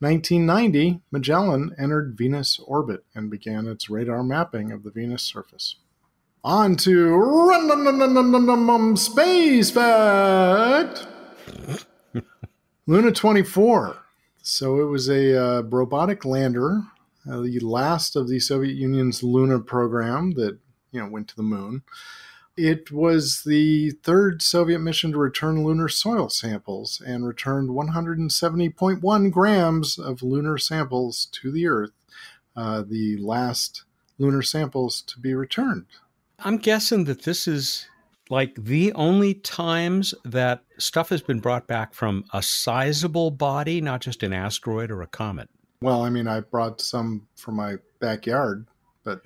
1990, 0.00 1.00
Magellan 1.10 1.74
entered 1.78 2.18
Venus 2.18 2.60
orbit 2.66 3.06
and 3.14 3.30
began 3.30 3.66
its 3.66 3.88
radar 3.88 4.22
mapping 4.22 4.72
of 4.72 4.82
the 4.82 4.90
Venus 4.90 5.22
surface. 5.22 5.76
On 6.44 6.76
to 6.76 7.16
random 7.16 8.98
space 8.98 9.70
fact. 9.70 11.06
Luna 12.86 13.10
24. 13.10 13.96
So 14.42 14.82
it 14.82 14.90
was 14.90 15.08
a 15.08 15.34
uh, 15.34 15.62
robotic 15.62 16.26
lander, 16.26 16.82
uh, 17.26 17.40
the 17.40 17.58
last 17.60 18.16
of 18.16 18.28
the 18.28 18.38
Soviet 18.38 18.74
Union's 18.74 19.22
Luna 19.22 19.60
program 19.60 20.32
that 20.32 20.58
you 20.94 21.00
know 21.00 21.08
went 21.08 21.28
to 21.28 21.36
the 21.36 21.42
moon. 21.42 21.82
It 22.56 22.92
was 22.92 23.42
the 23.44 23.90
third 24.04 24.40
Soviet 24.40 24.78
mission 24.78 25.10
to 25.10 25.18
return 25.18 25.64
lunar 25.64 25.88
soil 25.88 26.28
samples 26.28 27.02
and 27.04 27.26
returned 27.26 27.70
170.1 27.70 29.30
grams 29.32 29.98
of 29.98 30.22
lunar 30.22 30.56
samples 30.56 31.26
to 31.32 31.50
the 31.50 31.66
Earth, 31.66 31.90
uh, 32.56 32.84
the 32.86 33.16
last 33.16 33.82
lunar 34.18 34.42
samples 34.42 35.02
to 35.02 35.18
be 35.18 35.34
returned. 35.34 35.86
I'm 36.38 36.58
guessing 36.58 37.04
that 37.04 37.22
this 37.22 37.48
is 37.48 37.86
like 38.30 38.54
the 38.54 38.92
only 38.92 39.34
times 39.34 40.14
that 40.24 40.62
stuff 40.78 41.08
has 41.08 41.22
been 41.22 41.40
brought 41.40 41.66
back 41.66 41.92
from 41.92 42.24
a 42.32 42.40
sizable 42.40 43.32
body, 43.32 43.80
not 43.80 44.00
just 44.00 44.22
an 44.22 44.32
asteroid 44.32 44.92
or 44.92 45.02
a 45.02 45.08
comet. 45.08 45.50
Well, 45.80 46.02
I 46.02 46.08
mean, 46.08 46.28
I 46.28 46.40
brought 46.40 46.80
some 46.80 47.26
from 47.36 47.56
my 47.56 47.76
backyard, 47.98 48.66
but 49.02 49.20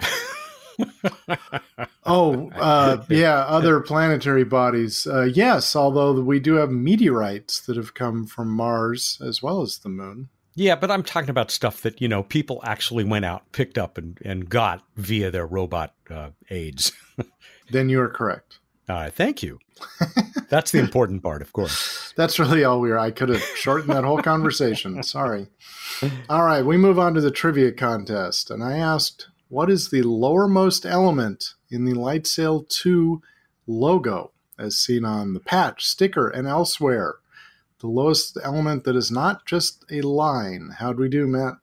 oh, 2.07 2.51
uh, 2.51 3.05
yeah, 3.09 3.41
other 3.41 3.81
planetary 3.81 4.45
bodies. 4.45 5.07
Uh, 5.07 5.23
yes, 5.23 5.75
although 5.75 6.21
we 6.21 6.41
do 6.41 6.55
have 6.55 6.71
meteorites 6.71 7.61
that 7.61 7.77
have 7.77 7.95
come 7.95 8.27
from 8.27 8.49
Mars 8.49 9.21
as 9.25 9.43
well 9.43 9.63
as 9.63 9.79
the 9.79 9.89
moon. 9.89 10.29
Yeah, 10.55 10.75
but 10.75 10.91
I'm 10.91 11.05
talking 11.05 11.31
about 11.31 11.53
stuff 11.53 11.83
that, 11.83 12.01
you 12.01 12.09
know, 12.09 12.25
people 12.25 12.61
actually 12.65 13.05
went 13.05 13.25
out, 13.25 13.53
picked 13.53 13.79
up, 13.79 13.97
and, 13.97 14.19
and 14.25 14.49
got 14.49 14.83
via 14.97 15.31
their 15.31 15.47
robot 15.47 15.95
uh, 16.11 16.31
aids. 16.51 16.93
Then 17.71 17.89
you 17.89 18.01
are 18.01 18.09
correct. 18.09 18.59
All 18.89 18.97
right, 18.97 19.13
thank 19.13 19.43
you. 19.43 19.59
That's 20.49 20.71
the 20.71 20.79
important 20.79 21.23
part, 21.23 21.43
of 21.43 21.53
course. 21.53 22.13
That's 22.17 22.39
really 22.39 22.65
all 22.65 22.81
we 22.81 22.91
are. 22.91 22.99
I 22.99 23.11
could 23.11 23.29
have 23.29 23.43
shortened 23.43 23.93
that 23.93 24.05
whole 24.05 24.23
conversation. 24.23 25.03
Sorry. 25.03 25.49
All 26.31 26.45
right, 26.45 26.65
we 26.65 26.79
move 26.79 26.99
on 26.99 27.13
to 27.15 27.21
the 27.21 27.31
trivia 27.31 27.73
contest. 27.73 28.51
And 28.51 28.65
I 28.65 28.79
asked, 28.79 29.29
what 29.49 29.71
is 29.71 29.91
the 29.91 30.03
lowermost 30.03 30.85
element 30.85 31.55
in 31.71 31.85
the 31.85 31.95
LightSail 31.95 32.69
2 32.69 33.23
logo, 33.67 34.31
as 34.59 34.77
seen 34.77 35.05
on 35.05 35.35
the 35.35 35.41
patch, 35.41 35.87
sticker, 35.87 36.29
and 36.29 36.47
elsewhere? 36.47 37.17
the 37.81 37.87
lowest 37.87 38.37
element 38.43 38.85
that 38.85 38.97
is 38.97 39.11
not 39.11 39.47
just 39.47 39.85
a 39.91 40.01
line. 40.01 40.75
How'd 40.79 40.99
we 40.99 41.09
do, 41.09 41.27
Mat? 41.27 41.55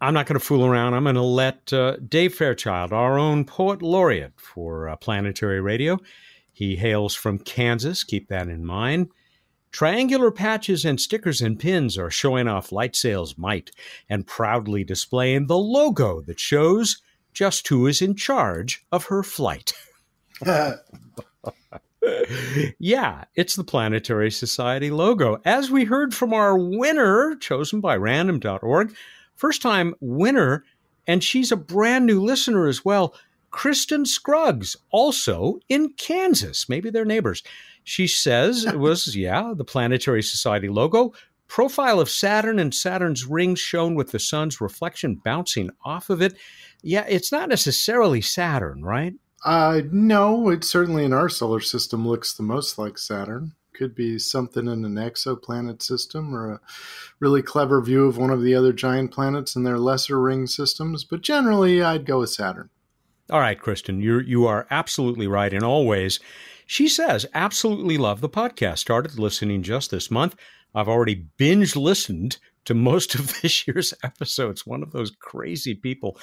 I'm 0.00 0.14
not 0.14 0.26
going 0.26 0.38
to 0.38 0.44
fool 0.44 0.64
around. 0.64 0.94
I'm 0.94 1.04
going 1.04 1.14
to 1.14 1.22
let 1.22 1.72
uh, 1.72 1.96
Dave 1.96 2.34
Fairchild, 2.34 2.92
our 2.92 3.18
own 3.18 3.44
poet 3.44 3.82
laureate 3.82 4.34
for 4.36 4.88
uh, 4.88 4.96
Planetary 4.96 5.60
Radio, 5.60 5.98
he 6.52 6.76
hails 6.76 7.14
from 7.14 7.38
Kansas. 7.38 8.04
Keep 8.04 8.28
that 8.28 8.48
in 8.48 8.64
mind. 8.64 9.08
Triangular 9.76 10.30
patches 10.30 10.86
and 10.86 10.98
stickers 10.98 11.42
and 11.42 11.60
pins 11.60 11.98
are 11.98 12.08
showing 12.10 12.48
off 12.48 12.70
Lightsail's 12.70 13.36
might 13.36 13.70
and 14.08 14.26
proudly 14.26 14.84
displaying 14.84 15.48
the 15.48 15.58
logo 15.58 16.22
that 16.22 16.40
shows 16.40 17.02
just 17.34 17.68
who 17.68 17.86
is 17.86 18.00
in 18.00 18.16
charge 18.16 18.86
of 18.90 19.04
her 19.04 19.22
flight. 19.22 19.74
yeah, 22.78 23.24
it's 23.34 23.54
the 23.54 23.64
Planetary 23.64 24.30
Society 24.30 24.90
logo. 24.90 25.42
As 25.44 25.70
we 25.70 25.84
heard 25.84 26.14
from 26.14 26.32
our 26.32 26.56
winner, 26.56 27.36
chosen 27.36 27.82
by 27.82 27.96
random.org, 27.96 28.94
first 29.34 29.60
time 29.60 29.94
winner, 30.00 30.64
and 31.06 31.22
she's 31.22 31.52
a 31.52 31.56
brand 31.56 32.06
new 32.06 32.22
listener 32.22 32.66
as 32.66 32.82
well. 32.82 33.14
Kristen 33.50 34.06
Scruggs, 34.06 34.76
also 34.90 35.60
in 35.68 35.90
Kansas. 35.98 36.66
Maybe 36.66 36.88
they're 36.88 37.04
neighbors. 37.04 37.42
She 37.86 38.08
says 38.08 38.64
it 38.66 38.80
was, 38.80 39.14
yeah, 39.16 39.54
the 39.56 39.64
Planetary 39.64 40.20
Society 40.20 40.68
logo, 40.68 41.12
profile 41.46 42.00
of 42.00 42.10
Saturn 42.10 42.58
and 42.58 42.74
Saturn's 42.74 43.24
rings 43.24 43.60
shown 43.60 43.94
with 43.94 44.10
the 44.10 44.18
sun's 44.18 44.60
reflection 44.60 45.14
bouncing 45.24 45.70
off 45.84 46.10
of 46.10 46.20
it. 46.20 46.36
Yeah, 46.82 47.06
it's 47.08 47.30
not 47.30 47.48
necessarily 47.48 48.20
Saturn, 48.20 48.84
right? 48.84 49.14
Uh, 49.44 49.82
no, 49.92 50.48
it 50.48 50.64
certainly 50.64 51.04
in 51.04 51.12
our 51.12 51.28
solar 51.28 51.60
system 51.60 52.06
looks 52.06 52.34
the 52.34 52.42
most 52.42 52.76
like 52.76 52.98
Saturn. 52.98 53.52
Could 53.72 53.94
be 53.94 54.18
something 54.18 54.66
in 54.66 54.84
an 54.84 54.94
exoplanet 54.96 55.80
system 55.80 56.34
or 56.34 56.54
a 56.54 56.60
really 57.20 57.42
clever 57.42 57.80
view 57.80 58.06
of 58.06 58.18
one 58.18 58.30
of 58.30 58.42
the 58.42 58.54
other 58.56 58.72
giant 58.72 59.12
planets 59.12 59.54
in 59.54 59.62
their 59.62 59.78
lesser 59.78 60.20
ring 60.20 60.48
systems, 60.48 61.04
but 61.04 61.20
generally 61.20 61.82
I'd 61.82 62.04
go 62.04 62.20
with 62.20 62.30
Saturn. 62.30 62.70
All 63.30 63.38
right, 63.38 63.60
Kristen, 63.60 64.00
you 64.00 64.18
you 64.18 64.46
are 64.46 64.66
absolutely 64.70 65.28
right 65.28 65.52
in 65.52 65.62
all 65.62 65.86
ways. 65.86 66.18
She 66.66 66.88
says, 66.88 67.26
absolutely 67.32 67.96
love 67.96 68.20
the 68.20 68.28
podcast. 68.28 68.78
Started 68.78 69.18
listening 69.18 69.62
just 69.62 69.90
this 69.90 70.10
month. 70.10 70.36
I've 70.74 70.88
already 70.88 71.26
binge 71.36 71.76
listened 71.76 72.38
to 72.64 72.74
most 72.74 73.14
of 73.14 73.40
this 73.42 73.66
year's 73.66 73.94
episodes. 74.02 74.66
One 74.66 74.82
of 74.82 74.92
those 74.92 75.12
crazy 75.18 75.74
people. 75.74 76.18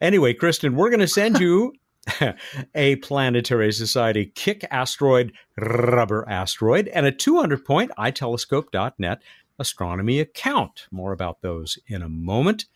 Anyway, 0.00 0.34
Kristen, 0.34 0.74
we're 0.74 0.90
going 0.90 1.00
to 1.00 1.08
send 1.08 1.40
you 1.40 1.72
a 2.74 2.96
Planetary 2.96 3.72
Society 3.72 4.26
kick 4.34 4.64
asteroid, 4.70 5.32
rubber 5.56 6.26
asteroid, 6.28 6.88
and 6.88 7.06
a 7.06 7.12
200 7.12 7.64
point 7.64 7.90
itelescope.net 7.98 9.22
astronomy 9.58 10.20
account. 10.20 10.86
More 10.90 11.12
about 11.12 11.42
those 11.42 11.78
in 11.86 12.02
a 12.02 12.08
moment. 12.08 12.66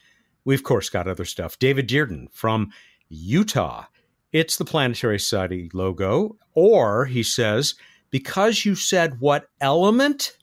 We've, 0.44 0.58
of 0.58 0.64
course, 0.64 0.88
got 0.88 1.06
other 1.06 1.24
stuff. 1.24 1.58
David 1.58 1.88
Dearden 1.88 2.26
from 2.32 2.72
Utah. 3.08 3.84
It's 4.32 4.56
the 4.56 4.64
Planetary 4.64 5.18
Society 5.18 5.70
logo. 5.72 6.36
Or, 6.54 7.04
he 7.04 7.22
says, 7.22 7.74
because 8.10 8.64
you 8.64 8.74
said 8.74 9.20
what 9.20 9.48
element 9.60 10.36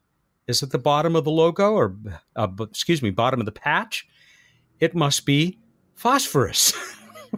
is 0.48 0.64
at 0.64 0.72
the 0.72 0.80
bottom 0.80 1.16
of 1.16 1.24
the 1.24 1.32
logo, 1.32 1.74
or 1.74 1.96
uh, 2.36 2.48
excuse 2.62 3.02
me, 3.02 3.12
bottom 3.12 3.40
of 3.40 3.46
the 3.46 3.52
patch, 3.52 4.08
it 4.80 4.96
must 4.96 5.26
be 5.26 5.60
phosphorus. 5.96 6.74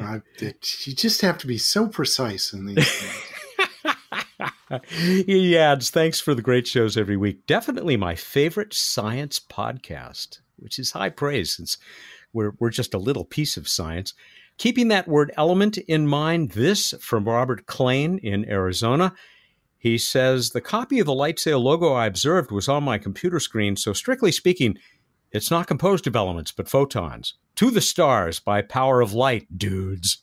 uh, 0.00 0.18
you 0.40 0.94
just 0.94 1.20
have 1.20 1.38
to 1.38 1.46
be 1.46 1.58
so 1.58 1.86
precise 1.86 2.52
in 2.52 2.66
these 2.66 2.90
things. 2.90 3.22
he 5.26 5.56
adds, 5.56 5.90
thanks 5.90 6.20
for 6.20 6.34
the 6.34 6.42
great 6.42 6.66
shows 6.66 6.96
every 6.96 7.16
week. 7.16 7.46
Definitely 7.46 7.96
my 7.96 8.14
favorite 8.14 8.74
science 8.74 9.38
podcast, 9.38 10.40
which 10.56 10.78
is 10.78 10.90
high 10.92 11.10
praise 11.10 11.56
since 11.56 11.78
we're, 12.36 12.52
we're 12.60 12.70
just 12.70 12.94
a 12.94 12.98
little 12.98 13.24
piece 13.24 13.56
of 13.56 13.66
science. 13.66 14.12
Keeping 14.58 14.88
that 14.88 15.08
word 15.08 15.32
element 15.36 15.78
in 15.78 16.06
mind, 16.06 16.50
this 16.50 16.94
from 17.00 17.24
Robert 17.24 17.66
Klein 17.66 18.18
in 18.22 18.48
Arizona. 18.48 19.14
He 19.78 19.98
says, 19.98 20.50
The 20.50 20.60
copy 20.60 20.98
of 20.98 21.06
the 21.06 21.12
Lightsail 21.12 21.60
logo 21.60 21.94
I 21.94 22.06
observed 22.06 22.52
was 22.52 22.68
on 22.68 22.84
my 22.84 22.98
computer 22.98 23.40
screen, 23.40 23.76
so 23.76 23.92
strictly 23.92 24.30
speaking, 24.30 24.78
it's 25.32 25.50
not 25.50 25.66
composed 25.66 26.06
of 26.06 26.14
elements, 26.14 26.52
but 26.52 26.68
photons. 26.68 27.34
To 27.56 27.70
the 27.70 27.80
stars 27.80 28.38
by 28.38 28.62
power 28.62 29.00
of 29.00 29.14
light, 29.14 29.58
dudes. 29.58 30.18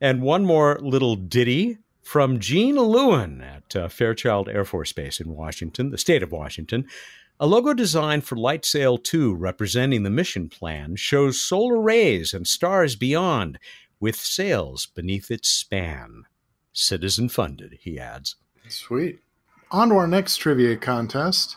and 0.00 0.22
one 0.22 0.44
more 0.44 0.78
little 0.80 1.16
ditty 1.16 1.78
from 2.02 2.38
Gene 2.38 2.76
Lewin 2.76 3.40
at 3.40 3.76
uh, 3.76 3.88
Fairchild 3.88 4.48
Air 4.48 4.64
Force 4.64 4.92
Base 4.92 5.20
in 5.20 5.30
Washington, 5.30 5.90
the 5.90 5.98
state 5.98 6.22
of 6.22 6.32
Washington. 6.32 6.86
A 7.40 7.46
logo 7.46 7.72
designed 7.72 8.24
for 8.24 8.34
LightSail 8.34 9.02
2 9.04 9.32
representing 9.32 10.02
the 10.02 10.10
mission 10.10 10.48
plan 10.48 10.96
shows 10.96 11.40
solar 11.40 11.80
rays 11.80 12.34
and 12.34 12.48
stars 12.48 12.96
beyond 12.96 13.60
with 14.00 14.16
sails 14.16 14.86
beneath 14.86 15.30
its 15.30 15.48
span. 15.48 16.24
Citizen 16.72 17.28
funded, 17.28 17.78
he 17.80 17.96
adds. 17.96 18.34
Sweet. 18.68 19.20
On 19.70 19.90
to 19.90 19.94
our 19.94 20.08
next 20.08 20.38
trivia 20.38 20.76
contest. 20.76 21.56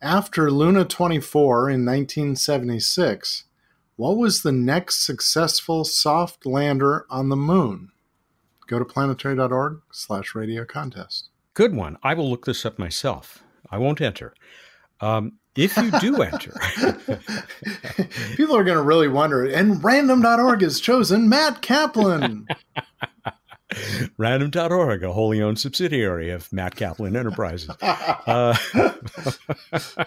After 0.00 0.52
Luna 0.52 0.84
24 0.84 1.70
in 1.70 1.84
1976, 1.84 3.44
what 3.96 4.16
was 4.16 4.42
the 4.42 4.52
next 4.52 5.04
successful 5.04 5.84
soft 5.84 6.46
lander 6.46 7.06
on 7.10 7.28
the 7.28 7.36
moon? 7.36 7.90
Go 8.68 8.78
to 8.78 8.84
planetary.org 8.84 9.80
slash 9.90 10.36
radio 10.36 10.64
contest. 10.64 11.30
Good 11.54 11.74
one. 11.74 11.96
I 12.04 12.14
will 12.14 12.30
look 12.30 12.44
this 12.44 12.64
up 12.64 12.78
myself. 12.78 13.42
I 13.68 13.78
won't 13.78 14.00
enter. 14.00 14.34
Um, 15.00 15.32
if 15.56 15.76
you 15.76 15.90
do 15.98 16.22
enter, 16.22 16.54
people 18.36 18.56
are 18.56 18.64
going 18.64 18.76
to 18.76 18.82
really 18.82 19.08
wonder. 19.08 19.44
And 19.44 19.82
random.org 19.82 20.62
has 20.62 20.78
chosen 20.78 21.28
Mat 21.28 21.62
Kaplan. 21.62 22.46
Random.org, 24.16 25.02
a 25.02 25.12
wholly 25.12 25.42
owned 25.42 25.58
subsidiary 25.58 26.30
of 26.30 26.52
Mat 26.52 26.74
Kaplan 26.74 27.16
Enterprises. 27.16 27.70
Uh, 27.82 28.56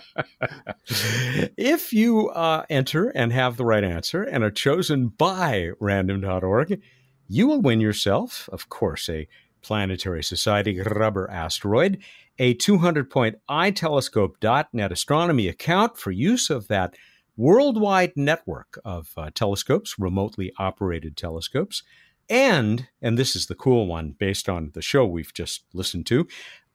if 1.58 1.94
you 1.94 2.30
uh, 2.30 2.66
enter 2.70 3.10
and 3.10 3.32
have 3.32 3.58
the 3.58 3.66
right 3.66 3.84
answer 3.84 4.24
and 4.24 4.44
are 4.44 4.52
chosen 4.52 5.10
by 5.10 5.72
Random.org, 5.80 6.82
you 7.28 7.48
will 7.48 7.62
win 7.62 7.80
yourself, 7.82 8.50
of 8.52 8.70
course, 8.70 9.08
a 9.10 9.28
Planetary 9.62 10.24
Society 10.24 10.80
rubber 10.82 11.30
asteroid, 11.30 12.02
a 12.42 12.54
200 12.56 13.10
point 13.10 13.38
itelescope.net 13.50 14.92
astronomy 14.92 15.48
account 15.48 15.98
for 15.98 16.12
use 16.12 16.50
of 16.50 16.68
that 16.68 16.96
worldwide 17.38 18.12
network 18.18 18.78
of 18.84 19.12
uh, 19.16 19.30
telescopes, 19.34 19.96
remotely 19.98 20.52
operated 20.58 21.16
telescopes 21.16 21.84
and, 22.32 22.88
and 23.02 23.18
this 23.18 23.36
is 23.36 23.48
the 23.48 23.56
cool 23.56 23.88
one 23.88 24.16
based 24.18 24.48
on 24.48 24.72
the 24.74 24.82
show 24.82 25.06
we've 25.06 25.34
just 25.34 25.66
listened 25.74 26.06
to, 26.08 26.28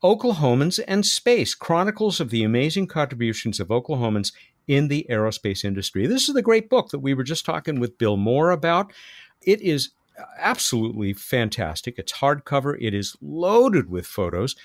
Oklahomans 0.05 0.79
and 0.87 1.07
Space 1.07 1.55
Chronicles 1.55 2.21
of 2.21 2.29
the 2.29 2.45
Amazing 2.45 2.89
Contributions 2.89 3.59
of 3.59 3.69
Oklahomans 3.69 4.35
in 4.69 4.89
the 4.89 5.07
Aerospace 5.09 5.65
Industry. 5.65 6.07
This 6.07 6.29
is 6.29 6.35
the 6.35 6.43
great 6.43 6.69
book 6.69 6.91
that 6.91 6.99
we 6.99 7.15
were 7.15 7.25
just 7.25 7.47
talking 7.47 7.81
with 7.81 7.97
Bill 7.97 8.19
Moore 8.19 8.51
about. 8.51 8.93
It 9.41 9.63
is 9.63 9.93
absolutely 10.39 11.15
fantastic. 11.15 11.99
It's 11.99 12.13
hardcover, 12.13 12.77
it 12.79 12.93
is 12.93 13.17
loaded 13.23 13.89
with 13.89 14.07
photos 14.07 14.57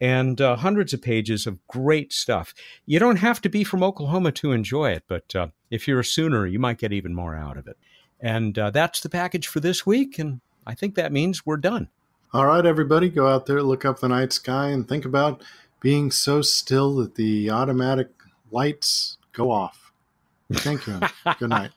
and 0.00 0.40
uh, 0.40 0.56
hundreds 0.56 0.92
of 0.92 1.02
pages 1.02 1.46
of 1.46 1.66
great 1.68 2.12
stuff. 2.12 2.54
You 2.86 2.98
don't 2.98 3.16
have 3.16 3.40
to 3.42 3.48
be 3.48 3.64
from 3.64 3.82
Oklahoma 3.82 4.32
to 4.32 4.52
enjoy 4.52 4.90
it, 4.90 5.04
but 5.06 5.34
uh, 5.36 5.48
if 5.70 5.86
you're 5.86 6.00
a 6.00 6.04
Sooner, 6.04 6.46
you 6.46 6.58
might 6.58 6.78
get 6.78 6.92
even 6.92 7.14
more 7.14 7.36
out 7.36 7.56
of 7.56 7.66
it. 7.66 7.76
And 8.20 8.58
uh, 8.58 8.70
that's 8.70 9.00
the 9.00 9.08
package 9.08 9.46
for 9.46 9.60
this 9.60 9.86
week. 9.86 10.18
And 10.18 10.40
I 10.66 10.74
think 10.74 10.94
that 10.94 11.12
means 11.12 11.44
we're 11.44 11.56
done. 11.56 11.88
All 12.32 12.46
right, 12.46 12.64
everybody, 12.64 13.08
go 13.08 13.26
out 13.26 13.46
there, 13.46 13.62
look 13.62 13.84
up 13.84 14.00
the 14.00 14.08
night 14.08 14.32
sky, 14.32 14.68
and 14.68 14.88
think 14.88 15.04
about 15.04 15.42
being 15.80 16.10
so 16.10 16.42
still 16.42 16.96
that 16.96 17.16
the 17.16 17.50
automatic 17.50 18.08
lights 18.50 19.18
go 19.32 19.50
off. 19.50 19.92
Thank 20.52 20.86
you. 20.86 21.00
Good 21.38 21.50
night. 21.50 21.70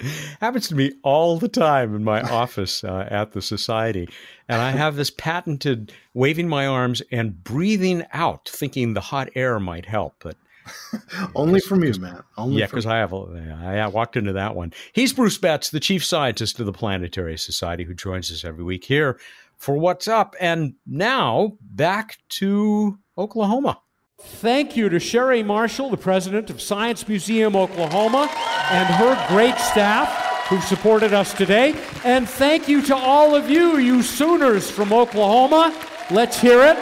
Happens 0.40 0.68
to 0.68 0.74
me 0.74 0.92
all 1.02 1.38
the 1.38 1.48
time 1.48 1.94
in 1.94 2.04
my 2.04 2.22
office 2.22 2.84
uh, 2.84 3.08
at 3.10 3.32
the 3.32 3.42
society. 3.42 4.08
And 4.48 4.62
I 4.62 4.70
have 4.70 4.96
this 4.96 5.10
patented 5.10 5.92
waving 6.14 6.48
my 6.48 6.66
arms 6.66 7.02
and 7.12 7.42
breathing 7.42 8.04
out, 8.12 8.48
thinking 8.48 8.94
the 8.94 9.00
hot 9.00 9.28
air 9.34 9.58
might 9.60 9.86
help. 9.86 10.14
But 10.20 10.36
Only 11.34 11.60
from 11.60 11.84
you, 11.84 11.94
man. 11.94 12.22
Only 12.36 12.60
yeah, 12.60 12.66
because 12.66 12.86
I 12.86 12.98
have 12.98 13.12
I 13.12 13.86
walked 13.88 14.16
into 14.16 14.32
that 14.34 14.54
one. 14.54 14.72
He's 14.92 15.12
Bruce 15.12 15.38
Betts, 15.38 15.70
the 15.70 15.80
chief 15.80 16.04
scientist 16.04 16.58
of 16.60 16.66
the 16.66 16.72
Planetary 16.72 17.38
Society, 17.38 17.84
who 17.84 17.94
joins 17.94 18.30
us 18.32 18.44
every 18.44 18.64
week 18.64 18.84
here 18.84 19.18
for 19.56 19.76
What's 19.76 20.08
Up. 20.08 20.36
And 20.40 20.74
now 20.86 21.56
back 21.60 22.18
to 22.30 22.98
Oklahoma. 23.16 23.80
Thank 24.20 24.76
you 24.76 24.88
to 24.88 24.98
Sherry 24.98 25.42
Marshall, 25.42 25.90
the 25.90 25.96
president 25.96 26.50
of 26.50 26.60
Science 26.60 27.06
Museum 27.06 27.54
Oklahoma, 27.54 28.28
and 28.70 28.86
her 28.94 29.26
great 29.28 29.56
staff 29.58 30.46
who 30.46 30.60
supported 30.60 31.12
us 31.12 31.32
today. 31.34 31.74
And 32.04 32.28
thank 32.28 32.68
you 32.68 32.82
to 32.82 32.96
all 32.96 33.34
of 33.36 33.48
you, 33.48 33.78
you 33.78 34.02
Sooners 34.02 34.70
from 34.70 34.92
Oklahoma. 34.92 35.72
Let's 36.10 36.40
hear 36.40 36.62
it. 36.62 36.76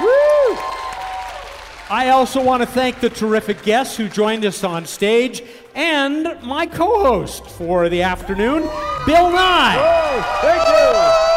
Woo! 0.00 0.58
I 1.90 2.10
also 2.10 2.42
want 2.42 2.62
to 2.62 2.66
thank 2.66 3.00
the 3.00 3.10
terrific 3.10 3.62
guests 3.62 3.96
who 3.96 4.08
joined 4.08 4.44
us 4.44 4.64
on 4.64 4.86
stage 4.86 5.42
and 5.74 6.38
my 6.42 6.66
co 6.66 7.02
host 7.02 7.46
for 7.46 7.88
the 7.88 8.02
afternoon, 8.02 8.62
Bill 9.06 9.30
Nye. 9.30 10.28
Thank 10.40 11.22
you. 11.22 11.27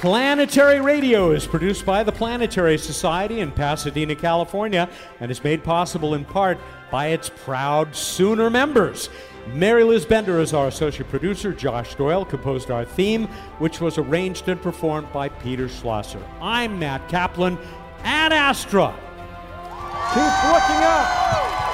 Planetary 0.00 0.82
Radio 0.82 1.30
is 1.30 1.46
produced 1.46 1.86
by 1.86 2.02
the 2.02 2.12
Planetary 2.12 2.76
Society 2.76 3.40
in 3.40 3.50
Pasadena, 3.50 4.14
California, 4.14 4.90
and 5.20 5.30
is 5.30 5.42
made 5.42 5.64
possible 5.64 6.12
in 6.12 6.26
part 6.26 6.58
by 6.90 7.06
its 7.06 7.30
proud 7.30 7.96
Sooner 7.96 8.50
members. 8.50 9.08
Mary 9.54 9.84
Liz 9.84 10.04
Bender 10.04 10.38
is 10.38 10.52
our 10.52 10.68
associate 10.68 11.08
producer. 11.08 11.54
Josh 11.54 11.94
Doyle 11.94 12.26
composed 12.26 12.70
our 12.70 12.84
theme, 12.84 13.26
which 13.58 13.80
was 13.80 13.96
arranged 13.96 14.50
and 14.50 14.60
performed 14.60 15.10
by 15.14 15.30
Peter 15.30 15.66
Schlosser. 15.66 16.22
I'm 16.42 16.78
Mat 16.78 17.08
Kaplan 17.08 17.56
ad 18.04 18.34
astra. 18.34 18.94
Keep 20.12 20.52
looking 20.52 20.84
up. 20.84 21.65